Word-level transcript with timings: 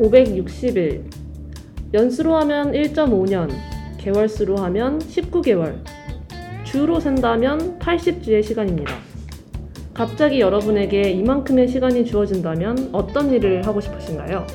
560일, 0.00 1.02
연수로 1.92 2.34
하면 2.36 2.72
1.5년, 2.72 3.50
개월수로 3.98 4.56
하면 4.56 4.98
19개월, 4.98 5.76
주로 6.64 6.98
센다면 6.98 7.78
80주의 7.78 8.42
시간입니다. 8.42 8.94
갑자기 9.92 10.40
여러분에게 10.40 11.10
이만큼의 11.10 11.68
시간이 11.68 12.06
주어진다면 12.06 12.88
어떤 12.92 13.30
일을 13.30 13.66
하고 13.66 13.82
싶으신가요? 13.82 14.46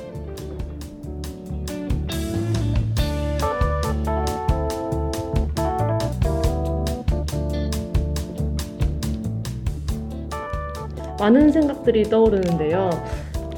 많은 11.19 11.51
생각들이 11.51 12.03
떠오르는데요. 12.03 12.89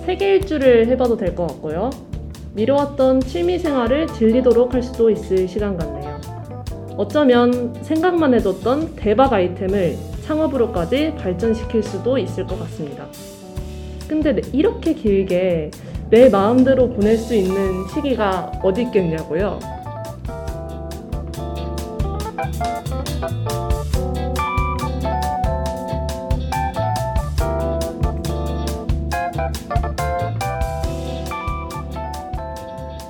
세계 0.08 0.36
일주를 0.36 0.88
해봐도 0.88 1.18
될 1.18 1.36
것 1.36 1.48
같고요. 1.48 1.90
미뤄왔던 2.54 3.20
취미 3.20 3.60
생활을 3.60 4.08
즐기도록 4.08 4.74
할 4.74 4.82
수도 4.82 5.10
있을 5.10 5.50
시간 5.50 5.76
같네요. 5.78 6.18
어쩌면 6.96 7.76
생각만 7.82 8.34
해뒀던 8.36 8.96
대박 8.96 9.34
아이템을 9.34 9.98
창업으로까지 10.26 11.14
발전시킬 11.16 11.84
수도 11.84 12.18
있을 12.18 12.48
것 12.48 12.58
같습니다. 12.58 13.06
근데 14.08 14.34
네, 14.34 14.42
이렇게 14.54 14.94
길게 14.94 15.72
내 16.10 16.30
마음대로 16.30 16.90
보낼 16.90 17.18
수 17.18 17.36
있는 17.36 17.86
시기가 17.94 18.54
어디 18.64 18.84
있겠냐고요? 18.84 19.60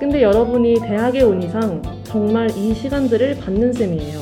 근데 0.07 0.23
여러분이 0.23 0.75
대학에 0.79 1.21
온 1.21 1.43
이상 1.43 1.81
정말 2.05 2.49
이 2.51 2.73
시간들을 2.73 3.39
받는 3.39 3.73
셈이에요. 3.73 4.19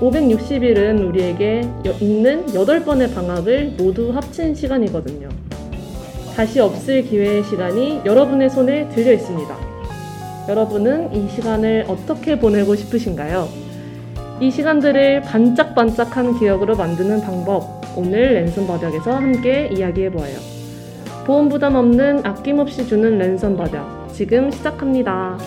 560일은 0.00 1.06
우리에게 1.08 1.60
여- 1.86 1.92
있는 2.00 2.44
8번의 2.46 3.14
방학을 3.14 3.74
모두 3.78 4.10
합친 4.10 4.52
시간이거든요. 4.52 5.28
다시 6.34 6.58
없을 6.58 7.02
기회의 7.02 7.44
시간이 7.44 8.00
여러분의 8.04 8.50
손에 8.50 8.88
들려 8.88 9.12
있습니다. 9.12 9.56
여러분은 10.48 11.14
이 11.14 11.28
시간을 11.28 11.84
어떻게 11.86 12.36
보내고 12.40 12.74
싶으신가요? 12.74 13.46
이 14.40 14.50
시간들을 14.50 15.20
반짝반짝한 15.20 16.40
기억으로 16.40 16.74
만드는 16.74 17.20
방법, 17.20 17.80
오늘 17.96 18.34
랜선 18.34 18.66
바닥에서 18.66 19.12
함께 19.12 19.70
이야기해 19.72 20.10
보아요. 20.10 20.36
보험 21.26 21.48
부담 21.48 21.76
없는 21.76 22.26
아낌없이 22.26 22.88
주는 22.88 23.18
랜선 23.18 23.56
바닥, 23.56 23.99
지금 24.20 24.50
시작합니다. 24.50 25.38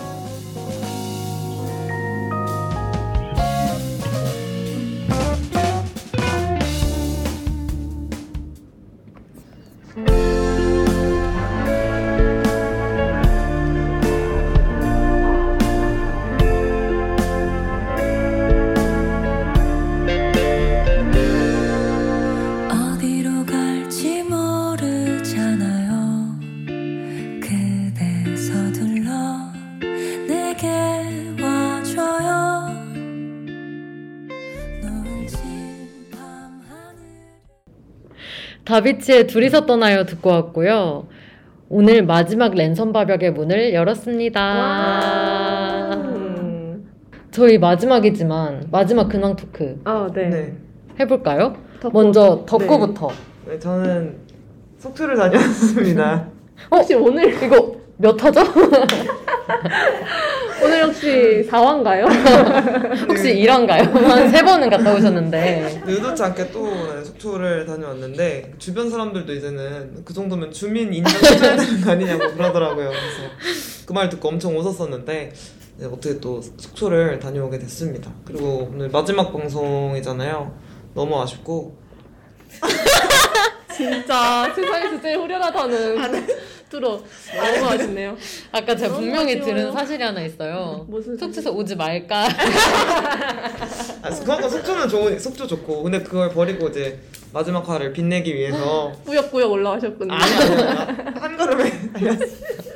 다비치의 38.84 39.26
둘이서 39.26 39.64
떠나요 39.64 40.04
듣고 40.04 40.28
왔고요. 40.30 41.06
오늘 41.70 42.04
마지막 42.04 42.54
랜선 42.54 42.92
바벽의 42.92 43.32
문을 43.32 43.72
열었습니다. 43.72 44.40
음. 45.94 46.86
저희 47.30 47.56
마지막이지만 47.58 48.68
마지막 48.70 49.08
근황 49.08 49.34
토크 49.36 49.80
아, 49.84 50.10
네. 50.12 50.28
네. 50.28 50.54
해볼까요? 51.00 51.56
덕후. 51.80 51.92
먼저 51.94 52.44
덕구부터. 52.46 53.08
네, 53.48 53.58
저는 53.58 54.16
속초를 54.78 55.16
다녔습니다. 55.16 56.28
혹시 56.70 56.94
오늘 56.94 57.42
이거 57.42 57.76
몇 57.96 58.22
화죠? 58.22 58.42
오늘 60.64 60.84
혹시 60.86 61.46
4화인가요? 61.50 62.06
혹시 63.08 63.38
일화인가요? 63.38 63.82
한세 63.84 64.42
번은 64.42 64.70
갔다 64.70 64.94
오셨는데. 64.94 65.82
의도치 65.86 66.22
않게 66.22 66.50
또 66.52 66.66
네, 66.66 67.04
속초를 67.04 67.66
다녀왔는데 67.66 68.52
주변 68.58 68.88
사람들도 68.90 69.32
이제는 69.32 70.02
그 70.04 70.14
정도면 70.14 70.50
주민 70.52 70.92
인정해줘야 70.94 71.56
되는 71.56 71.80
거 71.82 71.90
아니냐고 71.92 72.32
그러더라고요. 72.34 72.88
그래서 72.88 73.84
그 73.86 73.92
말 73.92 74.08
듣고 74.08 74.28
엄청 74.28 74.56
웃었었는데 74.58 75.32
네, 75.76 75.86
어떻게 75.86 76.18
또 76.20 76.40
속초를 76.40 77.18
다녀오게 77.18 77.58
됐습니다. 77.58 78.10
그리고 78.24 78.70
오늘 78.72 78.88
마지막 78.88 79.32
방송이잖아요. 79.32 80.56
너무 80.94 81.20
아쉽고 81.20 81.76
진짜 83.76 84.50
세상에서 84.54 85.00
제일 85.02 85.18
후련하다는 85.18 85.98
너무 86.80 87.66
아쉽네요. 87.70 88.16
아까 88.52 88.74
제가 88.76 88.94
분명히 88.96 89.32
아쉬워요. 89.36 89.44
들은 89.56 89.72
사실이 89.72 90.02
하나 90.02 90.22
있어요. 90.22 90.84
무슨 90.88 91.16
속초에서 91.16 91.50
오지 91.52 91.76
말까? 91.76 92.28
아, 94.02 94.10
그만큼 94.10 94.48
속초는 94.48 94.88
좋은 94.88 95.18
속초 95.18 95.46
좋고 95.46 95.82
근데 95.84 96.02
그걸 96.02 96.30
버리고 96.30 96.68
이제 96.68 96.98
마지막 97.32 97.68
화를 97.68 97.92
빛내기 97.92 98.34
위해서 98.34 98.92
꾸역꾸역 99.06 99.50
올라가셨군요. 99.50 100.14
한 100.14 101.36
걸음에 101.36 101.72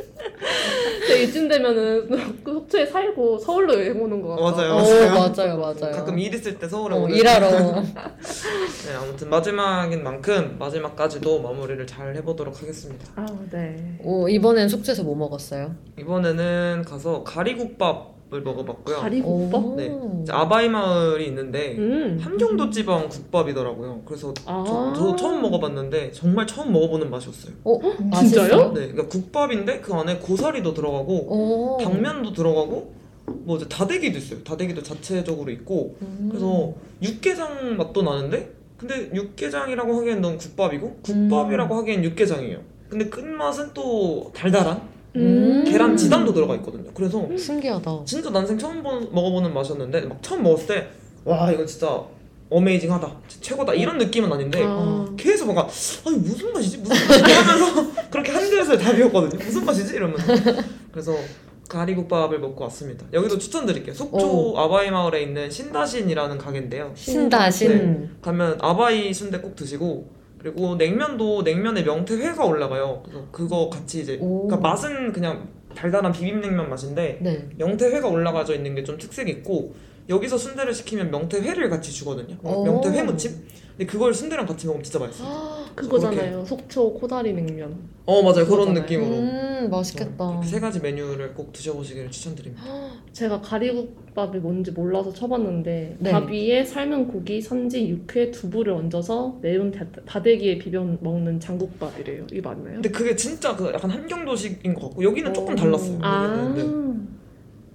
이쯤 1.22 1.48
되면은 1.48 2.08
그 2.44 2.52
속초에 2.52 2.86
살고 2.86 3.38
서울로 3.38 3.74
여행 3.74 4.00
오는 4.00 4.20
것 4.22 4.36
같아. 4.36 4.42
맞아요. 4.56 4.72
오, 4.74 4.76
맞아요. 4.76 5.58
맞아요, 5.58 5.58
맞아요. 5.58 5.92
가끔 5.94 6.18
일 6.18 6.34
있을 6.34 6.58
때 6.58 6.68
서울에 6.68 6.94
어, 6.94 6.98
오는 7.00 7.14
일하러. 7.14 7.48
네, 7.82 8.94
아무튼 9.00 9.28
마지막인 9.30 10.02
만큼 10.02 10.56
마지막까지도 10.58 11.40
마무리를 11.40 11.86
잘 11.86 12.14
해보도록 12.16 12.60
하겠습니다. 12.62 13.06
아, 13.16 13.26
네. 13.50 13.98
오, 14.02 14.28
이번엔 14.28 14.68
속초에서 14.68 15.02
뭐 15.02 15.14
먹었어요? 15.16 15.74
이번에는 15.98 16.84
가서 16.86 17.22
가리국밥 17.24 18.17
을 18.30 18.42
먹어봤고요. 18.42 18.98
가리국밥? 18.98 19.64
오. 19.64 19.76
네. 19.76 19.90
아바이 20.30 20.68
마을이 20.68 21.26
있는데 21.28 21.76
음. 21.78 22.18
함경도 22.20 22.68
지방 22.68 23.08
국밥이더라고요. 23.08 24.02
그래서 24.04 24.34
아. 24.44 24.64
저, 24.66 24.92
저 24.94 25.16
처음 25.16 25.40
먹어봤는데 25.40 26.12
정말 26.12 26.46
처음 26.46 26.70
먹어보는 26.72 27.10
맛이었어요. 27.10 27.54
어, 27.64 27.80
진짜요? 28.18 28.72
네, 28.74 28.88
그러니까 28.88 29.08
국밥인데 29.08 29.80
그 29.80 29.94
안에 29.94 30.18
고사리도 30.18 30.74
들어가고 30.74 31.14
오. 31.14 31.78
당면도 31.82 32.34
들어가고 32.34 32.92
뭐 33.24 33.56
이제 33.56 33.66
다대기도 33.66 34.18
있어요. 34.18 34.44
다대기도 34.44 34.82
자체적으로 34.82 35.50
있고 35.50 35.96
음. 36.02 36.28
그래서 36.30 36.74
육개장 37.02 37.78
맛도 37.78 38.02
나는데 38.02 38.52
근데 38.76 39.10
육개장이라고 39.14 40.00
하기엔 40.00 40.20
넌 40.20 40.36
국밥이고 40.36 40.98
국밥이라고 41.02 41.74
음. 41.74 41.78
하기엔 41.78 42.04
육개장이에요. 42.04 42.60
근데 42.90 43.08
끝맛은 43.08 43.70
또 43.72 44.30
달달한 44.34 44.82
음. 45.16 45.64
계란 45.66 45.96
지단도 45.96 46.32
들어가 46.32 46.54
있거든요. 46.56 46.90
그래서 46.94 47.26
신기하다. 47.36 48.02
진짜 48.04 48.30
난생 48.30 48.58
처음 48.58 48.82
보- 48.82 49.00
먹어보는 49.10 49.52
맛이었는데 49.54 50.02
막 50.02 50.22
처음 50.22 50.42
먹었을 50.42 50.66
때 50.66 50.88
와 51.24 51.50
이거 51.52 51.66
진짜 51.66 52.00
어메이징하다 52.48 53.10
최고다 53.40 53.74
이런 53.74 53.98
느낌은 53.98 54.32
아닌데 54.32 54.62
아. 54.64 55.06
계속 55.18 55.44
뭔가 55.46 55.68
아니 56.06 56.16
무슨 56.16 56.50
맛이지 56.52 56.78
무슨 56.78 57.06
맛이지 57.06 57.32
하면서 57.32 57.86
그렇게 58.10 58.32
한 58.32 58.48
그릇을 58.48 58.78
다 58.78 58.92
비웠거든요. 58.94 59.44
무슨 59.44 59.64
맛이지 59.66 59.94
이러면서 59.96 60.32
그래서 60.90 61.14
가리국밥을 61.68 62.38
먹고 62.38 62.64
왔습니다. 62.64 63.04
여기도 63.12 63.36
추천드릴게요. 63.36 63.94
속초 63.94 64.54
아바이 64.56 64.90
마을에 64.90 65.22
있는 65.22 65.50
신다신이라는 65.50 66.38
가게인데요. 66.38 66.92
신다신. 66.94 67.68
네. 67.68 68.08
가면 68.22 68.58
아바이 68.62 69.12
순대 69.12 69.38
꼭 69.40 69.54
드시고 69.54 70.08
그리고 70.38 70.76
냉면도 70.76 71.42
냉면에 71.42 71.82
명태회가 71.82 72.44
올라가요. 72.44 73.02
그래서 73.04 73.26
그거 73.32 73.68
같이 73.68 74.02
이제 74.02 74.18
오. 74.20 74.46
그러니까 74.46 74.68
맛은 74.68 75.12
그냥 75.12 75.48
달달한 75.74 76.12
비빔냉면 76.12 76.70
맛인데 76.70 77.18
네. 77.20 77.48
명태회가 77.56 78.08
올라가져 78.08 78.54
있는 78.54 78.74
게 78.74 78.84
좀 78.84 78.96
특색이 78.98 79.30
있고 79.30 79.74
여기서 80.08 80.38
순대를 80.38 80.72
시키면 80.72 81.10
명태회를 81.10 81.68
같이 81.68 81.92
주거든요. 81.92 82.36
오. 82.42 82.64
명태회 82.64 83.02
무침. 83.02 83.32
근데 83.76 83.92
그걸 83.92 84.12
순대랑 84.12 84.46
같이 84.46 84.66
먹으면 84.66 84.82
진짜 84.82 84.98
맛있어요. 84.98 85.64
그거잖아요. 85.76 86.44
속초 86.44 86.92
코다리 86.94 87.32
냉면. 87.32 87.76
어 88.06 88.22
맞아요 88.22 88.46
그런 88.46 88.74
그거잖아요. 88.74 88.80
느낌으로. 88.82 89.06
음. 89.16 89.28
음 89.64 89.70
맛있겠다. 89.70 90.30
이렇게 90.32 90.46
세 90.48 90.58
가지 90.60 90.80
메뉴를 90.80 91.34
꼭 91.34 91.52
드셔보시기를 91.52 92.10
추천드립니다. 92.10 92.64
제가 93.12 93.40
가리국밥이 93.40 94.38
뭔지 94.38 94.72
몰라서 94.72 95.12
쳐봤는데 95.12 95.96
네. 96.00 96.10
밥 96.10 96.28
위에 96.30 96.64
삶은 96.64 97.08
고기, 97.08 97.40
선지, 97.40 97.88
육회, 97.88 98.30
두부를 98.32 98.72
얹어서 98.72 99.38
매운 99.42 99.70
다- 99.70 99.84
다대기에 100.06 100.58
비벼 100.58 100.82
먹는 101.00 101.38
장국밥이래요. 101.38 102.26
이거 102.32 102.48
맞나요? 102.50 102.74
근데 102.74 102.90
그게 102.90 103.14
진짜 103.14 103.54
그 103.54 103.70
약간 103.72 103.90
함경도식인 103.90 104.74
것 104.74 104.88
같고 104.88 105.04
여기는 105.04 105.32
조금 105.34 105.52
어. 105.52 105.56
달랐어요. 105.56 105.98
아 106.02 106.24
여기는. 106.50 106.94
네. 106.98 107.17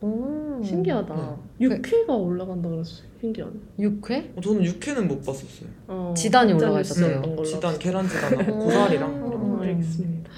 음. 0.03 0.61
신기하다. 0.63 1.15
네. 1.15 1.65
육회가 1.65 2.13
올라간다 2.13 2.69
그랬어요. 2.69 3.07
신기하네. 3.21 3.53
육회? 3.79 4.33
어, 4.35 4.41
저는 4.41 4.63
육회는 4.65 5.07
못 5.07 5.23
봤었어요. 5.25 5.69
어, 5.87 6.13
지단이 6.15 6.53
올라가 6.53 6.81
있었어요. 6.81 7.21
지단. 7.45 7.79
계란 7.79 8.07
지단하고 8.07 8.53
음. 8.53 8.59
고사리랑 8.59 9.23
어, 9.23 9.59
알겠습니다. 9.61 10.29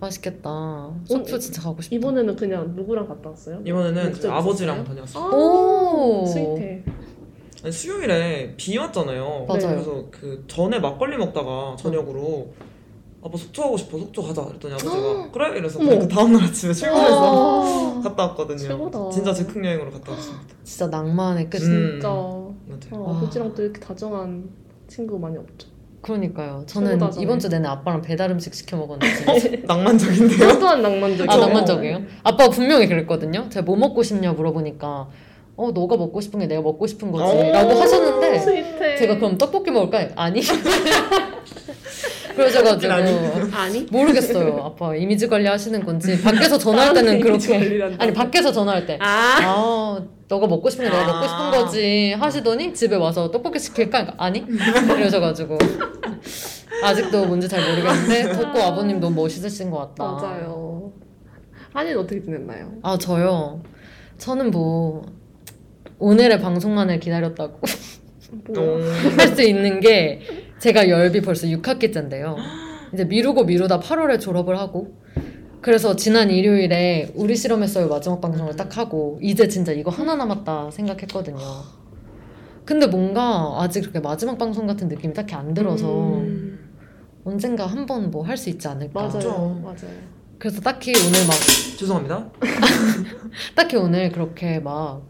맛있겠다. 0.00 0.90
속초 1.04 1.38
진짜 1.38 1.60
가고 1.62 1.82
싶다. 1.82 1.96
이번에는 1.96 2.34
그냥 2.36 2.74
누구랑 2.74 3.06
갔다 3.06 3.28
왔어요? 3.30 3.60
이번에는 3.64 4.12
이제 4.12 4.28
아버지랑? 4.28 4.84
다녔어요. 4.84 5.22
아, 5.24 5.28
오. 5.28 6.24
스윗해. 6.26 6.82
아니, 7.62 7.72
수요일에 7.72 8.54
비 8.56 8.78
왔잖아요. 8.78 9.44
맞아요. 9.46 9.60
그래서 9.60 10.04
그 10.10 10.44
전에 10.46 10.78
막걸리 10.78 11.18
먹다가 11.18 11.76
저녁으로 11.78 12.50
아빠 13.22 13.36
속초 13.36 13.62
가고 13.62 13.76
싶어 13.76 13.98
속초 13.98 14.22
가자 14.22 14.44
그랬더니 14.44 14.74
아버지가 14.74 15.30
그래 15.30 15.58
이래서 15.58 15.78
어머. 15.78 15.98
그 15.98 16.08
다음날 16.08 16.42
아침에 16.44 16.72
출근해서 16.72 17.98
아, 17.98 18.00
갔다 18.04 18.22
왔거든요. 18.28 18.58
최고다. 18.58 19.10
진짜 19.10 19.32
즉흥 19.34 19.64
여행으로 19.64 19.90
갔다 19.90 20.12
왔습니다. 20.12 20.44
진짜 20.64 20.86
낭만의 20.86 21.50
끝. 21.50 21.60
음. 21.62 22.00
진짜 22.00 22.08
맞아요. 22.08 23.04
어, 23.04 23.16
아버지랑 23.16 23.54
또 23.54 23.62
이렇게 23.62 23.78
다정한 23.80 24.48
친구 24.88 25.18
많이 25.18 25.36
없죠. 25.36 25.68
그러니까요. 26.00 26.62
저는 26.66 26.92
최고다잖아요. 26.92 27.22
이번 27.22 27.38
주 27.38 27.48
내내 27.50 27.68
아빠랑 27.68 28.00
배달 28.00 28.30
음식 28.30 28.54
시켜 28.54 28.78
먹었는데. 28.78 29.64
낭만적인데요? 29.68 30.58
또한 30.58 30.80
낭만적이야. 30.80 31.26
아 31.28 31.36
낭만적이에요? 31.36 32.00
아빠가 32.22 32.48
분명히 32.48 32.88
그랬거든요. 32.88 33.48
제가 33.50 33.66
뭐 33.66 33.76
먹고 33.76 34.02
싶냐 34.02 34.32
물어보니까 34.32 35.08
어 35.56 35.70
너가 35.72 35.98
먹고 35.98 36.22
싶은 36.22 36.40
게 36.40 36.46
내가 36.46 36.62
먹고 36.62 36.86
싶은 36.86 37.12
거지라고 37.12 37.68
오. 37.74 37.80
하셨는데 37.80 38.38
스윗해. 38.38 38.96
제가 38.96 39.16
그럼 39.16 39.36
떡볶이 39.36 39.70
먹을까? 39.70 40.08
아니. 40.16 40.40
그러셔가지고 42.40 42.92
아니. 43.52 43.86
모르겠어요. 43.90 44.62
아빠 44.64 44.94
이미지 44.96 45.28
관리 45.28 45.46
하시는 45.46 45.84
건지 45.84 46.20
밖에서 46.22 46.56
전화할 46.58 46.94
때는 46.94 47.20
그렇게. 47.20 47.80
아니 47.98 48.12
밖에서 48.12 48.50
전화할 48.52 48.86
때 48.86 48.98
아, 49.00 49.38
아, 49.42 50.02
너가 50.28 50.46
먹고 50.46 50.70
싶은 50.70 50.84
게 50.86 50.90
내가 50.90 51.06
먹고 51.06 51.26
싶은 51.26 51.38
아. 51.44 51.50
거지 51.50 52.12
하시더니 52.12 52.72
집에 52.74 52.96
와서 52.96 53.30
떡볶이 53.30 53.58
시킬까? 53.58 53.90
그러니까 54.04 54.14
아니? 54.24 54.44
이러셔가지고 54.98 55.58
아직도 56.82 57.26
뭔지 57.26 57.48
잘 57.48 57.60
모르겠는데 57.68 58.32
덕구 58.32 58.60
아버님 58.62 59.00
너무 59.00 59.22
멋있으신 59.22 59.70
것 59.70 59.94
같다. 59.94 60.04
맞아요. 60.04 60.92
한이는 61.72 61.98
어떻게 62.00 62.20
지냈나요? 62.22 62.72
아 62.82 62.96
저요. 62.98 63.60
저는 64.18 64.50
뭐 64.50 65.02
오늘의 65.98 66.40
방송만을 66.40 67.00
기다렸다고? 67.00 67.60
할 69.18 69.34
수 69.34 69.42
있는 69.42 69.80
게 69.80 70.20
제가 70.60 70.88
열비 70.88 71.20
벌써 71.22 71.46
6학기째인데요. 71.46 72.36
이제 72.92 73.04
미루고 73.04 73.44
미루다 73.44 73.80
8월에 73.80 74.20
졸업을 74.20 74.58
하고 74.58 74.94
그래서 75.60 75.94
지난 75.96 76.30
일요일에 76.30 77.12
우리 77.14 77.36
실험했어요 77.36 77.88
마지막 77.88 78.20
방송을 78.20 78.56
딱 78.56 78.76
하고 78.76 79.18
이제 79.22 79.46
진짜 79.48 79.72
이거 79.72 79.90
하나 79.90 80.16
남았다 80.16 80.70
생각했거든요. 80.70 81.38
근데 82.64 82.86
뭔가 82.86 83.56
아직 83.60 83.80
그렇게 83.82 84.00
마지막 84.00 84.38
방송 84.38 84.66
같은 84.66 84.88
느낌이 84.88 85.14
딱히 85.14 85.34
안 85.34 85.54
들어서 85.54 86.18
음, 86.18 86.58
언젠가 87.24 87.66
한번 87.66 88.10
뭐 88.10 88.22
할 88.24 88.36
수 88.36 88.48
있지 88.50 88.68
않을까. 88.68 89.00
맞아요. 89.08 89.60
맞아요. 89.62 90.10
그래서 90.38 90.60
딱히 90.60 90.92
오늘 90.92 91.26
막 91.26 91.34
죄송합니다. 91.78 92.30
딱히 93.54 93.76
오늘 93.76 94.10
그렇게 94.10 94.58
막뭐 94.60 95.06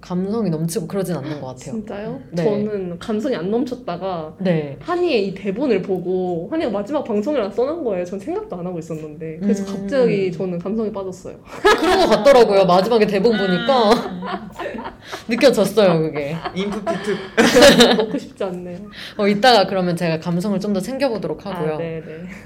감성이 0.00 0.50
넘치고 0.50 0.86
그러진 0.86 1.16
않는 1.16 1.40
것 1.40 1.48
같아요. 1.48 1.74
진짜요? 1.74 2.20
네. 2.30 2.44
저는 2.44 2.98
감성이 3.00 3.34
안 3.34 3.50
넘쳤다가 3.50 4.36
네. 4.38 4.76
한이의 4.80 5.26
이 5.28 5.34
대본을 5.34 5.82
보고 5.82 6.46
한이가 6.50 6.70
마지막 6.70 7.02
방송이라 7.02 7.50
써놓은 7.50 7.82
거예요. 7.82 8.04
전 8.04 8.20
생각도 8.20 8.54
안 8.56 8.64
하고 8.66 8.78
있었는데 8.78 9.38
그래서 9.40 9.64
음. 9.64 9.80
갑자기 9.80 10.30
저는 10.30 10.58
감성에 10.60 10.92
빠졌어요. 10.92 11.36
그런 11.80 11.98
것 11.98 12.06
같더라고요. 12.08 12.64
마지막에 12.66 13.04
대본 13.06 13.36
보니까 13.36 14.12
느껴졌어요, 15.28 16.00
그게. 16.02 16.36
인프 16.54 16.80
피트 16.84 17.96
먹고 17.96 18.16
싶지 18.18 18.44
않네요. 18.44 18.78
어, 19.16 19.26
이따가 19.28 19.66
그러면 19.66 19.96
제가 19.96 20.20
감성을 20.20 20.58
좀 20.60 20.74
더 20.74 20.80
챙겨보도록 20.80 21.46
하고요. 21.46 21.74
아, 21.74 21.78
네네. 21.78 22.02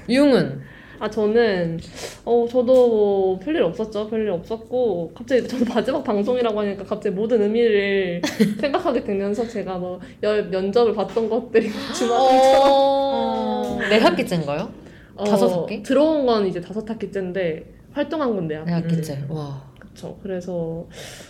융은 0.07 0.61
아 0.99 1.09
저는 1.09 1.79
어 2.25 2.45
저도 2.49 2.65
뭐 2.65 3.39
별일 3.39 3.63
없었죠. 3.63 4.09
별일 4.09 4.29
없었고 4.31 5.13
갑자기 5.15 5.47
저도 5.47 5.65
마지막 5.73 6.03
방송이라고 6.03 6.59
하니까 6.59 6.83
갑자기 6.83 7.15
모든 7.15 7.41
의미를 7.41 8.21
생각하게 8.59 9.03
되면서 9.03 9.47
제가 9.47 9.77
뭐 9.77 9.99
열, 10.23 10.49
면접을 10.49 10.93
봤던 10.93 11.29
것들이 11.29 11.69
주마등처럼 11.69 12.61
어... 12.69 13.79
네 13.89 13.99
학기째인가요? 13.99 14.69
다섯 15.25 15.61
학기? 15.61 15.83
들어온 15.83 16.25
건 16.25 16.47
이제 16.47 16.59
다섯 16.61 16.89
학기째인데 16.89 17.65
활동한 17.91 18.35
건네네 18.35 18.71
학기째. 18.71 19.13
학기째. 19.13 19.25
와. 19.29 19.68
그쵸. 19.99 20.17
그래서 20.23 20.87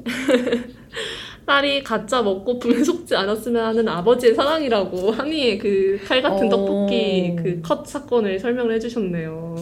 딸이 1.45 1.83
가짜 1.83 2.21
먹고픔에 2.21 2.83
속지 2.83 3.15
않았으면 3.15 3.63
하는 3.65 3.87
아버지의 3.87 4.33
사랑이라고 4.35 5.11
한이의 5.11 5.57
그 5.59 5.99
칼 6.07 6.21
같은 6.21 6.47
어. 6.47 6.49
떡볶이 6.49 7.35
그 7.35 7.61
컷 7.61 7.85
사건을 7.87 8.39
설명을 8.39 8.73
해주셨네요. 8.75 9.55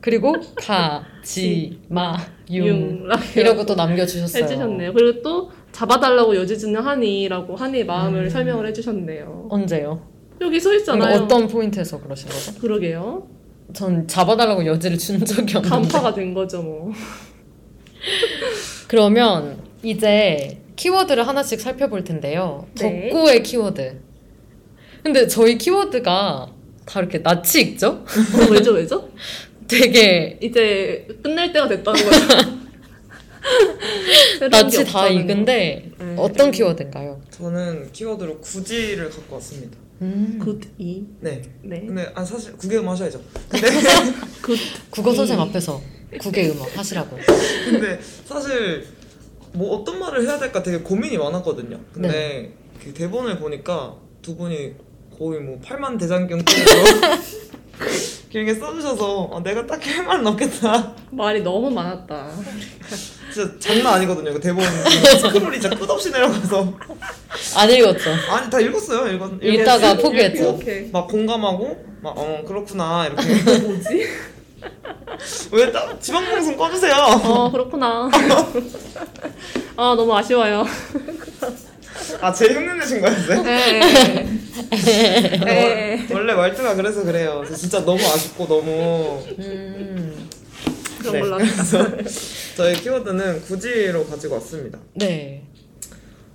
그리고 0.00 0.32
가, 0.56 1.04
지, 1.24 1.80
마, 1.88 2.16
융융 2.48 3.08
이라고 3.36 3.66
또 3.66 3.74
남겨주셨어요. 3.74 4.44
해주셨네요. 4.44 4.92
그리고 4.92 5.20
또 5.22 5.50
잡아달라고 5.72 6.36
여지주는 6.36 6.80
하니라고 6.80 7.56
하니의 7.56 7.84
마음을 7.84 8.24
음. 8.24 8.28
설명을 8.30 8.66
해주셨네요. 8.68 9.48
언제요? 9.50 10.00
여기 10.40 10.60
써 10.60 10.72
있잖아요. 10.74 11.22
어떤 11.22 11.48
포인트에서 11.48 12.00
그러신 12.00 12.28
거죠? 12.28 12.60
그러게요. 12.60 13.26
전 13.72 14.06
잡아달라고 14.06 14.64
여지를 14.64 14.96
준 14.98 15.18
적이 15.24 15.56
없는데. 15.58 15.68
간파가 15.68 16.14
된 16.14 16.32
거죠 16.32 16.62
뭐. 16.62 16.92
그러면 18.86 19.58
이제 19.82 20.60
키워드를 20.78 21.26
하나씩 21.26 21.60
살펴볼 21.60 22.04
텐데요. 22.04 22.66
네. 22.76 23.10
덕구의 23.10 23.42
키워드. 23.42 24.00
근데 25.02 25.26
저희 25.26 25.58
키워드가 25.58 26.52
다 26.86 27.00
이렇게 27.00 27.18
낯이 27.18 27.60
익죠? 27.62 27.88
어, 27.88 28.50
왜죠 28.50 28.72
왜죠? 28.72 29.10
되게 29.66 30.38
이제 30.40 31.06
끝낼 31.22 31.52
때가 31.52 31.68
됐다는 31.68 32.04
거죠. 32.04 32.58
낯이 34.50 34.84
다 34.84 35.08
익은데 35.08 35.90
거. 35.98 36.04
네. 36.04 36.14
어떤 36.16 36.50
키워드인가요? 36.52 37.20
저는 37.30 37.90
키워드로 37.92 38.38
굳이를 38.38 39.10
갖고 39.10 39.34
왔습니다. 39.36 39.76
음. 40.00 40.38
굳이 40.40 41.06
네. 41.20 41.42
네. 41.62 41.80
근데 41.86 42.10
아 42.14 42.24
사실 42.24 42.56
구개음화 42.56 42.88
하셔야죠. 42.88 43.20
근데 43.48 43.68
굿 44.42 44.56
국어 44.90 45.12
선생 45.12 45.40
앞에서 45.40 45.82
구개음화 46.20 46.76
하시라고. 46.78 47.18
근데 47.68 47.98
사실 48.24 48.86
뭐 49.52 49.76
어떤 49.76 49.98
말을 49.98 50.22
해야 50.26 50.38
될까 50.38 50.62
되게 50.62 50.78
고민이 50.78 51.18
많았거든요. 51.18 51.78
근데 51.92 52.52
그 52.82 52.92
대본을 52.94 53.38
보니까 53.38 53.94
두 54.22 54.36
분이 54.36 54.74
거의 55.18 55.40
뭐 55.40 55.58
팔만 55.64 55.98
대장경 55.98 56.44
정도로 56.44 57.18
길게 58.30 58.54
써주셔서 58.54 59.30
아, 59.32 59.42
내가 59.42 59.66
딱히 59.66 59.90
할 59.90 60.04
말은 60.04 60.26
없겠다. 60.26 60.94
말이 61.10 61.42
너무 61.42 61.70
많았다. 61.70 62.30
진짜 63.32 63.58
장난 63.58 63.94
아니거든요. 63.94 64.32
그 64.34 64.40
대본 64.40 64.62
스크롤이 65.22 65.60
진짜 65.60 65.76
끝없이 65.76 66.10
내려가서 66.10 66.72
안 67.56 67.70
읽었죠? 67.70 68.10
아니 68.30 68.50
다 68.50 68.60
읽었어요. 68.60 69.14
읽었 69.14 69.32
읽다가 69.42 69.92
읽었고, 69.92 70.02
포기했죠. 70.02 70.58
막 70.92 71.08
공감하고 71.08 71.84
막 72.02 72.16
어 72.16 72.42
그렇구나 72.46 73.06
이렇게 73.06 73.58
뭐지? 73.60 74.06
왜딱 75.50 76.00
지방방송 76.00 76.56
꺼주세요. 76.56 76.94
어 77.24 77.50
그렇구나. 77.50 78.10
아 79.76 79.94
너무 79.96 80.16
아쉬워요. 80.16 80.64
아제 82.20 82.52
흉내내신 82.54 83.00
거였어요? 83.00 83.42
네. 83.42 83.80
네. 85.44 86.06
원래 86.12 86.34
말투가 86.34 86.74
그래서 86.74 87.02
그래요. 87.02 87.44
저 87.48 87.54
진짜 87.54 87.84
너무 87.84 88.00
아쉽고 88.00 88.46
너무 88.46 89.22
음. 89.38 90.28
그런 90.98 91.12
네. 91.12 91.20
걸로 91.20 91.38
합시다. 91.38 91.86
저희 92.56 92.74
키워드는 92.74 93.42
굳이로 93.42 94.06
가지고 94.06 94.34
왔습니다. 94.34 94.78
네. 94.94 95.44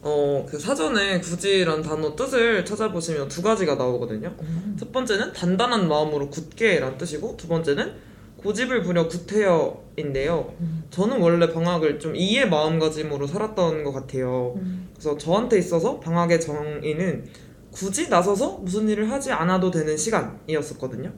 어, 0.01 0.45
그 0.49 0.59
사전에 0.59 1.19
굳이란 1.21 1.81
단어 1.81 2.13
뜻을 2.15 2.65
찾아보시면 2.65 3.29
두 3.29 3.41
가지가 3.41 3.75
나오거든요. 3.75 4.33
첫 4.77 4.91
번째는 4.91 5.31
단단한 5.31 5.87
마음으로 5.87 6.29
굳게 6.29 6.79
란 6.79 6.97
뜻이고, 6.97 7.37
두 7.37 7.47
번째는 7.47 7.93
고집을 8.43 8.83
부려 8.83 9.07
구태여인데요. 9.07 10.53
저는 10.89 11.19
원래 11.21 11.51
방학을 11.51 11.99
좀 11.99 12.15
이의 12.15 12.49
마음가짐으로 12.49 13.25
살았던 13.27 13.83
것 13.83 13.91
같아요. 13.93 14.55
그래서 14.93 15.17
저한테 15.17 15.57
있어서 15.59 15.99
방학의 15.99 16.41
정의는 16.41 17.25
굳이 17.71 18.09
나서서 18.09 18.59
무슨 18.61 18.87
일을 18.89 19.09
하지 19.09 19.31
않아도 19.31 19.71
되는 19.71 19.95
시간이었었거든요. 19.97 21.11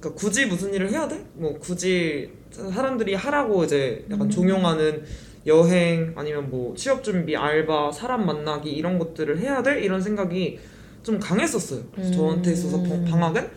그러니까 0.00 0.18
굳이 0.20 0.46
무슨 0.46 0.72
일을 0.74 0.90
해야 0.90 1.06
돼? 1.06 1.24
뭐 1.34 1.58
굳이 1.58 2.30
사람들이 2.50 3.14
하라고 3.14 3.62
이제 3.64 4.04
약간 4.10 4.28
종용하는 4.28 5.04
여행 5.46 6.12
아니면 6.16 6.50
뭐 6.50 6.74
취업 6.74 7.04
준비, 7.04 7.36
알바, 7.36 7.92
사람 7.92 8.26
만나기 8.26 8.70
이런 8.70 8.98
것들을 8.98 9.38
해야 9.38 9.62
돼? 9.62 9.80
이런 9.82 10.00
생각이 10.00 10.58
좀 11.02 11.18
강했었어요. 11.18 11.80
음. 11.98 12.12
저한테 12.12 12.52
있어서 12.52 12.82
방- 12.82 13.04
방학은 13.04 13.48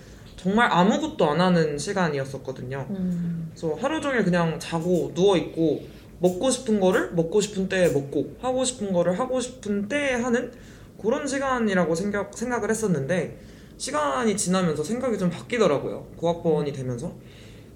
정말 0.43 0.67
아무것도 0.69 1.25
안 1.31 1.39
하는 1.39 1.77
시간이었었거든요. 1.77 2.85
음. 2.89 3.47
그래서 3.51 3.75
하루 3.75 4.01
종일 4.01 4.25
그냥 4.25 4.59
자고 4.59 5.13
누워 5.15 5.37
있고 5.37 5.83
먹고 6.19 6.49
싶은 6.49 6.81
거를 6.81 7.13
먹고 7.13 7.39
싶은 7.39 7.69
때에 7.69 7.89
먹고 7.89 8.35
하고 8.41 8.65
싶은 8.65 8.91
거를 8.91 9.17
하고 9.17 9.39
싶은 9.39 9.87
때에 9.87 10.15
하는 10.15 10.51
그런 11.01 11.25
시간이라고 11.25 11.95
생각 11.95 12.37
생각을 12.37 12.69
했었는데 12.69 13.39
시간이 13.77 14.35
지나면서 14.35 14.83
생각이 14.83 15.17
좀 15.17 15.29
바뀌더라고요. 15.29 16.07
고학번이 16.17 16.73
되면서. 16.73 17.13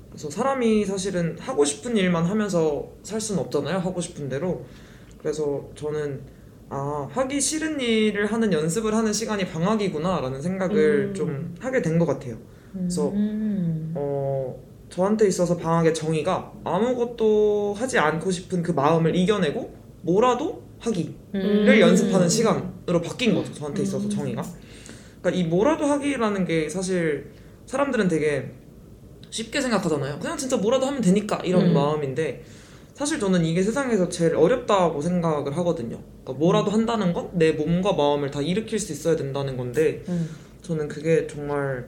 그래서 0.09 0.29
사람이 0.29 0.83
사실은 0.85 1.37
하고 1.39 1.63
싶은 1.63 1.95
일만 1.95 2.25
하면서 2.25 2.89
살 3.03 3.21
수는 3.21 3.43
없잖아요. 3.43 3.77
하고 3.77 4.01
싶은 4.01 4.27
대로. 4.27 4.65
그래서 5.19 5.69
저는 5.75 6.21
아 6.69 7.07
하기 7.11 7.39
싫은 7.39 7.79
일을 7.79 8.25
하는 8.25 8.51
연습을 8.51 8.93
하는 8.93 9.13
시간이 9.13 9.47
방학이구나라는 9.47 10.41
생각을 10.41 11.09
음. 11.09 11.13
좀 11.13 11.55
하게 11.61 11.81
된 11.81 11.97
것 11.97 12.05
같아요. 12.05 12.35
그래서 12.73 13.09
음. 13.09 13.91
어, 13.95 14.55
저한테 14.89 15.27
있어서 15.27 15.57
방학의 15.57 15.93
정의가 15.93 16.53
아무것도 16.63 17.75
하지 17.77 17.99
않고 17.99 18.31
싶은 18.31 18.63
그 18.63 18.71
마음을 18.71 19.15
이겨내고 19.15 19.73
뭐라도 20.01 20.63
하기를 20.79 21.13
음. 21.35 21.79
연습하는 21.79 22.29
시간으로 22.29 23.01
바뀐 23.01 23.33
거죠. 23.35 23.53
저한테 23.53 23.83
있어서 23.83 24.05
음. 24.05 24.09
정의가. 24.09 24.43
그러니까 25.21 25.41
이 25.41 25.47
뭐라도 25.49 25.85
하기라는 25.85 26.45
게 26.45 26.69
사실 26.69 27.31
사람들은 27.65 28.07
되게 28.07 28.51
쉽게 29.29 29.59
생각하잖아요. 29.59 30.19
그냥 30.19 30.37
진짜 30.37 30.55
뭐라도 30.57 30.85
하면 30.85 31.01
되니까 31.01 31.37
이런 31.43 31.67
음. 31.67 31.73
마음인데 31.73 32.43
사실 32.93 33.19
저는 33.19 33.45
이게 33.45 33.61
세상에서 33.61 34.09
제일 34.09 34.35
어렵다고 34.35 35.01
생각을 35.01 35.55
하거든요. 35.57 35.99
그러니까 36.23 36.33
뭐라도 36.33 36.71
한다는 36.71 37.13
건 37.13 37.29
내 37.33 37.51
몸과 37.51 37.93
마음을 37.93 38.31
다 38.31 38.41
일으킬 38.41 38.79
수 38.79 38.91
있어야 38.93 39.15
된다는 39.15 39.57
건데 39.57 40.03
음. 40.07 40.29
저는 40.61 40.87
그게 40.87 41.27
정말 41.27 41.87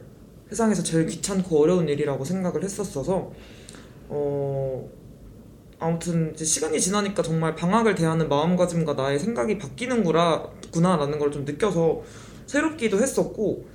세상에서 0.49 0.83
제일 0.83 1.05
귀찮고 1.05 1.61
어려운 1.61 1.87
일이라고 1.87 2.23
생각을 2.25 2.63
했었어서 2.63 3.31
어 4.09 4.89
아무튼 5.79 6.31
이제 6.33 6.43
시간이 6.43 6.79
지나니까 6.79 7.21
정말 7.23 7.55
방학을 7.55 7.95
대하는 7.95 8.27
마음가짐과 8.27 8.93
나의 8.93 9.19
생각이 9.19 9.57
바뀌는구나 9.57 10.49
구나라는 10.71 11.19
걸 11.19 11.31
좀 11.31 11.45
느껴서 11.45 12.01
새롭기도 12.47 12.97
했었고 12.99 13.65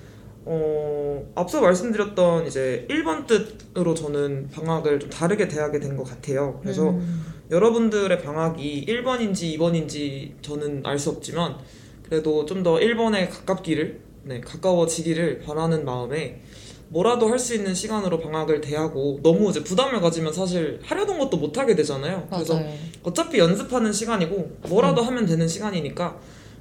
어 0.47 1.33
앞서 1.37 1.61
말씀드렸던 1.61 2.47
이제 2.47 2.87
1번 2.91 3.27
뜻으로 3.27 3.95
저는 3.95 4.49
방학을 4.51 4.99
좀 5.01 5.09
다르게 5.11 5.49
대하게 5.49 5.79
된 5.81 5.97
것 5.97 6.05
같아요. 6.05 6.59
그래서 6.61 6.91
음. 6.91 7.25
여러분들의 7.51 8.21
방학이 8.23 8.85
1번인지 8.89 9.57
2번인지 9.57 10.33
저는 10.43 10.83
알 10.85 10.99
수 10.99 11.11
없지만 11.11 11.57
그래도 12.03 12.45
좀 12.45 12.63
더 12.63 12.75
1번에 12.75 13.31
가깝기를 13.31 14.01
네, 14.25 14.41
가까워지기를 14.41 15.41
바라는 15.41 15.85
마음에 15.85 16.43
뭐라도 16.95 17.29
할 17.29 17.39
수 17.41 17.55
있는 17.57 17.75
시간으로 17.75 18.21
방학을 18.21 18.61
대하고 18.61 19.19
너무 19.23 19.51
이제 19.51 19.63
부담을 19.65 20.01
가지면 20.01 20.33
사실 20.33 20.79
하려던 20.85 21.19
것도 21.19 21.37
못 21.39 21.59
하게 21.59 21.75
되잖아요. 21.75 22.27
그래서 22.31 22.55
맞아요. 22.55 22.73
어차피 23.03 23.39
연습하는 23.41 23.93
시간이고 23.93 24.59
뭐라도 24.69 25.03
하면 25.03 25.27
되는 25.27 25.47
시간이니까 25.49 26.17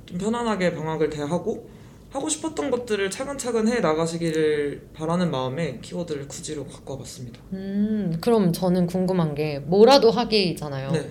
좀 0.08 0.18
편안하게 0.18 0.74
방학을 0.74 1.10
대하고 1.12 1.70
하고 2.10 2.30
싶었던 2.30 2.70
것들을 2.72 3.10
차근차근 3.12 3.68
해 3.68 3.80
나가시기를 3.80 4.88
바라는 4.94 5.30
마음에 5.32 5.78
키워드를 5.82 6.28
굳이로 6.28 6.66
갖고 6.66 6.94
와봤습니다. 6.94 7.40
음, 7.54 8.18
그럼 8.20 8.52
저는 8.52 8.88
궁금한 8.88 9.36
게 9.36 9.60
뭐라도 9.60 10.10
하기잖아요. 10.12 10.92
네. 10.92 11.10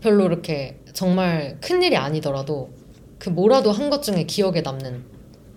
별로 0.00 0.24
이렇게 0.26 0.78
정말 0.94 1.58
큰 1.60 1.82
일이 1.82 1.96
아니더라도 1.96 2.70
그 3.18 3.28
뭐라도 3.28 3.72
한 3.72 3.90
것 3.90 4.02
중에 4.02 4.24
기억에 4.24 4.60
남는 4.62 5.02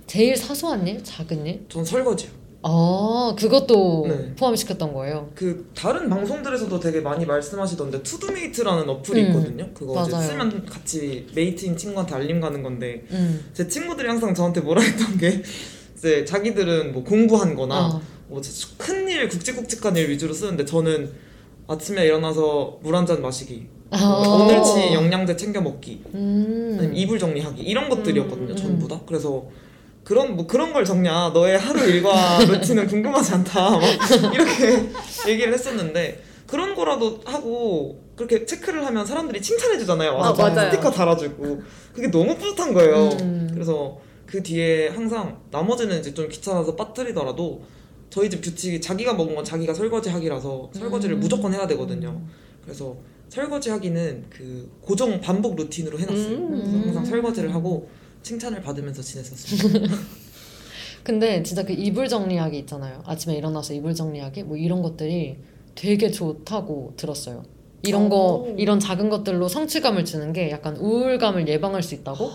제일 0.07 0.35
사소한 0.35 0.87
일, 0.87 1.03
작은 1.03 1.45
일. 1.47 1.65
전 1.69 1.85
설거지요. 1.85 2.29
아, 2.67 3.35
그것도 3.37 4.05
네. 4.07 4.35
포함시켰던 4.35 4.91
거예요. 4.93 5.29
그 5.35 5.69
다른 5.75 6.09
방송들에서도 6.09 6.79
되게 6.79 6.99
많이 6.99 7.23
말씀하시던데 7.25 8.01
투두메이트라는 8.01 8.89
어플이 8.89 9.21
음, 9.21 9.27
있거든요. 9.27 9.69
그거 9.75 10.01
이제 10.01 10.11
맞아요. 10.11 10.27
쓰면 10.27 10.65
같이 10.65 11.27
mate인 11.35 11.77
친구한테 11.77 12.15
알림 12.15 12.41
가는 12.41 12.63
건데 12.63 13.03
음. 13.11 13.45
제 13.53 13.67
친구들이 13.67 14.07
항상 14.07 14.33
저한테 14.33 14.61
뭐라 14.61 14.81
했던 14.81 15.15
게 15.17 15.43
이제 15.95 16.25
자기들은 16.25 16.93
뭐 16.93 17.03
공부한거나 17.03 17.87
어. 17.87 18.01
뭐 18.29 18.41
큰일 18.79 19.29
굵직굵직한 19.29 19.95
일 19.95 20.09
위주로 20.09 20.33
쓰는데 20.33 20.65
저는 20.65 21.11
아침에 21.67 22.05
일어나서 22.05 22.79
물 22.81 22.95
한 22.95 23.05
잔 23.05 23.21
마시기 23.21 23.67
아. 23.91 23.97
오늘치 24.03 24.93
영양제 24.95 25.35
챙겨 25.37 25.61
먹기 25.61 26.01
음. 26.15 26.77
아니면 26.79 26.95
이불 26.97 27.19
정리하기 27.19 27.61
이런 27.61 27.89
것들이었거든요 27.89 28.51
음. 28.53 28.55
전부 28.55 28.87
다 28.87 28.99
그래서 29.05 29.45
그런 30.05 30.37
뭐 30.37 30.47
그런 30.47 30.71
걸 30.71 30.85
적냐 30.85 31.31
너의 31.33 31.59
하루 31.59 31.83
일과 31.83 32.39
루틴은 32.45 32.87
궁금하지 32.87 33.33
않다 33.33 33.71
막 33.71 33.81
이렇게 34.33 34.89
얘기를 35.27 35.51
했었는데 35.53 36.23
그런 36.47 36.73
거라도 36.75 37.19
하고 37.25 37.99
그렇게 38.15 38.45
체크를 38.45 38.85
하면 38.85 39.05
사람들이 39.05 39.41
칭찬해 39.41 39.77
주잖아요 39.79 40.15
와서 40.15 40.43
아, 40.43 40.49
맞아요. 40.49 40.71
스티커 40.71 40.89
달아주고 40.91 41.61
그게 41.93 42.07
너무 42.09 42.37
뿌듯한 42.37 42.73
거예요 42.73 43.09
음. 43.19 43.49
그래서 43.51 43.99
그 44.25 44.41
뒤에 44.41 44.89
항상 44.89 45.41
나머지는 45.51 45.99
이제 45.99 46.13
좀 46.13 46.29
귀찮아서 46.29 46.75
빠뜨리더라도 46.75 47.63
저희 48.09 48.29
집 48.29 48.41
규칙이 48.41 48.79
자기가 48.81 49.13
먹은 49.13 49.35
건 49.35 49.43
자기가 49.43 49.73
설거지 49.73 50.09
하기라서 50.09 50.69
설거지를 50.73 51.17
음. 51.17 51.19
무조건 51.19 51.53
해야 51.53 51.67
되거든요. 51.67 52.21
그래서 52.63 52.95
설거지 53.29 53.69
하기는 53.71 54.25
그 54.29 54.71
고정 54.81 55.19
반복 55.19 55.55
루틴으로 55.55 55.99
해놨어요. 55.99 56.37
음. 56.37 56.49
그래서 56.49 56.77
항상 56.77 57.03
음. 57.03 57.05
설거지를 57.05 57.53
하고 57.53 57.89
칭찬을 58.25 58.61
받으면서 58.63 59.03
지냈었습니다. 59.03 59.93
근데 61.03 61.43
진짜 61.43 61.63
그 61.63 61.73
이불 61.73 62.07
정리하기 62.07 62.57
있잖아요. 62.59 63.03
아침에 63.05 63.35
일어나서 63.35 63.75
이불 63.75 63.93
정리하기 63.93 64.43
뭐 64.43 64.57
이런 64.57 64.81
것들이 64.81 65.37
되게 65.75 66.09
좋다고 66.09 66.93
들었어요. 66.97 67.43
이런 67.83 68.09
거 68.09 68.37
오. 68.47 68.55
이런 68.57 68.79
작은 68.79 69.09
것들로 69.09 69.47
성취감을 69.47 70.05
주는 70.05 70.33
게 70.33 70.49
약간 70.49 70.75
우울감을 70.77 71.47
예방할 71.47 71.83
수 71.83 71.93
있다고? 71.93 72.31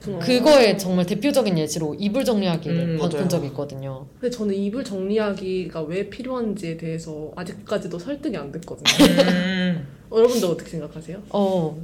그렇구나. 0.00 0.26
그거의 0.26 0.76
정말 0.76 1.06
대표적인 1.06 1.56
예시로 1.56 1.94
이불 1.94 2.24
정리하기를 2.24 2.76
음, 2.76 2.98
본 2.98 3.10
맞아요. 3.10 3.28
적이 3.28 3.46
있거든요. 3.48 4.06
근데 4.18 4.34
저는 4.34 4.52
이불 4.52 4.82
정리하기가 4.82 5.82
왜 5.82 6.10
필요한지에 6.10 6.76
대해서 6.76 7.30
아직까지도 7.36 8.00
설득이 8.00 8.36
안 8.36 8.50
됐거든요. 8.50 9.06
음. 9.30 9.86
여러분들 10.10 10.48
어떻게 10.48 10.70
생각하세요? 10.70 11.22
어 11.28 11.80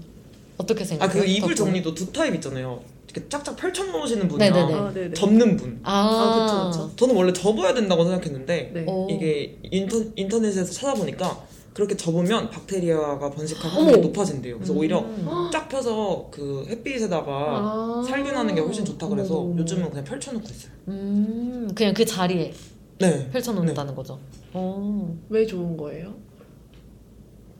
어떻게 0.57 0.83
아 0.83 0.87
생각해요? 0.87 1.23
그 1.23 1.29
이불? 1.29 1.55
정리도 1.55 1.95
두 1.95 2.12
타입 2.12 2.35
있잖아요. 2.35 2.83
이렇게 3.16 3.28
쫙쫙 3.30 3.56
펼쳐 3.56 3.85
놓으시는 3.85 4.28
분이랑 4.28 4.52
네네네. 4.52 4.75
아, 4.75 4.92
네네. 4.92 5.14
접는 5.14 5.56
분. 5.56 5.80
아, 5.82 5.90
아, 5.92 6.70
그쵸, 6.70 6.87
그쵸. 6.88 6.96
저는 6.96 7.16
원래 7.16 7.32
접어야 7.32 7.73
된다고 7.73 8.04
생각했는데 8.04 8.70
네. 8.75 8.85
어. 8.87 9.08
이게 9.11 9.58
인터, 9.62 9.96
인터넷에서 10.14 10.70
찾아보니까 10.70 11.44
그렇게 11.73 11.96
접으면 11.96 12.50
박테리아가 12.50 13.30
번식할. 13.30 13.70
확률이 13.70 14.00
높아진대요. 14.00 14.56
그래서 14.56 14.73
음. 14.73 14.78
오히려 14.78 15.04
쫙 15.52 15.68
펴서 15.68 16.28
그 16.30 16.64
햇빛에다가 16.68 17.32
아. 17.32 18.04
살균하는 18.06 18.54
게 18.54 18.61
훨씬 18.61 18.85
좋다 18.85 19.08
그래서 19.08 19.38
어머. 19.40 19.58
요즘은 19.58 19.88
그냥 19.90 20.04
펼쳐놓고 20.04 20.46
있어요. 20.49 20.73
음, 20.88 21.68
그냥 21.75 21.94
그 21.94 22.04
자리에 22.04 22.52
네. 22.99 23.30
펼쳐놓는다는 23.30 23.94
거죠. 23.94 24.18
어. 24.52 25.16
왜 25.28 25.44
좋은 25.46 25.76
거예요? 25.76 26.14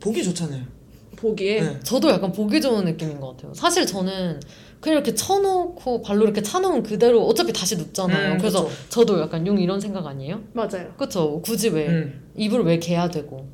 보기 0.01 0.23
좋잖아요. 0.23 0.77
보기에 1.17 1.61
네. 1.63 1.81
저도 1.83 2.11
약간 2.11 2.31
보기 2.31 2.61
좋은 2.61 2.85
느낌인 2.85 3.21
것 3.21 3.37
같아요. 3.37 3.53
사실 3.55 3.87
저는 3.87 4.41
그냥 4.81 4.97
이렇게 4.97 5.15
쳐놓고 5.15 6.03
발로 6.03 6.25
이렇게 6.25 6.43
차놓은 6.43 6.83
그대로 6.83 7.25
어차피 7.27 7.53
다시 7.53 7.77
눕잖아요. 7.77 8.33
음, 8.35 8.39
그래서 8.39 8.65
그쵸. 8.65 8.77
저도 8.89 9.21
약간 9.21 9.47
용 9.47 9.59
이런 9.59 9.81
생각 9.81 10.07
아니에요? 10.07 10.41
맞아요. 10.53 10.93
그쵸? 10.97 11.41
굳이 11.43 11.71
왜 11.71 11.89
음. 11.89 12.31
이불 12.37 12.63
왜 12.63 12.79
개야 12.79 13.09
되고 13.09 13.49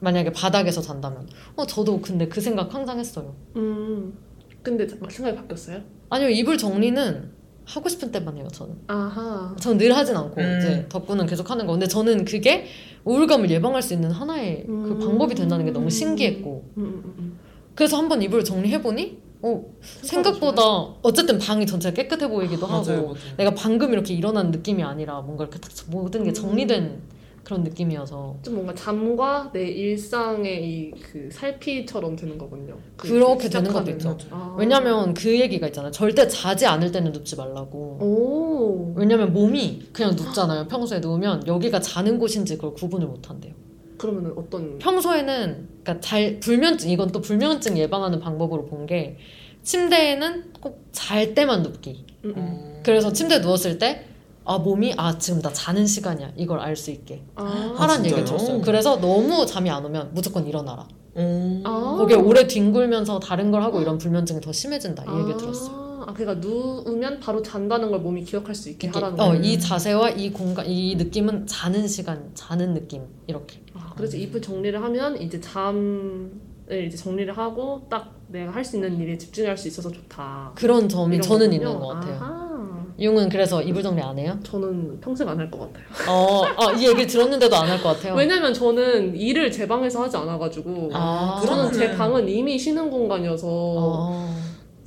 만약에 0.00 0.32
바닥에서 0.32 0.80
잔다면 0.80 1.28
어 1.56 1.66
저도 1.66 2.00
근데 2.00 2.28
그 2.28 2.40
생각 2.40 2.74
항상 2.74 2.98
했어요. 2.98 3.34
음. 3.56 4.14
근데 4.62 4.86
막 5.00 5.10
생각이 5.10 5.36
바뀌었어요? 5.36 5.80
아니요 6.10 6.28
이불 6.30 6.56
정리는 6.58 7.30
하고 7.64 7.88
싶은 7.88 8.10
때만 8.10 8.36
해요 8.38 8.48
저는. 8.52 8.76
아하. 8.86 9.54
저는 9.60 9.78
늘 9.78 9.94
하진 9.94 10.16
않고 10.16 10.40
음. 10.40 10.58
이제 10.58 10.86
덕분은 10.88 11.26
계속 11.26 11.50
하는 11.50 11.66
거. 11.66 11.72
근데 11.72 11.86
저는 11.86 12.24
그게 12.24 12.66
우울감을 13.04 13.50
예방할 13.50 13.82
수 13.82 13.92
있는 13.94 14.10
하나의 14.10 14.64
그 14.66 14.72
음. 14.72 14.98
방법이 14.98 15.34
된다는 15.34 15.64
게 15.66 15.70
너무 15.70 15.90
신기했고 15.90 16.64
음, 16.78 16.82
음, 16.82 17.14
음. 17.18 17.38
그래서 17.74 17.96
한번 17.96 18.22
이불 18.22 18.44
정리해 18.44 18.80
보니 18.80 19.18
어 19.42 19.64
생각보다 20.02 20.62
어쨌든 21.02 21.38
방이 21.38 21.64
전체가 21.66 21.94
깨끗해 21.94 22.28
보이기도 22.28 22.66
하고 22.66 22.84
맞아요, 22.86 23.02
맞아요. 23.02 23.16
내가 23.36 23.54
방금 23.54 23.92
이렇게 23.92 24.14
일어난 24.14 24.50
느낌이 24.50 24.82
아니라 24.82 25.20
뭔가 25.20 25.44
이렇게 25.44 25.58
딱 25.60 25.70
모든 25.88 26.24
게 26.24 26.32
정리된 26.32 27.18
그런 27.44 27.62
느낌이어서 27.62 28.36
좀 28.42 28.54
뭔가 28.56 28.74
잠과 28.74 29.50
내 29.54 29.66
일상의 29.68 30.68
이 30.68 30.92
그 31.00 31.30
살피처럼 31.32 32.14
되는 32.16 32.36
거군요. 32.36 32.76
그 32.96 33.08
그렇게 33.08 33.48
되는 33.48 33.70
시작하는. 33.70 33.72
것도 33.72 33.90
있죠. 33.92 34.18
아. 34.30 34.54
왜냐면 34.58 35.14
그 35.14 35.38
얘기가 35.40 35.66
있잖아요 35.68 35.90
절대 35.92 36.28
자지 36.28 36.66
않을 36.66 36.90
때는 36.92 37.12
눕지 37.12 37.36
말라고 37.36 37.78
오. 38.02 38.92
왜냐면 38.96 39.32
몸이 39.32 39.88
그냥 39.92 40.14
눕잖아요 40.16 40.66
평소에 40.68 40.98
누우면 41.00 41.46
여기가 41.46 41.80
자는 41.80 42.18
곳인지 42.18 42.56
그걸 42.56 42.74
구분을 42.74 43.06
못 43.06 43.30
한대요 43.30 43.54
그러면은 43.98 44.32
어떤 44.36 44.78
평소에는 44.78 45.68
그러니까 45.82 46.00
잘 46.00 46.38
불면증 46.40 46.88
이건 46.90 47.10
또 47.12 47.20
불면증 47.20 47.76
예방하는 47.78 48.20
방법으로 48.20 48.64
본 48.66 48.86
게 48.86 49.18
침대에는 49.62 50.52
꼭 50.60 50.88
잘 50.92 51.34
때만 51.34 51.62
눕기 51.62 52.04
음, 52.24 52.30
음. 52.30 52.34
어. 52.38 52.80
그래서 52.84 53.12
침대에 53.12 53.40
누웠을 53.40 53.78
때 53.78 54.04
아 54.44 54.56
몸이 54.56 54.94
아 54.96 55.18
지금 55.18 55.42
나 55.42 55.52
자는 55.52 55.86
시간이야 55.86 56.32
이걸 56.36 56.58
알 56.60 56.74
수 56.74 56.90
있게 56.90 57.22
아. 57.34 57.74
하라는 57.76 58.06
얘기를 58.06 58.24
진짜요? 58.24 58.38
들었어요. 58.38 58.62
그래서 58.62 58.96
너무 58.98 59.44
잠이 59.44 59.68
안 59.68 59.84
오면 59.84 60.12
무조건 60.14 60.46
일어나라. 60.46 60.88
어. 61.14 61.60
아. 61.64 61.96
거기에 61.98 62.16
오래 62.16 62.46
뒹굴면서 62.46 63.18
다른 63.20 63.50
걸 63.50 63.62
하고 63.62 63.82
이런 63.82 63.98
불면증이 63.98 64.40
더 64.40 64.50
심해진다 64.50 65.04
이 65.04 65.18
얘기를 65.20 65.36
들었어요. 65.36 65.87
아, 66.08 66.14
그러니까 66.14 66.40
누우면 66.46 67.20
바로 67.20 67.42
잔다는 67.42 67.90
걸 67.90 68.00
몸이 68.00 68.24
기억할 68.24 68.54
수 68.54 68.70
있게 68.70 68.88
이게, 68.88 68.98
하라는 68.98 69.20
어, 69.20 69.28
거예요. 69.28 69.42
이 69.42 69.58
자세와 69.58 70.08
이 70.10 70.30
공간, 70.32 70.64
이 70.66 70.96
느낌은 70.96 71.46
자는 71.46 71.86
시간, 71.86 72.30
자는 72.32 72.72
느낌 72.72 73.02
이렇게. 73.26 73.60
아, 73.74 73.92
그래서 73.94 74.16
이불 74.16 74.40
정리를 74.40 74.82
하면 74.82 75.20
이제 75.20 75.38
잠을 75.38 76.30
이제 76.70 76.96
정리를 76.96 77.36
하고 77.36 77.86
딱 77.90 78.10
내가 78.28 78.52
할 78.52 78.64
수 78.64 78.76
있는 78.76 78.98
일에 78.98 79.18
집중할 79.18 79.58
수 79.58 79.68
있어서 79.68 79.90
좋다. 79.90 80.52
그런 80.54 80.88
점이 80.88 81.20
저는 81.20 81.50
거군요. 81.50 81.54
있는 81.68 81.78
것 81.78 81.88
같아요. 81.88 82.14
아하. 82.14 82.86
융은 82.98 83.28
그래서 83.28 83.60
이불 83.62 83.82
정리 83.82 84.00
안 84.02 84.18
해요? 84.18 84.38
저는 84.42 85.00
평생 85.00 85.28
안 85.28 85.38
할 85.38 85.50
것 85.50 85.58
같아요. 85.60 85.84
어, 86.10 86.42
아, 86.56 86.72
이 86.72 86.86
얘기를 86.86 87.06
들었는데도 87.06 87.54
안 87.54 87.68
할 87.68 87.82
것 87.82 87.90
같아요. 87.90 88.14
왜냐면 88.14 88.54
저는 88.54 89.14
일을 89.14 89.52
제 89.52 89.68
방에서 89.68 90.02
하지 90.02 90.16
않아가지고 90.16 90.90
아, 90.94 91.42
저는 91.46 91.70
제 91.72 91.94
방은 91.94 92.26
이미 92.30 92.58
쉬는 92.58 92.90
공간이어서 92.90 93.46
어, 93.46 94.34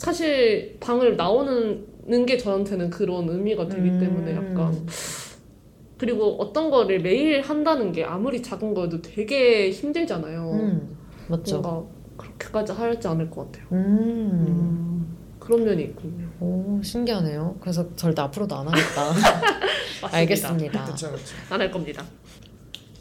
사실 0.02 0.78
방을 0.80 1.16
나오는 1.16 2.26
게 2.26 2.36
저한테는 2.36 2.90
그런 2.90 3.30
의미가 3.30 3.68
되기 3.68 3.88
음. 3.88 4.00
때문에 4.00 4.36
약간 4.36 4.88
그리고 6.00 6.38
어떤 6.42 6.72
거를 6.72 7.00
매일 7.02 7.42
한다는 7.42 7.92
게 7.92 8.04
아무리 8.04 8.42
작은 8.42 8.74
거여도 8.74 9.04
되게 9.04 9.70
힘들잖아요. 9.70 10.52
음, 10.54 10.98
맞죠. 11.28 11.62
뭔가 11.62 11.88
그렇게까지 12.18 12.72
하지 12.72 13.08
않을 13.10 13.30
것 13.30 13.52
같아요. 13.52 13.68
음, 13.74 13.78
음, 13.78 15.18
그런 15.38 15.64
면이 15.66 15.84
있군요. 15.84 16.28
오, 16.40 16.82
신기하네요. 16.84 17.58
그래서 17.62 17.86
절대 17.96 18.24
앞으로도 18.24 18.56
안 18.56 18.68
하겠다. 18.70 19.14
알겠습니다. 20.18 20.86
그쵸, 20.86 21.12
그쵸. 21.12 21.36
안할 21.52 21.70
겁니다. 21.70 22.04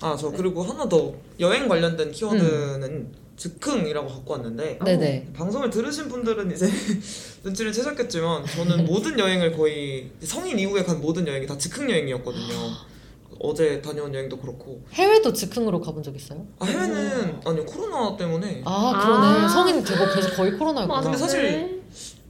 아, 0.03 0.15
저 0.21 0.31
그리고 0.31 0.63
하나 0.63 0.87
더 0.87 1.15
여행 1.39 1.67
관련된 1.67 2.11
키워드는 2.11 3.09
즉흥이라고 3.41 4.07
갖고 4.07 4.35
왔는데 4.35 4.79
네네. 4.85 5.29
방송을 5.35 5.71
들으신 5.71 6.09
분들은 6.09 6.53
이제 6.53 6.69
눈치를 7.43 7.73
채셨겠지만 7.73 8.45
저는 8.45 8.85
모든 8.87 9.19
여행을 9.19 9.53
거의 9.57 10.11
성인 10.23 10.59
이후에 10.59 10.85
간 10.85 11.01
모든 11.01 11.27
여행이 11.27 11.47
다 11.47 11.57
즉흥 11.57 11.89
여행이었거든요. 11.91 12.55
어제 13.43 13.81
다녀온 13.81 14.15
여행도 14.15 14.37
그렇고 14.37 14.83
해외도 14.93 15.33
즉흥으로 15.33 15.81
가본 15.81 16.03
적 16.03 16.15
있어요? 16.15 16.47
아, 16.59 16.67
해외는 16.67 17.41
아니요 17.43 17.65
코로나 17.65 18.15
때문에 18.15 18.61
아 18.67 18.91
그러네 19.03 19.45
아. 19.47 19.49
성인 19.49 19.83
되고 19.83 20.05
계속 20.15 20.37
거의 20.37 20.53
코로나였구나 20.59 21.01
근데 21.01 21.17
사실 21.17 21.43
네. 21.43 21.81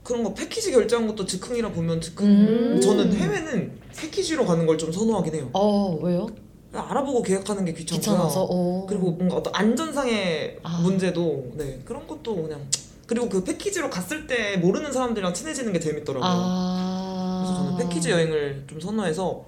그런 0.03 0.23
거 0.23 0.33
패키지 0.33 0.71
결제한 0.71 1.05
것도 1.07 1.25
즉흥이라 1.25 1.73
보면 1.73 1.99
즉흥. 1.99 2.25
음. 2.25 2.79
저는 2.81 3.11
해외는 3.13 3.73
패키지로 3.97 4.45
가는 4.45 4.65
걸 4.65 4.77
좀 4.77 4.89
선호하긴 4.93 5.35
해요. 5.35 5.49
어 5.51 5.99
왜요? 6.01 6.27
알아보고 6.73 7.21
계획하는 7.21 7.65
게 7.65 7.73
귀찮고요. 7.73 7.99
귀찮아서 7.99 8.47
어. 8.49 8.85
그리고 8.87 9.11
뭔가 9.11 9.35
어떤 9.37 9.53
안전상의 9.55 10.59
아. 10.63 10.79
문제도 10.81 11.51
네 11.55 11.79
그런 11.85 12.07
것도 12.07 12.43
그냥 12.43 12.61
그리고 13.05 13.27
그 13.27 13.43
패키지로 13.43 13.89
갔을 13.89 14.25
때 14.27 14.55
모르는 14.57 14.91
사람들이랑 14.91 15.33
친해지는 15.33 15.73
게 15.73 15.79
재밌더라고요. 15.79 16.23
아 16.23 17.43
그래서 17.45 17.63
저는 17.63 17.77
패키지 17.77 18.11
여행을 18.11 18.63
좀 18.67 18.79
선호해서 18.79 19.43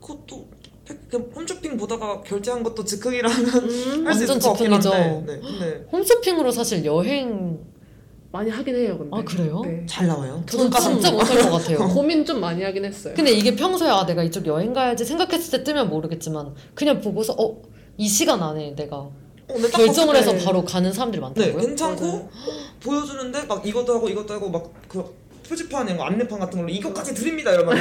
그것도 0.00 0.46
홈쇼핑 1.34 1.76
보다가 1.78 2.20
결제한 2.22 2.62
것도 2.62 2.84
즉흥이라면 2.84 3.38
음, 3.38 4.04
할수 4.06 4.24
있을 4.24 4.34
완전 4.34 4.38
것 4.40 4.48
같긴 4.50 4.66
즉흥이죠. 4.80 4.92
한데 4.92 5.36
네, 5.36 5.40
근데 5.40 5.86
홈쇼핑으로 5.90 6.50
사실 6.50 6.84
여행 6.84 7.60
많이 8.32 8.50
하긴 8.50 8.74
해요. 8.74 8.96
근데. 8.98 9.16
아, 9.16 9.22
그래요? 9.22 9.60
네. 9.64 9.84
잘 9.86 10.06
나와요. 10.06 10.42
저는 10.46 10.70
진짜 10.70 11.10
못할 11.10 11.38
것 11.42 11.50
같아요. 11.50 11.78
고민 11.88 12.24
좀 12.24 12.40
많이 12.40 12.62
하긴 12.62 12.84
했어요. 12.84 13.12
근데 13.14 13.30
이게 13.30 13.54
평소에 13.54 13.88
아 13.90 14.04
내가 14.06 14.22
이쪽 14.22 14.46
여행 14.46 14.72
가야지 14.72 15.04
생각했을 15.04 15.58
때 15.58 15.64
뜨면 15.64 15.90
모르겠지만 15.90 16.54
그냥 16.74 17.00
보고서 17.00 17.34
어 17.38 17.62
이 17.98 18.08
시간 18.08 18.42
안에 18.42 18.74
내가 18.74 18.96
어, 18.96 19.12
결정을 19.70 20.16
해서 20.16 20.32
때 20.32 20.42
바로 20.44 20.64
가는 20.64 20.90
사람들이 20.92 21.20
네 21.20 21.26
많다고요? 21.52 21.56
괜찮고 21.66 22.04
맞아요. 22.06 22.28
보여주는데 22.82 23.42
막 23.44 23.66
이것도 23.66 23.94
하고 23.94 24.08
이것도 24.08 24.32
하고 24.34 24.48
막 24.50 24.72
그 24.88 25.04
표지판에 25.48 25.94
뭐 25.94 26.06
안내판 26.06 26.38
같은 26.38 26.58
걸로 26.58 26.70
이것까지 26.70 27.14
드립니다 27.14 27.52
이러면 27.52 27.76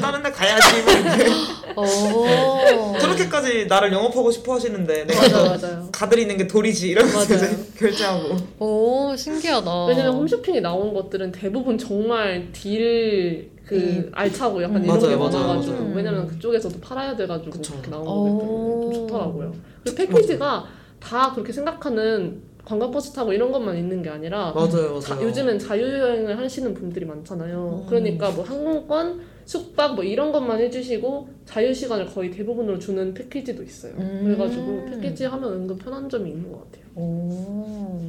다른 0.00 0.22
데 0.22 0.30
가야지 0.30 0.82
뭐 0.82 0.92
이렇게 0.92 1.30
어. 1.76 2.98
저렇게까지 3.00 3.66
나를 3.66 3.92
영업하고 3.92 4.30
싶어 4.30 4.54
하시는데 4.54 5.04
내가 5.04 5.28
맞아요, 5.28 5.58
맞아요. 5.60 5.88
가드리는 5.92 6.36
게 6.36 6.46
도리지 6.46 6.88
이러면서 6.88 7.18
맞아요. 7.34 7.52
이제 7.52 7.66
결제하고 7.78 8.36
오 8.58 9.16
신기하다. 9.16 9.86
왜냐면 9.86 10.14
홈쇼핑에 10.14 10.60
나온 10.60 10.94
것들은 10.94 11.32
대부분 11.32 11.76
정말 11.78 12.48
딜 12.52 13.54
그 13.66 13.74
음. 13.76 14.10
알차고 14.12 14.62
약간 14.62 14.76
음, 14.76 14.84
이런 14.84 14.98
게 14.98 15.06
맞아요, 15.06 15.18
맞아요, 15.18 15.38
많아가지고 15.46 15.76
맞아요. 15.78 15.92
왜냐면 15.96 16.26
그쪽에서도 16.26 16.80
팔아야 16.80 17.16
돼가지고 17.16 17.50
그쵸. 17.50 17.72
그렇게 17.72 17.90
나온 17.90 18.06
오. 18.06 18.10
거기 18.24 18.38
때문에 18.44 18.94
좀 18.94 19.08
좋더라고요. 19.08 19.54
그 19.84 19.94
패키지가 19.94 20.64
다 21.00 21.32
그렇게 21.32 21.52
생각하는 21.52 22.42
관광버스 22.64 23.12
타고 23.12 23.32
이런 23.32 23.52
것만 23.52 23.76
있는 23.76 24.02
게 24.02 24.08
아니라 24.08 24.52
맞아요, 24.52 24.98
자- 24.98 25.14
맞아요. 25.14 25.28
요즘엔 25.28 25.58
자유여행을 25.58 26.38
하시는 26.38 26.72
분들이 26.72 27.04
많잖아요. 27.04 27.82
음. 27.84 27.86
그러니까 27.88 28.30
뭐 28.30 28.42
항공권, 28.44 29.20
숙박 29.44 29.94
뭐 29.94 30.02
이런 30.04 30.32
것만 30.32 30.58
해주시고 30.60 31.28
자유시간을 31.44 32.06
거의 32.06 32.30
대부분으로 32.30 32.78
주는 32.78 33.12
패키지도 33.12 33.62
있어요. 33.62 33.92
음. 33.98 34.22
그래가지고 34.24 34.86
패키지 34.86 35.24
하면 35.24 35.52
은근 35.52 35.76
편한 35.76 36.08
점이 36.08 36.30
있는 36.30 36.50
것 36.50 36.64
같아요. 36.64 36.84
오. 36.94 38.00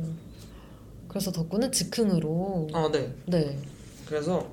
그래서 1.09 1.31
덕구는 1.31 1.71
즉흥으로. 1.71 2.67
아, 2.73 2.89
네. 2.91 3.11
네. 3.25 3.57
그래서 4.07 4.45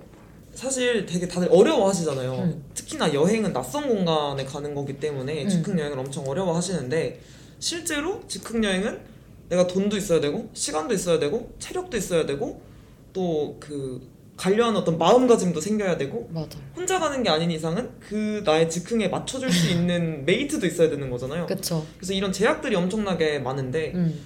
사실 0.55 1.07
되게 1.07 1.29
다들 1.29 1.49
어려워하시잖아요. 1.51 2.35
음. 2.35 2.65
특히나 2.75 3.15
여행은 3.15 3.53
낯선 3.53 3.89
공간에 3.89 4.45
가는 4.45 4.75
거기 4.75 4.99
때문에 4.99 5.45
음. 5.45 5.49
즉흥 5.49 5.79
여행을 5.79 5.99
엄청 5.99 6.27
어려워하시는데 6.29 7.21
실제로 7.61 8.21
즉흥 8.27 8.65
여행은 8.65 9.12
내가 9.53 9.67
돈도 9.67 9.99
있어야 9.99 10.19
되고 10.19 10.49
시간도 10.55 10.95
있어야 10.95 11.19
되고 11.19 11.53
체력도 11.59 11.95
있어야 11.99 12.25
되고 12.25 12.63
또그 13.13 14.01
가려는 14.39 14.77
어떤 14.81 14.97
마음가짐도 14.97 15.61
생겨야 15.61 15.99
되고 15.99 16.27
맞아요. 16.33 16.49
혼자 16.75 16.99
가는 16.99 17.23
게 17.23 17.29
아닌 17.29 17.51
이상은 17.51 17.91
그 18.01 18.43
나의 18.47 18.71
즉흥에 18.71 19.09
맞춰줄 19.09 19.53
수 19.53 19.69
있는 19.71 20.25
메이트도 20.25 20.67
있어야 20.67 20.89
되는 20.89 21.11
거잖아요. 21.11 21.45
그쵸. 21.45 21.85
그래서 21.99 22.15
이런 22.15 22.33
제약들이 22.33 22.75
엄청나게 22.75 23.41
많은데 23.41 23.93
음. 23.95 24.19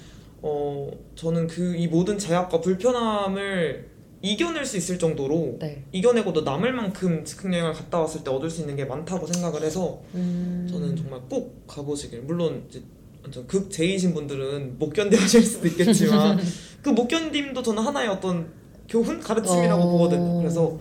어 0.43 0.89
저는 1.17 1.49
그 1.49 1.75
이 1.77 1.89
모든 1.89 2.19
제약과 2.19 2.61
불편함을 2.61 3.89
이겨낼 4.23 4.65
수 4.65 4.77
있을 4.77 4.97
정도로 5.01 5.57
네. 5.61 5.83
이겨내고도 5.91 6.43
남을 6.43 6.73
만큼 6.73 7.25
즉흥 7.25 7.53
여행을 7.53 7.73
갔다 7.73 7.99
왔을 7.99 8.23
때 8.23 8.31
얻을 8.31 8.49
수 8.49 8.61
있는 8.61 8.77
게 8.77 8.85
많다고 8.85 9.27
생각을 9.27 9.62
해서 9.62 10.01
음. 10.15 10.69
저는 10.71 10.95
정말 10.97 11.21
꼭 11.29 11.67
가보시길 11.67 12.23
물론 12.23 12.65
이제 12.71 12.81
완전 13.27 13.47
극 13.49 13.71
제이신 13.71 14.15
분들은 14.15 14.79
못 14.79 14.93
견뎌하실 14.93 15.43
수도 15.43 15.67
있겠지만 15.69 16.41
그 16.83 16.91
못 16.91 17.09
견딤도 17.09 17.62
저는 17.65 17.83
하나의 17.83 18.09
어떤 18.09 18.49
교훈 18.89 19.19
가르침이라고 19.21 19.83
어. 19.83 19.91
보거든요. 19.91 20.39
그래서 20.39 20.79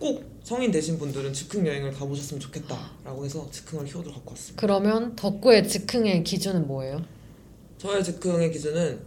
꼭 0.00 0.24
성인 0.42 0.72
되신 0.72 0.98
분들은 0.98 1.32
즉흥 1.32 1.64
여행을 1.64 1.92
가보셨으면 1.92 2.40
좋겠다라고 2.40 3.24
해서 3.24 3.48
즉흥을 3.52 3.84
키워드 3.84 4.10
갖고 4.10 4.32
왔습니다. 4.32 4.60
그러면 4.60 5.14
덕구의 5.14 5.68
즉흥의 5.68 6.24
기준은 6.24 6.66
뭐예요? 6.66 7.00
저의 7.78 8.02
즉흥의 8.02 8.50
기준은 8.50 8.98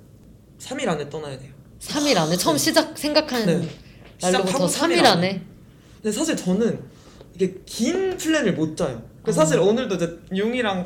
3일 0.59 0.87
안에 0.87 1.09
떠나야 1.09 1.37
돼요. 1.37 1.51
3일 1.81 2.15
안에 2.17 2.37
처음 2.37 2.57
시작 2.57 2.97
생각한 2.97 3.45
네. 3.45 3.67
날로부터 4.21 4.69
시작하고 4.69 4.93
3일 4.93 5.01
3일 5.01 5.05
안에. 5.05 5.41
근데 6.01 6.17
사실 6.17 6.37
저는 6.37 6.79
이게 7.35 7.55
긴 7.65 8.15
플랜을 8.17 8.53
못 8.53 8.77
짜요. 8.77 9.03
그래서 9.21 9.41
사실 9.41 9.59
오늘도 9.59 9.95
이제 9.95 10.17
용이랑 10.35 10.83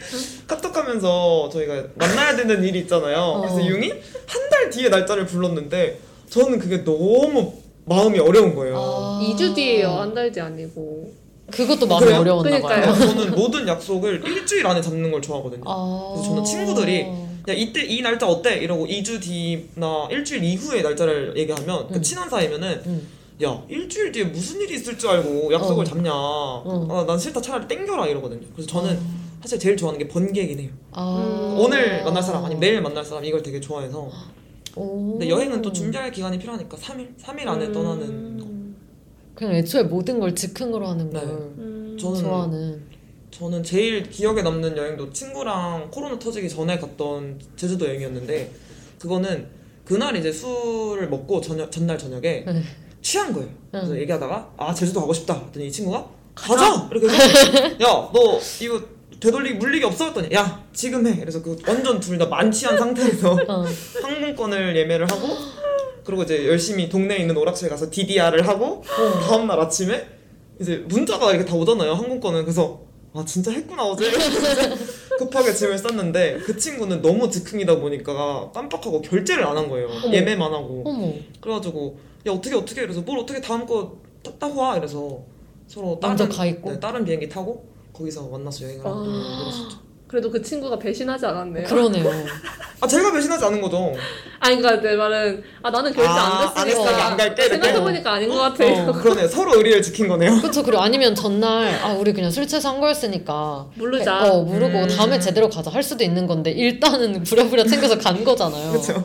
카톡하면서 0.46 1.50
저희가 1.52 1.84
만나야 1.94 2.36
되는 2.36 2.62
일이 2.64 2.80
있잖아요. 2.80 3.38
그래서 3.40 3.56
어. 3.56 3.68
용이 3.68 3.88
한 3.90 4.50
달 4.50 4.68
뒤에 4.70 4.88
날짜를 4.90 5.24
불렀는데 5.26 5.98
저는 6.28 6.58
그게 6.58 6.84
너무 6.84 7.54
마음이 7.86 8.18
어려운 8.18 8.54
거예요. 8.54 8.76
아. 8.78 9.20
2주 9.22 9.54
뒤에요. 9.54 9.88
한 9.88 10.12
달 10.14 10.30
뒤 10.32 10.40
아니고. 10.40 11.12
그것도 11.50 11.86
마음이 11.86 12.04
그래요? 12.04 12.20
어려웠나 12.20 12.50
봐요. 12.50 12.62
그러니까요. 12.62 12.94
그래서 12.94 13.14
저는 13.14 13.34
모든 13.34 13.66
약속을 13.66 14.22
일주일 14.26 14.66
안에 14.66 14.80
잡는 14.82 15.10
걸 15.10 15.22
좋아하거든요. 15.22 15.62
아. 15.66 16.12
그래서 16.14 16.28
저는 16.28 16.44
친구들이 16.44 17.00
야 17.48 17.54
이때 17.54 17.82
이 17.84 18.02
날짜 18.02 18.26
어때? 18.28 18.58
이러고 18.58 18.86
2주 18.86 19.20
뒤나 19.20 20.08
일주일 20.10 20.44
이후에 20.44 20.82
날짜를 20.82 21.34
얘기하면 21.36 21.88
그 21.88 21.94
음. 21.96 22.02
친한 22.02 22.28
사이면은 22.28 22.82
음. 22.86 23.08
야 23.42 23.62
일주일 23.68 24.12
뒤에 24.12 24.24
무슨 24.24 24.60
일이 24.60 24.74
있을 24.74 24.98
줄 24.98 25.08
알고 25.10 25.52
약속을 25.52 25.82
어. 25.82 25.84
잡냐 25.88 26.12
어. 26.12 26.88
아, 26.90 27.04
난 27.06 27.18
싫다 27.18 27.40
차라리 27.40 27.66
땡겨라 27.66 28.06
이러거든요 28.08 28.46
그래서 28.54 28.68
저는 28.70 29.00
사실 29.42 29.58
제일 29.58 29.76
좋아하는 29.76 29.98
게 29.98 30.06
번개이긴 30.08 30.58
해요 30.60 30.70
아. 30.92 31.56
오늘 31.58 32.04
만날 32.04 32.22
사람 32.22 32.44
아니면 32.44 32.60
내일 32.60 32.80
만날 32.82 33.04
사람 33.04 33.24
이걸 33.24 33.42
되게 33.42 33.58
좋아해서 33.60 34.10
오. 34.76 35.10
근데 35.12 35.28
여행은 35.28 35.62
또 35.62 35.72
준비할 35.72 36.12
기간이 36.12 36.38
필요하니까 36.38 36.76
3일? 36.76 37.16
3일 37.18 37.46
안에 37.46 37.66
음. 37.66 37.72
떠나는 37.72 38.38
거 38.38 38.46
그냥 39.34 39.54
애초에 39.54 39.84
모든 39.84 40.20
걸 40.20 40.34
즉흥으로 40.34 40.86
하는 40.86 41.10
걸 41.10 41.20
네. 41.26 41.32
음. 41.32 41.96
저는 41.98 42.20
좋아하는. 42.20 42.82
저는 43.30 43.62
제일 43.62 44.02
기억에 44.10 44.42
남는 44.42 44.76
여행도 44.76 45.12
친구랑 45.12 45.88
코로나 45.90 46.18
터지기 46.18 46.48
전에 46.48 46.78
갔던 46.78 47.40
제주도 47.56 47.86
여행이었는데 47.86 48.50
그거는 48.98 49.46
그날 49.84 50.14
이제 50.16 50.30
술을 50.32 51.08
먹고 51.08 51.40
저녁, 51.40 51.70
전날 51.72 51.96
저녁에 51.96 52.44
네. 52.44 52.62
취한 53.00 53.32
거예요. 53.32 53.48
그래서 53.70 53.92
응. 53.92 53.98
얘기하다가 54.00 54.52
아 54.56 54.74
제주도 54.74 55.00
가고 55.00 55.12
싶다. 55.12 55.34
했더니 55.34 55.68
이 55.68 55.72
친구가 55.72 56.06
가자. 56.34 56.88
이렇게 56.90 57.08
해서 57.08 57.70
야 57.80 58.10
너 58.12 58.38
이거 58.60 58.80
되돌리기 59.20 59.58
물리기 59.58 59.84
없어 59.84 60.06
했더니 60.06 60.34
야 60.34 60.64
지금 60.72 61.06
해. 61.06 61.16
그래서 61.18 61.42
그 61.42 61.56
완전 61.66 62.00
둘 62.00 62.18
다 62.18 62.26
만취한 62.26 62.76
상태에서 62.78 63.32
어. 63.48 63.64
항공권을 64.02 64.76
예매를 64.76 65.10
하고 65.10 65.28
그리고 66.04 66.22
이제 66.22 66.46
열심히 66.46 66.88
동네에 66.88 67.18
있는 67.18 67.36
오락실 67.36 67.68
가서 67.68 67.90
DDR을 67.90 68.48
하고 68.48 68.82
다음 69.28 69.46
날 69.46 69.60
아침에 69.60 70.06
이제 70.60 70.76
문자가 70.88 71.30
이렇게 71.30 71.44
다 71.44 71.54
오잖아요 71.54 71.92
항공권은 71.92 72.42
그래서 72.44 72.80
아 73.12 73.24
진짜 73.26 73.50
했구나 73.50 73.82
어제 73.84 74.10
급하게 75.18 75.52
짐을 75.52 75.76
쌌는데 75.78 76.38
그 76.44 76.56
친구는 76.56 77.02
너무 77.02 77.28
즉흥이다 77.30 77.78
보니까 77.80 78.50
깜빡하고 78.54 79.02
결제를 79.02 79.44
안 79.46 79.56
한 79.58 79.68
거예요 79.68 79.88
어머. 79.88 80.12
예매만 80.14 80.52
하고 80.52 80.82
어머. 80.86 81.12
그래가지고 81.40 81.98
야 82.26 82.32
어떻게 82.32 82.54
어떻게 82.54 82.82
이래서 82.82 83.00
뭘 83.02 83.18
어떻게 83.18 83.40
다음 83.40 83.66
거 83.66 83.98
타- 84.22 84.32
타고 84.38 84.60
와 84.60 84.76
이래서 84.76 85.22
서로 85.66 85.98
다른, 86.00 86.28
가 86.28 86.44
있고? 86.46 86.72
네, 86.72 86.80
다른 86.80 87.04
비행기 87.04 87.28
타고 87.28 87.69
거기서 88.00 88.28
만나서 88.28 88.64
여행을 88.64 88.84
하고 88.84 89.00
아. 89.00 89.38
그랬었죠 89.44 89.90
그래도 90.08 90.28
그 90.28 90.42
친구가 90.42 90.76
배신하지 90.76 91.24
않았네요. 91.24 91.68
그러네요. 91.68 92.10
아 92.80 92.86
제가 92.88 93.12
배신하지 93.12 93.44
않은 93.44 93.60
거죠 93.60 93.92
아니 94.40 94.56
그러니까 94.56 94.82
내 94.82 94.96
말은 94.96 95.40
아 95.62 95.70
나는 95.70 95.92
결제 95.92 96.10
아, 96.10 96.50
안 96.56 96.66
됐으니까 96.66 97.06
안 97.06 97.16
갈게, 97.16 97.44
이렇게? 97.44 97.62
생각해보니까 97.62 98.12
아닌 98.14 98.28
것 98.28 98.34
같아. 98.38 98.64
어. 98.88 98.92
그러네 98.92 99.28
서로 99.28 99.54
의리를 99.58 99.80
지킨 99.82 100.08
거네요 100.08 100.40
그쵸. 100.42 100.64
그리고 100.64 100.82
아니면 100.82 101.14
전날, 101.14 101.72
아, 101.84 101.92
우리 101.92 102.12
그냥 102.12 102.32
술 102.32 102.44
취해서 102.48 102.70
한 102.70 102.80
거였으니까. 102.80 103.70
모르자. 103.76 104.32
어, 104.32 104.42
모르고 104.42 104.78
음. 104.78 104.88
다음에 104.88 105.20
제대로 105.20 105.48
가자 105.48 105.70
할 105.70 105.80
수도 105.84 106.02
있는 106.02 106.26
건데, 106.26 106.50
일단은 106.50 107.22
부랴부랴 107.22 107.64
챙겨서 107.66 107.96
간 107.98 108.24
거잖아요. 108.24 108.70
그렇죠 108.72 109.04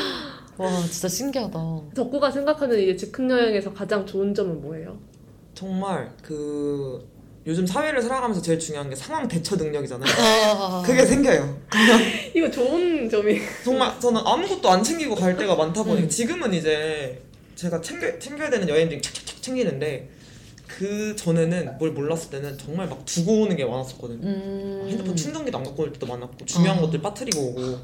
와, 0.56 0.70
진짜 0.90 1.06
신기하다. 1.08 1.58
덕구가 1.94 2.30
생각하는 2.30 2.80
이제 2.80 2.96
즉흥 2.96 3.30
여행에서 3.30 3.74
가장 3.74 4.06
좋은 4.06 4.32
점은 4.32 4.62
뭐예요? 4.62 4.96
정말 5.54 6.10
그 6.22 7.06
요즘 7.46 7.64
사회를 7.64 8.02
살아가면서 8.02 8.42
제일 8.42 8.58
중요한 8.58 8.90
게 8.90 8.96
상황 8.96 9.28
대처 9.28 9.54
능력이잖아요. 9.54 10.10
아, 10.18 10.82
그게 10.84 11.06
생겨요. 11.06 11.56
이거 12.34 12.50
좋은 12.50 13.08
점이. 13.08 13.38
정말 13.64 13.98
저는 14.00 14.20
아무것도 14.24 14.68
안 14.68 14.82
챙기고 14.82 15.14
갈 15.14 15.36
때가 15.36 15.54
많다 15.56 15.84
보니까 15.84 16.06
음. 16.06 16.08
지금은 16.08 16.52
이제 16.54 17.22
제가 17.54 17.80
챙겨, 17.80 18.18
챙겨야 18.18 18.50
되는 18.50 18.68
여행들이 18.68 19.00
착착착 19.00 19.42
챙기는데 19.42 20.10
그 20.66 21.14
전에는 21.14 21.78
뭘 21.78 21.92
몰랐을 21.92 22.30
때는 22.30 22.58
정말 22.58 22.88
막 22.88 23.04
두고 23.04 23.42
오는 23.42 23.54
게 23.54 23.64
많았었거든요. 23.64 24.26
음. 24.26 24.86
핸드폰 24.88 25.14
충전기도 25.14 25.56
안 25.56 25.62
갖고 25.62 25.84
올 25.84 25.92
때도 25.92 26.04
많았고 26.06 26.44
중요한 26.44 26.78
아. 26.78 26.80
것들 26.80 27.00
빠뜨리고 27.00 27.40
오고 27.40 27.78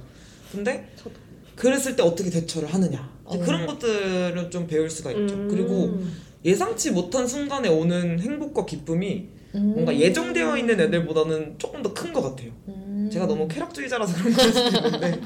근데 0.51 0.90
저도. 0.96 1.12
그랬을 1.55 1.94
때 1.94 2.03
어떻게 2.03 2.31
대처를 2.31 2.72
하느냐 2.75 3.09
어. 3.25 3.38
그런 3.38 3.66
것들을 3.66 4.51
좀 4.51 4.66
배울 4.66 4.90
수가 4.90 5.12
있죠. 5.12 5.35
음. 5.35 5.48
그리고 5.48 6.01
예상치 6.44 6.90
못한 6.90 7.29
순간에 7.29 7.68
오는 7.68 8.18
행복과 8.18 8.66
기쁨이 8.66 9.29
음. 9.54 9.72
뭔가 9.74 9.94
예정되어 9.96 10.56
있는 10.56 10.80
애들보다는 10.80 11.58
조금 11.58 11.82
더 11.82 11.92
큰 11.94 12.12
것 12.12 12.22
같아요. 12.22 12.50
음. 12.68 13.08
제가 13.12 13.26
너무 13.26 13.46
쾌락주의자라서 13.48 14.14
그런 14.14 14.32
걸 14.34 14.52
수도 14.52 14.76
있는데 14.86 15.20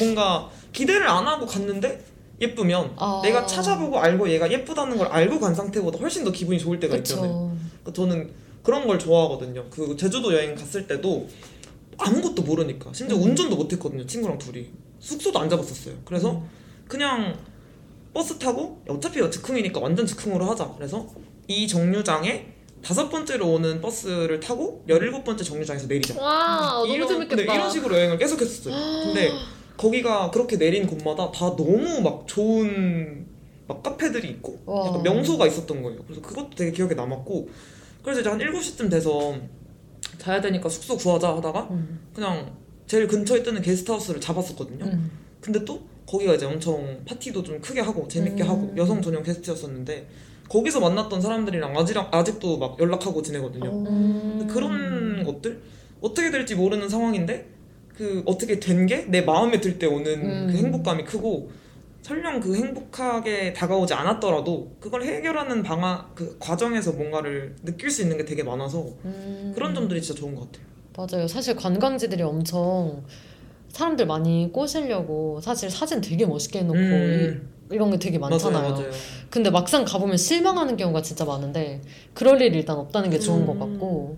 뭔가 0.00 0.50
기대를 0.72 1.06
안 1.08 1.26
하고 1.26 1.46
갔는데 1.46 2.04
예쁘면 2.40 2.94
아. 2.96 3.20
내가 3.22 3.46
찾아보고 3.46 3.98
알고 3.98 4.28
얘가 4.30 4.50
예쁘다는 4.50 4.96
걸 4.96 5.06
알고 5.08 5.38
간 5.40 5.54
상태보다 5.54 5.98
훨씬 5.98 6.24
더 6.24 6.32
기분이 6.32 6.58
좋을 6.58 6.80
때가 6.80 6.96
있잖아요. 6.96 7.50
그쵸. 7.54 7.68
그러니까 7.82 7.92
저는 7.92 8.30
그런 8.62 8.86
걸 8.86 8.98
좋아하거든요. 8.98 9.66
그 9.70 9.96
제주도 9.96 10.32
여행 10.34 10.54
갔을 10.54 10.86
때도 10.86 11.28
아무것도 11.98 12.42
모르니까 12.42 12.90
심지어 12.92 13.16
음. 13.18 13.22
운전도 13.24 13.56
못했거든요. 13.56 14.06
친구랑 14.06 14.38
둘이 14.38 14.68
숙소도 15.00 15.38
안 15.38 15.48
잡았었어요. 15.48 15.94
그래서 16.04 16.32
음. 16.32 16.48
그냥 16.88 17.36
버스 18.12 18.38
타고 18.38 18.82
어차피 18.88 19.20
즉흥이니까 19.30 19.78
완전 19.80 20.04
즉흥으로 20.06 20.44
하자. 20.46 20.72
그래서 20.76 21.06
이 21.46 21.68
정류장에 21.68 22.46
다섯 22.82 23.08
번째로 23.08 23.52
오는 23.52 23.80
버스를 23.80 24.40
타고 24.40 24.84
열일곱 24.88 25.24
번째 25.24 25.44
정류장에서 25.44 25.86
내리자. 25.86 26.20
와 26.20 26.78
너무 26.80 26.94
이런, 26.94 27.08
재밌겠다. 27.08 27.36
네, 27.36 27.42
이런 27.42 27.70
식으로 27.70 27.94
여행을 27.96 28.18
계속 28.18 28.40
했었어요. 28.40 28.74
근데 29.04 29.30
거기가 29.76 30.30
그렇게 30.30 30.56
내린 30.56 30.86
곳마다 30.86 31.30
다 31.30 31.56
너무 31.56 32.00
막 32.00 32.26
좋은 32.26 33.26
막 33.66 33.82
카페들이 33.82 34.28
있고 34.28 34.60
와. 34.66 34.86
약간 34.88 35.02
명소가 35.02 35.46
있었던 35.46 35.82
거예요. 35.82 36.02
그래서 36.04 36.20
그것도 36.20 36.50
되게 36.56 36.72
기억에 36.72 36.94
남았고 36.94 37.48
그래서 38.02 38.20
이제 38.20 38.30
한 38.30 38.38
7시쯤 38.38 38.90
돼서 38.90 39.36
자야 40.18 40.40
되니까 40.40 40.68
숙소 40.68 40.96
구하자 40.96 41.36
하다가 41.36 41.68
음. 41.70 42.00
그냥 42.14 42.54
제일 42.86 43.06
근처에 43.06 43.42
뜨는 43.42 43.62
게스트하우스를 43.62 44.20
잡았었거든요. 44.20 44.84
음. 44.86 45.10
근데 45.40 45.64
또 45.64 45.82
거기가 46.06 46.34
이제 46.34 46.44
엄청 46.44 47.02
파티도 47.06 47.42
좀 47.42 47.60
크게 47.60 47.80
하고 47.80 48.08
재밌게 48.08 48.42
음. 48.42 48.48
하고 48.48 48.74
여성 48.76 49.00
전용 49.00 49.22
게스트였었는데 49.22 50.08
거기서 50.50 50.80
만났던 50.80 51.20
사람들이랑 51.22 51.78
아직랑 51.78 52.08
아직도 52.10 52.58
막 52.58 52.78
연락하고 52.78 53.22
지내거든요. 53.22 53.70
음. 53.70 54.46
그런 54.50 55.24
것들 55.24 55.60
어떻게 56.02 56.30
될지 56.30 56.54
모르는 56.56 56.88
상황인데 56.88 57.46
그 57.96 58.22
어떻게 58.26 58.58
된 58.60 58.86
게 58.86 59.06
내 59.08 59.22
마음에 59.22 59.60
들 59.60 59.78
때 59.78 59.86
오는 59.86 60.06
음. 60.06 60.48
그 60.50 60.56
행복감이 60.58 61.04
크고 61.04 61.50
설령 62.02 62.40
그 62.40 62.56
행복하게 62.56 63.52
다가오지 63.52 63.94
않았더라도 63.94 64.72
그걸 64.80 65.02
해결하는 65.04 65.62
방안 65.62 66.02
그 66.14 66.36
과정에서 66.40 66.92
뭔가를 66.92 67.54
느낄 67.62 67.90
수 67.90 68.02
있는 68.02 68.16
게 68.16 68.24
되게 68.24 68.42
많아서 68.42 68.86
음. 69.04 69.52
그런 69.54 69.74
점들이 69.74 70.00
진짜 70.02 70.18
좋은 70.20 70.34
것 70.34 70.50
같아요. 70.50 70.66
맞아요. 70.96 71.28
사실 71.28 71.54
관광지들이 71.54 72.22
엄청 72.22 73.04
사람들 73.68 74.06
많이 74.06 74.50
꼬시려고 74.52 75.40
사실 75.40 75.70
사진 75.70 76.00
되게 76.00 76.26
멋있게 76.26 76.60
해놓고 76.60 76.78
음. 76.78 77.48
이, 77.70 77.74
이런 77.74 77.90
게 77.90 77.98
되게 77.98 78.18
많잖아요. 78.18 78.62
맞아요, 78.62 78.74
맞아요. 78.74 78.90
근데 79.30 79.50
막상 79.50 79.84
가보면 79.84 80.16
실망하는 80.16 80.76
경우가 80.76 81.02
진짜 81.02 81.24
많은데 81.24 81.80
그럴 82.14 82.40
일이 82.42 82.58
일단 82.58 82.76
없다는 82.78 83.10
게 83.10 83.18
좋은 83.18 83.46
것 83.46 83.52
음. 83.54 83.58
같고 83.60 84.16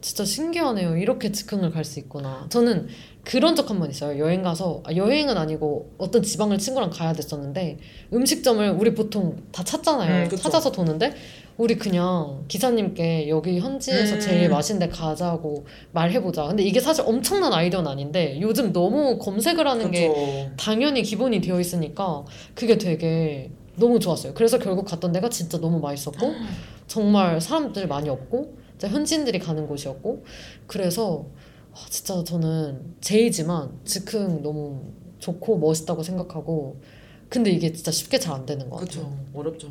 진짜 0.00 0.24
신기하네요. 0.24 0.96
이렇게 0.96 1.32
즉흥을 1.32 1.70
갈 1.72 1.84
수 1.84 1.98
있구나. 1.98 2.46
저는 2.48 2.86
그런 3.24 3.56
적 3.56 3.70
한 3.70 3.80
번 3.80 3.90
있어요. 3.90 4.18
여행 4.20 4.42
가서 4.42 4.82
아, 4.84 4.94
여행은 4.94 5.36
아니고 5.36 5.90
어떤 5.98 6.22
지방을 6.22 6.58
친구랑 6.58 6.90
가야 6.90 7.12
됐었는데 7.12 7.78
음식점을 8.12 8.70
우리 8.70 8.94
보통 8.94 9.36
다 9.50 9.64
찾잖아요. 9.64 10.28
음. 10.30 10.36
찾아서 10.36 10.70
도는데 10.70 11.14
우리 11.58 11.76
그냥 11.76 12.44
기사님께 12.48 13.28
여기 13.28 13.58
현지에서 13.58 14.16
음. 14.16 14.20
제일 14.20 14.48
맛있는 14.50 14.78
데 14.78 14.88
가자고 14.88 15.64
말해보자. 15.92 16.46
근데 16.48 16.62
이게 16.62 16.80
사실 16.80 17.02
엄청난 17.06 17.52
아이디어는 17.52 17.90
아닌데 17.90 18.38
요즘 18.42 18.72
너무 18.72 19.18
검색을 19.18 19.66
하는 19.66 19.90
게 19.90 20.08
그렇죠. 20.08 20.50
당연히 20.58 21.02
기본이 21.02 21.40
되어 21.40 21.58
있으니까 21.58 22.24
그게 22.54 22.76
되게 22.76 23.50
너무 23.76 23.98
좋았어요. 24.00 24.34
그래서 24.34 24.58
결국 24.58 24.84
갔던 24.84 25.12
데가 25.12 25.30
진짜 25.30 25.58
너무 25.58 25.80
맛있었고 25.80 26.34
정말 26.86 27.40
사람들 27.40 27.88
많이 27.88 28.08
없고 28.10 28.54
진짜 28.78 28.88
현지인들이 28.88 29.38
가는 29.38 29.66
곳이었고 29.66 30.24
그래서 30.66 31.24
와, 31.72 31.78
진짜 31.88 32.22
저는 32.22 32.96
제이지만 33.00 33.70
즉흥 33.84 34.42
너무 34.42 34.80
좋고 35.18 35.58
멋있다고 35.58 36.02
생각하고 36.02 36.76
근데 37.30 37.50
이게 37.50 37.72
진짜 37.72 37.90
쉽게 37.90 38.18
잘 38.18 38.34
안 38.34 38.44
되는 38.46 38.68
것 38.68 38.76
같아요. 38.76 39.04
그렇죠. 39.04 39.16
어렵죠. 39.34 39.68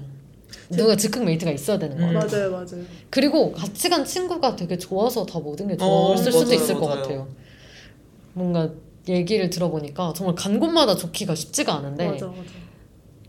누가 0.71 0.95
즉흥 0.95 1.25
메이트가 1.25 1.51
있어야 1.51 1.77
되는 1.77 1.97
것 1.97 2.03
음. 2.09 2.13
같아요. 2.13 2.51
맞아요, 2.51 2.65
맞아요. 2.65 2.85
그리고 3.09 3.51
같이 3.51 3.89
간 3.89 4.03
친구가 4.03 4.55
되게 4.55 4.77
좋아서 4.77 5.25
다 5.25 5.39
모든 5.39 5.67
게 5.67 5.73
어, 5.75 5.77
좋았을 6.15 6.31
수도 6.31 6.45
맞아요, 6.45 6.55
있을 6.55 6.75
것 6.75 6.87
맞아요. 6.87 7.01
같아요. 7.01 7.27
뭔가 8.33 8.69
얘기를 9.07 9.49
들어보니까 9.49 10.13
정말 10.13 10.35
간 10.35 10.59
곳마다 10.59 10.95
좋기가 10.95 11.35
쉽지가 11.35 11.75
않은데 11.75 12.09
맞아, 12.11 12.27
맞아. 12.27 12.41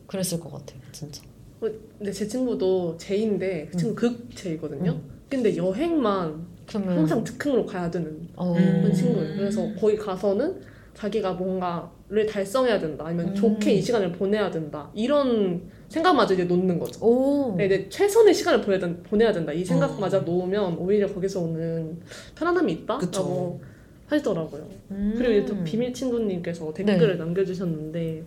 그랬을 0.07 0.41
것 0.41 0.51
같아요, 0.53 0.81
진짜. 0.93 1.23
어, 1.61 1.69
근데 1.99 2.13
제 2.13 2.27
친구도 2.27 2.97
제인데 2.99 3.69
그 3.71 3.77
친구 3.77 3.95
극 3.95 4.35
제이거든요. 4.35 4.99
근데 5.29 5.57
여행만 5.57 6.47
그러면 6.67 6.99
항상 6.99 7.25
즉흥으로 7.25 7.67
가야 7.67 7.91
되는 7.91 8.29
어, 8.37 8.53
음. 8.57 8.81
그런 8.83 8.95
친구예요. 8.95 9.37
그래서 9.37 9.69
거기 9.79 9.97
가서는 9.97 10.61
자기가 10.95 11.35
뭔가를 11.35 12.27
달성해야 12.29 12.79
된다, 12.79 13.05
아니면 13.07 13.29
음. 13.29 13.35
좋게 13.35 13.75
이 13.75 13.83
시간을 13.83 14.13
보내야 14.13 14.51
된다 14.51 14.91
이런 14.95 15.63
생각마저 15.89 16.35
이제 16.35 16.45
놓는 16.45 16.79
거죠. 16.79 17.05
오, 17.05 17.55
네, 17.57 17.67
이제 17.67 17.87
최선의 17.89 18.35
시간을 18.35 18.61
보내야, 18.61 18.81
된- 18.81 19.03
보내야 19.03 19.33
된다 19.33 19.53
이 19.53 19.63
어. 19.63 19.65
생각마저 19.65 20.21
놓으면 20.21 20.77
오히려 20.79 21.07
거기서 21.07 21.41
오는 21.41 21.99
편안함이 22.35 22.73
있다라고. 22.73 23.61
하시더라고요. 24.09 24.65
음. 24.93 25.15
그리고 25.19 25.33
이제 25.33 25.45
또 25.47 25.65
비밀 25.65 25.93
친구님께서 25.93 26.73
댓글을 26.73 27.19
남겨주셨는데 27.19 28.23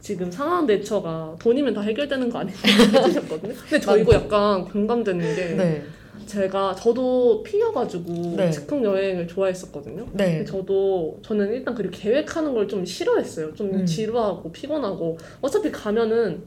지금 0.00 0.30
상황 0.30 0.66
대처가 0.66 1.34
돈이면 1.40 1.72
다 1.72 1.80
해결되는 1.80 2.28
거 2.28 2.40
아니냐고 2.40 2.58
해주셨거든요. 3.06 3.54
근데 3.54 3.80
저 3.80 3.96
이거 3.96 4.12
약간 4.14 4.64
공감되는 4.66 5.34
게 5.34 5.54
네, 5.54 5.82
제가 6.26 6.74
저도 6.74 7.42
피여가지고 7.42 8.12
네. 8.36 8.50
즉흥 8.50 8.84
여행을 8.84 9.26
좋아했었거든요. 9.28 10.06
네, 10.12 10.44
저도 10.44 11.18
저는 11.22 11.52
일단 11.54 11.74
그렇게 11.74 11.96
계획하는 12.10 12.52
걸 12.52 12.66
좀 12.68 12.84
싫어했어요. 12.84 13.54
좀 13.54 13.72
음. 13.72 13.86
지루하고 13.86 14.52
피곤하고 14.52 15.16
어차피 15.40 15.70
가면은 15.72 16.42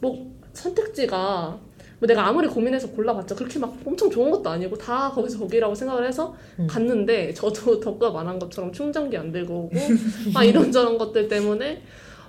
뭐 0.00 0.30
선택지가 0.52 1.58
뭐 2.00 2.06
내가 2.06 2.26
아무리 2.26 2.48
고민해서 2.48 2.90
골라봤자 2.90 3.34
그렇게 3.34 3.58
막 3.58 3.76
엄청 3.84 4.10
좋은 4.10 4.30
것도 4.30 4.48
아니고 4.48 4.76
다 4.76 5.10
거기서 5.10 5.38
거기라고 5.38 5.74
생각을 5.74 6.06
해서 6.06 6.34
음. 6.58 6.66
갔는데 6.66 7.32
저도 7.34 7.78
덕가 7.80 8.10
말한 8.10 8.38
것처럼 8.38 8.72
충전기 8.72 9.16
안 9.16 9.30
들고 9.30 9.54
오고 9.64 9.76
아 10.34 10.42
이런저런 10.42 10.96
것들 10.98 11.28
때문에 11.28 11.82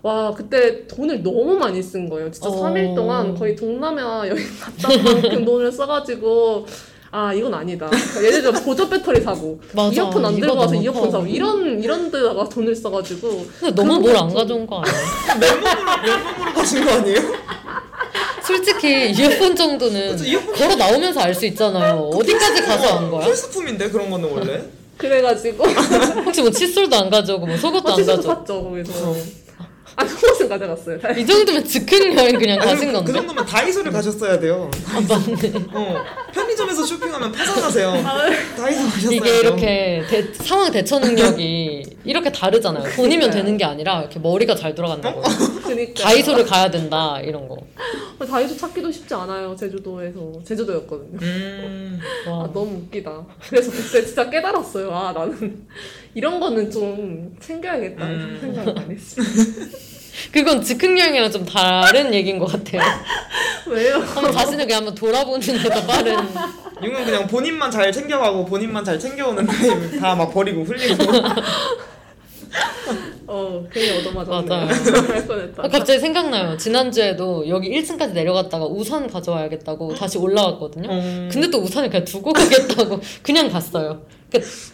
와 0.03 0.33
그때 0.33 0.87
돈을 0.87 1.23
너무 1.23 1.55
많이 1.57 1.81
쓴 1.81 2.09
거예요. 2.09 2.29
진짜 2.31 2.49
어. 2.49 2.63
3일 2.63 2.95
동안 2.95 3.35
거의 3.35 3.55
동남아 3.55 4.27
여행 4.27 4.43
갔다 4.59 4.89
온 4.89 5.03
만큼 5.03 5.45
돈을 5.45 5.71
써가지고 5.71 6.65
아 7.13 7.33
이건 7.33 7.53
아니다. 7.53 7.87
그러니까 7.89 8.23
예를 8.23 8.41
들어 8.41 8.51
보조 8.61 8.87
배터리 8.87 9.19
사고 9.21 9.59
맞아. 9.73 9.93
이어폰 9.93 10.25
안 10.25 10.39
들고 10.39 10.55
와서 10.55 10.75
이어폰 10.75 11.01
커. 11.03 11.11
사고 11.11 11.25
이런 11.25 11.81
이런 11.83 12.09
데다가 12.09 12.47
돈을 12.47 12.73
써가지고 12.75 13.45
근데 13.59 13.75
너무 13.75 13.99
뭘 13.99 14.15
안 14.15 14.33
가져온 14.33 14.65
거 14.65 14.81
아니에요? 14.81 14.97
맨몸으로 15.39 16.01
맨몸으로 16.03 16.53
가신 16.53 16.85
거 16.85 16.91
아니에요? 16.91 17.19
솔직히 18.45 19.11
이어폰 19.11 19.55
정도는 19.55 20.11
그쵸, 20.17 20.23
이어폰- 20.25 20.57
걸어 20.57 20.75
나오면서 20.75 21.19
알 21.21 21.33
수 21.35 21.45
있잖아요. 21.47 22.09
어디까지 22.13 22.61
가서 22.63 22.97
안 22.97 23.11
거야? 23.11 23.25
필수품인데 23.25 23.89
그런 23.89 24.09
거는 24.09 24.29
원래. 24.31 24.61
그래가지고 24.97 25.63
혹시 26.25 26.41
뭐 26.41 26.51
칫솔도 26.51 26.95
안 26.95 27.09
가져오고 27.09 27.45
뭐 27.47 27.57
속옷도 27.57 27.87
안 27.87 27.93
어치도 27.93 28.15
가져오고 28.17 28.39
샀죠 28.39 28.63
거기서. 28.63 29.15
아 29.95 30.05
속옷은 30.05 30.47
가져갔어요. 30.49 30.97
이 31.17 31.25
정도면 31.25 31.65
즉흥 31.65 32.15
여행 32.17 32.37
그냥 32.39 32.59
가신 32.59 32.87
그, 32.87 32.93
건데? 32.93 33.11
그 33.11 33.17
정도면 33.17 33.45
다이소를 33.45 33.91
가셨어야 33.91 34.39
돼요. 34.39 34.71
아, 34.87 35.01
맞네. 35.01 35.53
어, 35.73 36.03
편의점에서 36.33 36.83
쇼핑하면 36.85 37.31
파산하세요. 37.31 37.89
아, 37.89 38.29
다이소 38.57 38.83
가셨어야 38.83 39.11
이게. 39.17 39.39
이렇게 39.39 40.03
대- 40.09 40.33
상황 40.33 40.71
대처 40.71 40.97
능력이 40.99 41.83
이렇게 42.05 42.31
다르잖아요. 42.31 42.95
돈이면 42.95 43.31
되는 43.31 43.57
게 43.57 43.65
아니라 43.65 43.99
이렇게 44.01 44.19
머리가 44.19 44.55
잘 44.55 44.73
돌아간다고. 44.73 45.21
그니까 45.63 46.03
다이소를 46.03 46.45
가야 46.45 46.71
된다 46.71 47.19
이런 47.21 47.47
거. 47.47 47.57
다이소 48.25 48.55
찾기도 48.55 48.91
쉽지 48.91 49.13
않아요. 49.13 49.55
제주도에서 49.55 50.31
제주도였거든요. 50.45 51.17
음, 51.21 51.99
아 52.27 52.29
와. 52.29 52.51
너무 52.53 52.77
웃기다. 52.85 53.25
그래서 53.49 53.71
그때 53.71 54.05
진짜 54.05 54.29
깨달았어요. 54.29 54.91
아 54.91 55.11
나는 55.11 55.65
이런 56.13 56.39
거는 56.39 56.69
좀 56.71 57.35
챙겨야겠다 57.39 58.05
음. 58.05 58.37
생각 58.41 58.73
많이 58.75 58.93
했어요. 58.95 59.25
그건 60.31 60.61
즉흥 60.61 60.97
여행이랑 60.99 61.31
좀 61.31 61.45
다른 61.45 62.13
얘기인 62.13 62.39
것 62.39 62.45
같아요. 62.45 62.81
왜요? 63.67 63.95
한번 63.99 64.31
자신을 64.31 64.65
그냥 64.65 64.79
한번 64.79 64.95
돌아보는 64.95 65.39
데도 65.39 65.85
빠른. 65.87 66.17
이건 66.83 67.05
그냥 67.05 67.27
본인만 67.27 67.69
잘 67.71 67.91
챙겨가고 67.91 68.45
본인만 68.45 68.83
잘 68.83 68.97
챙겨오는 68.99 69.45
타임 69.45 69.91
다막 69.99 70.33
버리고 70.33 70.63
흘리고. 70.63 71.03
어 73.27 73.65
괜히 73.71 73.97
얻어맞았네. 73.99 74.47
맞아요. 74.49 75.49
아, 75.57 75.67
갑자기 75.69 75.99
생각나요. 75.99 76.57
지난주에도 76.57 77.47
여기 77.47 77.69
1층까지 77.69 78.11
내려갔다가 78.11 78.65
우산 78.65 79.07
가져와야겠다고 79.09 79.95
다시 79.95 80.17
올라왔거든요. 80.17 80.89
음, 80.89 81.29
근데 81.31 81.49
또 81.49 81.59
우산을 81.59 81.89
그냥 81.89 82.03
두고 82.03 82.33
가겠다고 82.33 82.99
그냥 83.23 83.49
갔어요. 83.49 84.01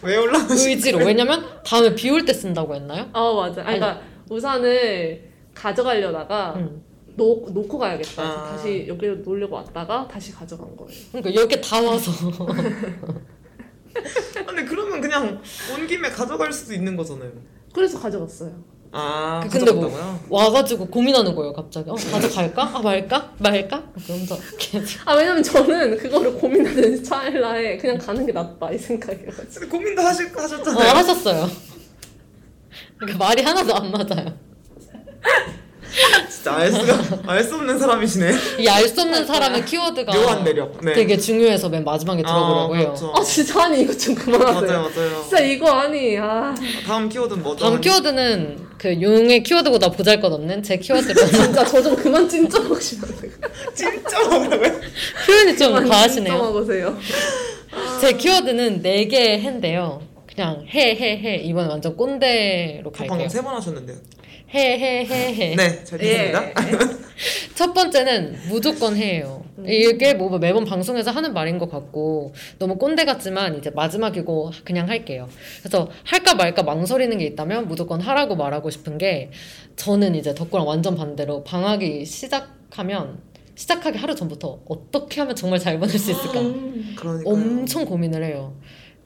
그왜 0.00 0.16
올라가시? 0.16 0.70
의지로. 0.70 0.98
왜냐면 1.04 1.44
다음에 1.64 1.94
비 1.94 2.10
올 2.10 2.24
때 2.24 2.32
쓴다고 2.32 2.74
했나요? 2.74 3.06
아 3.12 3.32
맞아. 3.32 3.60
아니, 3.64 3.78
그러니까 3.78 4.00
우산을 4.28 5.27
가져가려다가 5.58 6.54
응. 6.56 6.82
놓, 7.16 7.50
놓고 7.52 7.78
가야겠다. 7.78 8.22
그래서 8.22 8.38
아. 8.38 8.50
다시 8.52 8.86
여기로 8.86 9.16
놓으려고 9.16 9.56
왔다가 9.56 10.06
다시 10.06 10.32
가져간 10.32 10.76
거예요. 10.76 10.92
그러니까 11.10 11.30
이렇게 11.30 11.60
다 11.60 11.80
와서. 11.80 12.12
근데 14.46 14.64
그러면 14.64 15.00
그냥 15.00 15.40
온 15.74 15.86
김에 15.88 16.08
가져갈 16.10 16.52
수도 16.52 16.72
있는 16.74 16.96
거잖아요. 16.96 17.32
그래서 17.74 17.98
가져갔어요. 17.98 18.52
아, 18.90 19.40
그 19.42 19.50
근데 19.50 19.72
뭐 19.72 19.82
가져갔다고요? 19.84 20.20
와가지고 20.30 20.86
고민하는 20.86 21.34
거예요, 21.34 21.52
갑자기. 21.52 21.90
어, 21.90 21.94
가져갈까? 21.94 22.62
아, 22.62 22.80
말까? 22.80 23.34
말까? 23.38 23.82
그러면서 24.04 24.36
계속. 24.58 25.06
아 25.06 25.14
왜냐면 25.14 25.42
저는 25.42 25.98
그거를 25.98 26.32
고민하는 26.34 27.02
찰나에 27.02 27.76
그냥 27.76 27.98
가는 27.98 28.24
게 28.24 28.32
낫다 28.32 28.70
이 28.70 28.78
생각이어가지고. 28.78 29.60
근데 29.60 29.66
고민도 29.66 30.02
하실 30.02 30.26
어, 30.28 30.40
하셨잖아요. 30.40 30.90
하셨어요. 30.94 31.48
그러니까 32.96 33.18
말이 33.26 33.42
하나도 33.42 33.74
안 33.74 33.90
맞아요. 33.90 34.47
진짜 36.30 36.54
알 36.54 36.70
수가 36.70 36.98
알 37.26 37.42
수 37.42 37.54
없는 37.56 37.78
사람이시네. 37.78 38.32
이 38.60 38.68
알 38.68 38.86
수 38.88 39.00
없는 39.00 39.26
사람의 39.26 39.64
키워드가 39.64 40.12
묘한 40.12 40.44
매력. 40.44 40.78
네. 40.82 40.92
되게 40.92 41.16
중요해서 41.16 41.68
맨 41.68 41.82
마지막에 41.84 42.22
아, 42.26 42.68
해요. 42.74 42.86
그렇죠. 42.86 43.12
아 43.16 43.22
진짜 43.22 43.64
아니 43.64 43.80
이거 43.82 43.96
좀 43.96 44.14
그만하세요. 44.14 44.60
맞아요, 44.60 44.88
맞아요. 44.94 45.20
진짜 45.22 45.40
이거 45.40 45.70
아니 45.70 46.16
아 46.18 46.54
다음 46.86 47.08
키워드는 47.08 47.42
뭐죠? 47.42 47.64
다음 47.64 47.80
키워드는 47.80 48.68
그 48.78 49.00
용의 49.00 49.42
키워드보다 49.42 49.90
보잘것없는 49.90 50.62
제 50.62 50.76
키워드로 50.76 51.14
진짜 51.26 51.64
저 51.64 51.82
좀 51.82 51.96
그만 51.96 52.28
찐ጨ먹 52.28 52.80
시면 52.80 53.16
돼요. 53.20 53.32
진짜 53.74 54.28
뭐라고요? 54.28 54.80
표현이 55.26 55.56
좀 55.56 55.68
그만 55.72 55.88
과하시네요. 55.88 56.32
찐ጨ먹으세요. 56.34 56.98
제 58.00 58.12
키워드는 58.12 58.82
네개 58.82 59.38
해인데요. 59.40 60.02
그냥 60.38 60.64
해, 60.68 60.94
해, 60.94 61.18
해. 61.18 61.36
이번에 61.38 61.68
완전 61.68 61.96
꼰대로 61.96 62.92
갈게요. 62.92 63.08
방금 63.08 63.28
세 63.28 63.42
번 63.42 63.56
하셨는데요. 63.56 63.96
해, 64.54 64.78
해, 64.78 65.04
해, 65.04 65.34
해. 65.34 65.56
네, 65.56 65.84
잘 65.84 65.98
듣습니다. 65.98 66.48
예. 66.48 66.52
첫 67.56 67.74
번째는 67.74 68.36
무조건 68.48 68.94
해예요. 68.96 69.44
음. 69.58 69.68
이게 69.68 70.14
뭐 70.14 70.38
매번 70.38 70.64
방송에서 70.64 71.10
하는 71.10 71.34
말인 71.34 71.58
것 71.58 71.68
같고 71.68 72.34
너무 72.60 72.78
꼰대 72.78 73.04
같지만 73.04 73.58
이제 73.58 73.70
마지막이고 73.70 74.52
그냥 74.64 74.88
할게요. 74.88 75.28
그래서 75.60 75.90
할까 76.04 76.34
말까 76.36 76.62
망설이는 76.62 77.18
게 77.18 77.24
있다면 77.26 77.66
무조건 77.66 78.00
하라고 78.00 78.36
말하고 78.36 78.70
싶은 78.70 78.96
게 78.96 79.30
저는 79.74 80.14
이제 80.14 80.34
덕구랑 80.36 80.68
완전 80.68 80.94
반대로 80.94 81.42
방학이 81.42 82.04
시작하면 82.06 83.18
시작하기 83.56 83.98
하루 83.98 84.14
전부터 84.14 84.60
어떻게 84.68 85.20
하면 85.20 85.34
정말 85.34 85.58
잘 85.58 85.80
보낼 85.80 85.98
수 85.98 86.12
있을까 86.12 86.40
음. 86.40 86.94
그러니까 86.96 87.28
엄청 87.28 87.84
고민을 87.84 88.22
해요. 88.22 88.54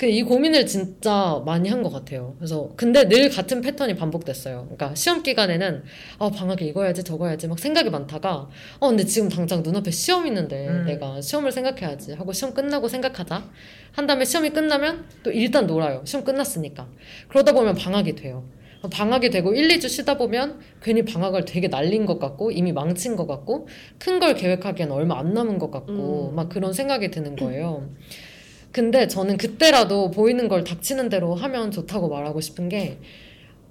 이 0.02 0.24
고민을 0.24 0.66
진짜 0.66 1.40
많이 1.46 1.68
한 1.68 1.82
것 1.82 1.90
같아요. 1.92 2.34
그래서 2.38 2.70
근데 2.76 3.08
늘 3.08 3.28
같은 3.30 3.60
패턴이 3.60 3.94
반복됐어요. 3.94 4.62
그러니까 4.64 4.94
시험 4.96 5.22
기간에는 5.22 5.84
아 6.18 6.28
방학에 6.30 6.64
이거 6.64 6.82
해야지 6.82 7.04
저거 7.04 7.26
해야지 7.26 7.46
막 7.46 7.56
생각이 7.58 7.88
많다가 7.90 8.48
어 8.80 8.88
근데 8.88 9.04
지금 9.04 9.28
당장 9.28 9.62
눈앞에 9.62 9.92
시험 9.92 10.26
있는데 10.26 10.66
음. 10.66 10.84
내가 10.86 11.20
시험을 11.20 11.52
생각해야지 11.52 12.14
하고 12.14 12.32
시험 12.32 12.52
끝나고 12.52 12.88
생각하자 12.88 13.48
한 13.92 14.06
다음에 14.08 14.24
시험이 14.24 14.50
끝나면 14.50 15.04
또 15.22 15.30
일단 15.30 15.68
놀아요. 15.68 16.02
시험 16.04 16.24
끝났으니까 16.24 16.88
그러다 17.28 17.52
보면 17.52 17.76
방학이 17.76 18.16
돼요. 18.16 18.42
방학이 18.90 19.30
되고 19.30 19.54
1, 19.54 19.68
2주 19.68 19.88
쉬다 19.88 20.18
보면 20.18 20.58
괜히 20.82 21.04
방학을 21.04 21.44
되게 21.44 21.68
날린 21.68 22.06
것 22.06 22.18
같고 22.18 22.50
이미 22.50 22.72
망친 22.72 23.14
것 23.14 23.28
같고 23.28 23.68
큰 24.00 24.18
걸 24.18 24.34
계획하기엔 24.34 24.90
얼마 24.90 25.20
안 25.20 25.32
남은 25.32 25.58
것 25.58 25.70
같고 25.70 26.30
음. 26.30 26.34
막 26.34 26.48
그런 26.48 26.72
생각이 26.72 27.12
드는 27.12 27.36
거예요. 27.36 27.88
근데 28.72 29.06
저는 29.06 29.36
그때라도 29.36 30.10
보이는 30.10 30.48
걸 30.48 30.64
닥치는 30.64 31.08
대로 31.10 31.34
하면 31.34 31.70
좋다고 31.70 32.08
말하고 32.08 32.40
싶은 32.40 32.68
게, 32.68 32.98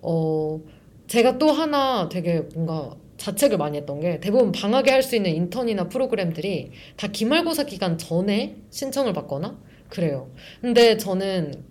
어, 0.01 0.59
제가 1.07 1.37
또 1.37 1.51
하나 1.51 2.07
되게 2.09 2.41
뭔가 2.55 2.95
자책을 3.17 3.57
많이 3.57 3.77
했던 3.77 3.99
게 3.99 4.19
대부분 4.19 4.51
방학에 4.51 4.89
할 4.91 5.03
수 5.03 5.15
있는 5.15 5.31
인턴이나 5.35 5.89
프로그램들이 5.89 6.71
다 6.97 7.07
기말고사 7.07 7.65
기간 7.65 7.97
전에 7.97 8.57
신청을 8.71 9.13
받거나 9.13 9.59
그래요. 9.89 10.31
근데 10.61 10.97
저는 10.97 11.63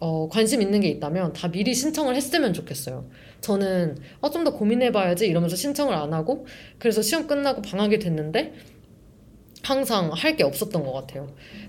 어, 0.00 0.28
관심 0.28 0.60
있는 0.60 0.80
게 0.80 0.88
있다면 0.88 1.32
다 1.32 1.50
미리 1.50 1.72
신청을 1.74 2.16
했으면 2.16 2.52
좋겠어요. 2.52 3.08
저는 3.40 3.96
어, 4.20 4.30
좀 4.30 4.44
더 4.44 4.52
고민해봐야지 4.52 5.26
이러면서 5.26 5.56
신청을 5.56 5.94
안 5.94 6.12
하고 6.12 6.46
그래서 6.78 7.00
시험 7.00 7.26
끝나고 7.26 7.62
방학이 7.62 7.98
됐는데 7.98 8.52
항상 9.64 10.10
할 10.12 10.36
게 10.36 10.44
없었던 10.44 10.82
것 10.84 10.92
같아요. 10.92 11.28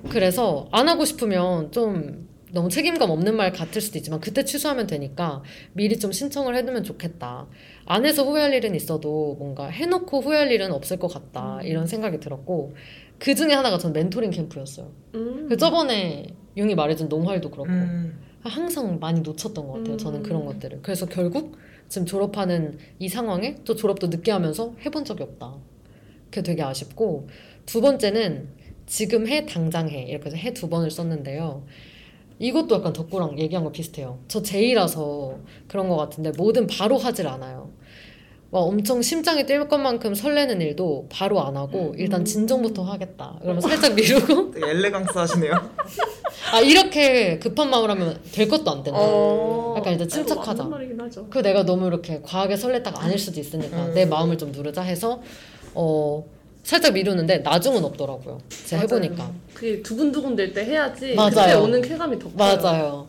그래서 0.09 0.67
안 0.71 0.87
하고 0.89 1.05
싶으면 1.05 1.71
좀 1.71 2.27
너무 2.51 2.69
책임감 2.69 3.09
없는 3.09 3.35
말 3.35 3.51
같을 3.51 3.81
수도 3.81 3.97
있지만 3.97 4.19
그때 4.19 4.43
취소하면 4.43 4.87
되니까 4.87 5.43
미리 5.73 5.99
좀 5.99 6.11
신청을 6.11 6.55
해두면 6.55 6.83
좋겠다. 6.83 7.47
안 7.85 8.05
해서 8.05 8.23
후회할 8.23 8.53
일은 8.53 8.75
있어도 8.75 9.35
뭔가 9.37 9.67
해놓고 9.67 10.21
후회할 10.21 10.51
일은 10.51 10.71
없을 10.71 10.97
것 10.97 11.07
같다. 11.09 11.59
이런 11.63 11.85
생각이 11.87 12.19
들었고 12.19 12.73
그 13.19 13.35
중에 13.35 13.53
하나가 13.53 13.77
전 13.77 13.93
멘토링 13.93 14.31
캠프였어요. 14.31 14.91
음. 15.15 15.47
그 15.49 15.57
저번에 15.57 16.27
용이 16.57 16.75
말해준 16.75 17.07
농활도 17.09 17.49
그렇고 17.51 17.69
음. 17.69 18.19
항상 18.41 18.99
많이 18.99 19.21
놓쳤던 19.21 19.67
것 19.67 19.73
같아요. 19.73 19.97
저는 19.97 20.19
음. 20.19 20.23
그런 20.23 20.45
것들을. 20.45 20.79
그래서 20.81 21.05
결국 21.05 21.57
지금 21.87 22.05
졸업하는 22.05 22.77
이 22.99 23.09
상황에 23.09 23.55
또 23.65 23.75
졸업도 23.75 24.07
늦게 24.07 24.31
하면서 24.31 24.73
해본 24.85 25.05
적이 25.05 25.23
없다. 25.23 25.55
그게 26.29 26.41
되게 26.41 26.63
아쉽고 26.63 27.27
두 27.65 27.81
번째는 27.81 28.47
지금 28.85 29.27
해 29.27 29.45
당장 29.45 29.89
해 29.89 30.03
이렇게 30.03 30.27
해서 30.27 30.37
해 30.37 30.53
두 30.53 30.69
번을 30.69 30.91
썼는데요. 30.91 31.63
이것도 32.39 32.75
약간 32.75 32.93
덕구랑 32.93 33.39
얘기한 33.39 33.63
거 33.63 33.71
비슷해요. 33.71 34.19
저 34.27 34.41
제이라서 34.41 35.35
그런 35.67 35.87
것 35.89 35.95
같은데 35.95 36.31
뭐든 36.37 36.67
바로 36.67 36.97
하질 36.97 37.27
않아요. 37.27 37.71
막 38.51 38.59
엄청 38.59 39.01
심장이 39.01 39.43
뛸 39.45 39.67
것만큼 39.67 40.13
설레는 40.15 40.61
일도 40.61 41.07
바로 41.09 41.41
안 41.41 41.57
하고 41.57 41.93
일단 41.97 42.23
진정부터 42.23 42.83
하겠다. 42.83 43.37
그러면 43.41 43.61
살짝 43.61 43.95
미루고 43.95 44.51
되게 44.55 44.69
엘레강스 44.69 45.17
하시네요. 45.17 45.53
아 46.53 46.61
이렇게 46.61 47.39
급한 47.39 47.69
마음을 47.69 47.89
하면 47.89 48.19
될 48.31 48.47
것도 48.47 48.69
안 48.69 48.83
된다. 48.83 48.99
어. 49.01 49.73
약간 49.77 49.93
이제 49.95 50.03
아이고, 50.03 50.07
침착하자. 50.13 50.69
그 51.29 51.41
내가 51.41 51.63
너무 51.63 51.87
이렇게 51.87 52.21
과하게 52.21 52.55
설렜다가 52.55 52.99
아닐 52.99 53.17
수도 53.17 53.39
있으니까 53.39 53.87
음. 53.87 53.93
내 53.93 54.05
마음을 54.05 54.37
좀 54.37 54.51
누르자 54.51 54.81
해서 54.83 55.21
어 55.73 56.23
살짝 56.65 56.93
미루는데 56.93 57.37
나중은 57.39 57.85
없더라고요. 57.85 58.41
제가 58.65 58.81
해보니까 58.81 59.15
맞아요. 59.17 59.35
그게 59.53 59.81
두근두근댈 59.83 60.51
때 60.51 60.65
해야지 60.65 61.13
맞아요. 61.13 61.29
그때 61.29 61.53
오는 61.53 61.79
쾌감이 61.81 62.17
더 62.17 62.25
커요. 62.31 62.35
맞아요. 62.57 63.07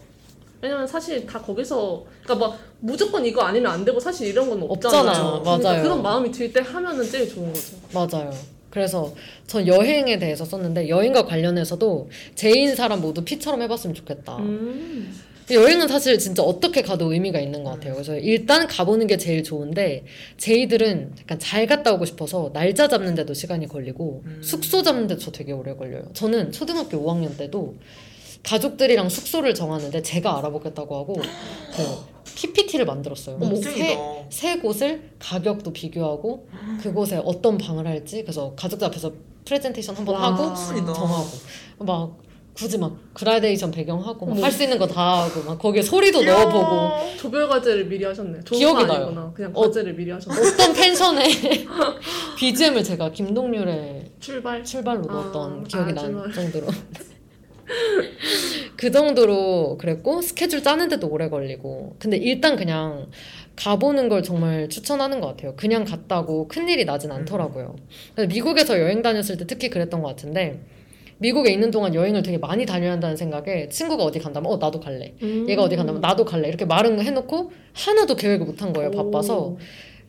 왜냐면 0.61 0.87
사실 0.87 1.27
다 1.27 1.41
거기서 1.41 2.05
그러니까 2.23 2.49
막 2.49 2.59
무조건 2.81 3.25
이거 3.25 3.41
아니면 3.43 3.73
안 3.73 3.83
되고 3.85 3.99
사실 3.99 4.29
이런 4.29 4.51
건 4.51 4.63
없잖아요. 4.69 5.09
없잖아요. 5.09 5.43
그러니까 5.43 5.69
맞아요. 5.71 5.83
그런 5.83 6.03
마음이 6.03 6.31
들 6.31 6.53
때 6.53 6.61
하면은 6.61 7.03
제일 7.11 7.29
좋은 7.29 7.51
거죠. 7.53 7.77
맞아요. 7.95 8.31
그래서 8.69 9.15
전 9.47 9.67
여행에 9.67 10.19
대해서 10.19 10.45
썼는데 10.45 10.91
여행과 10.91 11.25
관련해서도 11.25 12.11
J인 12.35 12.77
사람 12.77 13.01
모두 13.01 13.25
P처럼 13.25 13.63
해봤으면 13.63 13.95
좋겠다. 13.95 14.37
음. 14.37 15.19
여행은 15.51 15.87
사실 15.87 16.19
진짜 16.19 16.43
어떻게 16.43 16.83
가도 16.83 17.13
의미가 17.13 17.39
있는 17.39 17.63
것 17.63 17.71
같아요. 17.71 17.95
그래서 17.95 18.17
일단 18.17 18.67
가보는 18.67 19.07
게 19.07 19.17
제일 19.17 19.45
좋은데 19.45 20.05
J들은 20.39 21.15
약간 21.21 21.39
잘 21.39 21.67
갔다 21.67 21.93
오고 21.93 22.05
싶어서 22.05 22.51
날짜 22.53 22.89
잡는데도 22.89 23.33
시간이 23.33 23.69
걸리고 23.69 24.23
음. 24.27 24.41
숙소 24.43 24.83
잡는데도 24.83 25.21
저 25.21 25.31
되게 25.31 25.53
오래 25.53 25.75
걸려요. 25.77 26.03
저는 26.15 26.51
초등학교 26.51 26.99
5학년 26.99 27.37
때도 27.37 27.77
가족들이랑 28.43 29.09
숙소를 29.09 29.55
정하는데 29.55 30.03
제가 30.03 30.37
알아보겠다고 30.39 30.97
하고 30.97 31.15
그 31.77 32.17
PPT를 32.35 32.85
만들었어요. 32.85 33.39
세, 33.41 33.47
멋쟁이다. 33.47 34.01
세 34.31 34.59
곳을 34.59 35.11
가격도 35.21 35.73
비교하고 35.73 36.49
그곳에 36.83 37.21
어떤 37.25 37.57
방을 37.57 37.87
할지 37.87 38.23
그래서 38.23 38.53
가족들 38.57 38.87
앞에서 38.89 39.13
프레젠테이션 39.45 39.95
한번 39.95 40.17
와. 40.17 40.33
하고 40.33 40.49
멋지다. 40.49 40.93
정하고 40.93 41.29
막 41.79 42.19
굳이 42.57 42.79
막 42.79 42.97
그라데이션 43.15 43.71
배경하고 43.71 44.31
어머. 44.31 44.43
할수 44.43 44.63
있는 44.63 44.79
거 44.79 44.87
다 44.87 45.25
하고 45.25 45.43
막 45.43 45.59
거기에 45.59 45.83
소리도. 45.83 46.23
넣어보고 46.25 47.17
조별 47.19 47.49
과제를 47.49 47.85
미리 47.87 48.05
하셨네. 48.05 48.41
기억이 48.47 48.85
나요. 48.87 49.05
아니구나. 49.05 49.33
그냥 49.35 49.53
어. 49.55 49.61
과제를 49.63 49.95
미리 49.95 50.11
하셨네. 50.11 50.41
어떤 50.41 50.73
펜션에 50.73 51.29
BGM을 52.39 52.83
제가 52.83 53.13
김동률의 53.13 54.11
출발. 54.21 54.65
출발로 54.65 55.03
아, 55.09 55.13
넣었던 55.13 55.61
아, 55.61 55.65
기억이 55.69 55.93
난 55.93 56.05
출발. 56.07 56.33
정도로 56.33 56.67
그 58.77 58.91
정도로 58.91 59.77
그랬고 59.79 60.23
스케줄 60.23 60.63
짜는데도 60.63 61.09
오래 61.09 61.29
걸리고 61.29 61.97
근데 61.99 62.17
일단 62.17 62.57
그냥 62.57 63.09
가보는 63.57 64.09
걸 64.09 64.23
정말 64.23 64.69
추천하는 64.69 65.21
것 65.21 65.29
같아요 65.29 65.55
그냥 65.57 65.85
갔다고 65.85 66.47
큰일이 66.47 66.85
나진 66.85 67.11
않더라고요 67.11 67.75
근데 68.15 68.33
미국에서 68.33 68.79
여행 68.79 69.03
다녔을 69.03 69.37
때 69.39 69.47
특히 69.47 69.69
그랬던 69.69 70.01
것 70.03 70.09
같은데 70.09 70.61
미국에 71.19 71.51
있는 71.53 71.71
동안 71.71 71.95
여행을 71.95 72.23
되게 72.23 72.39
많이 72.39 72.67
다녀야 72.67 72.93
한다는 72.93 73.17
생각에 73.17 73.69
친구가 73.69 74.05
어디 74.05 74.19
간다면 74.19 74.53
어 74.53 74.57
나도 74.59 74.81
갈래 74.81 75.15
음. 75.23 75.47
얘가 75.49 75.63
어디 75.63 75.77
간다면 75.77 76.01
나도 76.01 76.25
갈래 76.25 76.49
이렇게 76.49 76.65
말은 76.65 77.01
해놓고 77.01 77.53
하나도 77.73 78.17
계획을 78.17 78.47
못 78.47 78.61
한 78.63 78.73
거예요 78.73 78.91
바빠서 78.91 79.39
오. 79.41 79.59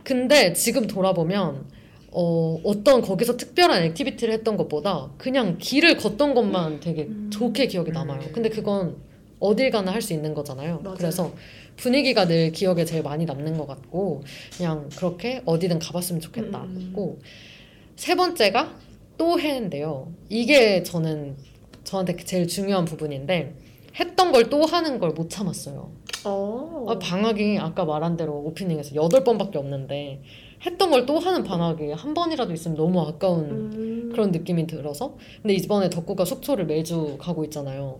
근데 0.03 0.53
지금 0.53 0.87
돌아보면 0.87 1.65
어, 2.11 2.59
어떤 2.63 3.01
거기서 3.01 3.37
특별한 3.37 3.83
액티비티를 3.83 4.33
했던 4.33 4.57
것보다 4.57 5.11
그냥 5.17 5.57
길을 5.59 5.97
걷던 5.97 6.33
것만 6.33 6.79
되게 6.79 7.03
음. 7.03 7.29
좋게 7.31 7.67
기억이 7.67 7.91
남아요. 7.91 8.21
음. 8.21 8.31
근데 8.33 8.49
그건 8.49 8.95
어딜 9.39 9.69
가나 9.69 9.91
할 9.91 10.01
수 10.01 10.13
있는 10.13 10.33
거잖아요. 10.33 10.79
맞아요. 10.83 10.97
그래서 10.97 11.33
분위기가 11.75 12.25
늘 12.25 12.51
기억에 12.53 12.85
제일 12.85 13.03
많이 13.03 13.25
남는 13.25 13.57
것 13.57 13.67
같고 13.67 14.23
그냥 14.55 14.89
그렇게 14.95 15.41
어디든 15.45 15.77
가봤으면 15.79 16.21
좋겠다. 16.21 16.63
음. 16.63 16.93
고세 16.95 18.15
번째가 18.15 18.73
또 19.17 19.39
해인데요. 19.39 20.11
이게 20.29 20.83
저는 20.83 21.35
저한테 21.83 22.15
제일 22.17 22.47
중요한 22.47 22.85
부분인데 22.85 23.55
했던 23.99 24.31
걸 24.31 24.49
또 24.49 24.65
하는 24.65 24.99
걸 24.99 25.11
못 25.11 25.29
참았어요. 25.29 25.91
어. 26.25 26.85
아, 26.89 26.99
방학이 26.99 27.57
아까 27.59 27.85
말한 27.85 28.17
대로 28.17 28.33
오프닝에서 28.45 28.95
여덟 28.95 29.23
번밖에 29.23 29.57
없는데 29.57 30.21
했던 30.65 30.91
걸 30.91 31.05
또 31.05 31.19
하는 31.19 31.43
방학이 31.43 31.91
한 31.91 32.13
번이라도 32.13 32.53
있으면 32.53 32.77
너무 32.77 33.01
아까운 33.01 33.45
음. 33.49 34.09
그런 34.11 34.31
느낌이 34.31 34.67
들어서 34.67 35.15
근데 35.41 35.53
이번에 35.55 35.89
덕구가 35.89 36.25
속초를 36.25 36.65
매주 36.65 37.17
가고 37.19 37.43
있잖아요. 37.45 37.99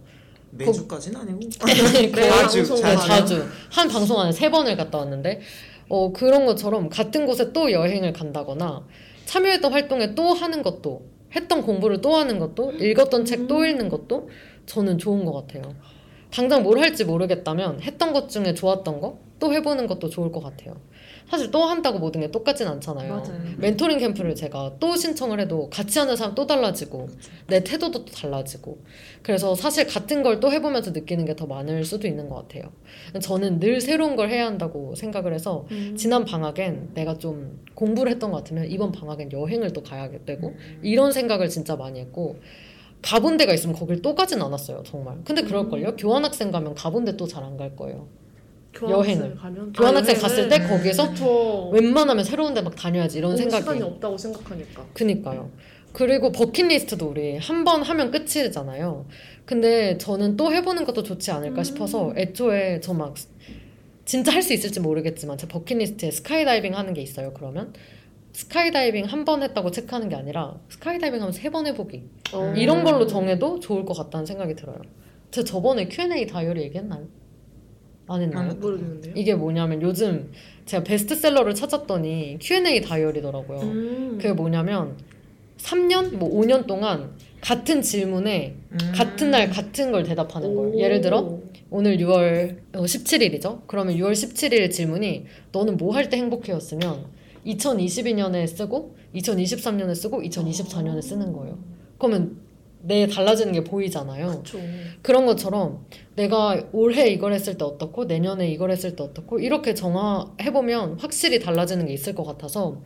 매주까지는 0.51 1.19
아니고. 1.21 1.39
네, 2.15 2.29
자주. 2.29 2.65
자주 2.75 3.43
한 3.71 3.87
방송 3.87 4.19
안에 4.19 4.31
세 4.31 4.49
번을 4.49 4.75
갔다 4.77 4.97
왔는데 4.99 5.39
어 5.89 6.11
그런 6.11 6.45
것처럼 6.45 6.89
같은 6.89 7.25
곳에 7.25 7.51
또 7.53 7.71
여행을 7.71 8.13
간다거나 8.13 8.85
참여했던 9.27 9.71
활동에 9.71 10.15
또 10.15 10.33
하는 10.33 10.63
것도 10.63 11.03
했던 11.35 11.61
공부를 11.61 12.01
또 12.01 12.15
하는 12.15 12.39
것도 12.39 12.71
읽었던 12.71 13.25
책또 13.25 13.59
음. 13.59 13.65
읽는 13.65 13.89
것도 13.89 14.29
저는 14.65 14.97
좋은 14.97 15.23
것 15.25 15.33
같아요. 15.33 15.75
당장 16.31 16.63
뭘 16.63 16.79
할지 16.79 17.05
모르겠다면 17.05 17.81
했던 17.81 18.11
것 18.13 18.29
중에 18.29 18.53
좋았던 18.55 18.99
거 18.99 19.27
또 19.39 19.53
해보는 19.53 19.87
것도 19.87 20.09
좋을 20.09 20.31
것 20.31 20.41
같아요. 20.41 20.75
사실 21.29 21.51
또 21.51 21.65
한다고 21.65 21.99
모든 21.99 22.21
게 22.21 22.31
똑같진 22.31 22.67
않잖아요. 22.67 23.15
맞아요. 23.15 23.41
멘토링 23.57 23.97
캠프를 23.99 24.33
제가 24.33 24.75
또 24.79 24.95
신청을 24.95 25.39
해도 25.41 25.69
같이 25.69 25.99
하는 25.99 26.15
사람 26.15 26.33
또 26.35 26.47
달라지고 26.47 27.09
내 27.47 27.63
태도도 27.63 28.05
또 28.05 28.11
달라지고 28.13 28.77
그래서 29.23 29.53
사실 29.55 29.85
같은 29.87 30.23
걸 30.23 30.39
또 30.39 30.51
해보면서 30.51 30.91
느끼는 30.91 31.25
게 31.25 31.35
더 31.35 31.45
많을 31.45 31.83
수도 31.83 32.07
있는 32.07 32.29
것 32.29 32.35
같아요. 32.35 32.71
저는 33.21 33.59
늘 33.59 33.81
새로운 33.81 34.15
걸 34.15 34.29
해야 34.29 34.45
한다고 34.45 34.95
생각을 34.95 35.33
해서 35.33 35.65
음. 35.71 35.95
지난 35.97 36.23
방학엔 36.25 36.91
내가 36.93 37.17
좀 37.17 37.59
공부를 37.75 38.11
했던 38.13 38.31
것 38.31 38.37
같으면 38.37 38.65
이번 38.71 38.91
방학엔 38.91 39.31
여행을 39.33 39.73
또 39.73 39.83
가야 39.83 40.09
되고 40.25 40.49
음. 40.49 40.79
이런 40.81 41.11
생각을 41.11 41.49
진짜 41.49 41.75
많이 41.75 41.99
했고 41.99 42.37
가본 43.01 43.37
데가 43.37 43.53
있으면 43.53 43.75
거길 43.75 44.01
또 44.01 44.15
가진 44.15 44.41
않았어요 44.41 44.81
정말 44.83 45.17
근데 45.23 45.43
그럴걸요 45.43 45.95
교환학생 45.97 46.51
가면 46.51 46.73
가본 46.73 47.05
데 47.05 47.15
또 47.17 47.27
잘 47.27 47.43
안 47.43 47.55
갈 47.57 47.75
거예요 47.75 48.07
여행을. 48.81 49.35
가면 49.35 49.73
교환학생 49.73 50.17
아, 50.17 50.19
갔을 50.19 50.49
여행을. 50.49 50.57
때 50.59 50.67
거기서 50.67 51.09
그쵸. 51.11 51.69
웬만하면 51.73 52.23
새로운 52.23 52.53
데 52.53 52.61
막 52.61 52.75
다녀야지 52.75 53.17
이런 53.19 53.35
생각이 53.37 53.61
시간이 53.63 53.81
없다고 53.81 54.17
생각하니까. 54.17 54.85
그니까요. 54.93 55.49
그리고 55.93 56.31
버킷리스트도 56.31 57.07
우리 57.07 57.37
한 57.37 57.63
번 57.63 57.81
하면 57.81 58.11
끝이잖아요. 58.11 59.05
근데 59.45 59.97
저는 59.97 60.35
또 60.37 60.53
해보는 60.53 60.85
것도 60.85 61.03
좋지 61.03 61.31
않을까 61.31 61.61
음. 61.61 61.63
싶어서 61.63 62.13
애초에 62.15 62.79
저 62.81 62.93
막 62.93 63.15
진짜 64.05 64.31
할 64.31 64.41
수 64.43 64.53
있을지 64.53 64.79
모르겠지만 64.79 65.37
제 65.37 65.47
버킷리스트에 65.47 66.11
스카이다이빙 66.11 66.75
하는 66.77 66.93
게 66.93 67.01
있어요. 67.01 67.33
그러면 67.33 67.73
스카이다이빙 68.33 69.05
한 69.05 69.25
번 69.25 69.41
했다고 69.43 69.71
체크하는 69.71 70.09
게 70.09 70.15
아니라 70.15 70.59
스카이다이빙 70.69 71.19
하면 71.21 71.33
세 71.33 71.49
번 71.49 71.65
해보기 71.67 72.03
어. 72.33 72.53
이런 72.55 72.83
걸로 72.83 73.07
정해도 73.07 73.59
좋을 73.59 73.83
것 73.85 73.93
같다는 73.95 74.25
생각이 74.25 74.55
들어요. 74.55 74.77
제가 75.31 75.45
저번에 75.45 75.87
Q&A 75.89 76.27
다이어리 76.27 76.61
얘기했나요? 76.63 77.07
안 78.07 78.21
했나요? 78.21 78.49
안 78.51 78.59
모르겠는데요. 78.59 79.13
이게 79.15 79.35
뭐냐면 79.35 79.81
요즘 79.81 80.31
제가 80.65 80.83
베스트셀러를 80.83 81.53
찾았더니 81.55 82.37
Q&A 82.41 82.81
다이어리더라고요. 82.81 83.59
음. 83.61 84.11
그게 84.17 84.33
뭐냐면 84.33 84.97
3년, 85.57 86.15
뭐 86.15 86.29
5년 86.29 86.67
동안 86.67 87.11
같은 87.41 87.81
질문에 87.81 88.55
음. 88.71 88.77
같은 88.95 89.31
날 89.31 89.49
같은 89.49 89.91
걸 89.91 90.03
대답하는 90.03 90.55
거예요. 90.55 90.75
오. 90.75 90.79
예를 90.79 91.01
들어 91.01 91.39
오늘 91.69 91.97
6월 91.97 92.57
17일이죠. 92.73 93.61
그러면 93.67 93.95
6월 93.95 94.13
17일 94.13 94.71
질문이 94.71 95.25
너는 95.51 95.77
뭐 95.77 95.93
할 95.93 96.09
때 96.09 96.17
행복해였으면 96.17 97.05
2022년에 97.45 98.47
쓰고 98.47 98.95
2023년에 99.15 99.95
쓰고 99.95 100.21
2024년에 100.21 101.01
쓰는 101.01 101.33
거예요. 101.33 101.57
그러면 101.97 102.37
내 102.87 103.05
달라지는 103.07 103.51
게 103.53 103.63
보이잖아요. 103.63 104.41
그쵸. 104.43 104.59
그런 105.01 105.25
것처럼 105.25 105.85
내가 106.15 106.61
올해 106.71 107.09
이걸 107.09 107.33
했을 107.33 107.57
때 107.57 107.65
어떻고 107.65 108.05
내년에 108.05 108.49
이걸 108.49 108.71
했을 108.71 108.95
때 108.95 109.03
어떻고 109.03 109.39
이렇게 109.39 109.73
정화해 109.73 110.51
보면 110.53 110.97
확실히 110.99 111.39
달라지는 111.39 111.85
게 111.85 111.93
있을 111.93 112.15
것 112.15 112.23
같아서 112.23 112.81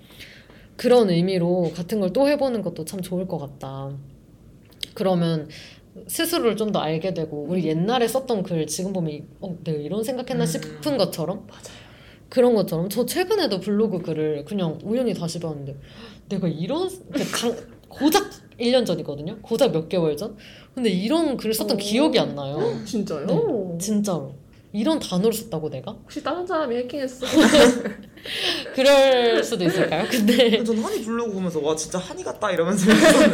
그런 0.75 1.09
의미로 1.11 1.71
같은 1.75 1.99
걸 1.99 2.11
또 2.13 2.27
해보는 2.27 2.61
것도 2.63 2.85
참 2.85 3.01
좋을 3.01 3.27
것 3.27 3.37
같다. 3.37 3.91
그러면 4.93 5.47
스스로를 6.07 6.55
좀 6.57 6.71
더 6.71 6.79
알게 6.79 7.13
되고 7.13 7.45
우리 7.47 7.65
옛날에 7.67 8.07
썼던 8.07 8.43
글 8.43 8.65
지금 8.65 8.93
보면 8.93 9.11
이- 9.11 9.23
어, 9.41 9.57
내가 9.63 9.77
이런 9.77 10.03
생각했나 10.03 10.45
음. 10.45 10.47
싶은 10.47 10.97
것처럼 10.97 11.45
맞아요. 11.47 11.81
그런 12.29 12.55
것처럼 12.55 12.87
저 12.89 13.05
최근에도 13.05 13.59
블로그 13.59 13.99
글을 14.01 14.45
그냥 14.45 14.79
우연히 14.83 15.13
다시 15.13 15.37
봤는데 15.39 15.75
내가 16.29 16.47
이런 16.47 16.87
그 17.11 17.19
강- 17.31 17.57
고작 17.89 18.23
1년 18.61 18.85
전이거든요. 18.85 19.39
고작 19.41 19.71
몇 19.71 19.89
개월 19.89 20.15
전. 20.15 20.37
근데 20.73 20.89
이런 20.89 21.35
글을 21.37 21.53
썼던 21.53 21.75
오. 21.75 21.79
기억이 21.79 22.19
안 22.19 22.35
나요. 22.35 22.59
진짜요? 22.85 23.25
네. 23.25 23.77
진짜로. 23.79 24.33
이런 24.73 24.99
단어를 24.99 25.33
썼다고 25.33 25.69
내가? 25.69 25.91
혹시 25.91 26.23
다른 26.23 26.47
사람이 26.47 26.73
해킹했어? 26.77 27.25
그럴 28.73 29.43
수도 29.43 29.65
있을까요? 29.65 30.05
근데 30.09 30.63
전 30.63 30.77
한이 30.77 31.03
블로그 31.03 31.33
보면서 31.33 31.59
와 31.59 31.75
진짜 31.75 31.97
한이 31.97 32.23
같다 32.23 32.51
이러면서 32.51 32.85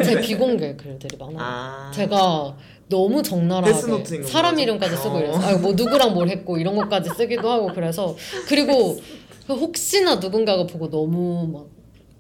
제 0.03 0.19
비공개 0.19 0.75
글들이 0.75 1.15
많아요. 1.17 1.37
아 1.39 1.91
제가 1.93 2.57
너무 2.89 3.21
적나라하게? 3.21 4.23
사람 4.23 4.57
이름까지 4.57 4.95
쓰고 4.97 5.15
어. 5.15 5.19
이랬어요. 5.19 5.45
아, 5.45 5.57
뭐 5.59 5.73
누구랑 5.73 6.13
뭘 6.15 6.29
했고 6.29 6.57
이런 6.57 6.75
것까지 6.75 7.11
쓰기도 7.15 7.49
하고 7.51 7.67
그래서 7.73 8.15
그리고 8.47 8.97
그 9.45 9.53
혹시나 9.53 10.15
누군가가 10.15 10.65
보고 10.65 10.89
너무 10.89 11.47
막 11.51 11.67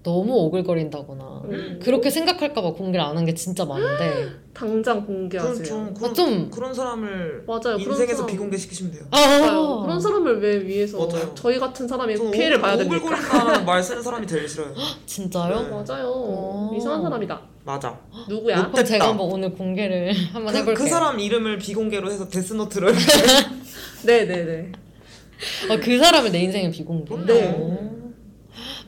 너무 0.03 0.33
오글거린다거나 0.35 1.41
음. 1.49 1.79
그렇게 1.81 2.09
생각할까봐 2.09 2.73
공개를 2.73 3.01
안 3.05 3.17
한 3.17 3.25
게 3.25 3.33
진짜 3.33 3.65
많은데 3.65 4.29
당장 4.53 5.05
공개하세요. 5.05 5.63
좀 5.65 5.93
그런, 5.93 6.11
아, 6.11 6.13
좀- 6.13 6.49
그런 6.49 6.73
사람을 6.73 7.43
맞아요. 7.45 7.59
그런 7.77 7.81
인생에서 7.81 8.15
사람- 8.17 8.27
비공개 8.27 8.55
시키시면 8.57 8.91
돼요. 8.93 9.03
맞아요. 9.11 9.79
아 9.79 9.81
그런 9.83 9.99
사람을 9.99 10.39
왜 10.41 10.65
위해서 10.65 10.97
맞아요. 11.05 11.31
저희 11.35 11.59
같은 11.59 11.87
사람이 11.87 12.15
저는 12.15 12.31
피해를 12.31 12.61
봐야 12.61 12.77
됩니까? 12.77 13.05
오글거린다는 13.05 13.65
말 13.65 13.83
쓰는 13.83 14.01
사람이 14.01 14.25
제일 14.27 14.47
싫어요. 14.47 14.73
진짜요? 15.05 15.61
네. 15.61 15.69
맞아요. 15.69 16.11
어. 16.15 16.73
이상한 16.77 17.01
사람이다. 17.01 17.41
맞아. 17.65 17.99
누구야? 18.29 18.71
그럼 18.71 18.85
제가 18.85 19.09
한번 19.09 19.29
오늘 19.29 19.51
공개를 19.51 20.13
한번 20.31 20.53
그, 20.53 20.59
해볼게요. 20.59 20.83
그 20.85 20.89
사람 20.89 21.19
이름을 21.19 21.57
비공개로 21.57 22.09
해서 22.09 22.29
데스노트를 22.29 22.93
네네네. 24.03 24.71
어, 25.69 25.77
그 25.81 25.97
사람을 25.99 26.31
내 26.31 26.39
인생의 26.39 26.71
비공개. 26.71 27.15
네. 27.25 27.51
오. 27.53 27.96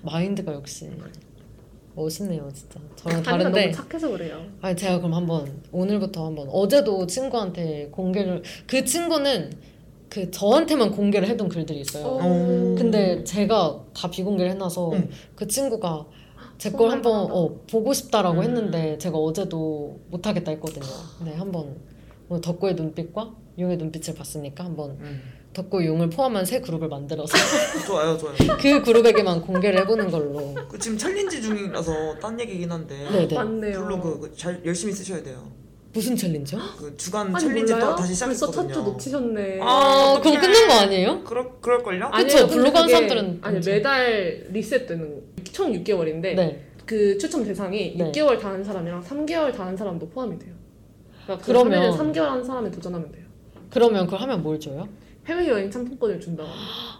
마인드가 0.01 0.53
역시 0.53 0.89
멋있네요, 1.95 2.49
진짜. 2.53 2.79
저랑 2.95 3.23
다른데. 3.23 3.61
너무 3.71 3.73
착해서 3.73 4.09
그래요. 4.09 4.45
아니 4.61 4.75
제가 4.75 4.97
그럼 4.99 5.13
한번 5.13 5.61
오늘부터 5.71 6.25
한번 6.25 6.47
어제도 6.49 7.05
친구한테 7.05 7.89
공개를 7.91 8.43
그 8.67 8.85
친구는 8.85 9.51
그 10.09 10.31
저한테만 10.31 10.91
공개를 10.91 11.27
해둔 11.27 11.49
글들이 11.49 11.81
있어요. 11.81 12.05
어. 12.05 12.75
근데 12.77 13.23
제가 13.23 13.83
다 13.93 14.09
비공개를 14.09 14.51
해놔서 14.51 14.91
응. 14.93 15.09
그 15.35 15.45
친구가 15.47 16.05
제 16.57 16.71
걸 16.71 16.91
한번 16.91 17.31
어, 17.31 17.55
보고 17.69 17.93
싶다라고 17.93 18.39
음. 18.39 18.43
했는데 18.43 18.97
제가 18.97 19.17
어제도 19.17 19.99
못하겠다 20.09 20.51
했거든요. 20.51 20.85
네, 21.23 21.33
한번 21.35 21.75
오늘 22.27 22.41
덕구의 22.41 22.75
눈빛과 22.75 23.33
융의 23.57 23.77
눈빛을 23.77 24.13
봤으니까 24.15 24.65
한번 24.65 24.91
음. 24.99 25.21
덕구 25.53 25.83
융을 25.85 26.09
포함한 26.09 26.45
새 26.45 26.61
그룹을 26.61 26.87
만들어서 26.89 27.33
좋아요, 27.87 28.17
좋아요. 28.17 28.35
그 28.61 28.81
그룹에게만 28.83 29.41
공개를 29.41 29.79
해보는 29.81 30.11
걸로. 30.11 30.53
그 30.69 30.77
지금 30.77 30.97
challenge 30.97 31.41
중이라서 31.41 32.19
딴 32.21 32.39
얘기긴 32.39 32.71
한데 32.71 32.95
네네. 33.11 33.33
맞네요. 33.35 33.83
블로그 33.83 34.19
그 34.19 34.40
잘 34.40 34.61
열심히 34.63 34.93
쓰셔야 34.93 35.23
돼요. 35.23 35.51
무슨 35.91 36.15
challenge요? 36.15 36.59
그 36.77 36.95
주간 36.97 37.35
아니 37.35 37.45
challenge 37.47 37.73
몰라요? 37.73 37.89
또 37.89 37.95
다시 37.95 38.19
벌써 38.23 38.45
시작했거든요. 38.45 38.73
첫주 38.75 38.89
놓치셨네. 38.91 39.59
아, 39.61 40.19
그럼 40.21 40.39
끝난 40.39 40.67
거 40.67 40.73
아니에요? 40.81 41.23
그럴 41.23 41.49
그럴 41.59 41.81
걸요? 41.81 42.05
아니. 42.11 42.25
그쵸, 42.25 42.47
근데 42.47 42.53
블로그 42.55 42.77
하는 42.77 42.81
그게- 42.85 42.93
사람들은 42.93 43.39
아니. 43.41 43.59
매달 43.65 44.45
리셋되는 44.51 45.21
총 45.51 45.73
6개월인데 45.73 46.35
네. 46.35 46.63
그 46.85 47.17
추첨 47.17 47.43
대상이 47.43 47.95
네. 47.97 48.11
6개월 48.11 48.39
다 48.39 48.49
한 48.51 48.63
사람이랑 48.63 49.03
3개월 49.03 49.51
다 49.51 49.65
한 49.65 49.75
사람도 49.75 50.09
포함이 50.09 50.37
돼요. 50.37 50.53
그러니까 51.23 51.43
그러면- 51.45 51.81
그러면 51.95 52.13
3개월 52.13 52.21
한 52.27 52.43
사람에 52.43 52.69
도전하면 52.69 53.11
돼요. 53.11 53.25
그러면 53.71 54.05
그걸 54.05 54.21
하면 54.21 54.43
뭘 54.43 54.59
줘요? 54.59 54.87
해외여행 55.27 55.71
상품권을 55.71 56.19
준다고. 56.19 56.49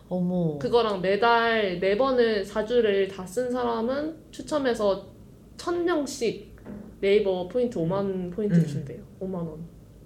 어머. 0.07 0.57
그거랑 0.59 1.01
매달 1.01 1.79
네 1.79 1.97
번을 1.97 2.43
4주를 2.45 3.09
다 3.13 3.25
쓴 3.25 3.51
사람은 3.51 4.15
추첨해서 4.31 5.07
1000명씩 5.57 6.43
네이버 7.01 7.47
포인트 7.47 7.77
5만 7.79 8.33
포인트를 8.33 8.63
음. 8.63 8.67
준대요. 8.67 8.99
5만 9.21 9.35
원. 9.35 9.57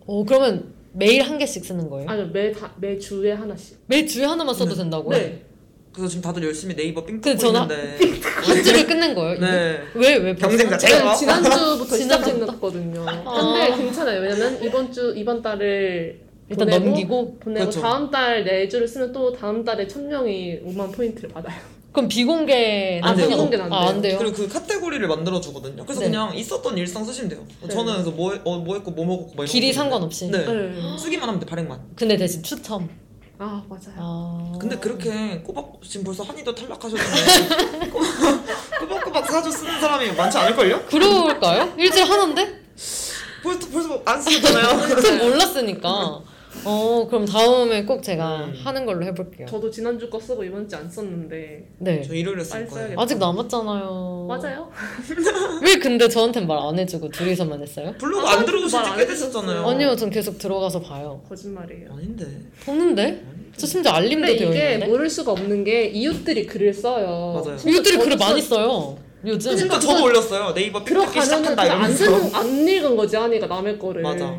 어, 0.05 0.23
그러면 0.25 0.73
매일 0.93 1.21
한 1.23 1.37
개씩 1.37 1.65
쓰는 1.65 1.89
거예요? 1.89 2.07
아니요, 2.09 2.27
매, 2.31 2.51
다, 2.51 2.71
매 2.77 2.97
주에 2.99 3.31
하나씩. 3.31 3.79
매일 3.87 4.05
주에 4.07 4.25
하나만 4.25 4.53
써도 4.53 4.71
네. 4.71 4.77
된다고요? 4.77 5.17
네. 5.17 5.45
그래서 5.91 6.07
지금 6.09 6.23
다들 6.23 6.43
열심히 6.43 6.75
네이버 6.75 7.05
삥그 7.05 7.21
뜯고 7.21 7.37
전화- 7.37 7.61
있는데 7.63 8.19
한 8.23 8.63
주를 8.63 8.85
끝낸 8.87 9.13
거예요? 9.13 9.39
네 9.39 9.79
왜, 9.93 10.15
왜? 10.17 10.35
경쟁? 10.35 10.67
자체가- 10.67 10.79
제가 10.79 11.15
지난주부터 11.15 11.85
지난주부터? 11.97 12.45
시작했거든요. 12.45 13.05
아. 13.07 13.63
근데 13.67 13.77
괜찮아요. 13.83 14.21
왜냐면 14.21 14.63
이번 14.63 14.91
주, 14.91 15.13
이번 15.15 15.41
달을 15.43 16.19
일단 16.49 16.67
보내고, 16.67 16.85
넘기고 16.85 17.39
보내고 17.39 17.59
그렇죠. 17.65 17.81
다음 17.81 18.11
달네 18.11 18.67
주를 18.69 18.87
쓰면 18.87 19.11
또 19.13 19.31
다음 19.33 19.63
달에 19.63 19.87
1000명이 19.87 20.65
5만 20.65 20.93
포인트를 20.93 21.29
받아요. 21.29 21.55
그럼 21.91 22.07
비공개 22.07 22.99
안 23.03 23.15
돼요. 23.15 23.29
비공개는 23.29 23.65
안 23.65 23.71
아, 23.73 23.89
안 23.89 24.01
돼요. 24.01 24.17
그리고 24.17 24.35
그 24.35 24.47
카테고리를 24.47 25.07
만들어 25.07 25.39
주거든요. 25.39 25.83
그래서 25.85 26.01
네. 26.01 26.07
그냥 26.07 26.35
있었던 26.35 26.75
일상 26.77 27.05
쓰시면 27.05 27.29
돼요. 27.29 27.45
네. 27.61 27.69
저는 27.69 27.93
그래서 27.93 28.09
뭐, 28.11 28.33
해- 28.33 28.41
어, 28.43 28.57
뭐 28.57 28.75
했고 28.75 28.91
뭐 28.91 29.05
먹었고 29.05 29.27
막 29.35 29.43
이런 29.43 29.45
길이. 29.47 29.71
상관없이. 29.71 30.29
네. 30.31 30.39
네. 30.45 30.97
쓰기만 30.97 31.27
하면 31.29 31.39
돼 31.39 31.45
발행만. 31.45 31.79
근데 31.95 32.17
대신 32.17 32.41
추첨. 32.41 32.89
아, 33.37 33.63
맞아요. 33.69 33.95
아. 33.97 34.53
근데 34.59 34.77
그렇게 34.77 35.41
꼬박 35.43 35.73
지금 35.87 36.03
벌써 36.05 36.23
한이도 36.23 36.53
탈락하셨는데 36.55 37.89
꼬박- 37.91 38.79
꼬박꼬박 38.79 39.25
사주 39.31 39.51
쓰는 39.51 39.79
사람이 39.79 40.11
많지 40.13 40.37
않을걸요? 40.37 40.85
그럴까요? 40.87 41.73
일주일 41.77 42.05
하나인데? 42.09 42.59
벌써 43.43 43.69
벌써 43.71 44.01
안 44.05 44.21
쓰셨잖아요. 44.21 45.01
전 45.01 45.17
몰랐으니까. 45.19 46.21
어, 46.65 47.07
그럼 47.09 47.25
다음에 47.25 47.83
꼭 47.85 48.01
제가 48.03 48.45
음. 48.45 48.53
하는 48.63 48.85
걸로 48.85 49.05
해볼게요. 49.05 49.47
저도 49.47 49.69
지난주 49.69 50.09
거 50.09 50.19
쓰고 50.19 50.43
이번 50.43 50.67
주 50.67 50.75
안 50.75 50.89
썼는데 50.89 51.67
네. 51.79 52.01
저 52.01 52.13
일요일에 52.13 52.37
빨리 52.37 52.45
쓸 52.45 52.67
거예요. 52.67 52.69
써야겠다. 52.87 53.01
아직 53.01 53.17
남았잖아요. 53.17 54.25
맞아요? 54.29 54.69
왜 55.63 55.75
근데 55.77 56.07
저한텐 56.07 56.47
말안 56.47 56.79
해주고 56.79 57.09
둘이서만 57.09 57.61
했어요? 57.61 57.93
블로그 57.97 58.27
아, 58.27 58.33
안 58.33 58.45
들어오신 58.45 58.79
말안 58.79 58.97
지꽤 58.99 59.07
되셨잖아요. 59.11 59.67
아니요, 59.67 59.95
전 59.95 60.09
계속 60.09 60.37
들어가서 60.37 60.81
봐요. 60.81 61.21
거짓말이에요. 61.29 61.93
아닌데. 61.93 62.25
보는데? 62.65 63.23
저 63.55 63.67
심지어 63.67 63.91
알림도 63.91 64.25
근데 64.25 64.37
되어 64.37 64.49
이게 64.49 64.73
있는데? 64.73 64.87
모를 64.87 65.09
수가 65.09 65.31
없는 65.33 65.63
게 65.63 65.85
이웃들이 65.85 66.47
글을 66.47 66.73
써요. 66.73 67.41
맞아요. 67.43 67.57
이웃들이 67.67 67.97
글을 67.97 68.17
저도 68.17 68.25
많이 68.25 68.41
써- 68.41 68.55
써요. 68.55 68.97
요즘. 69.25 69.55
진짜 69.55 69.79
저도 69.79 70.03
올렸어요. 70.03 70.53
네이버 70.53 70.79
픽 70.83 70.95
듣기 70.95 71.11
들어가면은 71.19 71.23
시작한다 71.23 71.63
그냥 71.63 71.81
안, 71.83 71.91
이러면서. 71.91 72.05
쓰는, 72.29 72.35
안 72.35 72.67
읽은 72.67 72.95
거지 72.97 73.15
하니까 73.15 73.47
남의 73.47 73.79
거를. 73.79 74.01
맞아. 74.01 74.35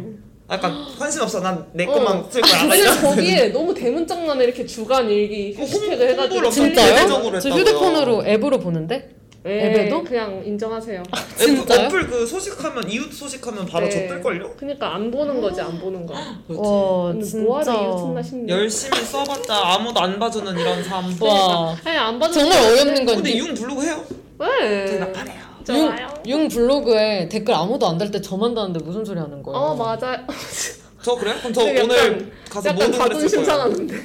약간 0.51 0.85
관심 0.99 1.23
없어. 1.23 1.41
난내 1.41 1.87
어. 1.87 1.93
것만 1.93 2.25
쓸 2.31 2.43
거야. 2.43 2.61
근데 2.63 2.85
거기에 3.01 3.49
너무 3.49 3.73
대문짝만에 3.73 4.45
이렇게 4.45 4.67
주간 4.67 5.09
일기 5.09 5.55
그 5.55 5.63
해시태그 5.63 5.95
홍- 5.97 6.09
해가지고 6.11 6.51
진짜요? 6.51 7.41
저. 7.41 7.49
휴대폰으로 7.51 8.27
앱으로 8.27 8.59
보는데? 8.59 9.11
네, 9.43 9.67
앱에도? 9.67 10.03
그냥 10.03 10.43
인정하세요. 10.45 11.03
진짜요? 11.37 11.87
어플 11.89 12.07
그 12.09 12.27
소식하면 12.27 12.91
이웃 12.91 13.13
소식하면 13.13 13.67
바로 13.67 13.87
네. 13.87 13.91
저 14.09 14.15
뜰걸요? 14.15 14.55
그러니까 14.57 14.95
안 14.95 15.11
보는 15.11 15.41
거지 15.43 15.61
안 15.61 15.79
보는 15.79 16.07
거. 16.07 16.15
와, 16.49 17.13
근데 17.13 17.27
진짜. 17.27 17.73
이웃 17.75 18.23
싶네. 18.23 18.53
열심히 18.53 18.99
써봤자 19.03 19.55
아무도 19.55 20.01
안 20.01 20.19
봐주는 20.19 20.59
이런 20.59 20.83
삶. 20.83 21.15
와. 21.21 21.77
아니 21.85 21.97
안 21.97 22.19
봐도 22.19 22.33
정말 22.33 22.59
어이없는 22.59 23.05
건 23.05 23.15
근데 23.17 23.37
융 23.37 23.55
블로그 23.55 23.83
해요? 23.85 24.03
왜? 24.39 24.99
나가래요. 24.99 25.54
좋아요. 25.65 26.09
융, 26.27 26.41
융 26.43 26.49
블로그에 26.49 27.29
댓글 27.29 27.55
아무도 27.55 27.87
안 27.89 27.99
달 27.99 28.11
때 28.11 28.21
저만 28.21 28.55
다는데 28.55 28.81
무슨 28.85 29.05
소리 29.05 29.19
하는 29.19 29.43
거예요? 29.43 29.59
어 29.59 29.75
맞아요. 29.75 30.19
저 31.03 31.15
그래요? 31.17 31.35
그럼 31.39 31.53
저 31.53 31.65
되게 31.65 31.83
오늘 31.83 31.97
약간- 31.97 32.33
가서 32.51 32.69
약간 32.71 32.91
모든 32.91 32.99
쓸 32.99 33.09
자존심 33.09 33.45
거예요. 33.45 33.51
상하는데. 33.51 34.03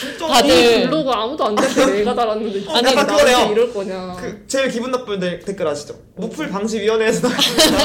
진짜 0.00 0.26
다들- 0.28 0.50
이 0.50 0.82
블로그 0.88 1.10
아무도 1.10 1.44
안될때 1.44 1.86
내가 1.86 2.14
달았는데 2.14 2.58
아니, 2.70 2.88
약간 2.90 3.06
나한테 3.06 3.24
그거네요. 3.32 3.52
이럴 3.52 3.72
거냐. 3.72 4.16
그 4.20 4.44
제일 4.46 4.68
기분 4.70 4.90
나쁜 4.90 5.18
데- 5.18 5.38
댓글 5.40 5.66
아시죠? 5.66 5.94
무풀 6.16 6.48
방지 6.50 6.78
위원회에서 6.80 7.26
나왔습니다. 7.28 7.78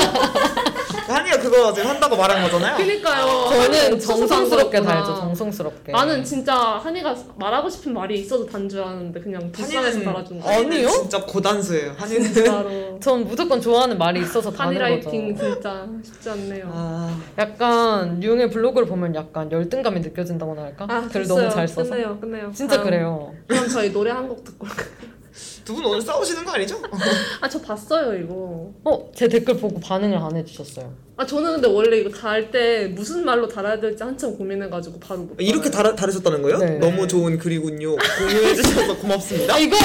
한이가 0.98 1.39
그거 1.39 1.74
지금 1.74 1.89
한다고 1.89 2.16
말한 2.18 2.44
거잖아요. 2.44 2.78
그러니까요. 2.78 3.50
저는 3.50 4.00
정성스럽게. 4.00 4.82
달죠, 4.82 5.16
정성스럽게. 5.16 5.91
나는 5.91 6.24
진짜 6.24 6.56
한이가 6.56 7.16
말하고 7.38 7.70
싶은 7.70 7.94
말이 7.94 8.20
있어서 8.20 8.46
단줄 8.46 8.82
알았는데 8.82 9.20
그냥 9.22 9.52
불쌍해서 9.52 10.02
달아준 10.02 10.39
거. 10.39 10.50
아니요? 10.50 10.89
진짜 10.89 11.26
고단수예요. 11.26 11.94
한이는 11.98 12.34
진짜로. 12.34 13.00
전 13.02 13.26
무조건 13.26 13.60
좋아하는 13.62 13.98
말이 13.98 14.22
있어서 14.22 14.52
다는 14.52 14.82
한이라이팅 14.82 15.34
거죠. 15.36 15.54
진짜 15.54 15.88
쉽지 16.04 16.30
않네요. 16.30 16.70
아, 16.72 17.20
약간 17.38 18.22
융의 18.24 18.50
블로그를 18.50 18.88
보면 18.88 19.16
약간 19.16 19.52
열등감이 19.52 20.00
느껴진다고나 20.02 20.64
할까? 20.64 20.86
아, 20.89 21.02
글 21.02 21.22
됐어요. 21.24 21.39
너무 21.41 21.50
잘 21.54 21.68
써서. 21.68 21.89
끝내요, 21.91 22.20
끝내요. 22.20 22.52
진짜 22.54 22.76
다음. 22.78 22.86
그래요. 22.86 23.34
그럼 23.48 23.68
저희 23.70 23.91
노래 23.91 24.12
한 24.12 24.24
곡 24.28 24.44
듣고. 24.46 24.66
두 25.66 25.74
분 25.76 25.86
오늘 25.86 26.01
싸우시는 26.01 26.43
거 26.45 26.51
아니죠? 26.51 26.82
아, 27.41 27.47
저 27.47 27.59
봤어요, 27.61 28.14
이거. 28.22 28.72
어, 28.84 29.11
제 29.16 29.28
댓글 29.30 29.55
보고 29.57 29.80
반응을 29.80 30.18
안 30.18 30.36
해주셨어요. 30.36 30.93
아, 31.16 31.26
저는 31.26 31.53
근데 31.53 31.68
원래 31.70 31.97
이거 31.97 32.09
달 32.09 32.51
때 32.51 32.88
무슨 32.88 33.24
말로 33.24 33.47
달아야 33.47 33.80
될지 33.80 34.03
한참 34.03 34.36
고민해가지고 34.38 34.99
바로 34.99 35.22
못. 35.22 35.36
이렇게 35.39 35.70
달아요. 35.72 35.95
다르, 35.95 36.11
다르셨다는 36.11 36.41
거예요? 36.41 36.57
네. 36.57 36.80
너무 36.80 37.07
좋은 37.07 37.38
글이군요. 37.38 37.95
공유해 37.95 38.55
주셔서 38.55 38.97
고맙습니다. 38.97 39.55
아, 39.55 39.57
이거 39.59 39.78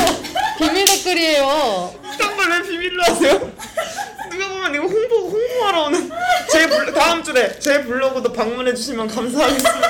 비밀 0.59 0.85
댓글이에요. 0.85 1.95
이런 2.18 2.37
걸왜 2.37 2.62
비밀로 2.62 3.03
하세요? 3.05 3.53
누가 4.31 4.49
보면 4.49 4.74
이거 4.74 4.85
홍보 4.87 5.16
홍보하러 5.29 5.85
오는 5.85 6.11
제 6.51 6.66
블, 6.68 6.93
다음 6.93 7.22
주에 7.22 7.59
제 7.61 7.85
블로그도 7.85 8.33
방문해 8.33 8.74
주시면 8.74 9.07
감사하겠습니다. 9.07 9.89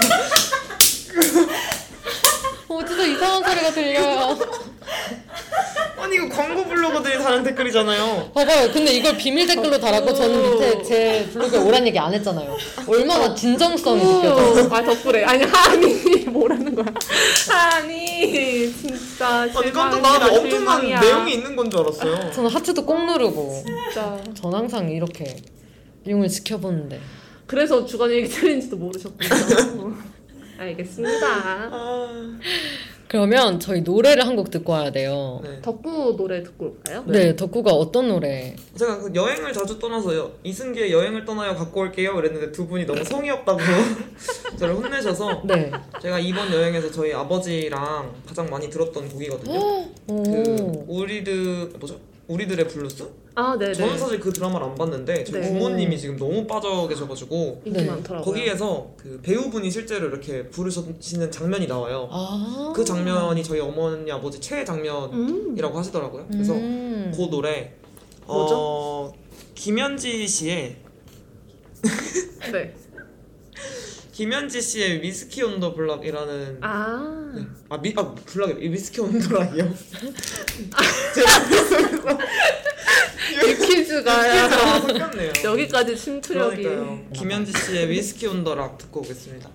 어디서 2.69 3.07
이상한 3.07 3.43
소리가 3.45 3.71
들려요. 3.71 4.39
아니 5.99 6.16
이거 6.16 6.29
광고 6.29 6.64
블로거들이 6.64 7.19
다는 7.19 7.43
댓글이잖아요. 7.43 8.31
봐봐요. 8.35 8.71
근데 8.73 8.93
이걸 8.93 9.16
비밀 9.16 9.47
댓글로 9.47 9.79
달았고 9.81 10.14
저는 10.14 10.53
밑에 10.53 10.83
제 10.83 11.29
블로그에 11.33 11.59
오란 11.59 11.87
얘기 11.87 11.99
안 11.99 12.12
했잖아요. 12.14 12.57
얼마나 12.87 13.35
진정성이 13.35 14.01
느껴져. 14.05 14.69
아, 14.75 14.83
덕분에. 14.83 15.25
아니, 15.25 15.45
한이 15.45 16.25
뭐라는 16.29 16.75
거야. 16.75 16.87
한이, 17.49 18.73
진짜. 18.75 19.29
아니 19.55 19.73
깜짝 19.73 20.01
나는 20.01 20.27
엄청난 20.39 20.51
실망이야. 20.51 21.01
내용이 21.01 21.35
있는 21.35 21.57
건 21.57 21.71
줄 21.71 21.81
알았어요. 21.81 22.31
저는 22.33 22.51
하트도 22.51 22.85
꼭 22.85 23.05
누르고 23.07 23.62
진짜. 23.66 24.19
전 24.41 24.55
항상 24.55 24.89
이렇게 24.91 25.37
융을 26.07 26.29
지켜보는데 26.29 27.01
그래서 27.47 27.85
주간 27.87 28.11
얘기 28.12 28.29
틀린지도 28.29 28.77
모르셨군요. 28.77 29.97
알겠습니다. 30.59 31.26
아, 31.70 32.38
그러면 33.09 33.59
저희 33.59 33.80
노래를 33.80 34.26
한 34.26 34.36
곡 34.36 34.50
듣고 34.50 34.72
와야 34.72 34.90
돼요. 34.92 35.40
네. 35.42 35.61
덕구 35.62 36.14
노래 36.16 36.42
듣고 36.42 36.66
올까요? 36.66 37.02
네, 37.06 37.34
덕구가 37.34 37.72
어떤 37.72 38.09
노래? 38.09 38.54
제가 38.76 38.98
그 39.00 39.11
여행을 39.14 39.52
자주 39.52 39.78
떠나서요. 39.78 40.32
이승기의 40.44 40.92
여행을 40.92 41.24
떠나요 41.24 41.54
갖고 41.56 41.80
올게요. 41.80 42.14
그랬는데 42.14 42.52
두 42.52 42.66
분이 42.68 42.84
너무 42.86 43.02
성의 43.04 43.30
없다고 43.30 43.59
저를 44.59 44.74
혼내셔서 44.74 45.42
네. 45.44 45.70
제가 46.02 46.18
이번 46.18 46.52
여행에서 46.52 46.90
저희 46.92 47.12
아버지랑 47.14 48.12
가장 48.26 48.48
많이 48.50 48.68
들었던 48.68 49.09
곡이거든요. 49.09 49.59
그 50.06 50.12
오. 50.12 50.84
우리들 50.88 51.70
뭐죠? 51.78 51.98
우리들의 52.29 52.68
블루스? 52.68 53.09
아, 53.35 53.57
네네. 53.59 53.72
저는 53.72 53.99
사실 53.99 54.20
그 54.20 54.31
드라마를 54.33 54.66
안 54.66 54.74
봤는데 54.74 55.24
저희 55.24 55.41
네. 55.41 55.49
부모님이 55.53 55.99
지금 55.99 56.16
너무 56.18 56.47
빠져 56.47 56.87
계셔가지고 56.87 57.62
인기 57.64 57.79
네. 57.81 57.87
많더라고요. 57.87 58.22
거기에서 58.24 58.91
그 58.99 59.18
배우분이 59.22 59.70
실제로 59.70 60.09
이렇게 60.09 60.47
부르시는 60.49 61.31
장면이 61.31 61.66
나와요. 61.66 62.09
아. 62.11 62.72
그 62.76 62.85
장면이 62.85 63.43
저희 63.43 63.61
어머니 63.61 64.11
아버지 64.12 64.41
최애 64.41 64.64
장면이라고 64.64 65.74
음. 65.74 65.79
하시더라고요. 65.79 66.26
그래서 66.31 66.53
음. 66.53 67.12
그 67.16 67.22
노래 67.31 67.72
뭐죠? 68.26 68.55
어, 68.57 69.12
김연지 69.55 70.28
씨의 70.29 70.76
네. 72.53 72.74
김연지 74.12 74.61
씨의 74.61 75.01
whisky 75.01 75.45
on 75.45 75.61
the 75.61 75.72
block이라는 75.74 76.59
아. 76.61 77.33
네. 77.37 77.43
아, 77.68 77.79
미, 77.81 77.95
아 77.97 78.14
block이 78.14 78.68
whisky 78.72 79.01
on 79.01 79.12
the 79.12 79.28
block이요. 79.28 79.72
제가 81.14 81.88
퀴즈가 83.66 84.48
섞였네요. 84.80 85.32
여기까지 85.44 85.96
침투력이. 85.96 86.62
그러니까요. 86.62 87.04
김연지 87.14 87.53
씨의 87.52 87.88
whisky 87.91 88.26
on 88.26 88.45
the 88.45 88.55
rock 88.55 88.78
듣고 88.78 89.00
오겠습니다. 89.00 89.48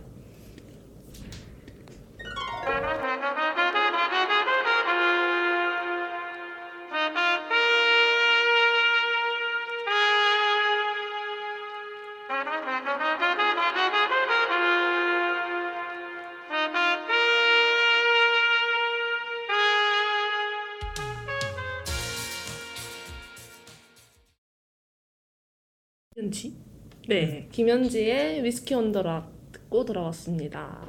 네. 27.22 27.48
김연지의 27.52 28.44
whisky 28.44 28.74
on 28.74 28.87
the 28.87 29.06
rock 29.06 29.32
듣고 29.52 29.86
돌아왔습니다. 29.86 30.88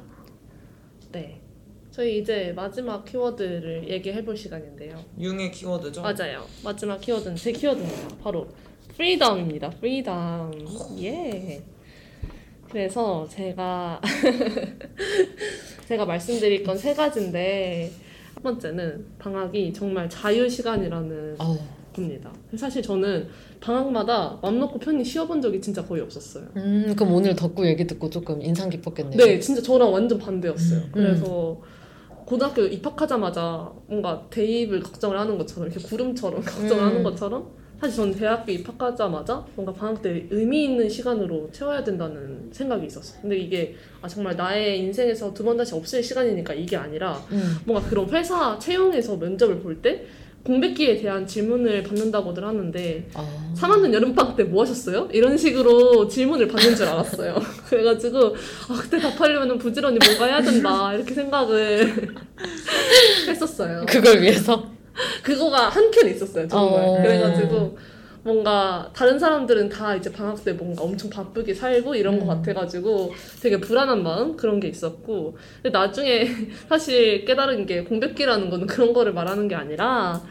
네. 1.11 1.39
저희 1.91 2.19
이제 2.19 2.51
마지막 2.55 3.05
키워드를 3.05 3.87
얘기해 3.89 4.25
볼 4.25 4.35
시간인데요. 4.35 5.01
융의 5.19 5.51
키워드죠. 5.51 6.01
맞아요. 6.01 6.45
마지막 6.63 6.99
키워드는 6.99 7.35
제 7.37 7.51
키워드입니다. 7.51 8.17
바로 8.21 8.47
freedom입니다. 8.97 9.69
freedom. 9.69 10.51
예. 11.01 11.61
그래서 12.69 13.25
제가 13.29 14.01
제가 15.87 16.05
말씀드릴 16.05 16.63
건 16.63 16.77
세 16.77 16.93
가지인데 16.93 17.91
첫 18.33 18.43
번째는 18.43 19.05
방학이 19.17 19.71
정말 19.71 20.09
자유 20.09 20.49
시간이라는 20.49 21.35
아 21.39 21.57
우. 21.95 22.01
겁니다. 22.01 22.31
사실 22.57 22.81
저는 22.81 23.27
방학마다 23.59 24.37
맘 24.41 24.59
놓고 24.59 24.79
편히 24.79 25.03
쉬어본 25.03 25.41
적이 25.41 25.61
진짜 25.61 25.83
거의 25.85 26.01
없었어요. 26.01 26.45
음, 26.57 26.93
그럼 26.95 27.13
오늘 27.13 27.35
덕구 27.35 27.65
얘기 27.65 27.87
듣고 27.87 28.09
조금 28.09 28.41
인상 28.41 28.69
깊었겠네요. 28.69 29.17
네, 29.17 29.39
진짜 29.39 29.61
저랑 29.61 29.91
완전 29.93 30.17
반대였어요. 30.19 30.79
음. 30.79 30.89
그래서 30.91 31.61
고등학교 32.25 32.63
입학하자마자 32.63 33.71
뭔가 33.87 34.25
대입을 34.29 34.81
걱정을 34.81 35.17
하는 35.19 35.37
것처럼 35.37 35.69
이렇게 35.71 35.81
구름처럼 35.87 36.41
걱정을 36.43 36.83
음. 36.83 36.87
하는 36.89 37.03
것처럼 37.03 37.47
사실 37.79 37.97
저는 37.97 38.13
대학교 38.15 38.51
입학하자마자 38.53 39.45
뭔가 39.55 39.73
방학 39.73 40.01
때 40.01 40.25
의미 40.31 40.63
있는 40.63 40.87
시간으로 40.89 41.49
채워야 41.51 41.83
된다는 41.83 42.49
생각이 42.51 42.87
있었어요. 42.87 43.21
근데 43.21 43.37
이게 43.37 43.75
아 44.01 44.07
정말 44.07 44.35
나의 44.35 44.79
인생에서 44.79 45.33
두 45.33 45.43
번 45.43 45.57
다시 45.57 45.75
없을 45.75 46.01
시간이니까 46.01 46.53
이게 46.53 46.77
아니라 46.77 47.21
음. 47.31 47.57
뭔가 47.65 47.87
그런 47.89 48.09
회사 48.09 48.57
채용에서 48.57 49.17
면접을 49.17 49.59
볼 49.59 49.81
때 49.81 50.05
공백기에 50.45 50.97
대한 50.97 51.25
질문을 51.25 51.81
받는다고들 51.83 52.45
하는데 52.45 53.09
아. 53.15 53.53
3학년 53.57 53.91
여름방학 53.93 54.35
때 54.37 54.43
뭐 54.43 54.61
하셨어요? 54.63 55.09
이런 55.11 55.35
식으로 55.37 56.07
질문을 56.07 56.47
받는 56.47 56.75
줄 56.75 56.85
알았어요. 56.85 57.35
그래가지고 57.67 58.35
아, 58.69 58.79
그때 58.79 58.99
답하려면 58.99 59.57
부지런히 59.57 59.97
뭔가 60.05 60.25
해야 60.25 60.41
된다 60.41 60.93
이렇게 60.93 61.13
생각을 61.15 62.13
했었어요. 63.27 63.85
그걸 63.87 64.21
위해서? 64.21 64.69
그거가 65.23 65.69
한 65.69 65.89
켠에 65.91 66.11
있었어요 66.11 66.47
정말. 66.47 66.83
어. 66.85 67.01
그래가지고 67.01 67.77
뭔가 68.25 68.89
다른 68.91 69.19
사람들은 69.19 69.69
다 69.69 69.95
이제 69.95 70.11
방학 70.11 70.43
때 70.43 70.51
뭔가 70.53 70.83
엄청 70.83 71.11
바쁘게 71.11 71.53
살고 71.53 71.93
이런 71.93 72.17
것 72.17 72.25
음. 72.25 72.27
같아가지고 72.27 73.13
되게 73.39 73.59
불안한 73.59 74.01
마음 74.01 74.35
그런 74.35 74.59
게 74.59 74.67
있었고 74.67 75.37
근데 75.61 75.77
나중에 75.77 76.25
사실 76.67 77.23
깨달은 77.23 77.67
게 77.67 77.83
공백기라는 77.83 78.49
거는 78.49 78.65
그런 78.65 78.93
거를 78.93 79.13
말하는 79.13 79.47
게 79.47 79.53
아니라 79.53 80.23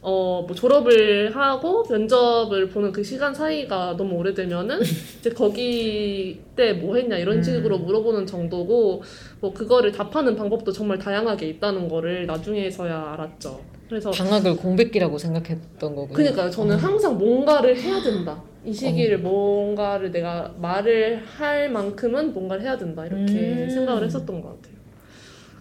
어 0.00 0.30
뭐 0.46 0.54
졸업을 0.54 1.34
하고 1.36 1.84
면접을 1.90 2.68
보는 2.70 2.92
그 2.92 3.02
시간 3.02 3.34
사이가 3.34 3.96
너무 3.98 4.14
오래되면은 4.14 4.78
이제 5.20 5.30
거기 5.30 6.40
때 6.54 6.72
뭐 6.72 6.94
했냐 6.96 7.18
이런 7.18 7.38
음. 7.38 7.42
식으로 7.42 7.78
물어보는 7.78 8.26
정도고 8.26 9.02
뭐 9.40 9.52
그거를 9.52 9.90
답하는 9.90 10.36
방법도 10.36 10.70
정말 10.72 10.98
다양하게 10.98 11.48
있다는 11.48 11.88
거를 11.88 12.26
나중에서야 12.26 13.12
알았죠. 13.12 13.60
그래서 13.90 14.12
방학을 14.12 14.56
공백기라고 14.56 15.18
생각했던 15.18 15.96
거군요. 15.96 16.14
그러니까요. 16.14 16.48
저는 16.48 16.76
어. 16.76 16.78
항상 16.78 17.18
뭔가를 17.18 17.76
해야 17.76 18.00
된다. 18.00 18.40
이 18.64 18.72
시기를 18.72 19.18
뭔가를 19.18 20.12
내가 20.12 20.54
말을 20.60 21.24
할 21.26 21.68
만큼은 21.68 22.32
뭔가를 22.32 22.62
해야 22.62 22.78
된다. 22.78 23.04
이렇게 23.04 23.64
음. 23.64 23.68
생각을 23.68 24.04
했었던 24.04 24.40
것 24.40 24.48
같아요. 24.50 24.74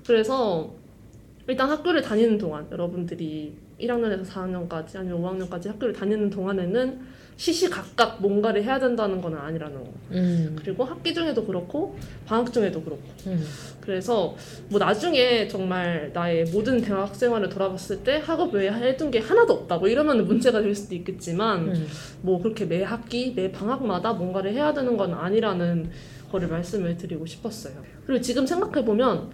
그래서 0.06 0.72
일단 1.48 1.72
학교를 1.72 2.04
다니는 2.04 2.38
동안 2.38 2.68
여러분들이 2.72 3.56
1학년에서 3.82 4.24
4학년까지 4.28 4.98
아니면 4.98 5.24
5학년까지 5.24 5.70
학교를 5.70 5.96
다니는 5.96 6.30
동안에는 6.30 7.00
시시각각 7.40 8.22
뭔가를 8.22 8.66
해야 8.66 8.78
된다는 8.78 9.22
건 9.22 9.34
아니라는 9.34 9.82
거. 9.82 9.94
음. 10.12 10.58
그리고 10.62 10.84
학기 10.84 11.14
중에도 11.14 11.46
그렇고 11.46 11.98
방학 12.26 12.52
중에도 12.52 12.84
그렇고. 12.84 13.02
음. 13.28 13.42
그래서 13.80 14.36
뭐 14.68 14.78
나중에 14.78 15.48
정말 15.48 16.12
나의 16.14 16.44
모든 16.52 16.82
대학 16.82 17.16
생활을 17.16 17.48
돌아봤을 17.48 18.04
때 18.04 18.22
학업 18.24 18.54
외에 18.54 18.70
해둔 18.70 19.10
게 19.10 19.20
하나도 19.20 19.54
없다. 19.54 19.78
뭐 19.78 19.88
이러면 19.88 20.28
문제가 20.28 20.62
될 20.62 20.76
수도 20.76 20.94
있겠지만 20.96 21.70
음. 21.70 21.88
뭐 22.22 22.42
그렇게 22.42 22.66
매 22.66 22.84
학기, 22.84 23.32
매 23.34 23.50
방학마다 23.54 24.12
뭔가를 24.12 24.52
해야 24.52 24.74
되는 24.74 24.98
건 24.98 25.14
아니라는 25.14 25.92
거를 26.30 26.50
말씀을 26.50 26.98
드리고 26.98 27.26
싶었어요. 27.26 27.74
그리고 28.06 28.22
지금 28.22 28.46
생각해 28.46 28.84
보면, 28.84 29.32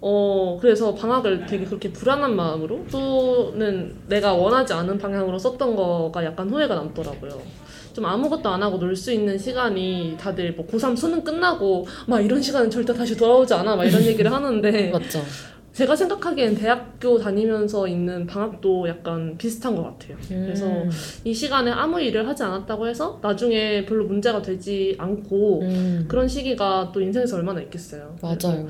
어, 0.00 0.58
그래서 0.60 0.94
방학을 0.94 1.46
되게 1.46 1.64
그렇게 1.64 1.92
불안한 1.92 2.36
마음으로 2.36 2.84
또는 2.90 3.94
내가 4.06 4.32
원하지 4.34 4.72
않은 4.72 4.98
방향으로 4.98 5.38
썼던 5.38 5.74
거가 5.76 6.24
약간 6.24 6.48
후회가 6.48 6.74
남더라고요. 6.74 7.40
좀 7.92 8.06
아무것도 8.06 8.48
안 8.48 8.62
하고 8.62 8.78
놀 8.78 8.94
수 8.94 9.12
있는 9.12 9.36
시간이 9.36 10.16
다들 10.20 10.52
뭐 10.52 10.66
고3 10.66 10.96
수능 10.96 11.22
끝나고 11.24 11.86
막 12.06 12.20
이런 12.20 12.40
시간은 12.40 12.70
절대 12.70 12.92
다시 12.94 13.16
돌아오지 13.16 13.54
않아 13.54 13.74
막 13.74 13.84
이런 13.84 14.02
얘기를 14.02 14.32
하는데 14.32 14.90
맞죠. 14.92 15.20
제가 15.72 15.94
생각하기엔 15.94 16.56
대학교 16.56 17.18
다니면서 17.18 17.86
있는 17.86 18.26
방학도 18.26 18.88
약간 18.88 19.36
비슷한 19.38 19.76
것 19.76 19.82
같아요. 19.84 20.16
그래서 20.28 20.66
음. 20.66 20.90
이 21.24 21.32
시간에 21.32 21.70
아무 21.70 22.00
일을 22.00 22.26
하지 22.26 22.42
않았다고 22.42 22.88
해서 22.88 23.18
나중에 23.22 23.84
별로 23.84 24.04
문제가 24.04 24.42
되지 24.42 24.96
않고 24.98 25.60
음. 25.62 26.04
그런 26.08 26.26
시기가 26.26 26.90
또 26.92 27.00
인생에서 27.00 27.36
얼마나 27.36 27.60
있겠어요. 27.60 28.16
그래서 28.20 28.48
맞아요. 28.48 28.68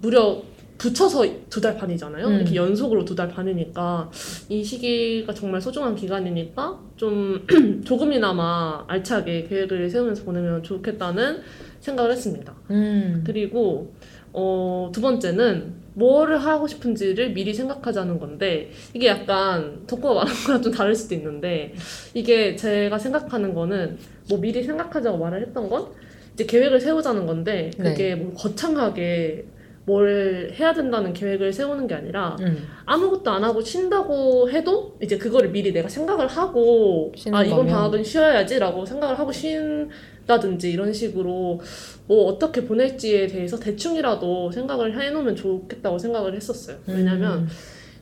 무려 0.00 0.42
붙여서 0.78 1.24
두 1.50 1.60
달 1.60 1.76
반이잖아요. 1.76 2.26
음. 2.28 2.34
이렇게 2.36 2.54
연속으로 2.54 3.04
두 3.04 3.16
달 3.16 3.28
반이니까 3.28 4.10
이 4.48 4.62
시기가 4.62 5.34
정말 5.34 5.60
소중한 5.60 5.96
기간이니까 5.96 6.78
좀 6.96 7.44
조금이나마 7.84 8.84
알차게 8.86 9.44
계획을 9.48 9.90
세우면서 9.90 10.22
보내면 10.24 10.62
좋겠다는 10.62 11.40
생각을 11.80 12.12
했습니다. 12.12 12.54
음. 12.70 13.24
그리고 13.26 13.92
어, 14.32 14.90
두 14.94 15.00
번째는 15.00 15.74
뭐를 15.94 16.38
하고 16.38 16.68
싶은지를 16.68 17.32
미리 17.32 17.52
생각하자는 17.52 18.20
건데 18.20 18.70
이게 18.94 19.08
약간 19.08 19.82
덕구가 19.88 20.14
말한 20.14 20.34
거랑 20.46 20.62
좀 20.62 20.72
다를 20.72 20.94
수도 20.94 21.16
있는데 21.16 21.74
이게 22.14 22.54
제가 22.54 22.98
생각하는 22.98 23.52
거는 23.52 23.98
뭐 24.28 24.38
미리 24.38 24.62
생각하자고 24.62 25.18
말을 25.18 25.42
했던 25.42 25.68
건 25.68 25.86
이제 26.34 26.46
계획을 26.46 26.78
세우자는 26.78 27.26
건데 27.26 27.70
그게 27.82 28.14
뭐 28.14 28.32
거창하게 28.34 29.46
뭘 29.88 30.52
해야 30.54 30.74
된다는 30.74 31.14
계획을 31.14 31.50
세우는 31.50 31.86
게 31.86 31.94
아니라 31.94 32.36
음. 32.40 32.68
아무것도 32.84 33.30
안 33.30 33.42
하고 33.42 33.62
쉰다고 33.62 34.50
해도 34.50 34.98
이제 35.02 35.16
그거를 35.16 35.48
미리 35.50 35.72
내가 35.72 35.88
생각을 35.88 36.26
하고 36.26 37.10
아 37.32 37.42
이번 37.42 37.60
거면. 37.60 37.74
방학은 37.74 38.04
쉬어야지라고 38.04 38.84
생각을 38.84 39.18
하고 39.18 39.32
쉰다든지 39.32 40.70
이런 40.70 40.92
식으로 40.92 41.60
뭐 42.06 42.26
어떻게 42.26 42.66
보낼지에 42.66 43.28
대해서 43.28 43.58
대충이라도 43.58 44.52
생각을 44.52 45.00
해놓으면 45.00 45.34
좋겠다고 45.34 45.98
생각을 45.98 46.36
했었어요. 46.36 46.76
왜냐면 46.86 47.38
음. 47.38 47.48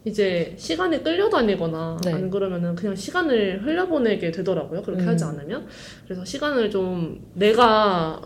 이제 0.05 0.55
시간이 0.57 1.05
끌려다니거나 1.05 1.99
네. 2.05 2.13
안 2.15 2.31
그러면은 2.31 2.75
그냥 2.75 2.97
시간을 2.97 3.65
흘려보내게 3.65 4.33
되더라고요. 4.33 4.83
그렇게 4.83 5.03
음. 5.03 5.09
하지 5.09 5.25
않으면 5.25 5.67
그래서 6.05 6.25
시간을 6.25 6.69
좀 6.71 7.21
내가 7.35 8.21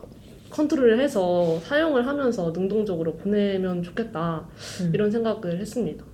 컨트롤을 0.51 1.01
해서 1.01 1.59
사용을 1.61 2.07
하면서 2.07 2.51
능동적으로 2.51 3.15
보내면 3.17 3.83
좋겠다 3.83 4.49
음. 4.83 4.91
이런 4.93 5.11
생각을 5.11 5.59
했습니다. 5.59 6.05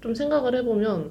좀 0.00 0.14
생각을 0.14 0.56
해보면 0.56 1.10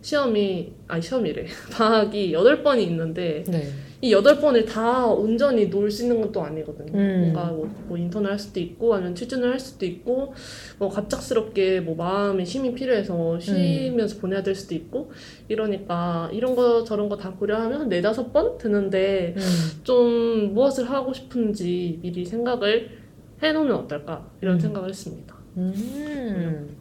시험이 0.00 0.72
아니 0.88 1.02
시험이래 1.02 1.46
방학이 1.72 2.32
여덟 2.32 2.62
번이 2.62 2.84
있는데 2.84 3.44
네. 3.46 3.68
이 4.04 4.10
여덟 4.12 4.40
번을 4.40 4.64
다 4.64 5.06
온전히 5.06 5.68
놀 5.70 5.88
수 5.88 6.02
있는 6.02 6.20
것도 6.20 6.42
아니거든요. 6.42 6.92
음. 6.92 7.20
뭔가 7.32 7.52
뭐, 7.52 7.70
뭐 7.86 7.96
인턴을 7.96 8.30
할 8.32 8.36
수도 8.38 8.58
있고 8.58 8.94
아니면 8.94 9.14
취준을 9.14 9.52
할 9.52 9.60
수도 9.60 9.86
있고 9.86 10.34
뭐 10.78 10.88
갑작스럽게 10.88 11.80
뭐 11.80 11.94
마음에 11.94 12.44
쉼이 12.44 12.74
필요해서 12.74 13.38
쉬면서 13.38 14.18
보내야 14.18 14.42
될 14.42 14.56
수도 14.56 14.74
있고 14.74 15.12
이러니까 15.48 16.28
이런 16.32 16.56
거 16.56 16.82
저런 16.82 17.08
거 17.08 17.16
다 17.16 17.30
고려하면 17.30 17.80
한 17.82 17.88
네다섯 17.88 18.32
번 18.32 18.58
드는데 18.58 19.34
음. 19.36 19.80
좀 19.84 20.52
무엇을 20.54 20.90
하고 20.90 21.12
싶은지 21.12 22.00
미리 22.02 22.24
생각을 22.24 22.90
해놓으면 23.40 23.72
어떨까 23.76 24.28
이런 24.40 24.56
음. 24.56 24.60
생각을 24.60 24.88
했습니다. 24.88 25.36
음. 25.58 26.76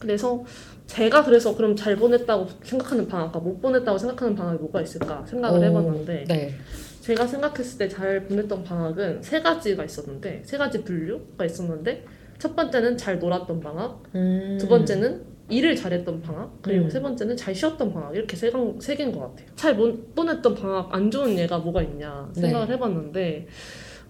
그래서 0.00 0.44
제가 0.86 1.24
그래서 1.24 1.56
그럼 1.56 1.74
잘 1.74 1.96
보냈다고 1.96 2.46
생각하는 2.62 3.08
방학과 3.08 3.38
못 3.40 3.60
보냈다고 3.60 3.96
생각하는 3.98 4.34
방학이 4.34 4.58
뭐가 4.58 4.82
있을까 4.82 5.24
생각을 5.26 5.60
오, 5.60 5.64
해봤는데 5.64 6.24
네. 6.28 6.54
제가 7.00 7.26
생각했을 7.26 7.78
때 7.78 7.88
잘 7.88 8.24
보냈던 8.24 8.64
방학은 8.64 9.22
세 9.22 9.40
가지가 9.42 9.84
있었는데 9.84 10.42
세 10.44 10.56
가지 10.58 10.82
분류가 10.84 11.44
있었는데 11.44 12.04
첫 12.38 12.54
번째는 12.56 12.96
잘 12.96 13.18
놀았던 13.18 13.60
방학, 13.60 14.02
음. 14.14 14.58
두 14.60 14.68
번째는 14.68 15.22
일을 15.48 15.76
잘했던 15.76 16.20
방학, 16.22 16.50
그리고 16.62 16.84
음. 16.86 16.90
세 16.90 17.00
번째는 17.00 17.36
잘 17.36 17.54
쉬었던 17.54 17.92
방학 17.92 18.14
이렇게 18.14 18.36
세, 18.36 18.50
강- 18.50 18.78
세 18.80 18.94
개인 18.96 19.12
것 19.12 19.20
같아요. 19.20 19.46
잘 19.56 19.74
못 19.76 20.14
보냈던 20.14 20.54
방학 20.54 20.94
안 20.94 21.10
좋은 21.10 21.38
예가 21.38 21.58
뭐가 21.58 21.82
있냐 21.82 22.28
생각을 22.34 22.66
네. 22.66 22.72
해봤는데 22.74 23.46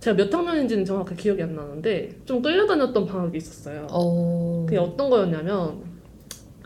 제가 0.00 0.16
몇 0.16 0.32
학년인지는 0.32 0.84
정확하게 0.84 1.16
기억이 1.16 1.42
안 1.42 1.54
나는데 1.54 2.10
좀 2.24 2.40
끌려다녔던 2.42 3.06
방학이 3.06 3.36
있었어요. 3.38 3.86
어. 3.90 4.64
그게 4.66 4.78
어떤 4.78 5.10
거였냐면 5.10 5.82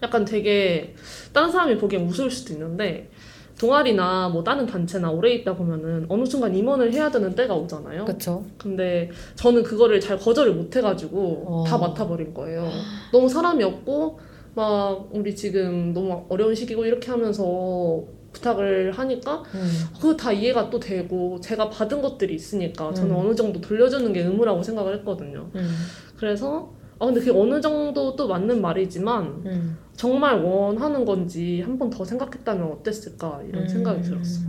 약간 0.02 0.24
되게 0.24 0.94
다른 1.32 1.50
사람이 1.50 1.78
보기엔 1.78 2.06
우스울 2.06 2.30
수도 2.30 2.52
있는데 2.52 3.10
동아리나 3.58 4.28
뭐 4.28 4.44
다른 4.44 4.66
단체나 4.66 5.10
오래 5.10 5.32
있다 5.32 5.56
보면은 5.56 6.06
어느 6.08 6.24
순간 6.24 6.54
임원을 6.54 6.92
해야 6.92 7.10
되는 7.10 7.34
때가 7.34 7.54
오잖아요. 7.54 8.04
그쵸. 8.04 8.44
근데 8.56 9.10
저는 9.34 9.64
그거를 9.64 10.00
잘 10.00 10.16
거절을 10.16 10.54
못 10.54 10.74
해가지고 10.74 11.44
어. 11.46 11.64
다 11.66 11.76
맡아버린 11.76 12.32
거예요. 12.32 12.70
너무 13.12 13.28
사람이 13.28 13.64
없고 13.64 14.20
막 14.54 15.08
우리 15.12 15.34
지금 15.34 15.92
너무 15.92 16.24
어려운 16.28 16.54
시기고 16.54 16.84
이렇게 16.84 17.10
하면서 17.10 18.04
부탁을 18.32 18.92
하니까 18.92 19.42
음. 19.54 19.70
그거 19.96 20.16
다 20.16 20.32
이해가 20.32 20.70
또 20.70 20.78
되고 20.78 21.40
제가 21.40 21.70
받은 21.70 22.00
것들이 22.00 22.34
있으니까 22.34 22.92
저는 22.94 23.10
음. 23.10 23.16
어느 23.16 23.34
정도 23.34 23.60
돌려주는 23.60 24.12
게 24.12 24.20
의무라고 24.20 24.62
생각을 24.62 24.94
했거든요. 24.98 25.50
음. 25.54 25.76
그래서 26.16 26.72
아 27.00 27.06
근데 27.06 27.20
그게 27.20 27.30
어느 27.32 27.60
정도 27.60 28.16
또 28.16 28.26
맞는 28.28 28.60
말이지만 28.60 29.24
음. 29.46 29.78
정말 29.94 30.40
원하는 30.42 31.04
건지 31.04 31.60
한 31.62 31.78
번 31.78 31.90
더 31.90 32.04
생각했다면 32.04 32.72
어땠을까 32.72 33.42
이런 33.48 33.68
생각이 33.68 33.98
음. 33.98 34.02
들었어요. 34.02 34.48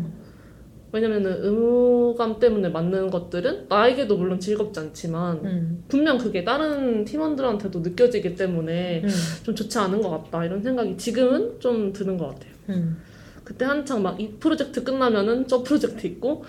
왜냐면은 0.92 1.36
의무감 1.44 2.40
때문에 2.40 2.70
맞는 2.70 3.12
것들은 3.12 3.68
나에게도 3.70 4.18
물론 4.18 4.40
즐겁지 4.40 4.80
않지만 4.80 5.38
음. 5.46 5.84
분명 5.88 6.18
그게 6.18 6.44
다른 6.44 7.06
팀원들한테도 7.06 7.80
느껴지기 7.82 8.36
때문에 8.36 9.04
음. 9.04 9.10
좀 9.44 9.54
좋지 9.54 9.78
않은 9.78 10.02
것 10.02 10.10
같다 10.10 10.44
이런 10.46 10.64
생각이 10.64 10.98
지금은 10.98 11.60
좀 11.60 11.94
드는 11.94 12.18
것 12.18 12.30
같아요. 12.30 12.52
음. 12.70 12.98
그때 13.44 13.66
한창 13.66 14.02
막 14.02 14.20
이 14.20 14.30
프로젝트 14.40 14.84
끝나면은 14.84 15.48
저 15.48 15.62
프로젝트 15.62 16.08
있고 16.08 16.44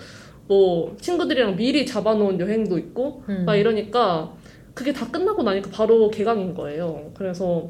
뭐 0.47 0.95
친구들이랑 0.99 1.55
미리 1.55 1.85
잡아놓은 1.85 2.39
여행도 2.39 2.77
있고 2.79 3.23
음. 3.29 3.43
막 3.45 3.55
이러니까 3.55 4.33
그게 4.73 4.93
다 4.93 5.09
끝나고 5.09 5.43
나니까 5.43 5.69
바로 5.71 6.09
개강인 6.09 6.53
거예요. 6.53 7.11
그래서 7.13 7.69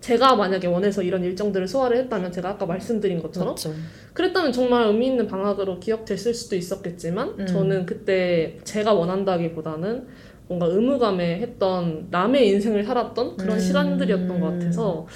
제가 0.00 0.34
만약에 0.34 0.66
원해서 0.66 1.02
이런 1.02 1.22
일정들을 1.22 1.68
소화를 1.68 1.98
했다면 1.98 2.32
제가 2.32 2.50
아까 2.50 2.66
말씀드린 2.66 3.20
것처럼 3.20 3.50
맞죠. 3.50 3.72
그랬다면 4.14 4.52
정말 4.52 4.86
의미 4.86 5.06
있는 5.06 5.26
방학으로 5.26 5.78
기억됐을 5.78 6.34
수도 6.34 6.56
있었겠지만 6.56 7.34
음. 7.38 7.46
저는 7.46 7.86
그때 7.86 8.58
제가 8.64 8.94
원한다기보다는 8.94 10.06
뭔가 10.48 10.66
의무감에 10.66 11.38
했던 11.38 12.08
남의 12.10 12.48
인생을 12.48 12.82
살았던 12.84 13.36
그런 13.36 13.56
음. 13.56 13.60
시간들이었던 13.60 14.40
것 14.40 14.46
같아서 14.52 15.06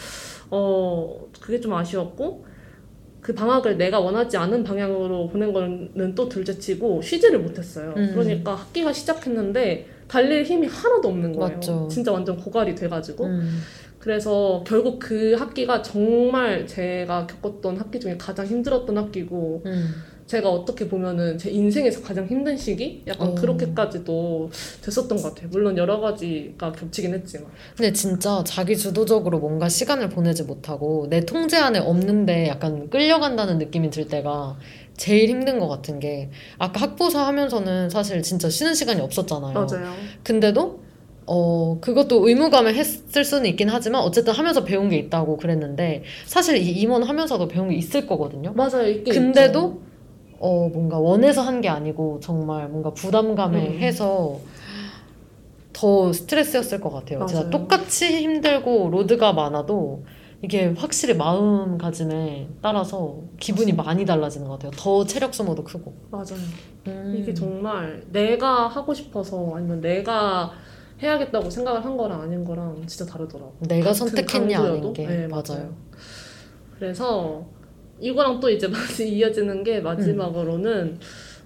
어 0.50 1.26
그게 1.40 1.60
좀 1.60 1.74
아쉬웠고 1.74 2.44
그 3.20 3.34
방학을 3.34 3.78
내가 3.78 4.00
원하지 4.00 4.36
않은 4.36 4.62
방향으로 4.64 5.28
보낸 5.28 5.52
거는 5.52 6.14
또 6.14 6.28
둘째치고 6.28 7.00
쉬지를 7.00 7.38
못했어요. 7.40 7.94
음. 7.96 8.10
그러니까 8.12 8.54
학기가 8.54 8.92
시작했는데 8.92 9.86
달릴 10.14 10.44
힘이 10.44 10.68
하나도 10.68 11.08
없는 11.08 11.32
거예요. 11.32 11.56
맞죠. 11.56 11.88
진짜 11.90 12.12
완전 12.12 12.36
고갈이 12.36 12.76
돼가지고 12.76 13.24
음. 13.24 13.60
그래서 13.98 14.62
결국 14.64 15.00
그 15.00 15.34
학기가 15.34 15.82
정말 15.82 16.68
제가 16.68 17.26
겪었던 17.26 17.76
학기 17.76 17.98
중에 17.98 18.16
가장 18.16 18.46
힘들었던 18.46 18.96
학기고 18.96 19.62
음. 19.66 19.94
제가 20.26 20.48
어떻게 20.48 20.88
보면은 20.88 21.36
제 21.36 21.50
인생에서 21.50 22.00
가장 22.00 22.26
힘든 22.26 22.56
시기? 22.56 23.02
약간 23.08 23.28
어. 23.28 23.34
그렇게까지도 23.34 24.50
됐었던 24.82 25.18
것 25.18 25.34
같아요. 25.34 25.48
물론 25.50 25.76
여러 25.76 26.00
가지가 26.00 26.72
겹치긴 26.72 27.12
했지만. 27.12 27.48
근데 27.76 27.92
진짜 27.92 28.42
자기 28.46 28.76
주도적으로 28.76 29.40
뭔가 29.40 29.68
시간을 29.68 30.08
보내지 30.10 30.44
못하고 30.44 31.08
내 31.10 31.20
통제 31.20 31.56
안에 31.56 31.80
없는데 31.80 32.48
약간 32.48 32.88
끌려간다는 32.88 33.58
느낌이 33.58 33.90
들 33.90 34.06
때가 34.06 34.56
제일 34.96 35.28
힘든 35.28 35.58
것 35.58 35.68
같은 35.68 35.98
게 36.00 36.30
아까 36.58 36.80
학보사 36.82 37.26
하면서는 37.26 37.90
사실 37.90 38.22
진짜 38.22 38.48
쉬는 38.48 38.74
시간이 38.74 39.00
없었잖아요. 39.00 39.52
맞아요. 39.54 39.92
근데도 40.22 40.80
어 41.26 41.78
그것도 41.80 42.28
의무감에 42.28 42.74
했을 42.74 43.24
수는 43.24 43.46
있긴 43.46 43.68
하지만 43.70 44.02
어쨌든 44.02 44.32
하면서 44.34 44.62
배운 44.64 44.90
게 44.90 44.96
있다고 44.98 45.36
그랬는데 45.38 46.04
사실 46.26 46.56
이 46.58 46.70
임원 46.72 47.02
하면서도 47.02 47.48
배운 47.48 47.70
게 47.70 47.76
있을 47.76 48.06
거거든요. 48.06 48.52
맞아요. 48.52 48.88
있긴 48.88 49.12
근데도 49.14 49.58
있죠. 49.60 49.80
어 50.38 50.68
뭔가 50.68 50.98
원해서 50.98 51.40
한 51.42 51.60
게 51.60 51.68
아니고 51.68 52.20
정말 52.22 52.68
뭔가 52.68 52.92
부담감에 52.92 53.68
음. 53.68 53.78
해서 53.78 54.38
더 55.72 56.12
스트레스였을 56.12 56.80
것 56.80 56.90
같아요. 56.92 57.26
제가 57.26 57.40
맞아요. 57.40 57.50
똑같이 57.50 58.06
힘들고 58.22 58.90
로드가 58.90 59.32
많아도 59.32 60.04
이게 60.44 60.66
확실히 60.76 61.14
마음가짐에 61.14 62.48
따라서 62.60 63.18
기분이 63.40 63.72
많이 63.72 64.04
달라지는 64.04 64.46
것 64.46 64.54
같아요. 64.54 64.72
더 64.76 65.02
체력 65.06 65.34
소모도 65.34 65.64
크고. 65.64 65.94
맞아요. 66.10 66.36
음. 66.86 67.16
이게 67.18 67.32
정말 67.32 68.04
내가 68.12 68.68
하고 68.68 68.92
싶어서 68.92 69.54
아니면 69.56 69.80
내가 69.80 70.52
해야겠다고 71.02 71.48
생각을 71.48 71.82
한 71.82 71.96
거랑 71.96 72.20
아닌 72.20 72.44
거랑 72.44 72.86
진짜 72.86 73.10
다르더라고. 73.10 73.54
내가 73.60 73.86
같은 73.86 74.06
선택했냐 74.06 74.58
강도여도? 74.58 74.80
아닌 74.80 74.92
게 74.92 75.06
네, 75.06 75.26
맞아요. 75.28 75.74
그래서 76.78 77.46
이거랑 77.98 78.38
또 78.40 78.50
이제 78.50 78.68
많이 78.68 79.08
이어지는 79.16 79.64
게 79.64 79.80
마지막으로는 79.80 80.98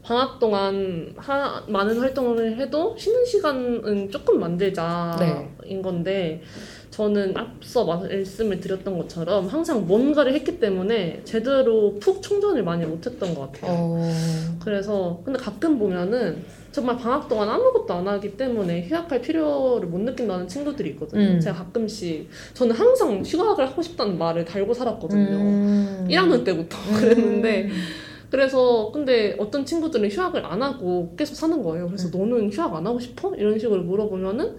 방학 0.03 0.41
동안 0.41 1.15
하, 1.17 1.63
많은 1.69 2.01
활동을 2.01 2.59
해도 2.59 2.97
쉬는 2.99 3.25
시간은 3.25 4.11
조금 4.11 4.41
만들자인 4.41 5.19
네. 5.69 5.83
건데 5.83 6.43
저는 6.91 7.37
앞서 7.37 7.85
말씀을 7.85 8.61
드렸던 8.61 8.99
것처럼 8.99 9.47
항상 9.47 9.87
뭔가를 9.87 10.33
했기 10.35 10.59
때문에 10.59 11.23
제대로 11.25 11.95
푹 12.01 12.23
충전을 12.23 12.63
많이 12.65 12.85
못했던 12.87 13.35
것 13.35 13.53
같아요. 13.53 13.73
어, 13.73 14.13
그래서 14.63 15.21
근데 15.25 15.39
가끔 15.39 15.79
보면은 15.79 16.43
정말 16.73 16.97
방학 16.97 17.29
동안 17.29 17.49
아무것도 17.49 17.93
안 17.93 18.09
하기 18.09 18.37
때문에 18.37 18.87
휴학할 18.89 19.21
필요를 19.21 19.89
못 19.89 20.01
느낀다는 20.01 20.49
친구들이 20.49 20.91
있거든요. 20.91 21.23
음. 21.23 21.41
제가 21.41 21.57
가끔씩 21.57 22.29
저는 22.55 22.75
항상 22.75 23.23
휴학을 23.25 23.67
하고 23.67 23.83
싶다는 23.83 24.19
말을 24.19 24.45
달고 24.45 24.75
살았거든요. 24.75 25.37
음. 25.37 26.07
1학년 26.11 26.45
때부터 26.45 26.77
그랬는데 27.01 27.71
그래서 28.31 28.91
근데 28.93 29.35
어떤 29.39 29.65
친구들은 29.65 30.11
휴학을 30.11 30.45
안 30.45 30.63
하고 30.63 31.15
계속 31.17 31.35
사는 31.35 31.63
거예요. 31.63 31.87
그래서 31.87 32.17
너는 32.17 32.53
휴학 32.53 32.75
안 32.75 32.87
하고 32.87 33.01
싶어? 33.01 33.35
이런 33.35 33.59
식으로 33.59 33.83
물어보면은 33.83 34.57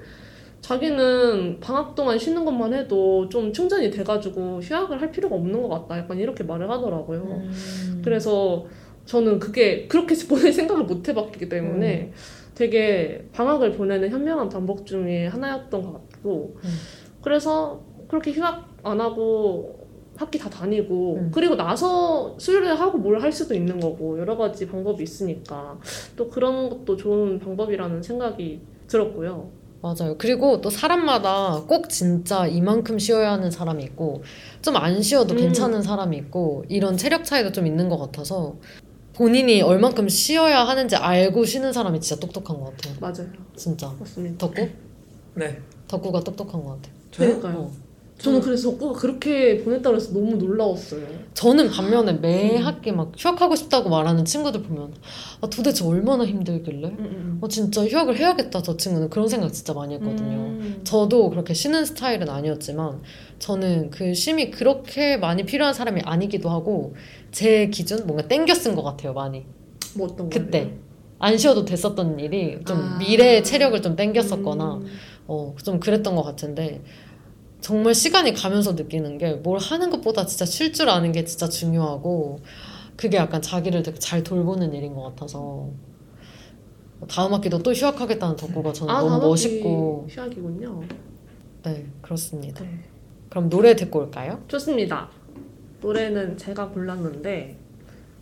자기는 0.61 1.59
방학 1.59 1.95
동안 1.95 2.19
쉬는 2.19 2.45
것만 2.45 2.73
해도 2.73 3.27
좀 3.29 3.51
충전이 3.53 3.89
돼가지고 3.91 4.59
휴학을 4.61 5.01
할 5.01 5.11
필요가 5.11 5.35
없는 5.35 5.61
것 5.61 5.69
같다. 5.69 5.97
약간 5.97 6.17
이렇게 6.19 6.43
말을 6.43 6.69
하더라고요. 6.69 7.21
음. 7.21 8.01
그래서 8.03 8.65
저는 9.05 9.39
그게 9.39 9.87
그렇게 9.87 10.15
보낼 10.27 10.51
생각을 10.53 10.83
못 10.83 11.07
해봤기 11.07 11.49
때문에 11.49 12.11
되게 12.55 13.27
방학을 13.33 13.71
보내는 13.73 14.09
현명한 14.09 14.49
방법 14.49 14.85
중에 14.85 15.27
하나였던 15.27 15.81
것 15.81 15.93
같고 15.93 16.57
음. 16.63 16.69
그래서 17.21 17.81
그렇게 18.07 18.31
휴학 18.31 18.67
안 18.83 18.99
하고 18.99 19.87
학기 20.17 20.37
다 20.37 20.49
다니고 20.49 21.15
음. 21.15 21.31
그리고 21.33 21.55
나서 21.55 22.35
수료를 22.37 22.77
하고 22.77 22.97
뭘 22.97 23.17
할 23.21 23.31
수도 23.31 23.53
있는 23.55 23.79
거고 23.79 24.19
여러 24.19 24.35
가지 24.35 24.67
방법이 24.67 25.01
있으니까 25.01 25.79
또 26.17 26.29
그런 26.29 26.69
것도 26.69 26.97
좋은 26.97 27.39
방법이라는 27.39 28.03
생각이 28.03 28.59
들었고요. 28.87 29.49
맞아요. 29.81 30.17
그리고 30.17 30.59
또 30.61 30.69
사람마다 30.69 31.63
꼭 31.67 31.89
진짜 31.89 32.45
이만큼 32.45 32.99
쉬어야 32.99 33.31
하는 33.31 33.49
사람이 33.49 33.83
있고 33.85 34.23
좀 34.61 34.75
안 34.75 35.01
쉬어도 35.01 35.33
음. 35.35 35.39
괜찮은 35.39 35.81
사람이 35.81 36.17
있고 36.17 36.65
이런 36.67 36.97
체력 36.97 37.23
차이도 37.23 37.51
좀 37.53 37.65
있는 37.65 37.87
것 37.89 37.97
같아서 37.97 38.55
본인이 39.13 39.61
얼만큼 39.61 40.07
쉬어야 40.09 40.63
하는지 40.67 40.95
알고 40.95 41.45
쉬는 41.45 41.71
사람이 41.73 41.99
진짜 42.01 42.19
똑똑한 42.19 42.59
것 42.59 42.75
같아요. 42.77 42.95
맞아요. 42.99 43.29
진짜. 43.55 43.93
맞습니다. 43.99 44.37
덕구? 44.37 44.69
네. 45.35 45.59
덕구가 45.87 46.21
똑똑한 46.21 46.63
것 46.63 46.75
같아요. 46.75 46.93
저요? 47.11 47.27
그러니까요. 47.39 47.57
어. 47.63 47.71
저는 48.19 48.41
그래서 48.41 48.69
덕구가 48.71 48.99
그렇게 48.99 49.63
보냈다고 49.63 49.95
해서 49.95 50.11
너무 50.11 50.35
놀라웠어요. 50.35 51.07
저는 51.33 51.69
반면에 51.69 52.13
매 52.13 52.57
음. 52.57 52.65
학기 52.65 52.91
막 52.91 53.13
휴학하고 53.17 53.55
싶다고 53.55 53.89
말하는 53.89 54.25
친구들 54.25 54.61
보면 54.63 54.93
아, 55.39 55.49
도대체 55.49 55.85
얼마나 55.85 56.25
힘들길래? 56.25 56.87
음, 56.89 57.37
어, 57.39 57.47
진짜 57.47 57.85
휴학을 57.85 58.17
해야겠다 58.17 58.61
저 58.61 58.75
친구는 58.75 59.09
그런 59.09 59.29
생각 59.29 59.53
진짜 59.53 59.73
많이 59.73 59.93
했거든요. 59.95 60.37
음. 60.37 60.81
저도 60.83 61.29
그렇게 61.29 61.53
쉬는 61.53 61.85
스타일은 61.85 62.29
아니었지만 62.29 63.01
저는 63.39 63.89
그 63.89 64.13
쉼이 64.13 64.51
그렇게 64.51 65.15
많이 65.15 65.45
필요한 65.45 65.73
사람이 65.73 66.01
아니기도 66.03 66.49
하고 66.49 66.95
제 67.31 67.67
기준 67.67 68.05
뭔가 68.05 68.27
땡겨 68.27 68.53
쓴 68.53 68.75
것 68.75 68.83
같아요 68.83 69.13
많이 69.13 69.45
뭐 69.95 70.07
어떤 70.07 70.29
거예요? 70.29 70.45
그때 70.45 70.73
안 71.19 71.37
쉬어도 71.37 71.63
됐었던 71.63 72.19
일이 72.19 72.59
좀 72.65 72.77
아. 72.77 72.97
미래의 72.97 73.43
체력을 73.45 73.81
좀 73.81 73.95
땡겼었거나 73.95 74.73
음. 74.75 74.87
어, 75.27 75.55
좀 75.63 75.79
그랬던 75.79 76.15
것 76.15 76.23
같은데 76.23 76.81
정말 77.61 77.93
시간이 77.93 78.33
가면서 78.33 78.73
느끼는 78.73 79.17
게 79.17 79.33
뭘 79.35 79.59
하는 79.59 79.89
것보다 79.89 80.25
진짜 80.25 80.45
쉴 80.45 80.71
줄 80.73 80.89
아는 80.89 81.11
게 81.11 81.23
진짜 81.25 81.47
중요하고 81.49 82.39
그게 82.95 83.17
약간 83.17 83.41
자기를 83.41 83.83
되게 83.83 83.97
잘 83.99 84.23
돌보는 84.23 84.73
일인 84.73 84.93
것 84.93 85.03
같아서 85.03 85.69
다음 87.09 87.33
학기도 87.33 87.59
또 87.59 87.71
휴학하겠다는 87.71 88.35
덕구가 88.35 88.73
저는 88.73 88.93
아, 88.93 89.01
너무 89.01 89.27
멋있고 89.27 90.07
휴학이군요. 90.09 90.83
네 91.63 91.85
그렇습니다. 92.01 92.63
네. 92.63 92.83
그럼 93.29 93.49
노래 93.49 93.75
듣고 93.75 93.99
올까요? 93.99 94.41
좋습니다. 94.47 95.09
노래는 95.81 96.37
제가 96.37 96.69
골랐는데 96.69 97.57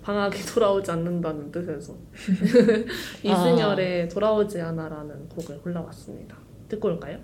방학이 0.04 0.40
돌아오지 0.46 0.92
않는다는 0.92 1.52
뜻에서 1.52 1.94
이승열의 3.24 4.10
돌아오지 4.10 4.62
않아라는 4.62 5.30
곡을 5.30 5.60
골라왔습니다. 5.62 6.36
듣고 6.70 6.90
올까요? 6.90 7.18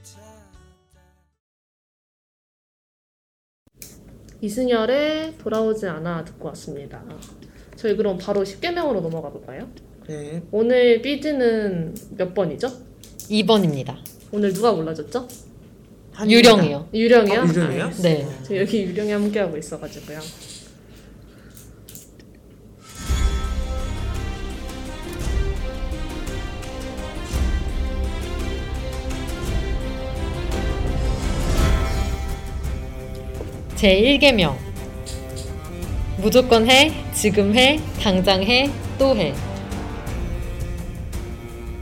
이승열의 4.41 5.37
돌아오지 5.37 5.85
않아 5.85 6.25
듣고 6.25 6.47
왔습니다. 6.47 7.03
저희 7.75 7.95
그럼 7.95 8.17
바로 8.17 8.41
10개명으로 8.41 8.99
넘어가 8.99 9.29
볼까요? 9.29 9.69
네. 10.07 10.41
오늘 10.51 11.03
삐지는 11.03 11.93
몇 12.17 12.33
번이죠? 12.33 12.67
2번입니다. 13.29 13.97
오늘 14.31 14.51
누가 14.51 14.73
골라줬죠? 14.73 15.27
유령이요. 16.27 16.89
유령이요? 16.91 17.41
아, 17.41 17.45
유령이요? 17.45 17.91
네. 18.01 18.27
저 18.41 18.57
여기 18.57 18.85
유령이 18.85 19.11
함께하고 19.11 19.55
있어가지고요. 19.55 20.19
제 33.80 33.95
1계명. 34.19 34.57
무조건 36.17 36.69
해, 36.69 36.91
지금 37.13 37.55
해, 37.55 37.80
당장 38.03 38.43
해, 38.43 38.69
또 38.97 39.15
해. 39.15 39.34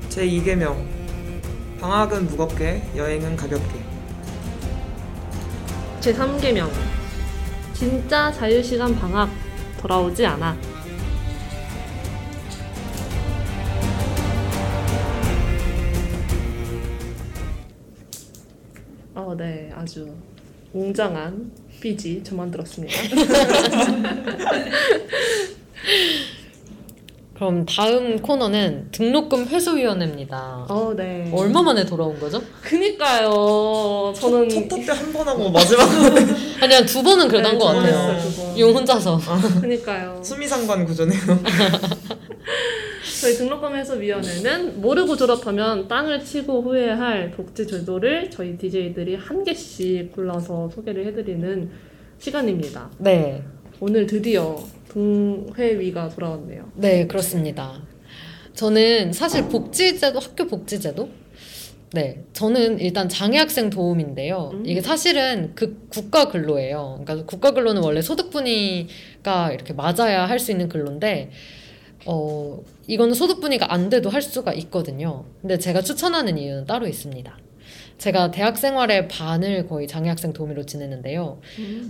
제2계명. 0.08 0.86
방학은 1.82 2.28
무겁게 2.28 2.84
여행은 2.96 3.36
가볍게. 3.36 3.80
제3계명. 6.02 6.70
진짜 7.74 8.32
자유시간 8.32 8.96
방학. 8.96 9.32
돌아오지 9.80 10.24
않아. 10.24 10.56
어, 19.16 19.34
네, 19.36 19.72
아주 19.74 20.14
웅장한 20.74 21.67
삐지 21.80 22.24
저만 22.24 22.52
들었습니다. 22.52 22.96
그럼 27.38 27.64
다음 27.68 28.20
코너는 28.20 28.88
등록금 28.92 29.46
회수위원회입니다. 29.46 30.66
어, 30.68 30.92
네. 30.98 31.30
얼마 31.32 31.62
만에 31.62 31.86
돌아온 31.86 32.20
거죠? 32.20 32.42
그니까요. 32.64 34.12
저는 34.20 34.50
첫탑때한번 34.50 35.28
하고 35.28 35.52
마지막으로 35.52 36.16
아니 36.62 36.74
한 36.74 36.86
두 36.88 37.04
번은 37.04 37.28
그래도 37.28 37.50
한것 37.50 37.84
네, 37.84 37.92
같아요. 37.92 38.20
두 38.20 38.42
번. 38.42 38.60
용 38.60 38.76
혼자서. 38.76 39.20
그니까요. 39.62 40.20
수미상관 40.24 40.86
구조네요. 40.86 41.20
저희 43.22 43.34
등록금 43.36 43.76
해소위원회는 43.76 44.82
모르고 44.82 45.16
졸업하면 45.16 45.88
땅을 45.88 46.24
치고 46.24 46.62
후회할 46.64 47.32
복지 47.32 47.68
제도를 47.68 48.30
저희 48.32 48.58
DJ들이 48.58 49.16
한 49.16 49.44
개씩 49.44 50.12
골라서 50.14 50.70
소개를 50.74 51.06
해드리는 51.08 51.70
시간입니다. 52.20 52.90
네. 52.98 53.44
오늘 53.80 54.08
드디어 54.08 54.58
동회위가 54.98 56.10
돌아왔네요. 56.10 56.72
네, 56.76 57.06
그렇습니다. 57.06 57.84
저는 58.56 59.14
사실 59.14 59.48
복지제도, 59.48 60.18
학교 60.18 60.48
복지제도? 60.48 61.10
네, 61.94 62.24
저는 62.34 62.80
일단 62.80 63.08
장애학생 63.08 63.70
도움인데요. 63.70 64.50
음. 64.54 64.64
이게 64.66 64.82
사실은 64.82 65.52
그 65.54 65.88
국가 65.90 66.30
근로예요. 66.30 67.02
그러니까 67.06 67.28
국가 67.28 67.52
근로는 67.52 67.84
원래 67.84 68.02
소득 68.02 68.32
분위가 68.32 69.52
이렇게 69.54 69.74
맞아야 69.74 70.26
할 70.26 70.40
수 70.40 70.52
있는 70.52 70.68
근로인데, 70.68 71.30
어, 72.08 72.64
이거는 72.88 73.14
소득 73.14 73.40
분위가 73.40 73.72
안 73.72 73.90
돼도 73.90 74.10
할 74.10 74.22
수가 74.24 74.54
있거든요. 74.54 75.26
근데 75.42 75.60
제가 75.60 75.82
추천하는 75.82 76.38
이유는 76.40 76.66
따로 76.66 76.88
있습니다. 76.88 77.38
제가 77.98 78.30
대학 78.32 78.58
생활의 78.58 79.08
반을 79.08 79.68
거의 79.68 79.88
장애학생 79.88 80.32
도우미로 80.34 80.66
지내는데요. 80.66 81.40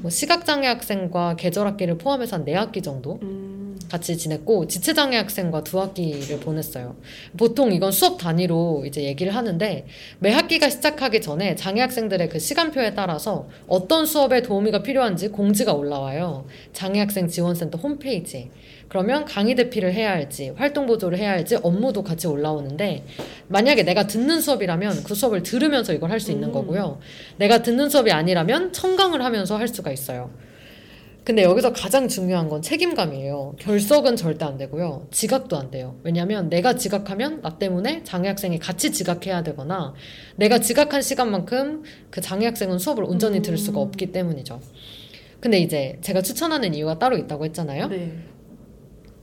뭐 0.01 0.10
시각장애 0.10 0.66
학생과 0.68 1.36
계절학기를 1.36 1.97
포함해서 1.97 2.38
한 2.38 2.45
4학기 2.45 2.82
정도 2.82 3.20
음, 3.24 3.78
같이 3.89 4.18
지냈고 4.18 4.68
지체장애 4.68 5.18
학생과 5.18 5.64
두 5.64 5.82
학기를 5.82 6.39
보냈어요. 6.39 6.95
보통 7.38 7.74
이건 7.74 7.91
수업 7.91 8.18
단위로 8.18 8.86
이제 8.88 9.03
얘기를 9.03 9.36
하는데 9.36 9.86
매 10.20 10.32
학기가 10.32 10.70
시작하기 10.70 11.20
전에 11.22 11.55
장애 11.55 11.82
학생들의 11.82 12.30
그 12.30 12.39
시간표에 12.39 12.93
따라서 12.93 13.49
어떤 13.68 14.05
수업에 14.05 14.41
도우미가 14.41 14.84
필요한지 14.84 15.28
공지가 15.30 15.74
올라와요. 15.74 16.45
장애 16.72 16.99
학생 16.99 17.28
지원센터 17.28 17.78
홈페이지 17.80 18.38
에. 18.38 18.49
그러면 18.90 19.26
강의 19.26 19.56
대피를 19.56 19.94
해야 19.94 20.12
할지 20.12 20.52
활동 20.56 20.86
보조를 20.86 21.18
해야 21.18 21.32
할지 21.32 21.56
업무도 21.62 22.04
같이 22.04 22.28
올라오는데 22.28 23.06
만약에 23.48 23.84
내가 23.84 24.08
듣는 24.08 24.40
수업이라면 24.42 25.04
그 25.04 25.14
수업을 25.16 25.44
들으면서 25.44 25.94
이걸 25.94 26.12
할 26.12 26.18
수 26.20 26.32
있는 26.32 26.50
음. 26.50 26.54
거고요. 26.54 27.00
내가 27.38 27.62
듣는 27.62 27.90
수업이 27.90 28.12
아니라면 28.12 28.74
청강을 28.74 29.24
하면서 29.24 29.56
할 29.58 29.68
수가 29.68 29.92
있어요. 29.92 30.32
근데 31.24 31.44
여기서 31.44 31.74
가장 31.74 32.08
중요한 32.08 32.48
건 32.48 32.62
책임감이에요. 32.62 33.56
결석은 33.60 34.16
절대 34.16 34.46
안 34.46 34.58
되고요. 34.58 35.08
지각도 35.12 35.58
안 35.58 35.70
돼요. 35.70 36.00
왜냐면 36.04 36.48
내가 36.50 36.76
지각하면 36.76 37.42
나 37.42 37.58
때문에 37.60 38.04
장애 38.06 38.30
학생이 38.30 38.58
같이 38.60 38.94
지각해야 38.94 39.44
되거나 39.44 39.94
내가 40.38 40.60
지각한 40.60 41.02
시간만큼 41.02 41.84
그 42.10 42.22
장애 42.22 42.46
학생은 42.46 42.80
수업을 42.80 43.04
온전히 43.04 43.42
들을 43.42 43.58
수가 43.58 43.82
없기 43.82 44.14
때문이죠. 44.14 44.62
근데 45.42 45.60
이제 45.60 45.98
제가 46.02 46.22
추천하는 46.22 46.74
이유가 46.74 46.98
따로 46.98 47.18
있다고 47.18 47.44
했잖아요. 47.46 47.90
네. 47.90 48.18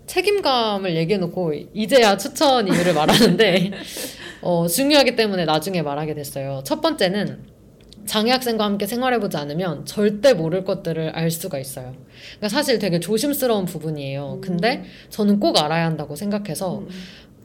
책임감을 0.06 0.96
얘기해놓고 0.96 1.52
이제야 1.72 2.16
추천 2.16 2.68
이유를 2.68 2.94
말하는데 2.94 3.70
어, 4.42 4.66
중요하기 4.66 5.16
때문에 5.16 5.44
나중에 5.44 5.82
말하게 5.82 6.14
됐어요. 6.14 6.62
첫 6.64 6.80
번째는 6.80 7.54
장애 8.06 8.30
학생과 8.30 8.64
함께 8.64 8.86
생활해보지 8.86 9.36
않으면 9.36 9.86
절대 9.86 10.34
모를 10.34 10.64
것들을 10.64 11.10
알 11.10 11.30
수가 11.30 11.58
있어요. 11.58 11.94
그러니까 12.36 12.48
사실 12.50 12.78
되게 12.78 13.00
조심스러운 13.00 13.64
부분이에요. 13.64 14.40
근데 14.42 14.84
저는 15.08 15.40
꼭 15.40 15.58
알아야 15.58 15.86
한다고 15.86 16.14
생각해서 16.14 16.80
음, 16.80 16.88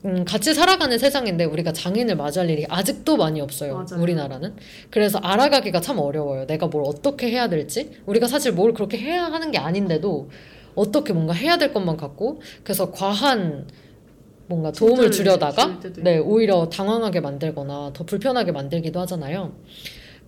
음, 0.05 0.25
같이 0.25 0.53
살아가는 0.53 0.97
세상인데 0.97 1.45
우리가 1.45 1.73
장애인을 1.73 2.15
마주할 2.15 2.49
일이 2.49 2.65
아직도 2.69 3.17
많이 3.17 3.41
없어요. 3.41 3.73
맞아요. 3.75 4.01
우리나라는. 4.01 4.55
그래서 4.89 5.17
알아가기가 5.19 5.81
참 5.81 5.99
어려워요. 5.99 6.45
내가 6.47 6.67
뭘 6.67 6.83
어떻게 6.85 7.29
해야 7.29 7.47
될지. 7.49 7.91
우리가 8.05 8.27
사실 8.27 8.51
뭘 8.51 8.73
그렇게 8.73 8.97
해야 8.97 9.25
하는 9.25 9.51
게 9.51 9.57
아닌데도 9.57 10.29
어떻게 10.75 11.13
뭔가 11.13 11.33
해야 11.33 11.57
될 11.57 11.73
것만 11.73 11.97
같고 11.97 12.41
그래서 12.63 12.91
과한 12.91 13.67
뭔가 14.47 14.71
도움을 14.71 15.11
주려다가 15.11 15.79
네, 15.97 16.17
오히려 16.17 16.69
당황하게 16.69 17.19
만들거나 17.19 17.91
더 17.93 18.03
불편하게 18.03 18.51
만들기도 18.51 18.99
하잖아요. 19.01 19.53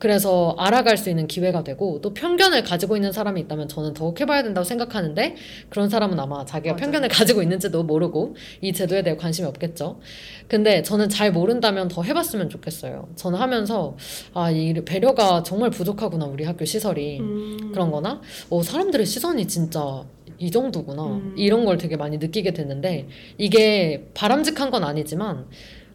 그래서 0.02 0.56
알아갈 0.58 0.98
수 0.98 1.12
있는 1.12 1.28
기회가 1.28 1.64
되고 1.64 2.02
또 2.02 2.12
편견을 2.16 2.64
가지고 2.64 2.96
있는 2.96 3.12
사람이 3.12 3.40
있다면 3.42 3.68
저는 3.68 3.94
더욱 3.94 4.20
해봐야 4.20 4.42
된다고 4.42 4.66
생각하는데 4.66 5.36
그런 5.70 5.90
사람은 5.90 6.20
아마 6.20 6.44
자기가 6.44 6.74
맞아요. 6.74 6.82
편견을 6.82 7.08
가지고 7.08 7.44
있는지도 7.44 7.84
모르고 7.84 8.36
이 8.62 8.74
제도에 8.74 9.04
대해 9.04 9.16
관심이 9.16 9.48
없겠죠. 9.48 10.00
근데 10.48 10.82
저는 10.82 11.08
잘 11.10 11.32
모른다면 11.32 11.88
더 11.88 12.02
해봤으면 12.02 12.50
좋겠어요. 12.50 13.10
저는 13.16 13.38
하면서 13.38 13.96
아, 14.34 14.50
이 14.50 14.74
배려가 14.74 15.44
정말 15.44 15.70
부족하구나 15.70 16.26
우리 16.26 16.46
학교 16.46 16.66
시설이 16.66 17.20
음, 17.20 17.70
그런 17.72 17.92
거나 17.92 18.22
어, 18.50 18.64
사람들의 18.64 19.06
시선이 19.06 19.48
진짜 19.48 20.04
이 20.42 20.50
정도구나 20.50 21.06
음. 21.06 21.36
이런 21.38 21.66
걸 21.66 21.78
되게 21.78 21.96
많이 21.96 22.18
느끼게 22.18 22.52
됐는데 22.52 23.08
이게 23.38 24.08
바람직한 24.16 24.72
건 24.72 24.84
아니지만 24.84 25.46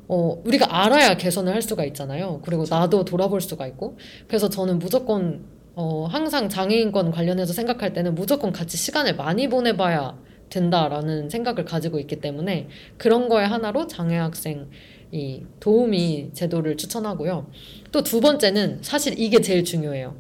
어, 0.09 0.41
우리가 0.45 0.83
알아야 0.85 1.17
개선을 1.17 1.53
할 1.53 1.63
수가 1.63 1.85
있잖아요. 1.87 2.41
그리고 2.45 2.65
나도 2.69 3.05
돌아볼 3.05 3.41
수가 3.41 3.67
있고. 3.67 3.99
그래서 4.29 4.49
저는 4.49 4.79
무조건, 4.79 5.45
어, 5.75 6.07
항상 6.09 6.49
장애인권 6.49 7.11
관련해서 7.11 7.53
생각할 7.53 7.93
때는 7.93 8.15
무조건 8.15 8.53
같이 8.53 8.77
시간을 8.77 9.17
많이 9.17 9.49
보내봐야 9.49 10.17
된다라는 10.49 11.29
생각을 11.29 11.65
가지고 11.65 11.99
있기 11.99 12.21
때문에 12.21 12.69
그런 12.99 13.29
거에 13.29 13.45
하나로 13.47 13.89
장애학생 13.89 14.69
이 15.11 15.43
도우미 15.59 16.31
제도를 16.35 16.77
추천하고요. 16.77 17.51
또 17.91 18.03
두 18.03 18.21
번째는 18.21 18.79
사실 18.83 19.19
이게 19.19 19.41
제일 19.41 19.65
중요해요. 19.65 20.15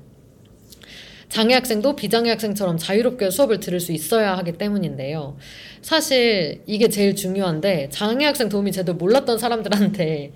장애 1.28 1.54
학생도 1.54 1.96
비장애 1.96 2.30
학생처럼 2.30 2.78
자유롭게 2.78 3.30
수업을 3.30 3.60
들을 3.60 3.80
수 3.80 3.92
있어야 3.92 4.36
하기 4.38 4.52
때문인데요. 4.52 5.36
사실 5.82 6.62
이게 6.66 6.88
제일 6.88 7.14
중요한데 7.14 7.88
장애 7.90 8.24
학생 8.24 8.48
도우미 8.48 8.72
제도 8.72 8.94
몰랐던 8.94 9.38
사람들한테 9.38 10.32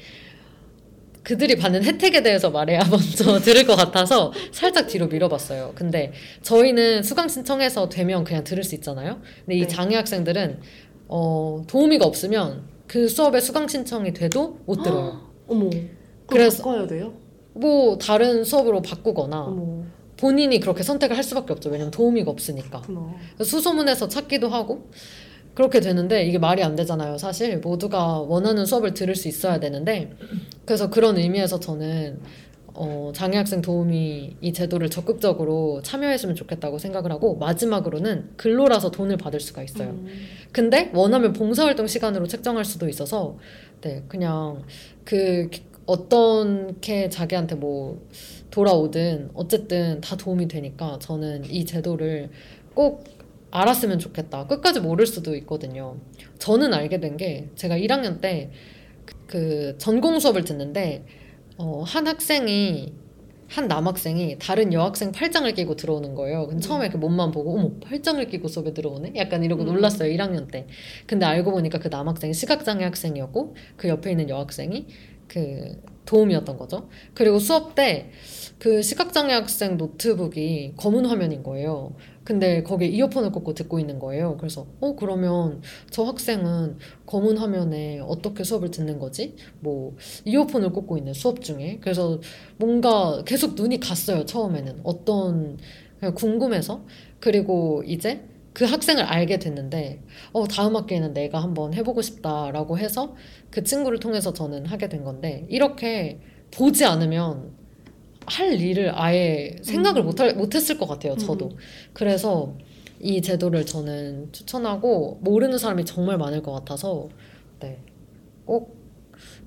그들이 1.23 1.57
받는 1.57 1.85
혜택에 1.85 2.23
대해서 2.23 2.51
말해야 2.51 2.81
먼저 2.91 3.39
들을 3.41 3.65
것 3.67 3.77
같아서 3.77 4.33
살짝 4.53 4.89
뒤로 4.89 5.07
밀어봤어요. 5.07 5.73
근데 5.75 6.13
저희는 6.43 7.03
수강 7.03 7.29
신청해서 7.29 7.89
되면 7.89 8.25
그냥 8.25 8.43
들을 8.43 8.65
수 8.65 8.75
있잖아요. 8.75 9.21
근데 9.45 9.57
이 9.57 9.61
네. 9.61 9.67
장애 9.67 9.97
학생들은 9.97 10.61
어, 11.09 11.63
도우미가 11.67 12.05
없으면 12.05 12.65
그 12.87 13.09
수업에 13.09 13.41
수강 13.41 13.69
신청이 13.69 14.13
돼도 14.13 14.61
못 14.67 14.83
들어요. 14.83 15.29
어머. 15.47 15.71
그래서 16.27 16.63
바꿔야 16.63 16.87
돼요? 16.87 17.13
뭐 17.53 17.99
다른 17.99 18.45
수업으로 18.45 18.81
바꾸거나 18.83 19.41
어머. 19.43 19.85
본인이 20.21 20.61
그렇게 20.61 20.83
선택을 20.83 21.17
할 21.17 21.25
수밖에 21.25 21.53
없죠. 21.53 21.71
왜냐면 21.71 21.91
도우미가 21.91 22.31
없으니까. 22.31 22.83
수소문해서 23.43 24.09
찾기도 24.09 24.49
하고 24.49 24.91
그렇게 25.55 25.81
되는데 25.81 26.25
이게 26.25 26.39
말이 26.39 26.63
안 26.63 26.77
되잖아요. 26.77 27.19
사실 27.19 27.59
모두가 27.59 28.21
원하는 28.21 28.67
수업을 28.67 28.95
들을 28.95 29.15
수 29.15 29.29
있어야 29.29 29.59
되는데 29.61 30.13
그래서 30.65 30.91
그런 30.91 31.17
의미에서 31.19 31.59
저는 31.59 32.21
어, 32.73 33.11
장애학생 33.15 33.63
도우미 33.63 34.37
이 34.41 34.53
제도를 34.53 34.91
적극적으로 34.91 35.81
참여했으면 35.83 36.37
좋겠다고 36.37 36.79
생각을 36.79 37.11
하고 37.11 37.37
마지막으로는 37.37 38.31
근로라서 38.37 38.91
돈을 38.91 39.17
받을 39.17 39.41
수가 39.41 39.63
있어요. 39.63 39.91
음. 39.91 40.07
근데 40.53 40.91
원하면 40.95 41.33
봉사활동 41.33 41.87
시간으로 41.89 42.27
책정할 42.27 42.65
수도 42.65 42.89
있어서 42.89 43.37
네 43.81 44.05
그냥 44.09 44.63
그 45.05 45.51
어떻게 45.85 47.09
자기한테 47.09 47.57
뭐 47.57 48.07
돌아오든 48.51 49.31
어쨌든 49.35 50.01
다 50.01 50.17
도움이 50.17 50.49
되니까 50.49 50.99
저는 51.01 51.45
이 51.47 51.65
제도를 51.65 52.31
꼭 52.75 53.05
알았으면 53.53 53.99
좋겠다. 53.99 54.47
끝까지 54.47 54.81
모를 54.81 55.07
수도 55.07 55.35
있거든요. 55.37 55.97
저는 56.39 56.73
알게 56.75 57.01
된 57.01 57.17
게 57.17 57.49
제가 57.57 57.77
1학년 57.77 58.21
때 58.21 58.51
그 59.27 59.77
전공 59.79 60.19
수업을 60.19 60.45
듣는데 60.45 61.05
어, 61.57 61.83
한 61.87 62.07
학생이 62.07 62.93
한 63.49 63.67
남학생이 63.67 64.39
다른 64.39 64.73
여학생 64.73 65.11
팔짱을 65.11 65.55
끼고 65.55 65.75
들어오는 65.75 66.15
거예요. 66.15 66.47
근데 66.47 66.59
음. 66.59 66.61
처음에 66.61 66.89
그 66.89 66.97
몸만 66.97 67.33
보고 67.33 67.59
어머 67.59 67.71
팔짱을 67.81 68.27
끼고 68.29 68.47
수업에 68.49 68.73
들어오네? 68.73 69.15
약간 69.17 69.43
이러고 69.43 69.63
음. 69.65 69.67
놀랐어요 69.67 70.13
1학년 70.17 70.51
때. 70.51 70.67
근데 71.07 71.27
알고 71.27 71.51
보니까 71.53 71.79
그 71.79 71.89
남학생이 71.89 72.33
시각장애 72.35 72.85
학생이었고 72.85 73.55
그 73.77 73.89
옆에 73.89 74.11
있는 74.13 74.29
여학생이 74.29 74.87
그 75.31 75.81
도움이었던 76.05 76.57
거죠. 76.59 76.89
그리고 77.15 77.39
수업 77.39 77.75
때 77.75 78.11
그 78.61 78.83
시각장애 78.83 79.33
학생 79.33 79.79
노트북이 79.79 80.75
검은 80.77 81.07
화면인 81.07 81.43
거예요. 81.43 81.95
근데 82.25 82.63
거기에 82.63 82.89
이어폰을 82.89 83.33
꽂고 83.33 83.55
듣고 83.55 83.81
있는 83.81 83.99
거예요. 83.99 84.37
그래서 84.37 84.67
어 84.81 84.95
그러면 84.95 85.63
저 85.91 86.05
학생은 86.05 86.77
검은 87.07 87.39
화면에 87.39 88.01
어떻게 88.01 88.45
수업을 88.45 88.71
듣는 88.71 88.99
거지? 88.99 89.35
뭐 89.61 89.97
이어폰을 90.27 90.73
꽂고 90.75 90.99
있는 90.99 91.15
수업 91.15 91.41
중에 91.41 91.79
그래서 91.81 92.21
뭔가 92.59 93.23
계속 93.25 93.55
눈이 93.55 93.81
갔어요 93.81 94.27
처음에는 94.27 94.81
어떤 94.85 95.57
궁금해서 96.15 96.85
그리고 97.19 97.83
이제 97.87 98.23
그 98.61 98.67
학생을 98.67 99.05
알게 99.05 99.39
됐는데 99.39 100.03
어 100.35 100.47
다음 100.47 100.77
학기에는 100.77 101.15
내가 101.15 101.43
한번 101.43 101.73
해보고 101.73 102.03
싶다라고 102.03 102.77
해서 102.77 103.17
그 103.51 103.65
친구를 103.65 104.01
통해서 104.01 104.35
저는 104.35 104.67
하게 104.67 104.91
된 104.91 105.03
건데 105.03 105.47
이렇게 105.49 106.21
보지 106.51 106.85
않으면 106.85 107.53
할 108.27 108.61
일을 108.61 108.93
아예 108.95 109.57
생각을 109.63 110.03
음. 110.03 110.05
못할 110.05 110.35
못했을 110.35 110.77
것 110.77 110.87
같아요 110.87 111.17
저도 111.17 111.47
음. 111.47 111.57
그래서 111.95 112.55
이 113.01 113.23
제도를 113.23 113.65
저는 113.65 114.29
추천하고 114.31 115.21
모르는 115.23 115.57
사람이 115.57 115.87
정말 115.87 116.19
많을 116.19 116.43
것 116.43 116.53
같아서 116.53 117.09
네. 117.61 117.79
꼭 118.45 118.79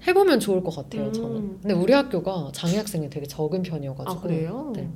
해보면 0.08 0.40
좋을 0.40 0.64
것 0.64 0.76
같아요, 0.76 1.06
음. 1.06 1.14
저는. 1.14 1.60
근데 1.62 1.74
우리 1.74 1.94
학교가 1.94 2.52
장애 2.54 2.78
학생이 2.78 3.10
되게 3.10 3.26
적은 3.26 3.64
편이어가지고. 3.64 4.12
아 4.12 4.22
그래요? 4.22 4.72
네. 4.76 4.90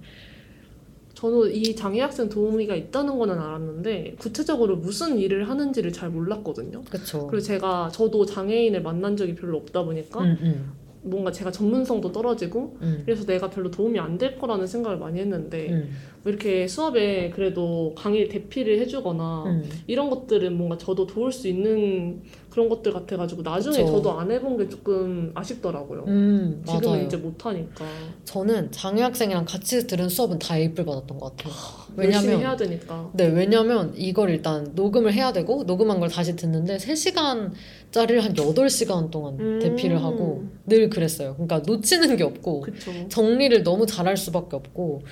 저는 1.17 1.51
이 1.51 1.75
장애 1.75 1.99
학생 1.99 2.29
도우미가 2.29 2.75
있다는 2.75 3.17
거는 3.17 3.39
알았는데 3.39 4.17
구체적으로 4.19 4.75
무슨 4.75 5.17
일을 5.17 5.49
하는지를 5.49 5.91
잘 5.91 6.09
몰랐거든요. 6.11 6.83
그쵸. 6.91 7.25
그리고 7.25 7.43
제가 7.43 7.89
저도 7.91 8.23
장애인을 8.23 8.83
만난 8.83 9.17
적이 9.17 9.33
별로 9.33 9.57
없다 9.57 9.83
보니까 9.83 10.19
음, 10.19 10.37
음, 10.41 10.71
뭔가 11.01 11.31
제가 11.31 11.51
전문성도 11.51 12.11
떨어지고 12.11 12.77
음, 12.81 13.01
그래서 13.03 13.25
내가 13.25 13.49
별로 13.49 13.71
도움이 13.71 13.97
안 13.97 14.19
될 14.19 14.37
거라는 14.37 14.67
생각을 14.67 14.99
많이 14.99 15.19
했는데 15.19 15.69
음, 15.71 15.89
뭐 16.21 16.31
이렇게 16.31 16.67
수업에 16.67 17.31
그래도 17.31 17.95
강의 17.97 18.29
대피를 18.29 18.77
해주거나 18.81 19.43
음. 19.47 19.63
이런 19.87 20.11
것들은 20.11 20.55
뭔가 20.55 20.77
저도 20.77 21.07
도울 21.07 21.31
수 21.31 21.47
있는 21.47 22.21
그런 22.57 22.69
것들 22.69 22.91
같아가지고 22.91 23.43
나중에 23.43 23.77
그쵸. 23.77 23.97
저도 23.97 24.19
안 24.19 24.31
해본 24.31 24.57
게 24.57 24.67
조금 24.67 25.31
아쉽더라고요. 25.35 26.05
음, 26.07 26.63
지금은 26.65 26.89
맞아요. 26.89 27.05
이제 27.05 27.15
못하니까 27.15 27.85
저는 28.25 28.71
장애 28.71 29.03
학생이랑 29.03 29.45
같이 29.45 29.85
들은 29.85 30.09
수업은 30.09 30.39
다 30.39 30.57
A뿔 30.57 30.83
받았던 30.83 31.19
것 31.19 31.37
같아요. 31.37 31.53
왜냐면 31.95 32.39
해야 32.39 32.55
되니까. 32.55 33.11
네, 33.13 33.27
왜냐면 33.27 33.93
이걸 33.95 34.31
일단 34.31 34.71
녹음을 34.73 35.13
해야 35.13 35.31
되고 35.31 35.65
녹음한 35.65 35.99
걸 35.99 36.09
다시 36.09 36.35
듣는데 36.35 36.77
3시간짜리를 36.77 38.21
한 38.21 38.33
8시간 38.33 39.11
동안 39.11 39.39
음. 39.39 39.59
대피를 39.61 40.03
하고 40.03 40.45
늘 40.65 40.89
그랬어요. 40.89 41.35
그러니까 41.35 41.59
놓치는 41.59 42.17
게 42.17 42.23
없고 42.23 42.61
그쵸. 42.61 42.91
정리를 43.09 43.61
너무 43.61 43.85
잘할 43.85 44.17
수밖에 44.17 44.55
없고 44.55 45.03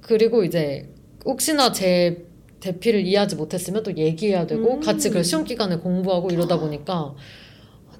그리고 0.00 0.44
이제 0.44 0.88
혹시나 1.26 1.72
제 1.72 2.29
대피를 2.60 3.06
이해하지 3.06 3.36
못했으면 3.36 3.82
또 3.82 3.96
얘기해야 3.96 4.46
되고 4.46 4.74
음. 4.74 4.80
같이 4.80 5.10
그 5.10 5.22
시험 5.22 5.44
기간에 5.44 5.76
공부하고 5.76 6.30
이러다 6.30 6.60
보니까 6.60 7.14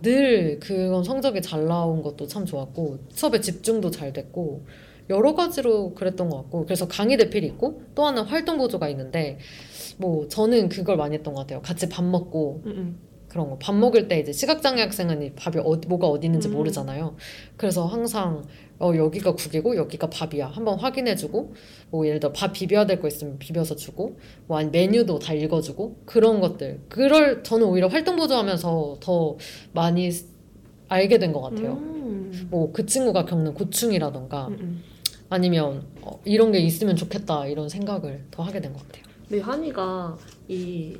늘 0.02 0.58
그건 0.60 1.04
성적이 1.04 1.42
잘 1.42 1.66
나온 1.66 2.02
것도 2.02 2.26
참 2.26 2.46
좋았고 2.46 2.98
수업에 3.10 3.40
집중도 3.40 3.90
잘 3.90 4.12
됐고 4.12 4.64
여러 5.10 5.34
가지로 5.34 5.94
그랬던 5.94 6.30
것 6.30 6.36
같고 6.36 6.64
그래서 6.64 6.86
강의 6.86 7.16
대필이 7.16 7.46
있고 7.48 7.82
또 7.94 8.06
하나 8.06 8.22
활동 8.22 8.58
보조가 8.58 8.88
있는데 8.90 9.38
뭐 9.98 10.28
저는 10.28 10.68
그걸 10.68 10.96
많이 10.96 11.16
했던 11.16 11.34
것 11.34 11.40
같아요 11.40 11.60
같이 11.60 11.88
밥 11.88 12.04
먹고 12.04 12.62
음, 12.66 12.70
음. 12.70 12.98
그런 13.30 13.48
거. 13.48 13.56
밥 13.58 13.74
먹을 13.74 14.08
때 14.08 14.18
이제 14.18 14.32
시각장애 14.32 14.82
학생은 14.82 15.22
이 15.22 15.32
밥이 15.34 15.62
어디, 15.64 15.86
뭐가 15.88 16.08
어디 16.08 16.26
있는지 16.26 16.48
음. 16.48 16.54
모르잖아요. 16.54 17.14
그래서 17.56 17.86
항상 17.86 18.42
어, 18.80 18.92
여기가 18.94 19.34
국이고 19.36 19.76
여기가 19.76 20.10
밥이야. 20.10 20.48
한번 20.48 20.78
확인해주고 20.80 21.54
뭐 21.90 22.06
예를 22.06 22.18
들어 22.18 22.32
밥 22.32 22.52
비벼야 22.52 22.86
될 22.86 23.00
거 23.00 23.06
있으면 23.08 23.38
비벼서 23.38 23.76
주고 23.76 24.18
뭐 24.46 24.58
아니 24.58 24.68
메뉴도 24.70 25.20
다 25.20 25.32
읽어주고 25.32 26.02
그런 26.04 26.40
것들. 26.40 26.80
그럴 26.88 27.42
저는 27.44 27.66
오히려 27.66 27.86
활동 27.88 28.16
보조하면서 28.16 28.96
더 29.00 29.36
많이 29.72 30.10
알게 30.88 31.18
된 31.18 31.32
것 31.32 31.40
같아요. 31.40 31.74
음. 31.74 32.48
뭐그 32.50 32.86
친구가 32.86 33.26
겪는 33.26 33.54
고충이라던가 33.54 34.48
음, 34.48 34.56
음. 34.60 34.82
아니면 35.28 35.86
어, 36.02 36.20
이런 36.24 36.50
게 36.50 36.58
있으면 36.58 36.96
좋겠다 36.96 37.46
이런 37.46 37.68
생각을 37.68 38.24
더 38.32 38.42
하게 38.42 38.60
된 38.60 38.72
것 38.72 38.84
같아요. 38.88 39.04
네, 39.28 39.38
한이가 39.38 40.18
이 40.48 40.96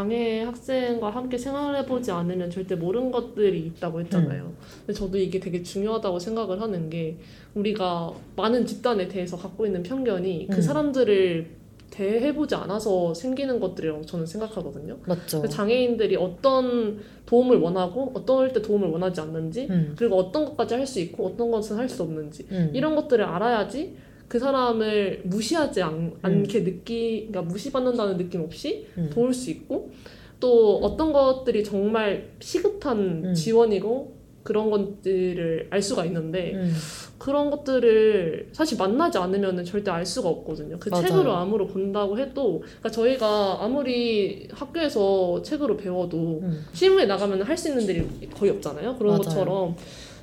장애 0.00 0.42
학생과 0.44 1.10
함께 1.10 1.36
생활해보지 1.36 2.12
않으면 2.12 2.48
절대 2.48 2.76
모르는 2.76 3.10
것들이 3.10 3.58
있다고 3.66 4.00
했잖아요. 4.02 4.44
음. 4.44 4.56
근데 4.86 4.92
저도 4.96 5.18
이게 5.18 5.40
되게 5.40 5.64
중요하다고 5.64 6.20
생각을 6.20 6.60
하는 6.60 6.88
게 6.88 7.16
우리가 7.56 8.12
많은 8.36 8.64
집단에 8.66 9.08
대해서 9.08 9.36
갖고 9.36 9.66
있는 9.66 9.82
편견이 9.82 10.46
음. 10.48 10.54
그 10.54 10.62
사람들을 10.62 11.58
대해보지 11.90 12.54
않아서 12.54 13.12
생기는 13.14 13.58
것들이라고 13.58 14.02
저는 14.06 14.24
생각하거든요. 14.26 14.96
맞죠. 15.06 15.42
그 15.42 15.48
장애인들이 15.48 16.14
어떤 16.14 17.00
도움을 17.26 17.58
원하고 17.58 18.12
어떨 18.14 18.52
때 18.52 18.62
도움을 18.62 18.88
원하지 18.90 19.20
않는지 19.20 19.66
음, 19.70 19.94
그리고 19.98 20.16
어떤 20.18 20.44
것까지 20.44 20.74
할 20.74 20.86
수 20.86 21.00
있고 21.00 21.26
어떤 21.26 21.50
것은 21.50 21.76
할 21.76 21.88
수 21.88 22.04
없는지 22.04 22.46
음. 22.52 22.70
이런 22.74 22.94
것들을 22.94 23.24
알아야지 23.24 23.96
그 24.30 24.38
사람을 24.38 25.22
무시하지 25.24 25.82
않, 25.82 26.12
않게 26.22 26.62
느끼, 26.62 27.26
그러니까 27.28 27.42
무시받는다는 27.52 28.16
느낌 28.16 28.42
없이 28.42 28.86
음. 28.96 29.10
도울 29.12 29.34
수 29.34 29.50
있고 29.50 29.90
또 30.38 30.78
어떤 30.78 31.12
것들이 31.12 31.64
정말 31.64 32.28
시급한 32.38 33.24
음. 33.24 33.34
지원이고 33.34 34.20
그런 34.44 34.70
것들을 34.70 35.66
알 35.70 35.82
수가 35.82 36.04
있는데 36.04 36.52
음. 36.54 36.72
그런 37.18 37.50
것들을 37.50 38.50
사실 38.52 38.78
만나지 38.78 39.18
않으면 39.18 39.64
절대 39.64 39.90
알 39.90 40.06
수가 40.06 40.28
없거든요. 40.28 40.76
그 40.78 40.90
맞아요. 40.90 41.06
책으로 41.08 41.32
암으로 41.34 41.66
본다고 41.66 42.16
해도 42.16 42.60
그러니까 42.60 42.88
저희가 42.88 43.58
아무리 43.64 44.46
학교에서 44.52 45.42
책으로 45.42 45.76
배워도 45.76 46.38
음. 46.44 46.66
실무에 46.72 47.06
나가면 47.06 47.42
할 47.42 47.58
수 47.58 47.68
있는 47.68 47.82
일이 47.82 48.06
거의 48.32 48.52
없잖아요. 48.52 48.94
그런 48.96 49.14
맞아요. 49.14 49.22
것처럼 49.22 49.76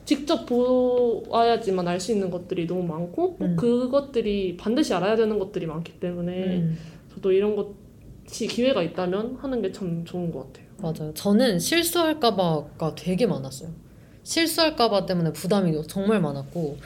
직접 0.07 0.45
보아야지만 0.45 1.87
알 1.87 1.99
수 1.99 2.11
있는 2.13 2.29
것들이 2.31 2.65
너무 2.65 2.83
많고 2.83 3.35
꼭 3.35 3.41
음. 3.41 3.55
그것들이 3.57 4.55
반드시 4.57 4.93
알아야 4.93 5.15
되는 5.17 5.37
것들이 5.37 5.65
많기 5.65 5.99
때문에 5.99 6.57
음. 6.57 6.77
저도 7.13 7.31
이런 7.33 7.55
것이 7.55 8.47
기회가 8.47 8.81
있다면 8.81 9.35
하는 9.41 9.61
게 9.61 9.71
참 9.71 10.05
좋은 10.05 10.31
것 10.31 10.47
같아요. 10.53 10.65
맞아요. 10.79 11.13
저는 11.13 11.59
실수할까봐가 11.59 12.95
되게 12.95 13.25
많았어요. 13.27 13.69
실수할까봐 14.23 15.05
때문에 15.05 15.33
부담이 15.33 15.73
정말 15.87 16.21
많았고, 16.21 16.77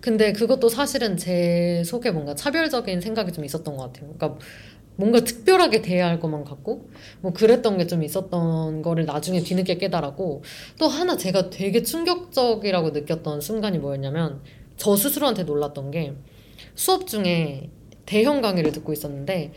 근데 0.00 0.32
그것도 0.32 0.68
사실은 0.68 1.16
제 1.16 1.82
속에 1.84 2.10
뭔가 2.12 2.34
차별적인 2.34 3.00
생각이 3.00 3.32
좀 3.32 3.44
있었던 3.44 3.76
것 3.76 3.82
같아요. 3.92 4.12
그러니까 4.16 4.38
뭔가 4.98 5.20
특별하게 5.20 5.80
대해야 5.82 6.08
할 6.08 6.18
것만 6.20 6.44
같고, 6.44 6.90
뭐 7.20 7.32
그랬던 7.32 7.78
게 7.78 7.86
좀 7.86 8.02
있었던 8.02 8.82
거를 8.82 9.06
나중에 9.06 9.40
뒤늦게 9.42 9.78
깨달았고, 9.78 10.42
또 10.78 10.88
하나 10.88 11.16
제가 11.16 11.50
되게 11.50 11.82
충격적이라고 11.82 12.90
느꼈던 12.90 13.40
순간이 13.40 13.78
뭐였냐면, 13.78 14.42
저 14.76 14.96
스스로한테 14.96 15.44
놀랐던 15.44 15.90
게 15.92 16.14
수업 16.74 17.06
중에 17.06 17.70
대형 18.06 18.40
강의를 18.40 18.72
듣고 18.72 18.92
있었는데, 18.92 19.52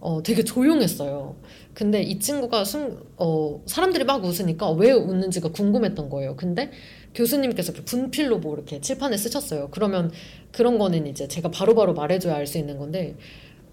어, 0.00 0.22
되게 0.22 0.44
조용했어요. 0.44 1.36
근데 1.72 2.02
이 2.02 2.18
친구가 2.18 2.64
순, 2.64 2.98
어, 3.16 3.62
사람들이 3.66 4.04
막 4.04 4.22
웃으니까 4.24 4.70
왜 4.72 4.92
웃는지가 4.92 5.50
궁금했던 5.52 6.10
거예요. 6.10 6.36
근데 6.36 6.70
교수님께서 7.14 7.72
이렇게 7.72 7.84
분필로 7.86 8.38
뭐 8.40 8.54
이렇게 8.54 8.80
칠판에 8.82 9.16
쓰셨어요. 9.16 9.68
그러면 9.70 10.10
그런 10.52 10.78
거는 10.78 11.06
이제 11.06 11.26
제가 11.28 11.50
바로바로 11.50 11.94
말해줘야 11.94 12.34
알 12.36 12.46
수 12.46 12.58
있는 12.58 12.78
건데 12.78 13.16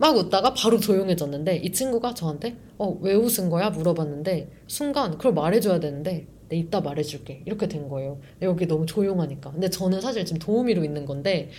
막 0.02 0.18
웃다가 0.18 0.56
바로 0.56 0.80
조용해졌는데 0.80 1.58
이 1.58 1.72
친구가 1.72 2.16
저한테 2.16 2.58
어, 2.80 2.98
왜 3.02 3.14
웃은 3.14 3.52
거야? 3.52 3.70
물어봤는데 3.70 4.50
순간 4.66 5.12
그걸 5.12 5.34
말해줘야 5.34 5.80
되는데 5.80 6.26
내 6.50 6.58
이따 6.58 6.82
말해줄게. 6.82 7.44
이렇게 7.46 7.68
된 7.68 7.88
거예요. 7.88 8.20
여기 8.42 8.66
너무 8.66 8.88
조용하니까. 8.88 9.52
근데 9.52 9.70
저는 9.70 10.02
사실 10.02 10.26
지금 10.26 10.40
도우미로 10.40 10.84
있는 10.84 11.06
건데 11.06 11.52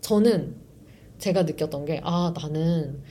저는 0.00 0.54
제가 1.18 1.42
느꼈던 1.42 1.86
게 1.86 2.00
아, 2.04 2.32
나는 2.40 3.02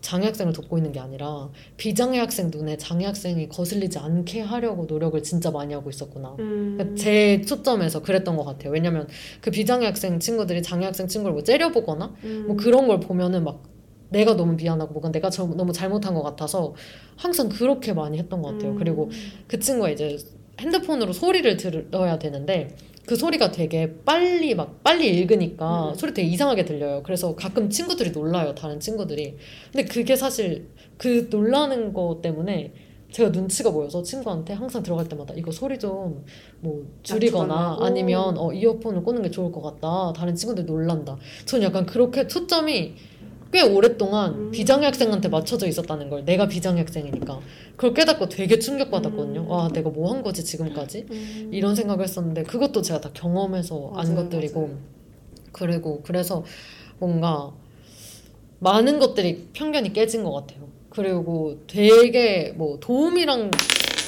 장애 0.00 0.26
학생을 0.26 0.52
돕고 0.52 0.78
있는 0.78 0.92
게 0.92 1.00
아니라 1.00 1.50
비장애 1.76 2.20
학생 2.20 2.52
눈에 2.52 2.76
장애 2.76 3.06
학생이 3.06 3.48
거슬리지 3.48 3.98
않게 3.98 4.42
하려고 4.42 4.84
노력을 4.84 5.20
진짜 5.24 5.50
많이 5.50 5.74
하고 5.74 5.90
있었구나. 5.90 6.36
그러니까 6.36 6.94
제 6.94 7.40
초점에서 7.40 8.00
그랬던 8.02 8.36
것 8.36 8.44
같아요. 8.44 8.72
왜냐면 8.72 9.08
그 9.40 9.50
비장애 9.50 9.86
학생 9.86 10.20
친구들이 10.20 10.62
장애 10.62 10.86
학생 10.86 11.08
친구를 11.08 11.32
뭐 11.34 11.42
째려보거나 11.42 12.14
음. 12.22 12.44
뭐 12.46 12.56
그런 12.56 12.86
걸 12.86 13.00
보면은 13.00 13.42
막 13.42 13.64
내가 14.10 14.36
너무 14.36 14.54
미안하고 14.54 14.92
뭔가 14.92 15.10
내가 15.10 15.30
저- 15.30 15.46
너무 15.46 15.72
잘못한 15.72 16.14
것 16.14 16.22
같아서 16.22 16.74
항상 17.16 17.48
그렇게 17.48 17.92
많이 17.92 18.18
했던 18.18 18.42
것 18.42 18.52
같아요. 18.52 18.72
음. 18.72 18.76
그리고 18.78 19.10
그 19.46 19.58
친구가 19.58 19.90
이제 19.90 20.16
핸드폰으로 20.60 21.12
소리를 21.12 21.56
들어야 21.56 22.18
되는데 22.18 22.76
그 23.06 23.16
소리가 23.16 23.50
되게 23.50 23.94
빨리 24.04 24.54
막 24.54 24.82
빨리 24.84 25.08
읽으니까 25.08 25.90
음. 25.90 25.94
소리 25.94 26.12
되게 26.14 26.28
이상하게 26.28 26.64
들려요. 26.64 27.02
그래서 27.02 27.34
가끔 27.34 27.70
친구들이 27.70 28.10
놀라요. 28.10 28.54
다른 28.54 28.78
친구들이. 28.78 29.36
근데 29.72 29.84
그게 29.86 30.14
사실 30.16 30.68
그 30.98 31.28
놀라는 31.30 31.92
거 31.92 32.20
때문에 32.22 32.72
제가 33.10 33.30
눈치가 33.30 33.72
보여서 33.72 34.02
친구한테 34.04 34.52
항상 34.52 34.82
들어갈 34.84 35.08
때마다 35.08 35.34
이거 35.34 35.50
소리 35.50 35.78
좀 35.78 36.22
뭐 36.60 36.84
줄이거나? 37.02 37.78
아니면 37.80 38.36
어, 38.36 38.52
이어폰을 38.52 39.02
꽂는 39.02 39.22
게 39.22 39.30
좋을 39.30 39.50
것 39.50 39.62
같다. 39.62 40.12
다른 40.14 40.34
친구들 40.34 40.66
놀란다. 40.66 41.16
전 41.46 41.62
약간 41.62 41.86
그렇게 41.86 42.26
초점이 42.28 42.94
꽤 43.52 43.62
오랫동안 43.62 44.34
음. 44.34 44.50
비장애 44.50 44.86
학생한테 44.86 45.28
맞춰져 45.28 45.66
있었다는 45.66 46.08
걸 46.08 46.24
내가 46.24 46.46
비장애 46.46 46.80
학생이니까 46.80 47.40
그걸 47.76 47.94
깨닫고 47.94 48.28
되게 48.28 48.58
충격받았거든요. 48.58 49.40
음. 49.40 49.50
와 49.50 49.68
내가 49.68 49.90
뭐 49.90 50.12
한 50.12 50.22
거지 50.22 50.44
지금까지 50.44 51.06
음. 51.10 51.50
이런 51.52 51.74
생각을 51.74 52.04
했었는데 52.04 52.44
그것도 52.44 52.82
제가 52.82 53.00
다 53.00 53.10
경험해서 53.12 53.92
안 53.96 54.14
맞아요, 54.14 54.16
것들이고 54.16 54.60
맞아요. 54.60 54.76
그리고 55.52 56.00
그래서 56.04 56.44
뭔가 56.98 57.52
많은 58.60 58.98
것들이 58.98 59.48
편견이 59.52 59.92
깨진 59.92 60.22
것 60.22 60.32
같아요. 60.32 60.68
그리고 60.90 61.58
되게 61.66 62.52
뭐 62.56 62.78
도움이랑 62.80 63.50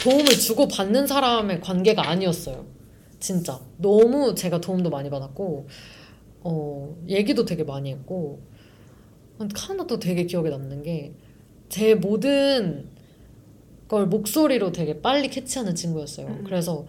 도움을 0.05 0.27
주고 0.27 0.69
받는 0.69 1.07
사람의 1.07 1.61
관계가 1.61 2.09
아니었어요. 2.09 2.65
진짜 3.19 3.61
너무 3.79 4.35
제가 4.35 4.61
도움도 4.61 4.91
많이 4.91 5.09
받았고 5.11 5.69
어 6.45 6.97
얘기도 7.09 7.45
되게 7.45 7.63
많이 7.63 7.93
했고 7.93 8.41
하나도 9.55 9.99
되게 9.99 10.25
기억에 10.27 10.51
남는 10.51 10.83
게 10.83 11.13
제 11.69 11.95
모든 11.95 12.91
걸 13.89 14.07
목소리로 14.07 14.73
되게 14.73 15.01
빨리 15.01 15.29
캐치하는 15.29 15.75
친구였어요. 15.75 16.27
음. 16.27 16.45
그래서 16.45 16.87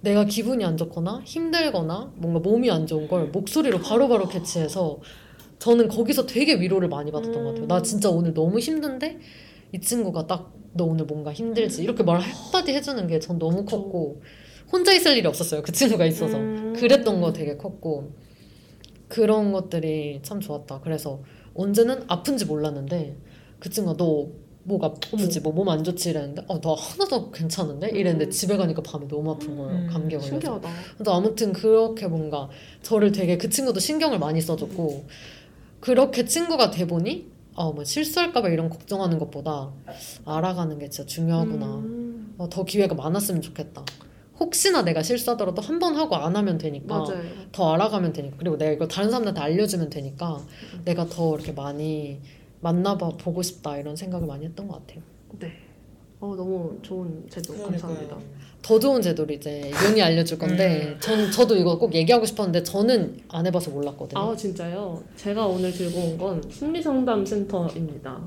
내가 0.00 0.24
기분이 0.24 0.64
안 0.64 0.78
좋거나 0.78 1.20
힘들거나 1.26 2.14
뭔가 2.16 2.40
몸이 2.40 2.70
안 2.70 2.86
좋은 2.86 3.06
걸 3.06 3.26
목소리로 3.28 3.80
바로바로 3.80 4.28
캐치해서 4.28 5.00
저는 5.58 5.88
거기서 5.88 6.24
되게 6.24 6.54
위로를 6.54 6.88
많이 6.88 7.12
받았던 7.12 7.34
것 7.34 7.50
같아요. 7.50 7.66
나 7.66 7.82
진짜 7.82 8.08
오늘 8.08 8.32
너무 8.32 8.58
힘든데 8.58 9.18
이 9.72 9.80
친구가 9.80 10.26
딱 10.26 10.52
너 10.74 10.84
오늘 10.84 11.04
뭔가 11.04 11.30
힘들지 11.34 11.82
이렇게 11.82 12.02
말 12.02 12.18
한마디 12.18 12.72
해주는 12.72 13.06
게 13.06 13.18
전 13.20 13.38
너무 13.38 13.66
컸고 13.66 14.22
혼자 14.72 14.94
있을 14.94 15.18
일이 15.18 15.26
없었어요. 15.26 15.60
그 15.60 15.70
친구가 15.70 16.06
있어서 16.06 16.38
음. 16.38 16.72
그랬던 16.74 17.20
거 17.20 17.34
되게 17.34 17.58
컸고 17.58 18.12
그런 19.08 19.52
것들이 19.52 20.20
참 20.22 20.40
좋았다. 20.40 20.80
그래서 20.80 21.20
언제는 21.54 22.04
아픈지 22.08 22.46
몰랐는데 22.46 23.16
그 23.60 23.70
친구가 23.70 23.96
너 23.96 24.42
목 24.64 24.84
아프지 24.84 25.40
뭐 25.40 25.52
몸 25.52 25.68
안 25.70 25.82
좋지 25.82 26.10
이랬는데 26.10 26.44
어, 26.46 26.60
나 26.60 26.74
하나도 26.78 27.32
괜찮은데 27.32 27.88
이랬는데 27.90 28.26
음. 28.26 28.30
집에 28.30 28.56
가니까 28.56 28.80
밤에 28.82 29.08
너무 29.08 29.32
아픈 29.32 29.56
거예요 29.56 29.76
음, 29.80 29.86
감기에 29.88 30.18
걸려서 30.18 30.26
신기하다. 30.28 30.70
그래서 30.96 31.16
아무튼 31.16 31.52
그렇게 31.52 32.06
뭔가 32.06 32.48
저를 32.82 33.10
되게 33.10 33.36
그 33.38 33.48
친구도 33.48 33.80
신경을 33.80 34.20
많이 34.20 34.40
써줬고 34.40 35.06
그렇게 35.80 36.24
친구가 36.24 36.70
돼 36.70 36.86
보니 36.86 37.26
어, 37.54 37.72
뭐 37.72 37.82
실수할까봐 37.82 38.50
이런 38.50 38.70
걱정하는 38.70 39.18
것보다 39.18 39.72
알아가는 40.24 40.78
게 40.78 40.88
진짜 40.88 41.06
중요하구나. 41.06 41.66
음. 41.78 42.34
어, 42.38 42.48
더 42.48 42.64
기회가 42.64 42.94
많았으면 42.94 43.42
좋겠다. 43.42 43.84
혹시나 44.42 44.82
내가 44.82 45.02
실수하더라도 45.02 45.62
한 45.62 45.78
번 45.78 45.96
하고 45.96 46.14
안 46.16 46.34
하면 46.36 46.58
되니까 46.58 46.98
맞아요. 46.98 47.22
더 47.52 47.72
알아가면 47.74 48.12
되니까 48.12 48.36
그리고 48.38 48.56
내가 48.56 48.72
이거 48.72 48.86
다른 48.86 49.10
사람들한테 49.10 49.40
알려주면 49.40 49.90
되니까 49.90 50.40
내가 50.84 51.06
더 51.06 51.34
이렇게 51.34 51.52
많이 51.52 52.20
만나봐 52.60 53.10
보고 53.18 53.42
싶다 53.42 53.76
이런 53.78 53.96
생각을 53.96 54.26
많이 54.26 54.44
했던 54.46 54.68
것 54.68 54.78
같아요. 54.86 55.02
네. 55.38 55.52
어 56.20 56.34
너무 56.36 56.78
좋은 56.82 57.24
제도 57.28 57.54
감사합니다. 57.62 58.16
더 58.62 58.78
좋은 58.78 59.02
제도를 59.02 59.34
이제 59.34 59.72
윤이 59.88 60.00
알려줄 60.00 60.38
건데 60.38 60.92
음. 60.94 61.00
전 61.00 61.30
저도 61.32 61.56
이거 61.56 61.76
꼭 61.78 61.92
얘기하고 61.94 62.24
싶었는데 62.24 62.62
저는 62.62 63.18
안 63.28 63.44
해봐서 63.46 63.72
몰랐거든요. 63.72 64.20
아 64.20 64.36
진짜요? 64.36 65.02
제가 65.16 65.44
오늘 65.46 65.72
들고 65.72 65.98
온 65.98 66.18
건 66.18 66.42
심리상담 66.48 67.26
센터입니다. 67.26 68.20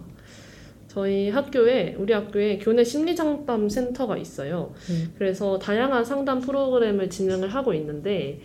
저희 0.96 1.30
학교에 1.30 1.98
우리 2.00 2.14
학교에 2.14 2.58
교내 2.58 2.86
심리 2.86 3.14
상담 3.18 3.68
센터가 3.68 4.16
있어요. 4.16 4.74
음. 4.90 5.14
그래서 5.18 5.60
다양한 5.60 6.06
상담 6.06 6.40
프로그램을 6.40 7.10
진행을 7.10 7.50
하고 7.50 7.74
있는데 7.74 8.40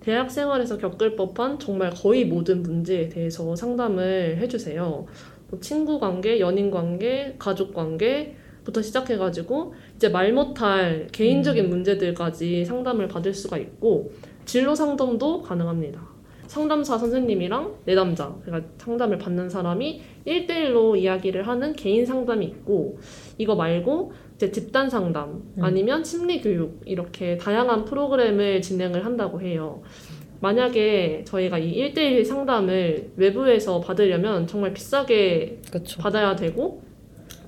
대학 0.00 0.28
생활에서 0.28 0.78
겪을 0.78 1.14
법한 1.14 1.60
정말 1.60 1.90
거의 1.90 2.24
모든 2.24 2.64
문제에 2.64 3.08
대해서 3.08 3.54
상담을 3.54 4.38
해주세요. 4.38 5.06
뭐 5.48 5.60
친구 5.60 6.00
관계, 6.00 6.40
연인 6.40 6.72
관계, 6.72 7.36
가족 7.38 7.72
관계 7.72 8.34
부터 8.64 8.82
시작해가지고 8.82 9.74
이제 9.94 10.08
말 10.08 10.32
못할 10.32 11.06
개인적인 11.12 11.68
문제들까지 11.68 12.64
상담을 12.64 13.06
받을 13.06 13.32
수가 13.32 13.58
있고 13.58 14.10
진로 14.44 14.74
상담도 14.74 15.42
가능합니다. 15.42 16.11
상담사 16.46 16.98
선생님이랑 16.98 17.78
내담자, 17.84 18.36
그러니까 18.44 18.70
상담을 18.78 19.18
받는 19.18 19.48
사람이 19.48 20.02
1대1로 20.26 20.98
이야기를 20.98 21.46
하는 21.46 21.72
개인 21.74 22.04
상담이 22.04 22.44
있고, 22.46 22.98
이거 23.38 23.54
말고 23.54 24.12
이제 24.36 24.50
집단 24.50 24.90
상담, 24.90 25.42
음. 25.56 25.64
아니면 25.64 26.04
심리 26.04 26.40
교육, 26.40 26.80
이렇게 26.84 27.36
다양한 27.38 27.84
프로그램을 27.84 28.60
진행을 28.60 29.04
한다고 29.04 29.40
해요. 29.40 29.82
만약에 30.40 31.22
저희가 31.24 31.58
이 31.58 31.94
1대1 31.94 32.24
상담을 32.24 33.12
외부에서 33.16 33.80
받으려면 33.80 34.48
정말 34.48 34.74
비싸게 34.74 35.60
그렇죠. 35.70 36.00
받아야 36.00 36.34
되고 36.34 36.82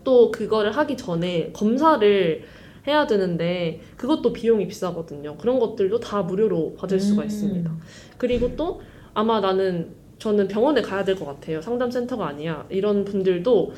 또 0.04 0.30
그거를 0.30 0.70
하기 0.70 0.96
전에 0.96 1.50
검사를 1.52 2.42
해야 2.86 3.06
되는데 3.06 3.80
그것도 3.96 4.32
비용이 4.32 4.66
비싸거든요. 4.68 5.36
그런 5.36 5.58
것들도 5.58 6.00
다 6.00 6.22
무료로 6.22 6.74
받을 6.76 7.00
수가 7.00 7.22
음. 7.22 7.26
있습니다. 7.26 7.70
그리고 8.18 8.54
또 8.56 8.80
아마 9.14 9.40
나는 9.40 9.94
저는 10.18 10.48
병원에 10.48 10.80
가야 10.82 11.04
될 11.04 11.16
것 11.16 11.24
같아요. 11.26 11.60
상담센터가 11.62 12.26
아니야. 12.26 12.66
이런 12.70 13.04
분들도 13.04 13.72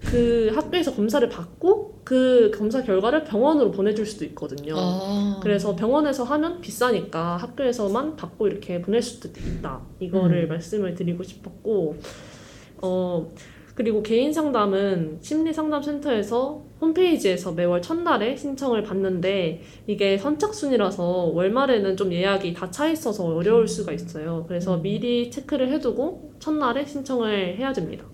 그 0.00 0.50
학교에서 0.54 0.94
검사를 0.94 1.26
받고 1.28 2.00
그 2.04 2.50
검사 2.54 2.82
결과를 2.82 3.24
병원으로 3.24 3.70
보내줄 3.70 4.04
수도 4.04 4.24
있거든요. 4.26 4.74
아. 4.76 5.40
그래서 5.42 5.74
병원에서 5.74 6.22
하면 6.24 6.60
비싸니까 6.60 7.36
학교에서만 7.38 8.16
받고 8.16 8.46
이렇게 8.46 8.80
보낼 8.82 9.00
수도 9.02 9.28
있다. 9.28 9.80
이거를 10.00 10.44
음. 10.44 10.48
말씀을 10.48 10.94
드리고 10.94 11.22
싶었고, 11.22 11.96
어, 12.82 13.32
그리고 13.76 14.02
개인 14.02 14.32
상담은 14.32 15.18
심리 15.20 15.52
상담 15.52 15.82
센터에서 15.82 16.64
홈페이지에서 16.80 17.52
매월 17.52 17.82
첫날에 17.82 18.34
신청을 18.34 18.82
받는데 18.82 19.60
이게 19.86 20.16
선착순이라서 20.16 21.04
월말에는 21.34 21.96
좀 21.96 22.10
예약이 22.10 22.54
다 22.54 22.70
차 22.70 22.88
있어서 22.88 23.26
어려울 23.26 23.68
수가 23.68 23.92
있어요. 23.92 24.46
그래서 24.48 24.76
음. 24.76 24.82
미리 24.82 25.30
체크를 25.30 25.70
해두고 25.72 26.32
첫날에 26.38 26.86
신청을 26.86 27.58
해야 27.58 27.72
됩니다. 27.74 28.06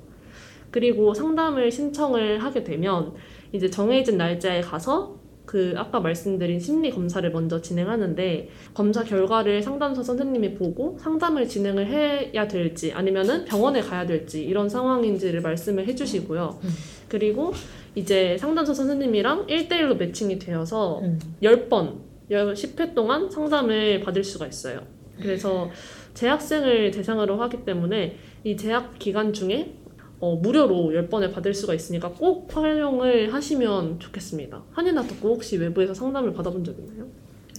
그리고 0.72 1.14
상담을 1.14 1.70
신청을 1.70 2.42
하게 2.42 2.64
되면 2.64 3.14
이제 3.52 3.70
정해진 3.70 4.16
날짜에 4.18 4.62
가서 4.62 5.21
그 5.44 5.74
아까 5.76 6.00
말씀드린 6.00 6.60
심리 6.60 6.90
검사를 6.90 7.28
먼저 7.30 7.60
진행하는데 7.60 8.48
검사 8.74 9.02
결과를 9.02 9.62
상담사 9.62 10.02
선생님이 10.02 10.54
보고 10.54 10.96
상담을 11.00 11.48
진행을 11.48 11.86
해야 11.86 12.48
될지 12.48 12.92
아니면은 12.92 13.44
병원에 13.44 13.80
가야 13.80 14.06
될지 14.06 14.44
이런 14.44 14.68
상황인지를 14.68 15.40
말씀을 15.40 15.86
해주시고요. 15.88 16.60
음. 16.62 16.70
그리고 17.08 17.52
이제 17.94 18.38
상담사 18.38 18.72
선생님이랑 18.72 19.46
1대1로 19.46 19.96
매칭이 19.96 20.38
되어서 20.38 21.00
음. 21.00 21.18
10번, 21.42 21.98
10회 22.30 22.94
동안 22.94 23.28
상담을 23.28 24.00
받을 24.00 24.24
수가 24.24 24.46
있어요. 24.46 24.80
그래서 25.20 25.70
재학생을 26.14 26.90
대상으로 26.90 27.40
하기 27.42 27.64
때문에 27.64 28.16
이 28.44 28.56
재학 28.56 28.98
기간 28.98 29.32
중에 29.32 29.74
어, 30.22 30.36
무료로 30.36 30.92
10번을 30.92 31.34
받을 31.34 31.52
수가 31.52 31.74
있으니까 31.74 32.08
꼭 32.10 32.48
활용을 32.56 33.34
하시면 33.34 33.98
좋겠습니다. 33.98 34.62
한이나 34.70 35.02
덕구 35.04 35.30
혹시 35.30 35.56
외부에서 35.56 35.92
상담을 35.92 36.32
받아본 36.32 36.62
적 36.62 36.78
있나요? 36.78 37.08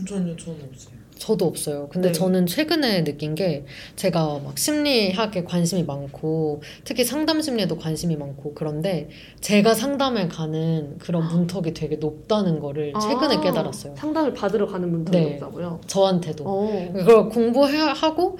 전혀 0.07 0.33
저는 0.37 0.59
없어요. 0.71 0.95
저도 1.17 1.45
없어요. 1.45 1.89
근데 1.91 2.07
네. 2.07 2.13
저는 2.13 2.45
최근에 2.45 3.03
느낀 3.03 3.35
게 3.35 3.65
제가 3.97 4.39
막 4.39 4.57
심리학에 4.57 5.43
관심이 5.43 5.83
많고 5.83 6.61
특히 6.85 7.03
상담 7.03 7.41
심리에도 7.41 7.77
관심이 7.77 8.15
많고 8.15 8.53
그런데 8.53 9.09
제가 9.41 9.73
상담을 9.73 10.29
가는 10.29 10.97
그런 10.99 11.27
문턱이 11.27 11.73
되게 11.73 11.97
높다는 11.97 12.61
거를 12.61 12.93
최근에 12.93 13.35
아, 13.35 13.41
깨달았어요. 13.41 13.95
상담을 13.97 14.33
받으러 14.33 14.67
가는 14.67 14.89
분들이 14.89 15.17
네. 15.21 15.35
있다고요? 15.35 15.81
저한테도. 15.85 16.45
어. 16.47 16.93
그걸 16.93 17.27
공부하고 17.27 18.37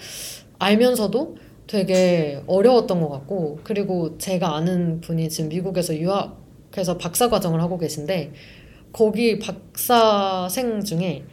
알면서도 0.60 1.36
되게 1.68 2.44
어려웠던 2.48 3.00
것 3.00 3.10
같고 3.10 3.60
그리고 3.64 4.18
제가 4.18 4.56
아는 4.56 5.02
분이 5.02 5.30
지금 5.30 5.50
미국에서 5.50 5.96
유학해서 5.96 6.98
박사 6.98 7.30
과정을 7.30 7.62
하고 7.62 7.78
계신데 7.78 8.34
거기 8.92 9.40
박사생 9.40 10.84
중에 10.84 11.24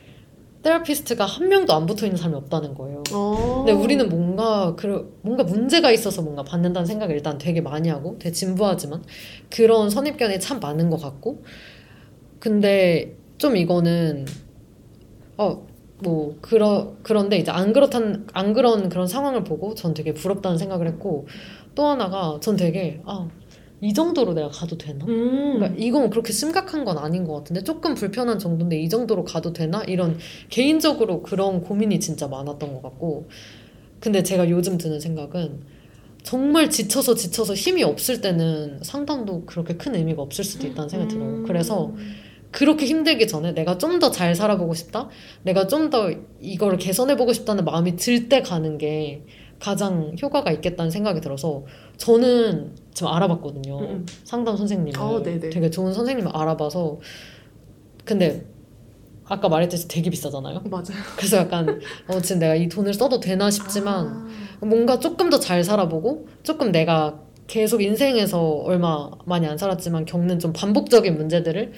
테라피스트가 0.62 1.24
한 1.24 1.49
명도 1.49 1.72
안 1.72 1.87
붙어 1.87 2.05
있는 2.07 2.18
사람이 2.18 2.37
없다는 2.37 2.74
거예요. 2.74 3.03
어. 3.12 3.64
근데 3.64 3.72
우리는 3.72 4.09
뭔가 4.09 4.74
그 4.76 5.18
뭔가 5.22 5.43
문제가 5.43 5.91
있어서 5.91 6.20
뭔가 6.22 6.43
받는다는 6.43 6.87
생각을 6.87 7.14
일단 7.14 7.39
되게 7.39 7.61
많이 7.61 7.89
하고 7.89 8.18
되게 8.18 8.33
진부하지만 8.33 9.03
그런 9.49 9.89
선입견이 9.89 10.39
참 10.39 10.61
많은 10.61 10.91
것 10.91 11.01
같고 11.01 11.43
근데 12.39 13.16
좀 13.39 13.57
이거는 13.57 14.27
어 15.39 15.66
뭐 16.02 16.36
그러 16.40 16.94
그런데 17.02 17.39
이제 17.39 17.51
안 17.51 17.72
그렇단 17.72 18.27
안 18.32 18.52
그런 18.52 18.89
그런 18.89 19.06
상황을 19.06 19.44
보고 19.44 19.74
전 19.74 19.94
되게 19.94 20.14
부럽다는 20.14 20.59
생각을 20.59 20.86
했고 20.89 21.27
또 21.74 21.86
하나가 21.86 22.39
전 22.40 22.56
되게 22.56 23.01
아 23.05 23.28
이 23.82 23.94
정도로 23.94 24.35
내가 24.35 24.48
가도 24.48 24.77
되나? 24.77 25.06
음. 25.06 25.55
그러니까 25.56 25.74
이건 25.78 26.10
그렇게 26.10 26.32
심각한 26.32 26.85
건 26.85 26.98
아닌 26.98 27.24
것 27.24 27.35
같은데 27.35 27.62
조금 27.62 27.94
불편한 27.94 28.39
정도인데 28.39 28.78
이 28.78 28.89
정도로 28.89 29.24
가도 29.24 29.52
되나? 29.52 29.82
이런 29.85 30.18
개인적으로 30.51 31.22
그런 31.22 31.62
고민이 31.62 31.98
진짜 31.98 32.28
많았던 32.28 32.74
것 32.74 32.82
같고 32.82 33.28
근데 33.98 34.22
제가 34.22 34.51
요즘 34.51 34.77
드는 34.77 35.01
생각은 35.01 35.60
정말 36.22 36.68
지쳐서 36.68 37.14
지쳐서 37.14 37.55
힘이 37.55 37.82
없을 37.82 38.20
때는 38.20 38.81
상담도 38.82 39.47
그렇게 39.47 39.77
큰 39.77 39.94
의미가 39.94 40.20
없을 40.20 40.44
수도 40.44 40.66
있다는 40.66 40.90
생각이 40.90 41.14
들어요. 41.14 41.28
음. 41.28 41.44
그래서 41.47 41.94
그렇게 42.52 42.86
힘들기 42.86 43.27
전에 43.28 43.52
내가 43.52 43.78
좀 43.78 43.98
더 44.01 44.10
잘 44.10 44.35
살아보고 44.35 44.74
싶다? 44.74 45.09
내가 45.43 45.66
좀 45.66 45.90
더 45.90 46.10
이걸 46.40 46.77
개선해보고 46.78 47.32
싶다는 47.32 47.64
마음이 47.64 47.97
들 47.97 48.28
때 48.28 48.43
가는 48.43 48.77
게 48.78 49.24
가장 49.60 50.16
효과가 50.20 50.51
있겠다는 50.52 50.90
생각이 50.90 51.20
들어서 51.20 51.64
저는 51.98 52.74
지금 52.94 53.12
알아봤거든요. 53.12 53.78
음, 53.78 53.85
음. 53.85 54.06
상담 54.24 54.56
선생님을 54.56 54.98
어. 54.98 55.22
되게 55.22 55.70
좋은 55.70 55.93
선생님을 55.93 56.32
알아봐서 56.35 56.98
근데 58.05 58.47
아까 59.27 59.48
말했듯이 59.48 59.86
되게 59.86 60.10
비싸잖아요. 60.10 60.62
맞아요. 60.70 60.86
그래서 61.16 61.36
약간 61.36 61.81
어, 62.09 62.20
지금 62.20 62.40
내가 62.40 62.55
이 62.56 62.68
돈을 62.68 62.94
써도 62.94 63.20
되나 63.20 63.51
싶지만 63.51 64.06
아. 64.60 64.64
뭔가 64.66 64.98
조금 64.98 65.31
더 65.31 65.39
잘 65.39 65.62
살아보고 65.62 66.27
조금 66.43 66.72
내가 66.72 67.20
계속 67.47 67.82
인생에서 67.82 68.40
얼마 68.43 69.10
많이 69.27 69.47
안 69.47 69.56
살았지만 69.59 70.05
겪는 70.05 70.39
좀 70.39 70.52
반복적인 70.52 71.16
문제들을 71.16 71.72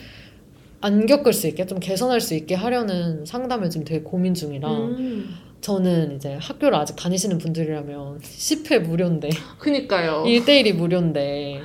안 0.83 1.07
겪을 1.07 1.33
수 1.33 1.47
있게 1.47 1.65
좀 1.65 1.79
개선할 1.79 2.21
수 2.21 2.35
있게 2.35 2.55
하려는 2.55 3.25
상담을 3.25 3.71
지금 3.71 3.85
되게 3.85 4.03
고민 4.03 4.35
중이라 4.35 4.69
음. 4.69 5.35
저는 5.61 6.17
이제 6.17 6.37
학교를 6.41 6.75
아직 6.77 6.97
다니시는 6.97 7.39
분들이라면 7.39 8.19
10회 8.19 8.81
무료인데 8.81 9.31
그니까요. 9.59 10.25
1대1이 10.27 10.75
무료인데 10.75 11.61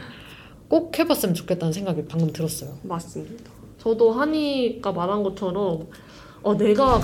꼭 0.68 0.98
해봤으면 0.98 1.34
좋겠다는 1.34 1.74
생각이 1.74 2.04
방금 2.08 2.32
들었어요. 2.32 2.78
맞습니다. 2.84 3.52
저도 3.80 4.12
한이가 4.12 4.92
말한 4.92 5.24
것처럼 5.24 5.88
어, 6.44 6.56
내가 6.56 7.02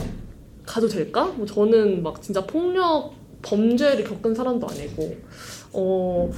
가도 0.65 0.88
될까? 0.88 1.26
뭐 1.26 1.48
저는 1.48 2.03
막 2.03 2.22
진짜 2.22 2.45
폭력 2.45 3.11
범죄를 3.41 4.03
겪은 4.03 4.35
사람도 4.35 4.68
아니고 4.68 5.15
어 5.73 6.31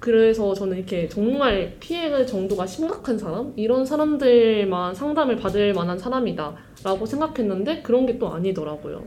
그래서 0.00 0.54
저는 0.54 0.76
이렇게 0.76 1.08
정말 1.08 1.76
피해 1.80 2.24
정도가 2.24 2.66
심각한 2.66 3.18
사람 3.18 3.52
이런 3.56 3.84
사람들만 3.84 4.94
상담을 4.94 5.36
받을 5.36 5.74
만한 5.74 5.98
사람이다라고 5.98 7.04
생각했는데 7.06 7.82
그런 7.82 8.06
게 8.06 8.18
또 8.18 8.28
아니더라고요. 8.28 9.04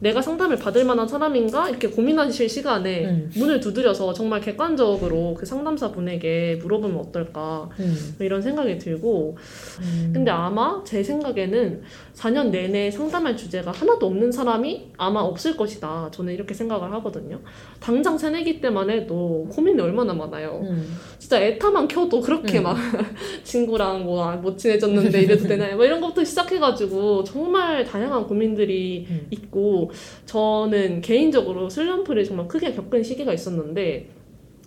내가 0.00 0.20
상담을 0.22 0.56
받을 0.56 0.84
만한 0.84 1.06
사람인가 1.06 1.68
이렇게 1.68 1.88
고민하실 1.88 2.48
시간에 2.48 3.04
음. 3.06 3.30
문을 3.36 3.60
두드려서 3.60 4.12
정말 4.12 4.40
객관적으로 4.40 5.34
그 5.38 5.46
상담사 5.46 5.92
분에게 5.92 6.58
물어보면 6.62 6.98
어떨까 6.98 7.68
음. 7.78 8.16
이런 8.18 8.42
생각이 8.42 8.78
들고 8.78 9.36
음. 9.82 10.10
근데 10.12 10.30
아마 10.30 10.82
제 10.84 11.02
생각에는 11.02 11.82
4년 12.14 12.50
내내 12.50 12.90
상담할 12.90 13.36
주제가 13.36 13.70
하나도 13.70 14.06
없는 14.06 14.32
사람이 14.32 14.92
아마 14.96 15.20
없을 15.20 15.56
것이다. 15.56 16.10
저는 16.12 16.34
이렇게 16.34 16.54
생각을 16.54 16.92
하거든요. 16.94 17.40
당장 17.78 18.18
새내기 18.18 18.60
때만 18.60 18.90
해도 18.90 19.46
고민이 19.50 19.80
얼마나 19.80 20.12
많아요. 20.12 20.60
음. 20.64 20.96
진짜 21.18 21.38
에타만 21.38 21.88
켜도 21.88 22.20
그렇게 22.20 22.58
음. 22.58 22.64
막 22.64 22.76
친구랑 23.44 24.04
뭐 24.04 24.40
못 24.40 24.58
친해졌는데 24.58 25.22
이래도 25.22 25.46
되나요? 25.46 25.76
뭐 25.76 25.84
이런 25.84 26.00
것부터 26.00 26.24
시작해가지고 26.24 27.24
정말 27.24 27.84
다양한 27.84 28.26
고민들이 28.26 29.06
음. 29.08 29.26
있고 29.90 29.92
저는 30.26 31.00
개인적으로 31.00 31.68
슬럼프를 31.68 32.24
정말 32.24 32.48
크게 32.48 32.72
겪은 32.72 33.02
시기가 33.02 33.32
있었는데 33.32 34.08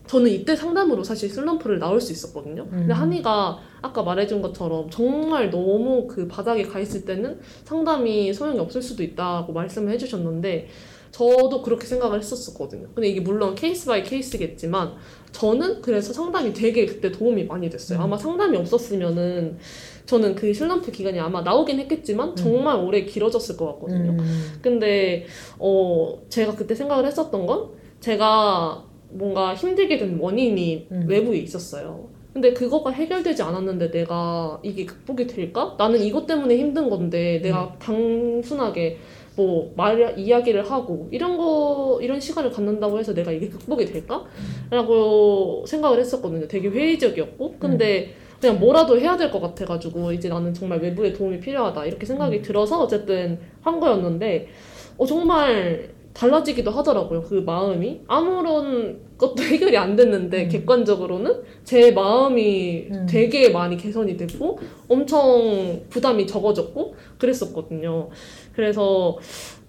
저는 0.08 0.30
이때 0.30 0.56
상담으로 0.56 1.04
사실 1.04 1.30
슬럼프를 1.30 1.80
나올 1.80 2.02
수 2.02 2.12
있었거든요. 2.12 2.68
근데 2.70 2.94
음. 2.94 3.00
한이가 3.00 3.60
아까 3.82 4.04
말해준 4.04 4.42
것처럼 4.42 4.90
정말 4.90 5.50
너무 5.50 6.08
그 6.08 6.28
바닥에 6.28 6.64
가 6.64 6.80
있을 6.80 7.06
때는 7.06 7.40
상담이 7.64 8.34
소용이 8.34 8.60
없을 8.60 8.82
수도 8.82 9.02
있다고 9.02 9.54
말씀을 9.54 9.94
해주셨는데 9.94 10.68
저도 11.12 11.62
그렇게 11.62 11.86
생각을 11.86 12.20
했었거든요. 12.20 12.88
근데 12.94 13.08
이게 13.08 13.22
물론 13.22 13.56
case 13.56 13.86
by 13.86 14.04
case겠지만 14.04 14.96
저는 15.32 15.82
그래서 15.82 16.12
상담이 16.12 16.54
되게 16.54 16.86
그때 16.86 17.12
도움이 17.12 17.46
많이 17.46 17.70
됐어요. 17.70 18.00
음. 18.00 18.04
아마 18.04 18.18
상담이 18.18 18.58
없었으면은 18.58 19.58
저는 20.06 20.36
그 20.36 20.54
슬럼프 20.54 20.92
기간이 20.92 21.20
아마 21.20 21.42
나오긴 21.42 21.80
했겠지만 21.80 22.36
정말 22.36 22.78
오래 22.78 23.04
길어졌을 23.06 23.56
것 23.58 23.66
같거든요. 23.74 24.12
음. 24.12 24.52
근데 24.62 25.26
어 25.60 26.20
제가 26.30 26.56
그때 26.56 26.76
생각을 26.76 27.06
했었던 27.06 27.46
건 27.46 27.70
제가 28.00 28.84
뭔가 29.10 29.54
힘들게 29.56 29.98
된 29.98 30.18
원인이 30.20 30.88
음. 30.92 31.06
외부에 31.08 31.38
있었어요. 31.38 32.10
근데 32.34 32.52
그거가 32.52 32.90
해결되지 32.90 33.44
않았는데 33.44 33.92
내가 33.92 34.60
이게 34.64 34.86
극복이 34.86 35.28
될까? 35.28 35.76
나는 35.78 36.02
이것 36.02 36.26
때문에 36.26 36.58
힘든 36.58 36.90
건데 36.90 37.40
내가 37.44 37.76
단순하게 37.80 38.98
뭐 39.36 39.72
말 39.76 40.18
이야기를 40.18 40.70
하고 40.70 41.08
이런 41.12 41.38
거 41.38 42.00
이런 42.02 42.20
시간을 42.20 42.52
갖는다고 42.52 43.00
해서 43.00 43.14
내가 43.14 43.32
이게 43.32 43.50
극복이 43.50 43.86
될까? 43.86 44.26
라고 44.70 45.64
생각을 45.68 46.00
했었거든요. 46.00 46.48
되게 46.48 46.68
회의적이었고 46.70 47.56
근데 47.60 48.14
그냥 48.44 48.60
뭐라도 48.60 49.00
해야 49.00 49.16
될 49.16 49.32
것 49.32 49.40
같아가지고 49.40 50.12
이제 50.12 50.28
나는 50.30 50.54
정말 50.54 50.80
외부의 50.80 51.14
도움이 51.14 51.40
필요하다 51.40 51.86
이렇게 51.86 52.06
생각이 52.06 52.42
들어서 52.42 52.82
어쨌든 52.82 53.40
한 53.62 53.80
거였는데 53.80 54.50
어 54.98 55.06
정말 55.06 55.90
달라지기도 56.14 56.72
하더라고요. 56.72 57.22
그 57.24 57.36
마음이 57.36 58.02
아무런 58.08 59.00
것도 59.18 59.42
해결이 59.44 59.78
안 59.78 59.96
됐는데 59.96 60.44
음. 60.44 60.50
객관적으로는 60.50 61.42
제 61.64 61.92
마음이 61.92 62.88
음. 62.92 63.06
되게 63.10 63.50
많이 63.50 63.78
개선이 63.78 64.16
됐고 64.18 64.60
엄청 64.88 65.82
부담이 65.90 66.28
적어졌고 66.28 66.96
그랬었거든요. 67.18 68.10
그래서 68.54 69.18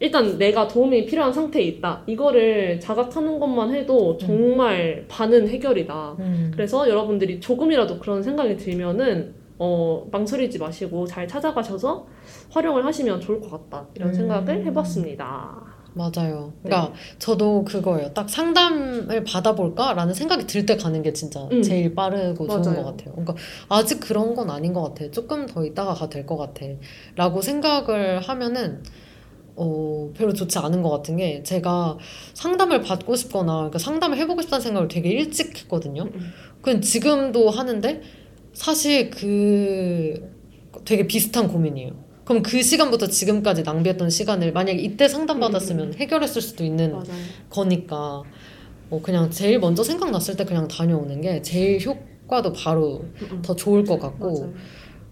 일단 0.00 0.36
내가 0.36 0.68
도움이 0.68 1.06
필요한 1.06 1.32
상태에 1.32 1.62
있다. 1.62 2.02
이거를 2.06 2.78
자각하는 2.80 3.38
것만 3.38 3.74
해도 3.74 4.18
정말 4.18 5.06
반은 5.08 5.48
해결이다. 5.48 6.16
음. 6.18 6.50
그래서 6.52 6.88
여러분들이 6.88 7.40
조금이라도 7.40 7.98
그런 7.98 8.22
생각이 8.22 8.56
들면은 8.56 9.34
어, 9.58 10.06
망설이지 10.10 10.58
마시고 10.58 11.06
잘 11.06 11.28
찾아가셔서 11.28 12.06
활용을 12.50 12.84
하시면 12.84 13.20
좋을 13.20 13.40
것 13.40 13.50
같다. 13.50 13.86
이런 13.94 14.10
음. 14.10 14.14
생각을 14.14 14.66
해봤습니다. 14.66 15.73
맞아요. 15.94 16.52
그러니까 16.62 16.92
저도 17.18 17.64
그거예요. 17.64 18.12
딱 18.12 18.28
상담을 18.28 19.22
받아볼까라는 19.24 20.12
생각이 20.12 20.46
들 20.46 20.66
때 20.66 20.76
가는 20.76 21.02
게 21.02 21.12
진짜 21.12 21.46
음. 21.52 21.62
제일 21.62 21.94
빠르고 21.94 22.46
좋은 22.48 22.62
맞아요. 22.62 22.76
것 22.82 22.84
같아요. 22.90 23.12
그러니까 23.12 23.34
아직 23.68 24.00
그런 24.00 24.34
건 24.34 24.50
아닌 24.50 24.72
것 24.72 24.82
같아. 24.82 25.10
조금 25.10 25.46
더 25.46 25.64
있다가 25.64 25.94
가도 25.94 26.10
될것 26.10 26.36
같아. 26.38 26.66
라고 27.16 27.40
생각을 27.42 28.20
하면은 28.20 28.82
어, 29.56 30.10
별로 30.16 30.32
좋지 30.32 30.58
않은 30.58 30.82
것 30.82 30.90
같은 30.90 31.16
게 31.16 31.42
제가 31.44 31.96
상담을 32.34 32.80
받고 32.82 33.14
싶거나 33.14 33.54
그러니까 33.56 33.78
상담을 33.78 34.18
해보고 34.18 34.42
싶다는 34.42 34.62
생각을 34.62 34.88
되게 34.88 35.10
일찍 35.10 35.56
했거든요. 35.56 36.02
음. 36.04 36.32
그건 36.60 36.80
지금도 36.80 37.50
하는데 37.50 38.02
사실 38.52 39.10
그 39.10 40.32
되게 40.84 41.06
비슷한 41.06 41.46
고민이에요. 41.48 41.92
그럼 42.24 42.42
그 42.42 42.62
시간부터 42.62 43.08
지금까지 43.08 43.62
낭비했던 43.62 44.10
시간을 44.10 44.52
만약에 44.52 44.78
이때 44.78 45.08
상담받았으면 45.08 45.94
해결했을 45.94 46.40
수도 46.40 46.64
있는 46.64 46.92
맞아요. 46.92 47.04
거니까 47.50 48.22
뭐 48.88 49.02
그냥 49.02 49.30
제일 49.30 49.58
먼저 49.58 49.82
생각났을 49.82 50.36
때 50.36 50.44
그냥 50.44 50.66
다녀오는 50.68 51.20
게 51.20 51.42
제일 51.42 51.80
효과도 51.84 52.52
바로 52.52 53.04
음, 53.22 53.28
음. 53.30 53.42
더 53.42 53.54
좋을 53.54 53.84
것 53.84 53.98
같고 53.98 54.40
맞아요. 54.40 54.54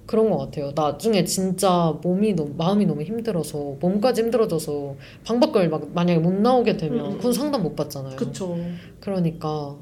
그런 0.06 0.30
것 0.30 0.38
같아요. 0.38 0.72
나중에 0.74 1.24
진짜 1.24 1.94
몸이 2.02 2.34
너무 2.34 2.54
마음이 2.56 2.86
너무 2.86 3.02
힘들어서 3.02 3.76
몸까지 3.80 4.22
힘들어져서 4.22 4.96
방 5.24 5.38
밖을 5.40 5.68
막 5.68 5.88
만약에 5.94 6.18
못 6.18 6.32
나오게 6.32 6.76
되면 6.76 7.00
음, 7.06 7.10
음. 7.12 7.16
그건 7.18 7.32
상담 7.32 7.62
못 7.62 7.76
받잖아요. 7.76 8.16
그쵸. 8.16 8.56
그러니까 9.00 9.76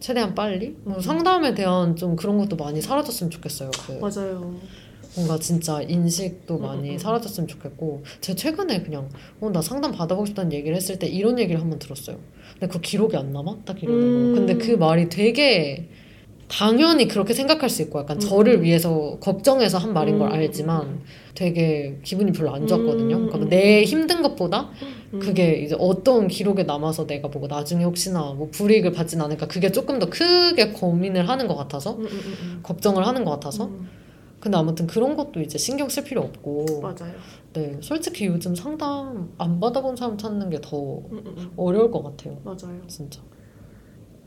최대한 0.00 0.34
빨리 0.34 0.76
뭐 0.84 0.96
음. 0.96 1.00
상담에 1.00 1.54
대한 1.54 1.96
좀 1.96 2.16
그런 2.16 2.38
것도 2.38 2.56
많이 2.56 2.80
사라졌으면 2.80 3.30
좋겠어요. 3.30 3.70
그 3.86 3.92
맞아요. 3.92 4.54
뭔가 5.18 5.38
진짜 5.38 5.82
인식도 5.82 6.56
음, 6.56 6.62
많이 6.62 6.90
음, 6.90 6.94
음. 6.94 6.98
사라졌으면 6.98 7.48
좋겠고 7.48 8.04
제가 8.20 8.36
최근에 8.36 8.82
그냥 8.82 9.08
어, 9.40 9.50
나 9.50 9.60
상담 9.60 9.90
받아보고 9.92 10.26
싶다는 10.26 10.52
얘기를 10.52 10.76
했을 10.76 10.98
때 10.98 11.08
이런 11.08 11.38
얘기를 11.38 11.60
한 11.60 11.68
번 11.68 11.78
들었어요. 11.78 12.16
근데 12.52 12.68
그 12.72 12.80
기록이 12.80 13.16
안 13.16 13.32
남아? 13.32 13.58
딱 13.64 13.82
이러는 13.82 14.00
음. 14.02 14.12
거예요. 14.32 14.34
근데 14.46 14.54
그 14.54 14.72
말이 14.76 15.08
되게 15.08 15.88
당연히 16.48 17.08
그렇게 17.08 17.34
생각할 17.34 17.68
수 17.68 17.82
있고 17.82 17.98
약간 17.98 18.16
음. 18.16 18.20
저를 18.20 18.62
위해서 18.62 19.18
걱정해서 19.20 19.76
한 19.76 19.92
말인 19.92 20.18
걸 20.18 20.28
음. 20.28 20.32
알지만 20.32 21.00
되게 21.34 21.98
기분이 22.02 22.32
별로 22.32 22.54
안 22.54 22.66
좋았거든요. 22.66 23.16
음. 23.16 23.26
그러니까 23.28 23.50
내 23.50 23.82
힘든 23.84 24.22
것보다 24.22 24.70
음. 25.12 25.18
그게 25.20 25.56
이제 25.62 25.76
어떤 25.78 26.28
기록에 26.28 26.62
남아서 26.62 27.06
내가 27.06 27.28
보고 27.28 27.48
나중에 27.48 27.84
혹시나 27.84 28.32
뭐 28.32 28.48
불이익을 28.50 28.92
받진 28.92 29.20
않을까 29.20 29.46
그게 29.46 29.70
조금 29.72 29.98
더 29.98 30.08
크게 30.08 30.70
고민을 30.70 31.28
하는 31.28 31.48
것 31.48 31.56
같아서 31.56 31.96
음, 31.96 32.02
음, 32.06 32.08
음, 32.42 32.60
걱정을 32.62 33.06
하는 33.06 33.24
것 33.26 33.32
같아서 33.32 33.66
음. 33.66 33.88
근데 34.40 34.56
아무튼 34.56 34.86
그런 34.86 35.16
것도 35.16 35.40
이제 35.40 35.58
신경 35.58 35.88
쓸 35.88 36.04
필요 36.04 36.20
없고 36.22 36.80
맞아요. 36.80 37.14
네 37.52 37.76
솔직히 37.80 38.26
요즘 38.26 38.54
상담 38.54 39.32
안 39.38 39.58
받아본 39.58 39.96
사람 39.96 40.16
찾는 40.16 40.50
게더 40.50 40.76
음, 40.78 41.12
음, 41.12 41.34
음. 41.36 41.50
어려울 41.56 41.90
것 41.90 42.02
같아요 42.02 42.38
맞아요. 42.44 42.80
진짜 42.86 43.20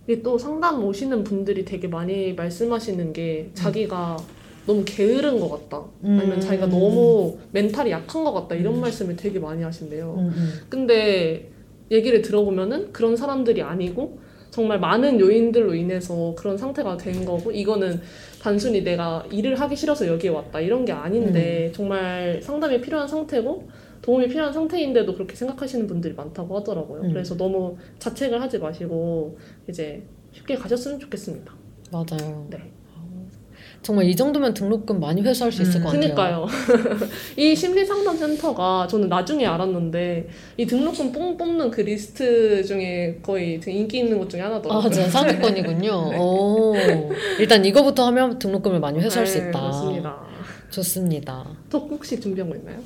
이게 0.07 0.21
또 0.21 0.37
상담 0.37 0.83
오시는 0.83 1.23
분들이 1.23 1.63
되게 1.63 1.87
많이 1.87 2.33
말씀하시는 2.33 3.13
게 3.13 3.51
자기가 3.53 4.17
너무 4.65 4.83
게으른 4.85 5.39
것 5.39 5.49
같다. 5.49 5.85
아니면 6.03 6.33
음. 6.33 6.39
자기가 6.39 6.67
너무 6.67 7.37
멘탈이 7.51 7.89
약한 7.91 8.23
것 8.23 8.31
같다. 8.33 8.55
이런 8.55 8.79
말씀을 8.79 9.15
되게 9.15 9.39
많이 9.39 9.63
하신대요. 9.63 10.13
음, 10.17 10.33
음. 10.35 10.53
근데 10.69 11.49
얘기를 11.89 12.21
들어보면은 12.21 12.93
그런 12.93 13.15
사람들이 13.15 13.61
아니고 13.61 14.19
정말 14.51 14.79
많은 14.79 15.19
요인들로 15.19 15.73
인해서 15.73 16.35
그런 16.37 16.57
상태가 16.57 16.97
된 16.97 17.25
거고 17.25 17.51
이거는 17.51 18.01
단순히 18.41 18.83
내가 18.83 19.25
일을 19.31 19.59
하기 19.59 19.75
싫어서 19.75 20.05
여기에 20.07 20.29
왔다 20.29 20.59
이런 20.59 20.83
게 20.85 20.91
아닌데 20.91 21.71
정말 21.73 22.41
상담이 22.41 22.81
필요한 22.81 23.07
상태고 23.07 23.69
도움이 24.01 24.27
필요한 24.27 24.51
상태인데도 24.51 25.13
그렇게 25.13 25.35
생각하시는 25.35 25.87
분들이 25.87 26.13
많다고 26.13 26.57
하더라고요. 26.57 27.01
음. 27.03 27.09
그래서 27.13 27.37
너무 27.37 27.77
자책을 27.99 28.41
하지 28.41 28.57
마시고 28.57 29.37
이제 29.69 30.03
쉽게 30.31 30.55
가셨으면 30.55 30.99
좋겠습니다. 30.99 31.53
맞아요 31.91 32.47
네. 32.49 32.71
정말 33.83 34.05
이 34.05 34.15
정도면 34.15 34.53
등록금 34.53 34.99
많이 34.99 35.21
회수할 35.21 35.51
수 35.51 35.63
있을 35.63 35.79
음, 35.79 35.83
것 35.83 35.89
같아요 35.89 36.01
그니까요. 36.01 36.47
이 37.35 37.55
심리상담센터가 37.55 38.85
저는 38.87 39.09
나중에 39.09 39.45
알았는데 39.47 40.29
이 40.57 40.65
등록금 40.67 41.11
뽕 41.11 41.35
뽑는 41.35 41.71
그 41.71 41.81
리스트 41.81 42.63
중에 42.63 43.19
거의 43.23 43.59
되게 43.59 43.77
인기 43.79 43.97
있는 43.99 44.19
것 44.19 44.29
중에 44.29 44.41
아, 44.41 44.45
하나더라고요. 44.45 44.89
맞아요. 44.89 45.09
상위권이군요. 45.09 46.09
네. 46.11 46.17
오. 46.19 46.75
일단 47.39 47.65
이거부터 47.65 48.05
하면 48.07 48.37
등록금을 48.37 48.79
많이 48.79 48.99
회수할 48.99 49.25
수 49.25 49.39
네, 49.39 49.49
있다. 49.49 49.59
그렇습니다. 49.59 50.17
좋습니다. 50.69 51.45
덕 51.69 51.87
혹시 51.89 52.19
준비한 52.19 52.49
거 52.51 52.55
있나요? 52.57 52.77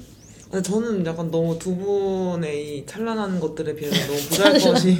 근데 0.49 0.61
저는 0.61 1.05
약간 1.05 1.29
너무 1.29 1.59
두 1.59 1.75
분의 1.75 2.77
이 2.77 2.85
찬란한 2.85 3.41
것들에 3.41 3.75
비해서 3.75 3.95
너무 4.07 4.17
보잘것이 4.29 4.97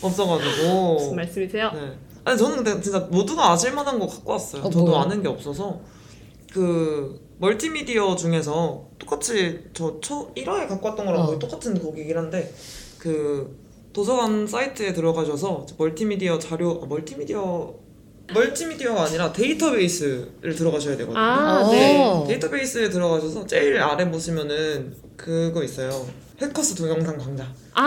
없어가지고 0.00 0.94
무슨 0.94 1.16
말씀이세요? 1.16 1.72
네. 1.74 1.80
아니 2.28 2.36
저는 2.36 2.56
근데 2.62 2.78
진짜 2.82 2.98
모두가 2.98 3.52
아실 3.52 3.72
만한 3.72 3.98
거 3.98 4.06
갖고 4.06 4.32
왔어요. 4.32 4.62
어, 4.62 4.70
저도 4.70 4.84
뭐요? 4.84 4.98
아는 4.98 5.22
게 5.22 5.28
없어서 5.28 5.80
그 6.52 7.18
멀티미디어 7.38 8.16
중에서 8.16 8.86
똑같이 8.98 9.64
저초 9.72 10.34
1화에 10.34 10.68
갖고 10.68 10.88
왔던 10.88 11.06
거랑 11.06 11.22
어. 11.22 11.26
거의 11.26 11.38
똑같은 11.38 11.80
거기긴 11.80 12.18
한데 12.18 12.52
그 12.98 13.56
도서관 13.94 14.46
사이트에 14.46 14.92
들어가셔서 14.92 15.64
멀티미디어 15.78 16.38
자료 16.38 16.82
아, 16.82 16.86
멀티미디어 16.86 17.74
멀티미디어가 18.34 19.04
아니라 19.04 19.32
데이터베이스를 19.32 20.54
들어가셔야 20.54 20.98
되거든요. 20.98 21.18
아, 21.18 21.62
어. 21.62 21.70
네. 21.70 22.24
데이터베이스에 22.28 22.90
들어가셔서 22.90 23.46
제일 23.46 23.80
아래 23.80 24.10
보시면은 24.10 24.94
그거 25.22 25.62
있어요. 25.64 26.06
해커스 26.40 26.76
동영상 26.76 27.18
강좌. 27.18 27.44
아, 27.74 27.82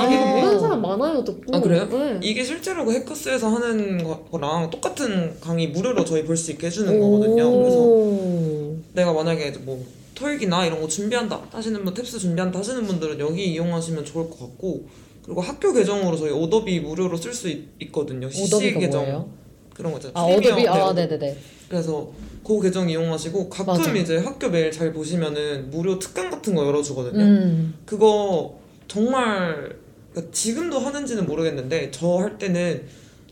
아, 0.00 0.04
이게 0.04 0.16
이게 0.16 0.24
모르는 0.40 0.58
사람 0.60 0.82
많아요, 0.82 1.22
덕구. 1.22 1.42
아, 1.56 1.60
그래요? 1.60 1.88
네. 1.88 2.18
이게 2.20 2.42
실제로 2.42 2.84
그 2.84 2.92
해커스에서 2.92 3.48
하는 3.48 4.02
거- 4.02 4.24
거랑 4.24 4.68
똑같은 4.70 5.38
강의 5.40 5.68
무료로 5.68 6.04
저희 6.04 6.24
볼 6.24 6.36
수 6.36 6.50
있게 6.50 6.66
해주는 6.66 6.98
거거든요. 7.00 7.48
그래서 7.58 7.78
오. 7.78 8.76
내가 8.94 9.12
만약에 9.12 9.52
뭐 9.60 9.82
토익이나 10.16 10.66
이런 10.66 10.80
거 10.80 10.88
준비한다 10.88 11.40
하시는 11.52 11.84
분, 11.84 11.94
텝스 11.94 12.18
준비한다 12.18 12.58
하시는 12.58 12.84
분들은 12.84 13.20
여기 13.20 13.52
이용하시면 13.52 14.04
좋을 14.04 14.28
것 14.28 14.40
같고 14.40 14.88
그리고 15.22 15.40
학교 15.40 15.72
계정으로 15.72 16.16
저희 16.16 16.32
오더비 16.32 16.80
무료로 16.80 17.16
쓸 17.16 17.32
수 17.32 17.48
있거든요. 17.80 18.28
CC 18.28 18.72
계정 18.74 19.02
뭐예요? 19.02 19.28
그런 19.76 19.92
거 19.92 19.98
있잖아요. 19.98 20.14
아, 20.16 20.22
어도비? 20.26 20.66
아. 20.68 20.92
네네네. 20.92 21.36
그래서 21.68 22.08
그 22.44 22.60
계정 22.62 22.88
이용하시고 22.88 23.48
가끔 23.50 23.74
맞아. 23.74 23.92
이제 23.92 24.16
학교 24.18 24.48
메일 24.48 24.70
잘 24.72 24.92
보시면은 24.92 25.70
무료 25.70 25.98
특강 25.98 26.30
같은 26.30 26.54
거 26.54 26.64
열어주거든요. 26.66 27.22
음. 27.22 27.74
그거 27.84 28.58
정말 28.88 29.76
그러니까 30.12 30.32
지금도 30.32 30.78
하는지는 30.78 31.26
모르겠는데 31.26 31.90
저 31.90 32.18
할 32.18 32.38
때는 32.38 32.84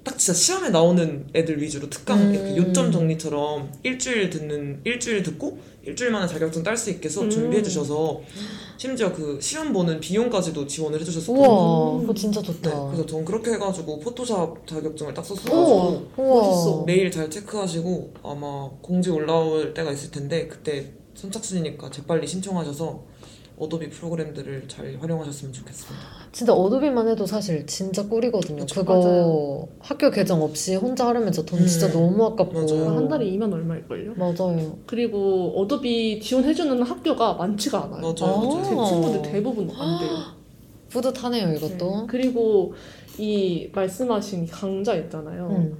딱 0.04 0.18
진짜 0.18 0.34
시험에 0.34 0.68
나오는 0.68 1.26
애들 1.34 1.60
위주로 1.62 1.88
특강 1.88 2.20
음. 2.20 2.34
이렇게 2.34 2.56
요점 2.56 2.92
정리처럼 2.92 3.72
일주일 3.82 4.28
듣는 4.28 4.82
일주일 4.84 5.22
듣고 5.22 5.58
일주일 5.82 6.10
만에 6.10 6.26
자격증 6.26 6.62
딸 6.62 6.76
수 6.76 6.90
있게 6.90 7.08
수업 7.08 7.24
음. 7.24 7.30
준비해 7.30 7.62
주셔서 7.62 8.20
심지어 8.76 9.12
그 9.12 9.38
시험 9.40 9.72
보는 9.72 10.00
비용까지도 10.00 10.66
지원을 10.66 11.00
해주셨었거든요. 11.00 11.46
우와, 11.48 12.00
그거 12.00 12.12
진짜 12.14 12.40
네, 12.42 12.46
좋다. 12.46 12.86
그래서 12.86 13.06
전 13.06 13.24
그렇게 13.24 13.52
해가지고 13.52 13.98
포토샵 14.00 14.66
자격증을 14.66 15.14
딱 15.14 15.22
오, 15.22 15.24
땄어가지고 15.24 16.10
우와. 16.18 16.84
메일 16.84 17.10
잘 17.10 17.30
체크하시고 17.30 18.14
아마 18.22 18.68
공지 18.82 19.10
올라올 19.10 19.72
때가 19.72 19.90
있을 19.92 20.10
텐데 20.10 20.48
그때 20.48 20.92
선착순이니까 21.14 21.90
재빨리 21.90 22.26
신청하셔서 22.26 23.04
어도비 23.56 23.88
프로그램들을 23.88 24.64
잘 24.68 24.98
활용하셨으면 25.00 25.52
좋겠습니다. 25.52 26.23
진짜 26.34 26.52
어도비만 26.52 27.06
해도 27.06 27.26
사실 27.26 27.64
진짜 27.64 28.08
꿀이거든요. 28.08 28.58
그쵸, 28.62 28.80
그거 28.80 28.98
맞아요. 28.98 29.68
학교 29.78 30.10
계정 30.10 30.42
없이 30.42 30.74
혼자 30.74 31.06
하려면 31.06 31.30
저 31.30 31.45
돈 31.45 31.60
음, 31.60 31.66
진짜 31.68 31.88
너무 31.92 32.24
아깝고. 32.24 32.52
맞아요. 32.52 32.96
한 32.96 33.08
달에 33.08 33.24
2만 33.26 33.52
얼마일걸요? 33.52 34.14
맞아요. 34.16 34.76
그리고 34.84 35.52
어도비 35.56 36.18
지원해주는 36.20 36.82
학교가 36.82 37.34
많지가 37.34 37.84
않아요. 37.84 38.00
맞아요, 38.00 38.34
아. 38.36 38.64
제 38.64 38.74
맞아요. 38.74 38.86
친구들 38.88 39.22
대부분 39.22 39.70
안 39.70 40.00
돼요. 40.00 40.10
뿌듯하네요, 40.90 41.52
이것도. 41.54 42.00
네. 42.00 42.06
그리고 42.08 42.74
이 43.16 43.70
말씀하신 43.72 44.48
강좌 44.48 44.96
있잖아요. 44.96 45.46
음. 45.50 45.78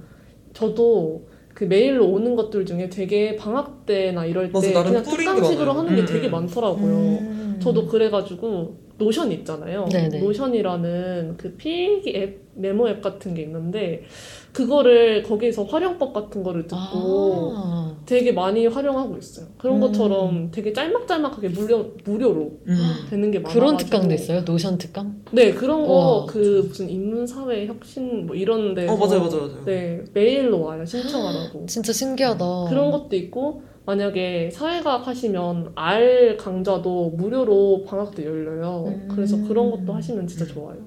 저도 0.53 1.27
그 1.55 1.63
메일로 1.63 2.05
오는 2.05 2.35
것들 2.35 2.65
중에 2.65 2.89
되게 2.89 3.37
방학 3.37 3.85
때나 3.85 4.25
이럴 4.25 4.51
맞아, 4.51 4.67
때 4.67 4.73
나름 4.73 4.91
그냥 4.91 5.03
게 5.03 5.09
특강식으로. 5.09 5.71
하는 5.71 5.95
게 5.95 6.01
음, 6.01 6.05
되게 6.05 6.27
음. 6.27 6.31
많더라고요. 6.31 6.95
음. 6.97 7.59
저도 7.63 7.87
그래가지고 7.87 8.75
노션 8.97 9.31
있잖아요. 9.31 9.85
네네. 9.85 10.19
노션이라는 10.19 11.35
그 11.37 11.55
필기 11.55 12.13
앱 12.17 12.41
메모 12.55 12.89
앱 12.89 13.01
같은 13.01 13.33
게 13.33 13.41
있는데 13.43 14.03
그거를 14.51 15.23
거기서 15.23 15.63
활용법 15.63 16.13
같은 16.13 16.43
거를 16.43 16.63
듣고 16.63 17.53
아. 17.55 17.94
되게 18.05 18.31
많이 18.31 18.67
활용하고 18.67 19.17
있어요. 19.17 19.47
그런 19.57 19.77
음. 19.77 19.81
것처럼 19.81 20.51
되게 20.51 20.71
짤막짤막하게 20.73 21.49
무료 21.49 21.91
무료로 22.03 22.59
음. 22.67 22.77
되는 23.09 23.31
게 23.31 23.39
많아가지고 23.39 23.59
그런 23.59 23.77
특강도 23.77 24.13
있어요? 24.13 24.41
노션 24.41 24.77
특강? 24.77 25.21
네 25.31 25.53
그런 25.53 25.85
거. 25.87 26.25
그 26.29 26.65
무슨 26.67 26.89
인문사회 26.89 27.65
혁신 27.67 28.27
뭐 28.27 28.35
이런 28.35 28.73
데서 28.73 28.93
어 28.93 28.97
맞아요 28.97 29.19
맞아요 29.21 29.41
맞아요. 29.47 29.65
네 29.65 30.03
메일로 30.13 30.61
와요 30.61 30.85
신청하라고 30.85 31.65
진짜 31.67 31.91
신기하다. 31.93 32.65
그런 32.69 32.91
것도 32.91 33.15
있고 33.15 33.63
만약에 33.85 34.49
사회과학 34.51 35.07
하시면 35.07 35.73
R 35.75 36.37
강좌도 36.37 37.11
무료로 37.11 37.85
방학 37.87 38.15
때 38.15 38.25
열려요. 38.25 38.85
음. 38.87 39.07
그래서 39.13 39.37
그런 39.47 39.71
것도 39.71 39.93
하시면 39.93 40.27
진짜 40.27 40.45
좋아요. 40.45 40.77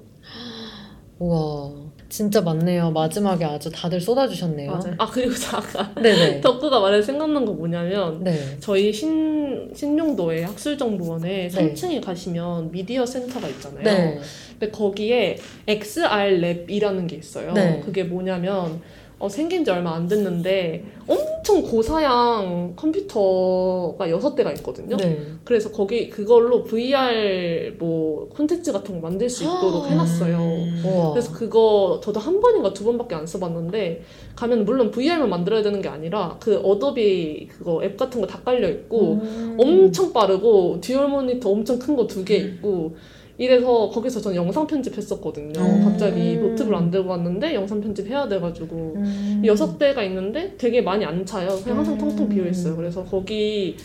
우와. 1.19 1.88
진짜 2.09 2.41
많네요. 2.41 2.89
마지막에 2.91 3.45
아주 3.45 3.71
다들 3.71 4.01
쏟아주셨네요. 4.01 4.71
맞아요. 4.71 4.95
아 4.97 5.05
그리고 5.09 5.33
아까 5.53 5.93
네네. 5.93 6.41
덕구가 6.41 6.79
말해 6.79 7.01
생각난 7.01 7.45
거 7.45 7.53
뭐냐면 7.53 8.23
네. 8.23 8.57
저희 8.59 8.91
신 8.91 9.71
신용도에 9.75 10.43
학술정보원에 10.43 11.47
네. 11.47 11.49
3층에 11.49 12.03
가시면 12.03 12.71
미디어 12.71 13.05
센터가 13.05 13.47
있잖아요. 13.49 13.83
네. 13.83 14.19
근데 14.59 14.71
거기에 14.71 15.37
XR 15.67 16.07
lab이라는 16.41 17.07
게 17.07 17.15
있어요. 17.15 17.53
네. 17.53 17.79
그게 17.85 18.03
뭐냐면 18.03 18.81
어, 19.19 19.27
생긴 19.27 19.65
지 19.65 19.71
얼마 19.71 19.95
안 19.95 20.07
됐는데 20.07 20.85
엄청 21.05 21.61
고사양 21.61 22.73
컴퓨터가 22.77 24.07
6대가 24.07 24.55
있거든요. 24.57 24.95
네. 24.95 25.19
그래서 25.43 25.71
거기 25.71 26.09
그걸로 26.09 26.63
VR 26.63 27.75
뭐 27.79 28.29
콘텐츠 28.29 28.71
같은 28.71 28.95
거 29.01 29.07
만들 29.09 29.29
수 29.29 29.43
있도록 29.43 29.87
해놨어요. 29.89 30.37
음. 30.37 30.83
우와. 30.85 31.09
그래서 31.11 31.33
그거 31.33 31.99
저도 32.01 32.19
한 32.19 32.39
번인가 32.39 32.73
두 32.73 32.85
번밖에 32.85 33.15
안 33.15 33.27
써봤는데 33.27 34.03
가면 34.35 34.63
물론 34.63 34.89
VR만 34.91 35.29
만들어야 35.29 35.61
되는 35.63 35.81
게 35.81 35.89
아니라 35.89 36.37
그 36.39 36.57
어도비 36.59 37.47
그거 37.49 37.83
앱 37.83 37.97
같은 37.97 38.21
거 38.21 38.27
다 38.29 38.39
깔려 38.41 38.69
있고 38.69 39.13
음. 39.23 39.57
엄청 39.59 40.13
빠르고 40.13 40.79
dual 40.81 41.07
모니터 41.09 41.49
엄청 41.49 41.77
큰 41.79 41.95
거 41.95 42.05
두 42.07 42.23
개 42.23 42.37
있고 42.37 42.95
이래서 43.43 43.89
거기서 43.89 44.19
전 44.19 44.35
영상 44.35 44.67
편집했었거든요. 44.67 45.57
음. 45.61 45.83
갑자기 45.85 46.35
노트북을 46.35 46.75
안 46.75 46.91
들고 46.91 47.09
왔는데 47.09 47.55
영상 47.55 47.79
편집해야 47.79 48.27
돼가지고 48.27 48.93
음. 48.97 49.41
여섯 49.45 49.79
대가 49.79 50.03
있는데 50.03 50.55
되게 50.57 50.81
많이 50.81 51.05
안 51.05 51.25
차요. 51.25 51.57
그냥 51.63 51.77
항상 51.77 51.93
음. 51.93 51.99
텅텅 51.99 52.27
비어 52.27 52.45
있어요. 52.45 52.75
그래서 52.75 53.01
거기 53.05 53.77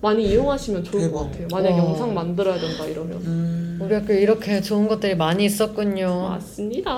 많이 0.00 0.30
이용하시면 0.30 0.84
좋을 0.84 1.02
대박. 1.02 1.12
것 1.18 1.24
같아요. 1.32 1.48
만약 1.50 1.70
와. 1.72 1.78
영상 1.78 2.14
만들어야 2.14 2.58
된다 2.60 2.86
이러면 2.86 3.16
음. 3.24 3.78
우리 3.82 3.92
학교 3.94 4.12
이렇게 4.12 4.60
좋은 4.60 4.86
것들이 4.86 5.16
많이 5.16 5.44
있었군요. 5.44 6.28
맞습니다. 6.30 6.92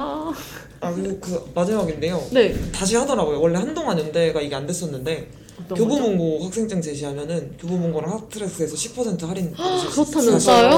아 0.80 0.94
그리고 0.94 1.16
그 1.18 1.50
마지막인데요. 1.54 2.20
네. 2.32 2.54
다시 2.72 2.94
하더라고요. 2.96 3.40
원래 3.40 3.56
한동안 3.58 3.98
연대가 3.98 4.42
이게 4.42 4.54
안 4.54 4.66
됐었는데? 4.66 5.28
교보문고 5.74 6.44
학생증 6.44 6.82
제시하면은 6.82 7.52
교보문고랑 7.58 8.10
핫트랙스에서 8.10 8.74
10% 8.74 9.26
할인. 9.26 9.52
그렇다면서요? 9.52 10.76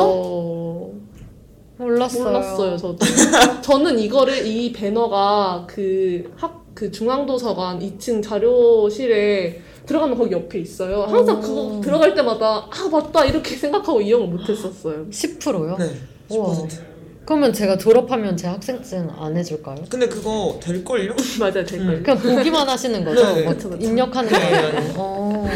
몰랐어요. 1.76 2.24
몰랐어요, 2.24 2.76
저도. 2.76 2.98
저는 3.62 3.98
이거를, 3.98 4.46
이 4.46 4.72
배너가 4.72 5.64
그 5.68 6.32
학, 6.36 6.64
그 6.74 6.90
중앙도서관 6.90 7.80
2층 7.80 8.22
자료실에 8.22 9.60
들어가면 9.86 10.16
거기 10.16 10.32
옆에 10.32 10.58
있어요. 10.60 11.02
항상 11.02 11.36
어. 11.36 11.40
그거 11.40 11.80
들어갈 11.82 12.14
때마다 12.14 12.66
아 12.70 12.88
맞다 12.90 13.24
이렇게 13.24 13.54
생각하고 13.54 14.00
이용을 14.00 14.28
못 14.28 14.48
했었어요. 14.48 15.06
10%요? 15.10 15.76
네. 15.78 15.90
우와. 16.30 16.54
10%. 16.54 16.94
그러면 17.26 17.52
제가 17.52 17.78
졸업하면 17.78 18.36
제 18.36 18.46
학생증 18.48 19.08
안 19.18 19.36
해줄까요? 19.36 19.76
근데 19.88 20.08
그거 20.08 20.58
될걸요? 20.62 21.14
맞아요, 21.40 21.64
될걸요. 21.64 22.02
그냥 22.02 22.18
보기만 22.18 22.68
하시는 22.68 23.04
거죠? 23.04 23.22
네, 23.22 23.34
네. 23.34 23.42
뭐 23.44 23.54
그쵸, 23.54 23.70
그쵸. 23.70 23.82
입력하는 23.82 24.30
네, 24.30 24.38
거예요? 24.38 24.80
네. 24.80 24.92
어, 24.96 25.48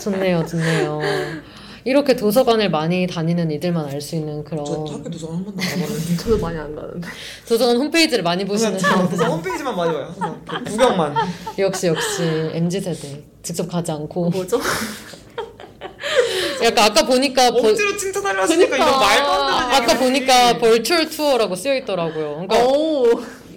좋네요, 0.00 0.44
좋네요. 0.46 1.00
이렇게 1.84 2.16
도서관을 2.16 2.70
많이 2.70 3.06
다니는 3.06 3.50
이들만 3.50 3.86
알 3.86 4.00
수 4.00 4.16
있는 4.16 4.42
그런 4.42 4.64
저 4.64 4.72
학교 4.90 5.10
도서관 5.10 5.36
한 5.36 5.44
번도 5.44 5.62
안 5.62 5.68
가봤는데. 5.80 6.16
저도 6.16 6.38
많이 6.38 6.58
안 6.58 6.74
가는데. 6.74 7.08
도서관 7.46 7.76
홈페이지를 7.76 8.24
많이 8.24 8.44
보시는 8.44 8.76
그냥 8.78 9.08
도서 9.08 9.24
홈페이지만 9.26 9.76
많이 9.76 9.92
봐요. 9.92 10.04
항상 10.18 10.40
이렇게 10.50 10.64
구경만. 10.70 11.14
역시 11.58 11.86
역시 11.88 12.22
MZ 12.54 12.80
세대 12.80 13.22
직접 13.42 13.68
가지 13.68 13.92
않고 13.92 14.30
뭐죠? 14.30 14.58
약간 16.62 16.84
아까 16.90 17.04
보니까 17.04 17.50
벌- 17.50 17.70
억지로 17.72 17.96
칭찬하려 17.96 18.42
하시니까 18.42 18.70
그니까. 18.76 18.88
이거 18.88 18.98
말도 19.00 19.30
안 19.30 19.46
되는 19.68 19.74
아까 19.74 19.82
얘기지. 19.92 19.98
보니까 19.98 20.58
벌추얼 20.58 21.08
투어라고 21.10 21.54
쓰여 21.56 21.76
있더라고요. 21.78 22.46
그러니까 22.48 22.64
오, 22.66 23.04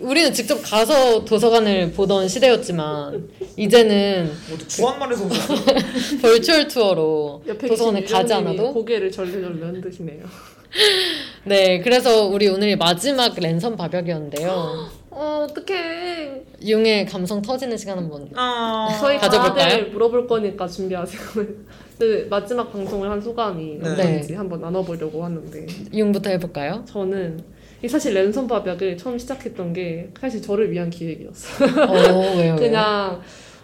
우리는 0.02 0.32
직접 0.34 0.62
가서 0.62 1.24
도서관을 1.26 1.92
보던 1.92 2.28
시대였지만 2.28 3.30
이제는 3.56 4.32
모두 4.50 4.68
주한말에서. 4.68 5.28
벌추얼 6.22 6.68
투어로 6.68 7.44
도서관에 7.60 8.04
가지 8.04 8.34
않아도 8.34 8.74
고개를 8.74 9.12
절레절레 9.12 9.66
흔드시네요. 9.66 10.24
네 11.46 11.80
그래서 11.80 12.26
우리 12.28 12.48
오늘이 12.48 12.76
마지막 12.76 13.34
랜선 13.40 13.78
바벽이었는데요. 13.78 14.90
어, 15.10 15.48
어떡해. 15.50 16.44
융의 16.64 17.06
감성 17.08 17.42
터지는 17.42 17.76
시간 17.78 17.98
한번 17.98 18.30
아. 18.36 18.96
저희 19.00 19.18
가져볼까요? 19.18 19.70
다들 19.70 19.90
물어볼 19.90 20.28
거니까 20.28 20.68
준비하세요. 20.68 21.22
네, 22.00 22.24
마지막 22.30 22.72
방송을 22.72 23.10
한 23.10 23.20
소감이 23.20 23.80
네. 23.82 23.90
어떤지 23.90 24.36
한번 24.36 24.62
나눠보려고 24.62 25.24
하는데 25.24 25.66
융부터 25.94 26.30
해볼까요? 26.32 26.84
저는 26.88 27.44
이 27.84 27.88
사실 27.88 28.14
랜선 28.14 28.48
바벽을 28.48 28.98
처음 28.98 29.18
시작했던 29.18 29.74
게 29.74 30.10
사실 30.20 30.42
저를 30.42 30.72
위한 30.72 30.90
기획이었어요. 30.90 31.70
어 31.88 32.38
왜요? 32.38 32.56
그냥 32.60 33.22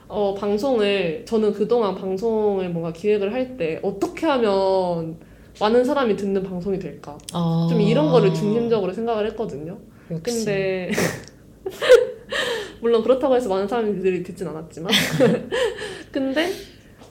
어, 0.07 0.33
방송을 0.35 1.23
저는 1.25 1.53
그동안 1.53 1.95
방송을 1.95 2.69
뭔가 2.69 2.93
기획을 2.93 3.33
할 3.33 3.57
때 3.57 3.79
어떻게 3.81 4.25
하면 4.27 5.17
많은 5.59 5.83
사람이 5.83 6.15
듣는 6.15 6.43
방송이 6.43 6.77
될까 6.79 7.17
아, 7.33 7.67
좀 7.69 7.79
이런 7.81 8.11
거를 8.11 8.33
중심적으로 8.33 8.91
생각을 8.93 9.27
했거든요. 9.31 9.77
역시. 10.11 10.37
근데 10.45 10.91
물론 12.81 13.01
그렇다고 13.03 13.35
해서 13.35 13.49
많은 13.49 13.67
사람들이 13.67 14.23
듣진 14.23 14.47
않았지만 14.47 14.91
근데 16.11 16.51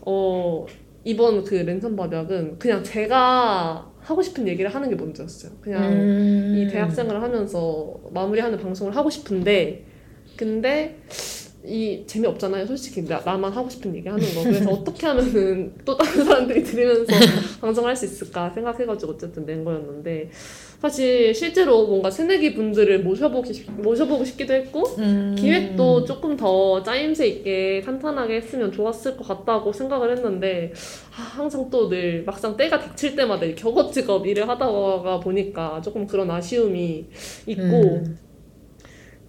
어 0.02 0.66
이번 1.04 1.44
그 1.44 1.54
랜선 1.54 1.96
바벽은 1.96 2.58
그냥 2.58 2.82
제가 2.84 3.90
하고 4.02 4.22
싶은 4.22 4.46
얘기를 4.48 4.72
하는 4.72 4.88
게 4.88 4.96
먼저였어요. 4.96 5.52
그냥 5.60 5.92
음. 5.92 6.54
이 6.56 6.70
대학생활을 6.70 7.22
하면서 7.22 8.00
마무리하는 8.10 8.58
방송을 8.58 8.94
하고 8.96 9.08
싶은데 9.08 9.84
근데 10.36 10.98
이 11.64 12.02
재미없잖아요 12.06 12.66
솔직히 12.66 13.04
나, 13.04 13.20
나만 13.20 13.52
하고 13.52 13.68
싶은 13.68 13.94
얘기 13.94 14.08
하는 14.08 14.24
거 14.34 14.42
그래서 14.42 14.68
어떻게 14.72 15.06
하면은 15.06 15.72
또 15.84 15.96
다른 15.96 16.24
사람들이 16.24 16.64
들으면서 16.64 17.12
방송할 17.60 17.94
수 17.94 18.04
있을까 18.04 18.50
생각해가지고 18.50 19.12
어쨌든 19.12 19.46
낸 19.46 19.64
거였는데 19.64 20.30
사실 20.82 21.32
실제로 21.32 21.86
뭔가 21.86 22.10
새내기 22.10 22.54
분들을 22.54 23.04
모셔보기 23.04 23.54
싶- 23.54 23.70
모셔보고 23.80 24.24
싶기도 24.24 24.52
했고 24.52 24.82
음. 24.98 25.36
기획도 25.38 26.04
조금 26.04 26.36
더 26.36 26.82
짜임새 26.82 27.26
있게 27.28 27.80
탄탄하게 27.84 28.34
했으면 28.38 28.72
좋았을 28.72 29.16
것 29.16 29.28
같다고 29.28 29.72
생각을 29.72 30.10
했는데 30.10 30.72
아, 31.16 31.22
항상 31.22 31.70
또 31.70 31.88
늘 31.88 32.24
막상 32.26 32.56
때가 32.56 32.80
닥칠 32.80 33.14
때마다 33.14 33.44
이 33.46 33.54
격업직업 33.54 34.26
일을 34.26 34.48
하다가 34.48 35.20
보니까 35.20 35.80
조금 35.84 36.06
그런 36.06 36.28
아쉬움이 36.30 37.06
있고 37.46 37.62
음. 37.62 38.18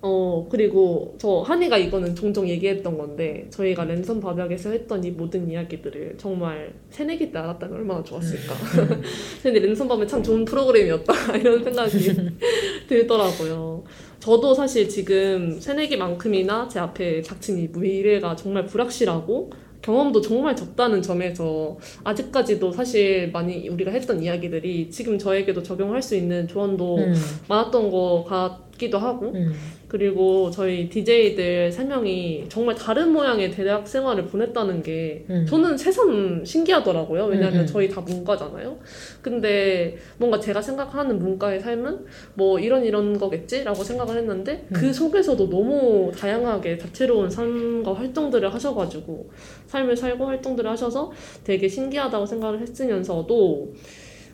어 0.06 0.46
그리고 0.52 1.16
저 1.18 1.40
한이가 1.40 1.78
이거는 1.78 2.14
종종 2.14 2.46
얘기했던 2.50 2.98
건데 2.98 3.48
저희가 3.52 3.86
랜선 3.86 4.20
바닥에서 4.20 4.72
했던 4.72 5.02
이 5.02 5.12
모든 5.12 5.50
이야기들을 5.50 6.16
정말 6.18 6.74
새내기 6.90 7.32
때 7.32 7.40
알았다면 7.40 7.78
얼마나 7.78 8.04
좋았을까 8.04 8.54
근데 9.42 9.60
랜선 9.62 9.88
밤에 9.88 10.06
참 10.06 10.22
좋은 10.22 10.44
프로그램이었다 10.44 11.14
이런 11.40 11.64
생각이 11.64 11.98
들더라고요 12.90 13.86
저도 14.20 14.54
사실 14.54 14.90
지금 14.90 15.58
새내기만큼이나 15.62 16.68
제 16.68 16.80
앞에 16.80 17.22
닥친 17.22 17.58
이 17.60 17.70
미래가 17.74 18.36
정말 18.36 18.66
불확실하고 18.66 19.52
경험도 19.84 20.22
정말 20.22 20.56
적다는 20.56 21.02
점에서 21.02 21.78
아직까지도 22.04 22.72
사실 22.72 23.32
많이 23.32 23.70
우리가 23.70 23.92
했던 23.92 24.24
이야기들이 24.24 24.90
지금 24.90 25.20
저에게도 25.20 25.62
적용할 25.62 26.02
수 26.02 26.16
있는 26.16 26.48
조언도 26.48 26.98
음. 26.98 27.14
많았던 27.50 27.92
것 27.92 28.26
같기도 28.28 28.98
하고 28.98 29.34
음. 29.34 29.54
그리고 29.94 30.50
저희 30.50 30.90
DJ들 30.90 31.72
세 31.72 31.84
명이 31.84 32.46
정말 32.50 32.74
다른 32.74 33.12
모양의 33.14 33.52
대학 33.52 33.88
생활을 33.88 34.26
보냈다는 34.26 34.82
게 34.82 35.24
음. 35.30 35.46
저는 35.48 35.78
새삼 35.78 36.44
신기하더라고요. 36.44 37.26
왜냐하면 37.26 37.60
음, 37.60 37.62
음. 37.62 37.68
저희 37.68 37.88
다 37.88 38.02
문과잖아요. 38.02 38.76
근데 39.22 39.96
뭔가 40.18 40.40
제가 40.40 40.64
생각하는 40.64 41.20
문과의 41.20 41.60
삶은 41.60 42.06
뭐 42.34 42.58
이런 42.58 42.84
이런 42.84 43.20
거겠지라고 43.20 43.84
생각을 43.84 44.18
했는데 44.18 44.66
음. 44.70 44.74
그 44.74 44.92
속에서도 44.92 45.48
너무 45.48 46.12
다양하게 46.18 46.80
다채로운 46.80 47.30
삶과 47.30 47.94
활동들을 47.94 48.52
하셔가지고 48.52 49.30
삶을 49.68 49.96
살고 49.96 50.26
활동들을 50.26 50.72
하셔서 50.72 51.12
되게 51.44 51.68
신기하다고 51.68 52.26
생각을 52.26 52.62
했으면서도 52.62 53.74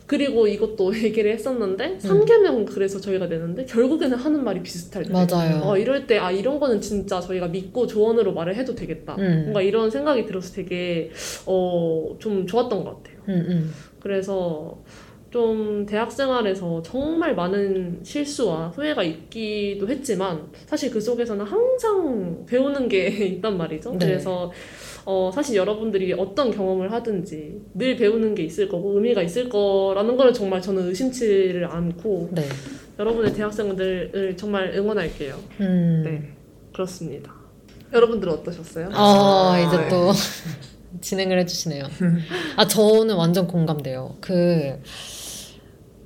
그리고 0.10 0.48
이것도 0.48 0.92
얘기를 1.06 1.32
했었는데 1.32 2.00
삼개명 2.00 2.66
그래서 2.66 3.00
저희가 3.00 3.28
내는데 3.28 3.64
결국에는 3.66 4.18
하는 4.18 4.44
말이 4.44 4.64
비슷할 4.64 5.06
때 5.06 5.14
맞아요. 5.14 5.62
어, 5.64 5.78
이럴 5.78 6.08
때 6.08 6.18
아 6.18 6.32
이런 6.32 6.60
거는 6.60 6.82
진짜 6.82 7.22
저희가 7.22 7.48
믿고 7.48 7.86
조언으로 7.86 8.34
말을 8.34 8.56
해도 8.56 8.74
되겠다 8.74 9.16
음. 9.20 9.42
뭔가 9.44 9.62
이런 9.62 9.90
생각이 9.92 10.26
들어서 10.26 10.52
되게 10.54 11.12
어, 11.46 12.16
좀 12.20 12.48
좋았던 12.48 12.84
것 12.84 13.04
같아요 13.04 13.20
음, 13.30 13.46
음. 13.50 13.74
그래서 14.00 14.80
좀 15.30 15.86
대학 15.86 16.12
생활에서 16.12 16.82
정말 16.82 17.36
많은 17.36 18.00
실수와 18.02 18.70
후회가 18.70 19.04
있기도 19.04 19.88
했지만 19.88 20.48
사실 20.66 20.90
그 20.90 21.00
속에서는 21.00 21.46
항상 21.46 22.46
배우는 22.48 22.90
게 22.90 23.06
있단 23.38 23.56
말이죠. 23.56 23.92
네. 23.92 23.98
그래서 24.08 24.52
어, 25.12 25.32
사실 25.34 25.56
여러분들이 25.56 26.14
어떤 26.14 26.52
경험을 26.52 26.92
하든지 26.92 27.62
늘 27.74 27.96
배우는 27.96 28.36
게 28.36 28.44
있을 28.44 28.70
거고 28.70 28.94
의미가 28.94 29.24
있을 29.24 29.50
거라는 29.50 30.16
걸 30.18 30.32
정말 30.32 30.62
저는 30.62 30.88
의심치를 30.88 31.66
않고 31.66 32.30
네. 32.32 32.44
여러분의 33.00 33.34
대학생들을 33.34 34.38
정말 34.38 34.72
응원할게요. 34.76 35.40
음. 35.62 36.04
네, 36.06 36.34
그렇습니다. 36.74 37.34
여러분들은 37.92 38.32
어떠셨어요? 38.34 38.90
아, 38.94 39.54
아, 39.54 39.60
이제 39.60 39.78
네. 39.78 39.90
또 39.90 40.12
진행을 41.02 41.40
해주시네요. 41.40 41.86
아, 42.58 42.68
저는 42.68 43.16
완전 43.16 43.48
공감돼요. 43.48 44.16
그, 44.22 44.80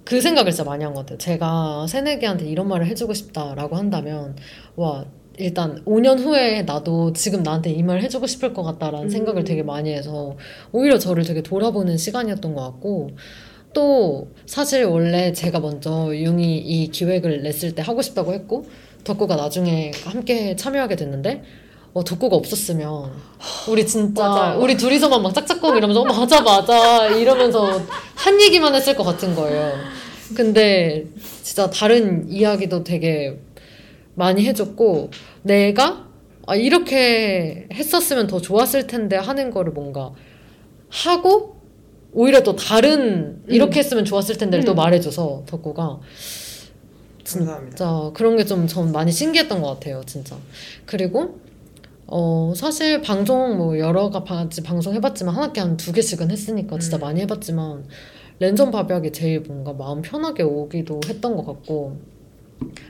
그 0.05 0.21
생각을 0.21 0.51
진짜 0.51 0.63
많이 0.63 0.81
한 0.85 0.93
것 0.93 1.01
같아요. 1.01 1.17
제가 1.17 1.88
새내기한테 1.88 2.45
이런 2.45 2.69
말을 2.69 2.85
해주고 2.88 3.13
싶다라고 3.13 3.75
한다면, 3.75 4.38
와, 4.77 5.03
일단 5.38 5.84
5년 5.85 6.19
후에 6.19 6.61
나도 6.64 7.14
지금 7.14 7.41
나한테 7.43 7.72
이 7.72 7.81
말 7.84 8.01
해주고 8.01 8.27
싶을 8.27 8.53
것 8.53 8.64
같다라는 8.64 9.07
음. 9.07 9.10
생각을 9.10 9.43
되게 9.43 9.64
많이 9.64 9.91
해서, 9.91 10.35
오히려 10.72 10.99
저를 10.99 11.23
되게 11.23 11.41
돌아보는 11.41 11.97
시간이었던 11.97 12.53
것 12.53 12.61
같고, 12.61 13.11
또, 13.73 14.27
사실 14.45 14.84
원래 14.85 15.34
제가 15.34 15.60
먼저 15.60 16.15
융이 16.15 16.57
이 16.60 16.88
기획을 16.91 17.41
냈을 17.41 17.73
때 17.73 17.81
하고 17.81 18.01
싶다고 18.03 18.34
했고, 18.34 18.65
덕구가 19.03 19.35
나중에 19.35 19.91
함께 20.05 20.55
참여하게 20.55 20.95
됐는데, 20.95 21.41
어, 21.93 22.03
덕구가 22.03 22.35
없었으면, 22.35 23.11
우리 23.69 23.85
진짜. 23.88 24.55
우리 24.60 24.77
둘이서만 24.77 25.22
막 25.23 25.34
짝짝꿍 25.34 25.77
이러면서, 25.77 26.01
어, 26.01 26.05
맞아, 26.05 26.41
맞아, 26.41 27.07
이러면서 27.07 27.81
한 28.15 28.39
얘기만 28.39 28.76
했을 28.76 28.95
것 28.95 29.03
같은 29.03 29.34
거예요. 29.35 29.73
근데, 30.35 31.05
진짜 31.41 31.69
다른 31.72 32.30
이야기도 32.30 32.84
되게 32.84 33.39
많이 34.15 34.45
해줬고, 34.45 35.10
내가, 35.44 36.07
아, 36.48 36.56
이렇게 36.56 37.68
했었으면 37.73 38.27
더 38.27 38.40
좋았을 38.41 38.88
텐데 38.88 39.15
하는 39.15 39.49
거를 39.52 39.72
뭔가 39.73 40.11
하고, 40.90 41.57
오히려 42.14 42.44
또 42.44 42.56
다른, 42.56 43.41
이렇게 43.48 43.80
했으면 43.80 44.06
좋았을 44.06 44.38
텐데를 44.38 44.65
또 44.65 44.73
음. 44.73 44.76
말해줘서, 44.76 45.44
덕구가. 45.48 45.99
감사합니다. 47.26 47.76
진짜 47.76 48.11
그런 48.14 48.35
게 48.38 48.44
좀 48.45 48.68
전 48.68 48.91
많이 48.91 49.11
신기했던 49.11 49.61
것 49.61 49.68
같아요, 49.76 50.03
진짜. 50.06 50.35
그리고 50.85 51.40
어 52.06 52.52
사실 52.56 53.02
방송 53.02 53.57
뭐 53.57 53.80
여러 53.80 54.10
가지 54.10 54.61
방송 54.61 54.94
해봤지만 54.94 55.34
한 55.34 55.44
학기 55.45 55.61
한 55.61 55.77
두 55.77 55.94
개씩은 55.94 56.30
했으니까 56.30 56.77
진짜 56.80 56.98
음. 56.98 56.99
많이 56.99 57.22
해봤지만 57.22 57.85
랜선 58.40 58.72
바비하게 58.72 59.11
제일 59.14 59.40
뭔가 59.40 59.72
마음 59.72 60.02
편하게 60.02 60.44
오기도 60.44 60.99
했던 61.07 61.35
것 61.38 61.45
같고 61.45 61.98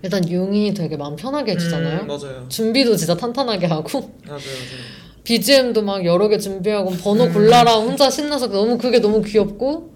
일단 0.02 0.28
융이 0.28 0.74
되게 0.74 0.98
마음 0.98 1.16
편하게 1.16 1.54
해주잖아요. 1.54 2.02
음, 2.02 2.08
맞아요. 2.08 2.46
준비도 2.50 2.96
진짜 2.96 3.16
탄탄하게 3.16 3.68
하고 3.68 4.00
맞아요. 4.00 4.10
맞아요. 4.28 4.42
BGM도 5.24 5.82
막 5.84 6.06
여러 6.06 6.28
개 6.28 6.38
준비하고 6.38 6.92
번호 6.92 7.26
음. 7.26 7.34
골라라 7.34 7.76
혼자 7.78 8.10
신나서 8.10 8.48
너무 8.48 8.78
그게 8.78 9.00
너무 9.00 9.22
귀엽고 9.22 9.94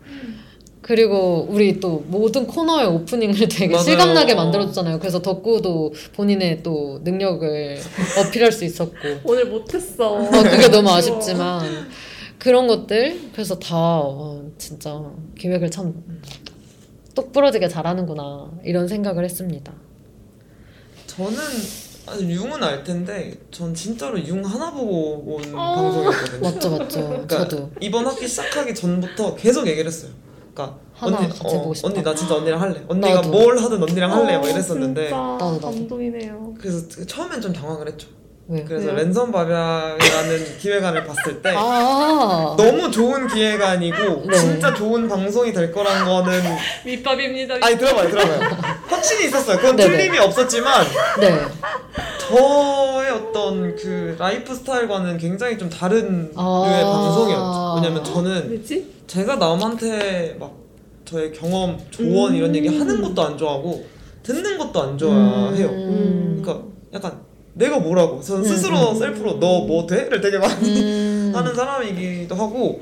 그리고 0.81 1.45
우리 1.49 1.81
또 1.81 2.05
모든 2.07 2.47
코너의 2.47 2.87
오프닝을 2.87 3.35
되게 3.49 3.73
맞아요. 3.73 3.83
실감나게 3.83 4.35
만들어줬잖아요. 4.35 4.99
그래서 4.99 5.21
덕구도 5.21 5.93
본인의 6.15 6.63
또 6.63 7.01
능력을 7.03 7.77
어필할 8.25 8.53
수 8.53 8.63
있었고 8.63 8.95
오늘 9.25 9.45
못했어. 9.47 10.13
어, 10.13 10.29
그게 10.29 10.69
너무 10.69 10.89
아쉽지만 10.89 11.89
그런 12.39 12.67
것들 12.67 13.19
그래서 13.33 13.59
다 13.59 13.75
어, 13.75 14.41
진짜 14.57 14.97
기획을 15.37 15.69
참 15.71 15.93
똑부러지게 17.21 17.67
잘하는구나 17.67 18.51
이런 18.63 18.87
생각을 18.87 19.23
했습니다. 19.25 19.73
저는 21.07 21.37
아니, 22.05 22.31
융은 22.31 22.63
알 22.63 22.83
텐데 22.83 23.33
전 23.49 23.73
진짜로 23.73 24.23
융 24.23 24.45
하나 24.45 24.71
보고 24.71 25.35
온 25.35 25.41
어. 25.55 25.75
방송이었거든요. 25.75 26.41
맞죠, 26.41 26.77
맞죠. 26.77 27.07
그러니까 27.07 27.37
저도 27.39 27.71
이번 27.81 28.05
학기 28.05 28.27
시작하기 28.27 28.75
전부터 28.75 29.35
계속 29.35 29.65
얘기를 29.67 29.87
했어요. 29.87 30.11
그러니까 30.53 30.77
하나 30.93 31.17
언니, 31.17 31.27
같이 31.27 31.55
보고 31.57 31.73
싶다. 31.73 31.89
언니 31.89 32.03
나 32.03 32.13
진짜 32.13 32.35
언니랑 32.35 32.61
할래. 32.61 32.83
언니가 32.87 33.15
나도. 33.15 33.29
뭘 33.29 33.57
하든 33.57 33.81
언니랑 33.81 34.11
할래. 34.13 34.37
막 34.37 34.45
어, 34.45 34.49
이랬었는데 34.49 35.01
진짜 35.07 35.17
나도, 35.17 35.45
나도. 35.53 35.59
감동이네요. 35.61 36.53
그래서 36.59 36.87
처음엔 37.07 37.41
좀 37.41 37.51
당황을 37.51 37.87
했죠. 37.87 38.07
왜? 38.49 38.63
그래서 38.63 38.87
왜요? 38.87 38.95
랜선 38.95 39.31
밥약이라는 39.31 40.57
기획안을 40.59 41.03
봤을 41.03 41.41
때 41.41 41.53
아, 41.55 42.55
너무 42.57 42.89
좋은 42.89 43.27
기획안이고 43.27 44.25
네. 44.25 44.37
진짜 44.37 44.73
좋은 44.73 45.07
방송이 45.07 45.51
될 45.51 45.71
거란 45.71 46.05
거는 46.05 46.41
밑밥입니다. 46.85 47.55
아니 47.61 47.77
들어봐요 47.77 48.09
들어봐요 48.09 48.39
확신이 48.87 49.25
있었어요 49.27 49.57
그건 49.57 49.75
네네. 49.75 49.89
틀림이 49.89 50.17
없었지만 50.19 50.85
네. 51.19 51.41
저의 52.19 53.11
어떤 53.11 53.75
그 53.75 54.15
라이프 54.17 54.55
스타일과는 54.55 55.17
굉장히 55.17 55.57
좀 55.57 55.69
다른 55.69 56.31
아. 56.35 56.63
류의 56.65 56.83
방송이었죠 56.83 57.73
왜냐면 57.75 58.03
저는 58.03 58.49
왜지? 58.51 58.95
제가 59.07 59.35
남한테 59.35 60.37
막 60.39 60.53
저의 61.03 61.33
경험 61.33 61.77
조언 61.89 62.33
이런 62.33 62.55
얘기 62.55 62.69
음. 62.69 62.79
하는 62.79 63.01
것도 63.01 63.21
안 63.21 63.37
좋아하고 63.37 63.85
듣는 64.23 64.57
것도 64.57 64.81
안 64.81 64.97
좋아해요 64.97 65.67
음. 65.67 66.41
그러니까 66.41 66.65
약간 66.93 67.26
내가 67.57 67.79
뭐라고 67.79 68.21
저는 68.21 68.43
스스로 68.43 68.91
음. 68.91 68.95
셀프로 68.99 69.33
너 69.39 69.57
뭐 69.67 69.85
돼? 69.87 70.07
를 70.09 70.21
되게 70.21 70.37
많이 70.37 70.81
음. 70.81 71.31
하는 71.35 71.53
사람이기도 71.55 72.35
하고 72.35 72.81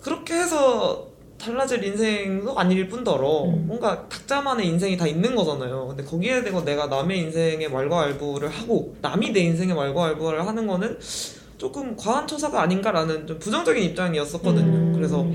그렇게 0.00 0.34
해서 0.34 1.06
달라질 1.40 1.82
인생도 1.82 2.58
아닐 2.58 2.88
뿐더러 2.88 3.44
음. 3.44 3.64
뭔가 3.66 4.06
각자만의 4.08 4.66
인생이 4.66 4.96
다 4.96 5.06
있는 5.06 5.34
거잖아요. 5.34 5.86
근데 5.88 6.04
거기에 6.04 6.42
대고 6.44 6.64
내가 6.64 6.86
남의 6.86 7.18
인생에 7.18 7.68
말과알부를 7.68 8.48
하고 8.48 8.94
남이 9.00 9.30
내 9.32 9.40
인생에 9.40 9.72
말과알부를 9.72 10.46
하는 10.46 10.66
거는 10.66 10.98
조금 11.56 11.96
과한 11.96 12.26
처사가 12.26 12.60
아닌가라는 12.62 13.26
좀 13.26 13.38
부정적인 13.38 13.82
입장이었었거든요. 13.82 14.64
음. 14.66 14.92
그래서 14.94 15.26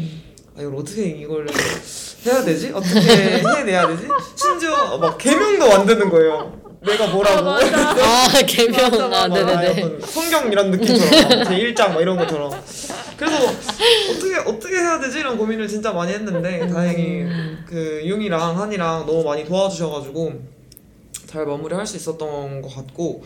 아 0.58 0.62
이걸 0.62 0.76
어떻게 0.76 1.08
이걸 1.08 1.48
해야 2.26 2.44
되지? 2.44 2.72
어떻게 2.74 3.00
해내야 3.42 3.88
되지? 3.88 4.08
심지어 4.36 4.98
막 5.00 5.18
개명도 5.18 5.68
만드는 5.70 6.10
거예요. 6.10 6.65
내가 6.86 7.08
뭐라고? 7.08 7.50
아, 7.50 8.28
개명. 8.48 8.86
아, 8.86 9.08
맞아, 9.08 9.28
맞아. 9.44 9.62
네네네. 9.62 10.00
성경 10.02 10.52
이런 10.52 10.72
느낌처럼 10.72 11.44
제 11.46 11.58
1장 11.74 11.94
막 11.94 12.02
이런 12.02 12.18
것처럼 12.18 12.52
그래서 13.18 13.46
어떻게 14.12 14.36
어떻게 14.38 14.76
해야 14.78 15.00
되지 15.00 15.20
이런 15.20 15.38
고민을 15.38 15.68
진짜 15.68 15.92
많이 15.94 16.12
했는데 16.14 16.68
다행히 16.68 17.26
그 17.66 18.02
융이랑 18.04 18.60
한이랑 18.60 19.06
너무 19.06 19.24
많이 19.24 19.46
도와주셔가지고 19.46 20.34
잘 21.28 21.46
마무리할 21.46 21.86
수 21.88 21.96
있었던 21.98 22.62
것 22.62 22.76
같고 22.76 23.24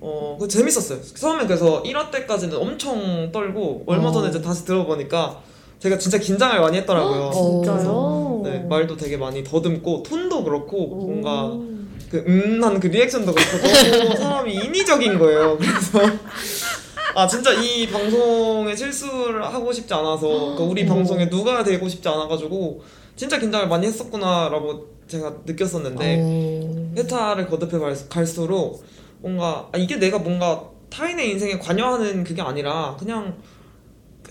어, 0.00 0.38
그 0.40 0.48
재밌었어요. 0.48 1.00
처음에 1.02 1.46
그래서 1.46 1.82
1화 1.82 2.10
때까지는 2.10 2.56
엄청 2.56 3.30
떨고 3.32 3.84
얼마 3.86 4.08
어. 4.08 4.12
전에 4.12 4.30
이제 4.30 4.40
다시 4.40 4.64
들어보니까 4.64 5.42
제가 5.78 5.98
진짜 5.98 6.18
긴장을 6.18 6.58
많이 6.60 6.78
했더라고요. 6.78 7.30
어. 7.34 7.62
진짜요? 7.64 8.40
네, 8.44 8.58
말도 8.68 8.96
되게 8.96 9.16
많이 9.18 9.44
더듬고 9.44 10.02
톤도 10.02 10.44
그렇고 10.44 10.76
오. 10.78 11.06
뭔가 11.06 11.52
그 12.10 12.24
음 12.26 12.60
한 12.62 12.80
그 12.80 12.88
리액션도 12.88 13.32
그렇고 13.32 13.98
너무 14.04 14.16
사람이 14.16 14.54
인위적인 14.54 15.18
거예요. 15.18 15.56
그래서 15.58 16.00
아 17.14 17.26
진짜 17.26 17.52
이 17.52 17.88
방송에 17.88 18.74
실수를 18.74 19.42
하고 19.44 19.72
싶지 19.72 19.92
않아서 19.94 20.26
그러니까 20.28 20.62
우리 20.64 20.86
방송에 20.86 21.28
누가 21.28 21.62
되고 21.64 21.88
싶지 21.88 22.08
않아가지고 22.08 22.82
진짜 23.16 23.38
긴장을 23.38 23.68
많이 23.68 23.86
했었구나라고 23.86 24.88
제가 25.08 25.34
느꼈었는데 25.44 26.18
어. 26.22 26.92
회차를 26.96 27.46
거듭해 27.48 27.78
갈- 27.78 28.08
갈수록 28.08 28.84
뭔가 29.18 29.68
아, 29.72 29.78
이게 29.78 29.96
내가 29.96 30.18
뭔가 30.18 30.64
타인의 30.88 31.30
인생에 31.30 31.58
관여하는 31.58 32.24
그게 32.24 32.42
아니라 32.42 32.96
그냥 32.98 33.36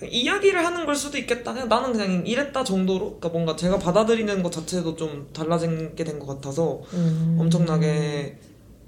이야기를 0.08 0.66
하는 0.66 0.86
걸 0.86 0.96
수도 0.96 1.18
있겠다. 1.18 1.54
그냥 1.54 1.68
나는 1.70 1.92
그냥 1.94 2.26
이랬다 2.26 2.64
정도로. 2.64 3.06
그러니까 3.20 3.30
뭔가 3.30 3.56
제가 3.56 3.80
받아들이는 3.80 4.42
것 4.44 4.52
자체도 4.52 4.96
좀 4.96 5.28
달라진 5.34 5.96
게된 5.96 6.20
것 6.20 6.28
같아서 6.28 6.82
음. 6.94 7.38
엄청나게 7.40 8.38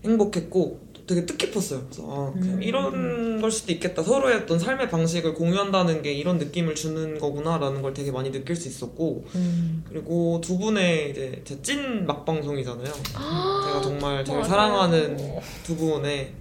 행복했고 0.04 0.92
되게 1.08 1.26
뜻깊었어요. 1.26 1.82
그래서 1.90 2.04
아, 2.10 2.32
음. 2.36 2.60
이런 2.62 3.42
걸 3.42 3.52
수도 3.52 3.72
있겠다. 3.74 4.02
서로의 4.02 4.38
어떤 4.38 4.58
삶의 4.60 4.90
방식을 4.90 5.34
공유한다는 5.34 6.02
게 6.02 6.14
이런 6.14 6.38
느낌을 6.38 6.74
주는 6.76 7.20
거구나라는 7.20 7.82
걸 7.82 7.94
되게 7.94 8.12
많이 8.12 8.32
느낄 8.32 8.56
수 8.56 8.68
있었고 8.70 9.26
음. 9.36 9.84
그리고 9.90 10.40
두 10.42 10.58
분의 10.58 11.12
이제 11.12 11.42
제 11.44 11.62
찐 11.62 12.06
막방송이잖아요. 12.06 12.86
제가 12.86 13.82
정말 13.82 14.24
제가. 14.24 14.44
사랑하는 14.44 15.18
두 15.64 15.76
분의 15.76 16.32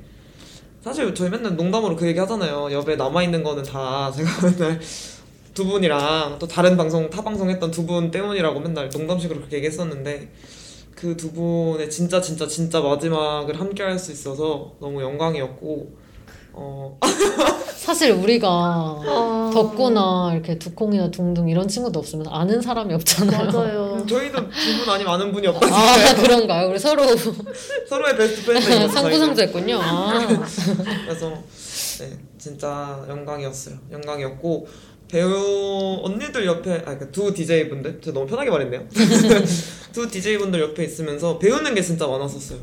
사실 0.83 1.15
저희 1.15 1.29
맨날 1.31 1.57
농담으로 1.57 1.95
그 1.97 2.07
얘기 2.07 2.19
하잖아요. 2.21 2.73
옆에 2.73 2.97
남아 2.97 3.23
있는 3.23 3.43
거는 3.43 3.63
다 3.63 4.11
제가 4.11 4.31
맨날 4.49 4.81
두 5.53 5.67
분이랑 5.67 6.39
또 6.39 6.47
다른 6.49 6.77
방송 6.77 7.11
타 7.11 7.23
방송 7.23 7.51
했던 7.51 7.71
두 7.71 7.85
분 7.87 8.11
때문이라고 8.11 8.61
맨날 8.61 8.89
농담식으로 8.89 9.39
그렇게 9.41 9.57
얘기했었는데 9.57 10.29
그 10.95 11.17
두 11.17 11.33
분의 11.33 11.91
진짜 11.91 12.21
진짜 12.21 12.47
진짜 12.47 12.81
마지막을 12.81 13.59
함께 13.59 13.83
할 13.83 13.99
수 13.99 14.13
있어서 14.13 14.73
너무 14.81 15.03
영광이었고 15.03 15.97
어 16.53 16.99
사실 17.81 18.13
우리가 18.13 18.47
아. 18.51 19.51
덕구나 19.55 20.33
이렇게 20.35 20.59
두콩이나 20.59 21.11
둥둥 21.11 21.49
이런 21.49 21.67
친구도 21.67 21.99
없으면 21.99 22.27
아는 22.29 22.61
사람이 22.61 22.93
없잖아요. 22.95 23.51
맞아요. 23.51 24.05
저희도 24.07 24.37
두 24.51 24.85
분 24.85 24.95
아니면 24.95 25.15
아는 25.15 25.33
분이 25.33 25.47
없다 25.47 25.67
아 25.67 26.15
그런가요? 26.15 26.69
우리 26.69 26.79
서로 26.79 27.05
서로의 27.89 28.17
best 28.19 28.45
friend 28.45 28.89
상부상조했군요. 28.89 29.79
아. 29.83 30.13
그래서 31.07 31.31
네 32.01 32.19
진짜 32.39 33.03
영광이었어요. 33.09 33.77
영광이었고 33.91 34.69
배우 35.11 36.01
언니들 36.05 36.47
옆에 36.47 36.83
아 36.87 36.94
그 36.94 37.18
두 37.18 37.33
DJ 37.33 37.71
분들 37.71 38.01
제가 38.03 38.15
너무 38.15 38.27
편하게 38.27 38.51
말했네요. 38.51 38.83
두 39.93 40.07
DJ 40.09 40.37
분들 40.39 40.61
옆에 40.61 40.85
있으면서 40.85 41.39
배우는 41.39 41.75
게 41.75 41.81
진짜 41.83 42.07
많았었어요. 42.07 42.59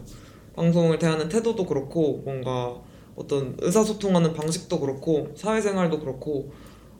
방송을 0.55 0.99
대하는 0.99 1.27
태도도 1.27 1.65
그렇고 1.65 2.21
뭔가 2.23 2.75
어떤 3.17 3.57
의사소통하는 3.59 4.33
방식도 4.33 4.79
그렇고 4.79 5.31
사회생활도 5.35 5.99
그렇고 5.99 6.51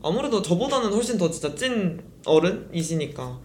아무래도 0.03 0.41
저보다는 0.41 0.91
훨씬 0.91 1.17
더 1.17 1.29
진짜 1.29 1.55
찐 1.55 2.01
어른이시니까 2.25 3.39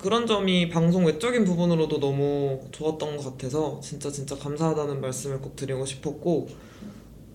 그런 0.00 0.26
점이 0.26 0.68
방송 0.68 1.06
외적인 1.06 1.44
부분으로도 1.44 2.00
너무 2.00 2.60
좋았던 2.72 3.16
것 3.16 3.24
같아서 3.24 3.80
진짜 3.80 4.10
진짜 4.10 4.36
감사하다는 4.36 5.00
말씀을 5.00 5.40
꼭 5.40 5.54
드리고 5.56 5.86
싶었고 5.86 6.48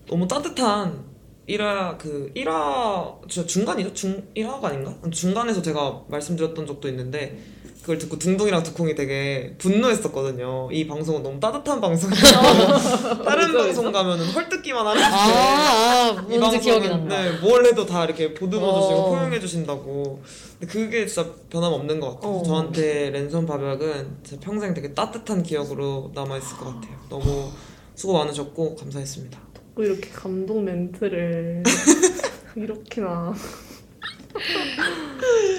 너무 0.06 0.28
따뜻한 0.28 1.04
1화 1.48 1.98
그 1.98 2.30
1화 2.34 3.28
저 3.28 3.46
중간이죠? 3.46 3.94
중 3.94 4.28
1화가 4.36 4.64
아닌가? 4.64 4.94
중간에서 5.10 5.62
제가 5.62 6.04
말씀드렸던 6.08 6.66
적도 6.66 6.88
있는데 6.88 7.38
그걸 7.82 7.98
듣고 7.98 8.16
둥둥이랑 8.16 8.62
두콩이 8.62 8.94
되게 8.94 9.54
분노했었거든요. 9.58 10.68
이 10.70 10.86
방송은 10.86 11.22
너무 11.22 11.40
따뜻한 11.40 11.80
방송이라고 11.80 13.22
다른 13.24 13.52
방송 13.52 13.90
가면은 13.90 14.24
헐뜯기만 14.26 14.86
하는데 14.86 15.04
아, 15.04 16.16
아 16.16 16.26
이 16.30 16.38
방송은. 16.38 17.08
네, 17.08 17.32
뭘 17.40 17.66
해도 17.66 17.84
다 17.84 18.04
이렇게 18.04 18.32
보듬어 18.34 18.80
주시고 18.82 19.00
어. 19.00 19.10
포용해 19.10 19.40
주신다고. 19.40 20.22
근데 20.60 20.72
그게 20.72 21.06
진짜 21.06 21.28
변함없는 21.50 21.98
것 21.98 22.14
같아요. 22.14 22.32
어. 22.34 22.42
저한테 22.44 23.10
랜선 23.10 23.46
밥약은 23.46 24.18
제 24.22 24.38
평생 24.38 24.72
되게 24.74 24.94
따뜻한 24.94 25.42
기억으로 25.42 26.12
남아 26.14 26.36
있을 26.38 26.56
것 26.58 26.66
같아요. 26.66 26.94
너무 27.08 27.50
수고 27.96 28.12
많으셨고 28.12 28.76
감사했습니다. 28.76 29.40
또 29.74 29.82
이렇게 29.82 30.08
감동 30.10 30.64
멘트를 30.64 31.64
이렇게나 32.54 33.34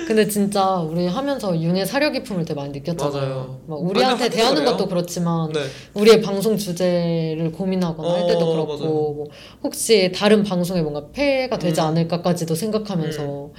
근데 0.07 0.27
진짜 0.27 0.77
우리 0.77 1.07
하면서 1.07 1.59
융의 1.59 1.85
사려 1.85 2.11
깊음을 2.11 2.45
되게 2.45 2.59
많이 2.59 2.71
느꼈잖아요. 2.73 3.11
맞아요. 3.13 3.61
막 3.67 3.81
우리한테 3.81 4.29
대하는 4.29 4.61
그래요. 4.63 4.71
것도 4.77 4.87
그렇지만 4.87 5.51
네. 5.51 5.61
우리의 5.93 6.21
방송 6.21 6.57
주제를 6.57 7.51
고민하거나 7.51 8.13
할 8.13 8.27
때도 8.27 8.39
어, 8.39 8.51
그렇고. 8.53 9.13
뭐 9.13 9.27
혹시 9.63 10.11
다른 10.13 10.43
방송에 10.43 10.81
뭔가 10.81 11.07
폐해가 11.11 11.57
되지 11.57 11.81
음. 11.81 11.87
않을까까지도 11.87 12.55
생각하면서 12.55 13.51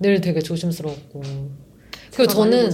늘 0.00 0.20
되게 0.20 0.40
조심스러웠고 0.40 1.22
그리고 2.14 2.32
저는. 2.32 2.70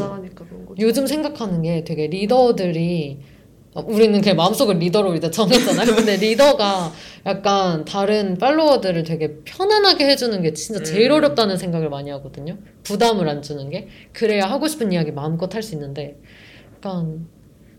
요즘 0.79 1.07
생각하는 1.07 1.63
게 1.63 1.85
되게 1.85 2.07
리더들이 2.07 3.19
어, 3.75 3.85
우리는 3.87 4.21
그냥 4.21 4.37
마음속을 4.37 4.79
리더로 4.79 5.15
일단 5.15 5.31
정했잖아요. 5.33 5.95
근데 5.97 6.17
리더가 6.17 6.93
약간 7.25 7.85
다른 7.85 8.37
팔로워들을 8.37 9.05
되게 9.05 9.37
편안하게 9.45 10.07
해주는 10.09 10.43
게 10.43 10.53
진짜 10.55 10.83
제일 10.83 11.11
음. 11.13 11.19
어렵다는 11.19 11.57
생각을 11.57 11.89
많이 11.89 12.11
하거든요. 12.11 12.59
부담을 12.83 13.29
안 13.29 13.43
주는 13.43 13.71
게. 13.71 13.89
그래야 14.13 14.47
하고 14.47 14.67
싶은 14.67 14.93
이야기 14.93 15.13
마음껏 15.13 15.53
할 15.55 15.63
수 15.63 15.75
있는데 15.75 16.21
약간 16.77 17.27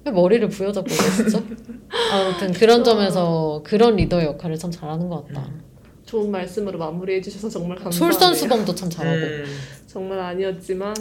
왜 0.06 0.12
머리를 0.12 0.48
부여잡고 0.48 0.88
계시죠? 0.90 1.44
아무튼 2.12 2.54
그런 2.54 2.84
점에서 2.84 3.62
그런 3.66 3.96
리더의 3.98 4.26
역할을 4.28 4.58
참 4.58 4.72
잘하는 4.72 5.10
것 5.10 5.28
같다. 5.28 5.50
좋은 6.06 6.30
말씀으로 6.32 6.78
마무리해 6.78 7.22
주셔서 7.22 7.50
정말 7.50 7.78
감사해요. 7.78 8.12
솔선수범도 8.12 8.76
참 8.76 8.90
잘하고. 8.90 9.18
음, 9.18 9.46
정말 9.88 10.20
아니었지만 10.20 10.94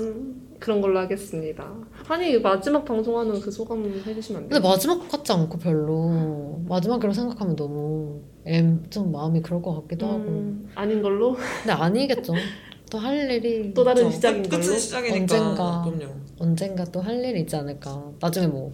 그런 0.63 0.81
걸로 0.81 1.01
하겠습니다. 1.01 1.65
한이 2.07 2.39
마지막 2.39 2.85
방송하는 2.85 3.41
그 3.41 3.51
소감 3.51 3.85
해주시면 4.07 4.43
안 4.45 4.49
근데 4.49 4.61
돼요? 4.63 4.71
마지막 4.71 5.09
같지 5.09 5.33
않고 5.33 5.59
별로 5.59 6.61
마지막이라고 6.69 7.13
생각하면 7.13 7.57
너무 7.57 8.21
엠, 8.47 8.85
좀 8.89 9.11
마음이 9.11 9.43
그럴 9.43 9.61
것 9.61 9.75
같기도 9.83 10.07
하고 10.07 10.19
음, 10.19 10.71
아닌 10.77 11.03
걸로 11.03 11.35
근데 11.35 11.73
아니겠죠 11.73 12.33
또 12.93 12.99
할 12.99 13.29
일이 13.31 13.75
또 13.75 13.83
다른 13.83 14.05
그쵸. 14.05 14.15
시작인 14.15 14.43
끝- 14.43 14.51
걸로. 14.51 14.63
끝은 14.63 14.79
시작이니까. 14.79 15.17
언젠가. 15.23 15.83
그럼요. 15.85 16.15
언젠가 16.39 16.85
또 16.85 17.01
할 17.01 17.25
일이 17.25 17.41
있지 17.41 17.57
않을까 17.57 18.11
나중에 18.21 18.47
뭐 18.47 18.71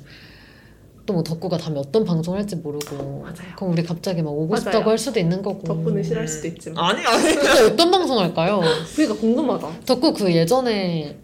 또뭐 1.06 1.22
덕구가 1.22 1.56
다음에 1.56 1.78
어떤 1.78 2.04
방송을 2.04 2.40
할지 2.40 2.56
모르고 2.56 3.20
맞아요. 3.22 3.54
그럼 3.56 3.72
우리 3.72 3.82
갑자기 3.82 4.20
막 4.20 4.30
오고 4.32 4.48
맞아요. 4.48 4.60
싶다고 4.60 4.90
할 4.90 4.98
수도 4.98 5.18
있는 5.20 5.40
거고 5.40 5.62
덕분에 5.62 6.02
싫어할 6.02 6.24
음. 6.24 6.26
수도 6.26 6.48
있지만. 6.48 6.84
아니 6.84 7.06
아니. 7.06 7.34
또 7.34 7.72
어떤 7.72 7.90
방송 7.90 8.18
할까요? 8.18 8.60
그러니까 8.94 9.18
궁금하다. 9.18 9.68
덕구 9.86 10.12
그 10.12 10.30
예전에 10.34 11.16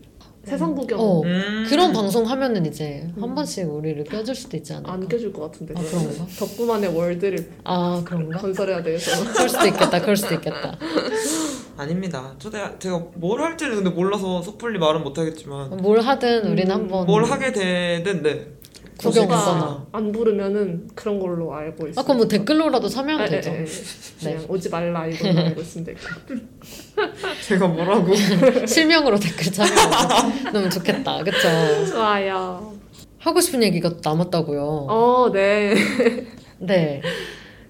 세상 0.44 0.74
구경 0.74 1.00
어 1.00 1.22
음. 1.22 1.66
그런 1.68 1.92
방송 1.92 2.24
하면은 2.28 2.66
이제 2.66 3.06
한 3.18 3.30
음. 3.30 3.34
번씩 3.34 3.68
우리를 3.70 4.04
껴줄 4.04 4.34
수도 4.34 4.56
있지 4.56 4.72
않을까 4.72 4.92
안 4.92 5.08
껴줄 5.08 5.32
것 5.32 5.42
같은데. 5.50 5.74
아. 5.76 5.82
그런가? 5.82 6.26
덕구만의 6.38 6.94
월드를 6.96 7.50
아 7.64 8.02
그런가? 8.04 8.38
건설해야 8.38 8.82
돼서. 8.82 9.24
그럴 9.32 9.48
수도 9.48 9.66
있겠다 9.66 10.00
그럴 10.00 10.16
수도 10.16 10.34
있겠다 10.34 10.76
아닙니다. 11.76 12.34
저 12.38 12.50
내가 12.50 12.78
제가 12.78 13.02
뭘 13.14 13.40
할지를 13.40 13.76
근데 13.76 13.90
몰라서 13.90 14.40
섣불리 14.42 14.78
말은 14.78 15.02
못하겠지만 15.02 15.76
뭘 15.78 16.00
하든 16.00 16.46
우리는 16.50 16.70
음. 16.70 16.82
한번 16.82 17.06
뭘 17.06 17.24
하게 17.24 17.52
되든 17.52 18.22
네. 18.22 18.46
구경 18.98 19.26
가거나. 19.28 19.86
안 19.92 20.12
부르면은 20.12 20.88
그런 20.94 21.18
걸로 21.18 21.54
알고 21.54 21.88
있어요. 21.88 22.00
아 22.00 22.04
그럼 22.04 22.18
뭐 22.18 22.28
댓글로라도 22.28 22.88
참여하면 22.88 23.22
에, 23.32 23.36
에, 23.36 23.40
되죠 23.40 23.50
에, 23.50 23.62
에. 23.62 23.66
그냥 24.20 24.44
오지 24.48 24.70
말라 24.70 25.06
이걸로 25.06 25.40
알고 25.40 25.60
있으면 25.60 25.94
같아요. 25.94 26.40
제가 27.46 27.66
뭐라고 27.66 28.14
실명으로 28.66 29.18
댓글 29.18 29.52
참여하면 29.52 30.52
너무 30.52 30.68
좋겠다 30.70 31.22
그쵸? 31.24 31.86
좋아요. 31.90 32.72
하고 33.18 33.40
싶은 33.40 33.62
얘기가 33.62 33.88
또 33.88 33.96
남았다고요 34.04 34.62
어, 34.88 35.30
네. 35.32 35.74
네 36.58 37.02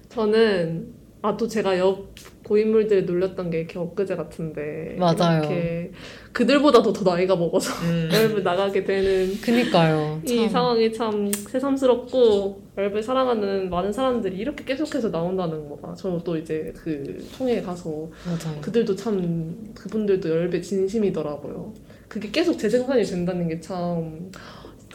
저는 0.09 0.93
아 1.21 1.35
또 1.37 1.47
제가 1.47 1.79
옆 1.79 2.13
고인물들 2.45 3.05
놀렸던 3.05 3.49
게 3.49 3.59
이렇게 3.61 3.79
엊그제 3.79 4.15
같은데 4.15 4.95
맞아요. 4.99 5.39
이렇게 5.39 5.91
그들보다도 6.31 6.93
더 6.93 7.11
나이가 7.15 7.35
먹어서 7.35 7.73
음. 7.85 8.07
앨을 8.13 8.43
나가게 8.43 8.83
되는 8.83 9.33
그니까요 9.41 10.21
이 10.23 10.37
참. 10.41 10.49
상황이 10.49 10.93
참 10.93 11.31
새삼스럽고 11.33 12.61
앨을 12.77 13.01
사랑하는 13.01 13.69
많은 13.71 13.91
사람들이 13.91 14.37
이렇게 14.37 14.63
계속해서 14.63 15.09
나온다는 15.09 15.67
거가 15.67 15.95
저는 15.95 16.21
또 16.23 16.37
이제 16.37 16.71
그 16.75 17.17
총회에 17.35 17.61
가서 17.63 18.09
맞아요 18.25 18.61
그들도 18.61 18.95
참 18.95 19.71
그분들도 19.73 20.29
열배 20.29 20.61
진심이더라고요. 20.61 21.73
그게 22.07 22.29
계속 22.31 22.57
재생산이 22.57 23.03
된다는 23.03 23.47
게 23.47 23.59
참 23.59 24.29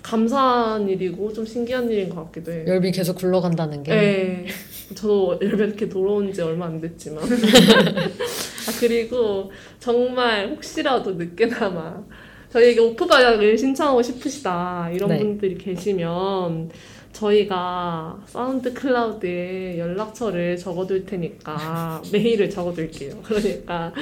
감사한 0.03 0.89
일이고 0.89 1.33
좀 1.33 1.45
신기한 1.45 1.91
일인 1.91 2.09
것 2.09 2.25
같기도 2.27 2.53
해요. 2.53 2.65
열비 2.67 2.91
계속 2.93 3.17
굴러간다는 3.17 3.83
게 3.83 3.91
네. 3.93 4.47
저도 4.95 5.39
열배 5.41 5.65
이렇게 5.65 5.89
돌아온 5.89 6.33
지 6.33 6.43
얼마 6.43 6.67
안 6.67 6.81
됐지만. 6.81 7.23
아, 7.25 8.73
그리고 8.81 9.51
정말 9.79 10.49
혹시라도 10.51 11.13
늦게나마 11.13 12.03
저희에게 12.51 12.81
오프바약을 12.81 13.57
신청하고 13.57 14.03
싶으시다 14.03 14.91
이런 14.93 15.11
네. 15.11 15.19
분들이 15.19 15.57
계시면 15.57 16.71
저희가 17.13 18.23
사운드 18.27 18.73
클라우드에 18.73 19.79
연락처를 19.79 20.57
적어둘 20.57 21.05
테니까 21.05 22.03
메일을 22.13 22.49
적어둘게요. 22.49 23.15
그러니까 23.23 23.93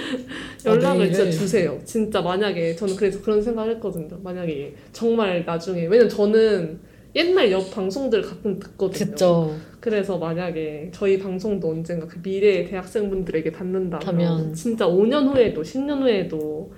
연락을 0.65 1.07
진짜 1.07 1.25
메일을? 1.25 1.33
주세요. 1.33 1.79
진짜 1.85 2.21
만약에 2.21 2.77
저는 2.77 2.97
그래서 2.97 3.21
그런 3.21 3.43
생각을 3.43 3.75
했거든요. 3.77 4.19
만약에 4.23 4.75
정말 4.93 5.45
나중에 5.45 5.87
왜냐면 5.87 6.09
저는 6.09 6.81
옛날 7.15 7.51
옆 7.51 7.71
방송들 7.71 8.23
가끔 8.23 8.59
듣거든요. 8.59 9.11
그쵸 9.11 9.57
그래서 9.81 10.19
만약에 10.19 10.91
저희 10.93 11.19
방송도 11.19 11.71
언젠가 11.71 12.07
그 12.07 12.19
미래의 12.23 12.67
대학생분들에게 12.69 13.51
닿는다면. 13.53 14.55
진짜 14.55 14.87
5년 14.87 15.35
후에도 15.35 15.63
10년 15.63 16.03
후에도 16.03 16.73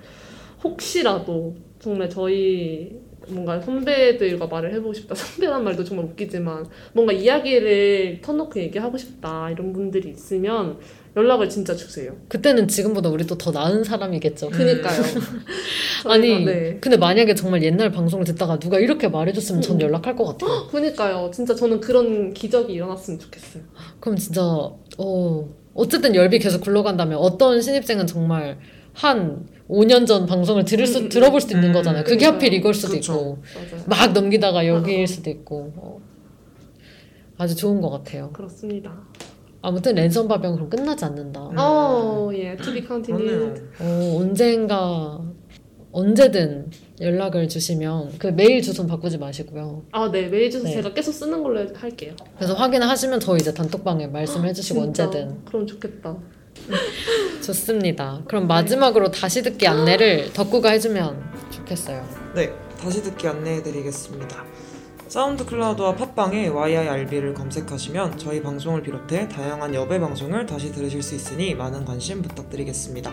혹시라도 0.63 1.55
정말 1.79 2.09
저희 2.09 2.99
뭔가 3.31 3.59
선배들과 3.61 4.47
말을 4.47 4.73
해보고 4.75 4.93
싶다. 4.93 5.15
선배란 5.15 5.63
말도 5.63 5.83
정말 5.83 6.05
웃기지만 6.07 6.65
뭔가 6.93 7.13
이야기를 7.13 8.19
터놓고 8.21 8.59
얘기하고 8.59 8.97
싶다. 8.97 9.49
이런 9.51 9.73
분들이 9.73 10.09
있으면 10.09 10.77
연락을 11.15 11.49
진짜 11.49 11.75
주세요. 11.75 12.15
그때는 12.29 12.67
지금보다 12.69 13.09
우리 13.09 13.25
또 13.27 13.35
더 13.35 13.51
나은 13.51 13.83
사람이겠죠 13.83 14.49
그니까요. 14.49 15.01
아니 16.05 16.45
네. 16.45 16.77
근데 16.79 16.95
만약에 16.97 17.35
정말 17.35 17.63
옛날 17.63 17.91
방송을 17.91 18.25
듣다가 18.25 18.57
누가 18.59 18.79
이렇게 18.79 19.07
말해줬으면 19.07 19.61
전 19.61 19.75
음. 19.77 19.81
연락할 19.81 20.15
것 20.15 20.25
같아요 20.25 20.67
그니까요. 20.71 21.29
진짜 21.33 21.53
저는 21.55 21.79
그런 21.81 22.33
기적이 22.33 22.73
일어났으면 22.73 23.19
좋겠어요. 23.19 23.63
그럼 23.99 24.15
진짜 24.17 24.41
어 24.43 25.49
어쨌든 25.73 26.15
열비 26.15 26.39
계속 26.39 26.61
굴러간다면 26.61 27.17
어떤 27.17 27.61
신입생은 27.61 28.07
정말 28.07 28.57
한 28.93 29.47
5년 29.69 30.05
전 30.05 30.25
방송을 30.25 30.65
들을 30.65 30.85
수 30.85 30.99
음, 30.99 31.03
음, 31.05 31.09
들어볼 31.09 31.39
수도 31.41 31.55
있는 31.55 31.69
음. 31.69 31.73
거잖아요. 31.73 32.03
그게 32.03 32.17
그러니까요. 32.17 32.35
하필 32.35 32.53
이걸 32.53 32.73
수도 32.73 32.93
그쵸. 32.93 33.13
있고 33.13 33.37
맞아요. 33.55 33.83
막 33.87 34.11
넘기다가 34.13 34.67
여기일. 34.67 35.07
수도 35.07 35.29
있고 35.29 35.71
어. 35.77 36.01
아주 37.37 37.55
좋은 37.55 37.79
것 37.81 37.89
같아요. 37.89 38.29
그렇습니다. 38.33 38.91
아무튼 39.61 39.95
랜선 39.95 40.27
바병 40.27 40.55
그럼 40.55 40.69
끝나지 40.69 41.05
않는다. 41.05 41.49
음. 41.49 41.55
어, 41.57 42.29
예. 42.33 42.55
To 42.57 42.73
be 42.73 42.85
continued. 42.85 43.61
어, 43.79 44.17
언젠가 44.19 45.21
언제든 45.93 46.69
연락을 47.01 47.47
주시면 47.49 48.13
그 48.17 48.27
메일 48.27 48.61
주소는 48.61 48.89
바꾸지 48.89 49.17
마시고요. 49.17 49.83
아, 49.91 50.09
네. 50.11 50.27
메일 50.27 50.49
주소 50.49 50.65
네. 50.65 50.73
제가 50.73 50.93
계속 50.93 51.11
쓰는 51.11 51.43
걸로 51.43 51.67
할게요. 51.75 52.13
그래서 52.37 52.53
확인하시면 52.53 53.19
저희 53.19 53.39
이제 53.39 53.53
단톡방에 53.53 54.07
말씀해 54.07 54.53
주시고 54.53 54.83
진짜. 54.85 55.05
언제든 55.05 55.45
그럼 55.45 55.67
좋겠다. 55.67 56.17
좋습니다. 57.41 58.21
그럼 58.27 58.47
마지막으로 58.47 59.11
다시 59.11 59.41
듣기 59.41 59.67
안내를 59.67 60.33
덕구가 60.33 60.69
해주면 60.71 61.21
좋겠어요. 61.51 62.05
네, 62.35 62.53
다시 62.79 63.01
듣기 63.01 63.27
안내해드리겠습니다. 63.27 64.43
사운드 65.07 65.45
클라우드와 65.45 65.95
팟빵에 65.95 66.47
YIRB를 66.47 67.33
검색하시면 67.33 68.17
저희 68.17 68.41
방송을 68.41 68.81
비롯해 68.81 69.27
다양한 69.27 69.75
여배 69.75 69.99
방송을 69.99 70.45
다시 70.45 70.71
들으실 70.71 71.03
수 71.03 71.15
있으니 71.15 71.53
많은 71.53 71.83
관심 71.83 72.21
부탁드리겠습니다. 72.21 73.11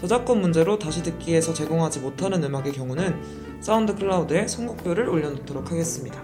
저작권 0.00 0.40
문제로 0.40 0.78
다시 0.78 1.02
듣기에서 1.02 1.52
제공하지 1.52 2.00
못하는 2.00 2.44
음악의 2.44 2.72
경우는 2.72 3.60
사운드 3.60 3.96
클라우드에 3.96 4.46
선곡표를 4.46 5.08
올려놓도록 5.08 5.72
하겠습니다. 5.72 6.22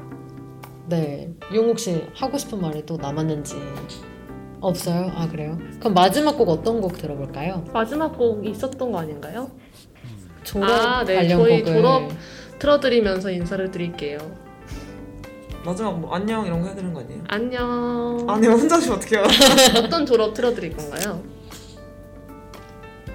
네, 0.87 1.33
용욱 1.55 1.79
씨 1.79 2.05
하고 2.15 2.37
싶은 2.37 2.61
말이 2.61 2.85
또 2.85 2.97
남았는지 2.97 3.57
없어요? 4.61 5.11
아 5.15 5.29
그래요? 5.29 5.59
그럼 5.79 5.95
마지막 5.95 6.37
곡 6.37 6.49
어떤 6.49 6.81
곡 6.81 6.99
들어볼까요? 6.99 7.65
마지막 7.73 8.17
곡 8.17 8.47
있었던 8.47 8.93
거 8.93 8.99
아닌가요? 8.99 9.51
졸업 10.45 10.69
아, 10.71 11.05
네, 11.05 11.15
관련 11.17 11.39
저희 11.39 11.61
곡을 11.63 11.75
졸업 11.75 12.11
틀어드리면서 12.59 13.31
인사를 13.31 13.71
드릴게요. 13.71 14.19
마지막 15.65 15.99
뭐 15.99 16.15
안녕 16.15 16.47
이런 16.47 16.61
거 16.61 16.67
해야 16.67 16.75
되는 16.75 16.93
거 16.93 17.01
아니에요? 17.01 17.23
안녕. 17.29 18.27
아니 18.29 18.47
혼자 18.47 18.77
하시면 18.77 18.99
어떡해요? 18.99 19.25
어떤 19.85 20.07
졸업 20.07 20.35
틀어드릴 20.35 20.77
건가요? 20.77 21.23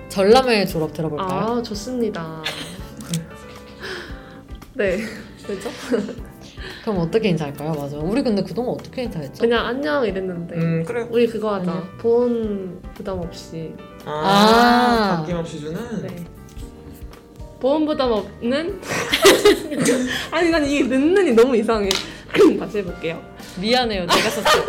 전람회 0.09 0.65
졸업 0.65 0.93
들어볼까요? 0.93 1.57
아, 1.57 1.61
좋습니다. 1.61 2.41
네. 4.73 4.99
그죠? 5.45 5.69
그럼 6.83 6.99
어떻게 6.99 7.29
인사할까요? 7.29 7.73
맞아. 7.73 7.97
우리 7.97 8.21
근데 8.23 8.43
그동안 8.43 8.73
어떻게 8.73 9.03
인사했죠? 9.03 9.41
그냥 9.41 9.65
안녕 9.65 10.05
이랬는데. 10.05 10.55
음 10.55 10.83
그래요. 10.83 11.07
우리 11.11 11.27
그거 11.27 11.55
하자. 11.55 11.71
안녕. 11.71 11.97
보온 11.97 12.81
부담 12.93 13.19
없이. 13.19 13.73
아, 14.05 14.11
아. 14.11 15.17
바뀜없이 15.21 15.59
주는. 15.59 16.01
네. 16.01 16.25
보온 17.59 17.85
부담 17.85 18.11
없는? 18.11 18.79
아니, 20.31 20.49
난 20.51 20.65
이게 20.65 20.83
늦는이 20.83 21.31
너무 21.33 21.55
이상해. 21.55 21.89
다시 22.59 22.79
해볼게요. 22.79 23.21
미안해요. 23.59 24.05
제가 24.05 24.29
썼어요. 24.29 24.65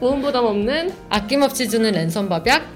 보온 0.00 0.22
부담 0.22 0.44
없는 0.46 0.92
아낌없이 1.08 1.68
주는 1.68 1.90
랜선 1.92 2.28
밥약 2.28 2.66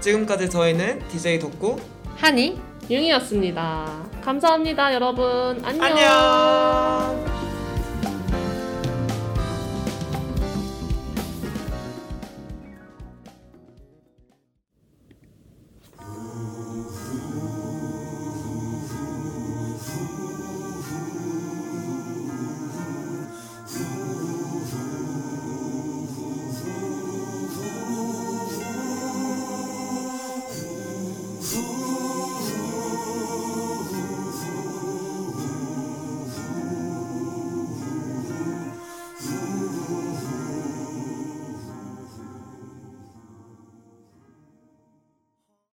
지금까지 0.00 0.48
저희는 0.48 1.00
DJ 1.08 1.38
덕구 1.40 1.78
하니 2.16 2.58
융이었습니다. 2.90 4.09
감사합니다, 4.20 4.94
여러분. 4.94 5.60
안녕. 5.64 5.84
안녕. 5.84 7.49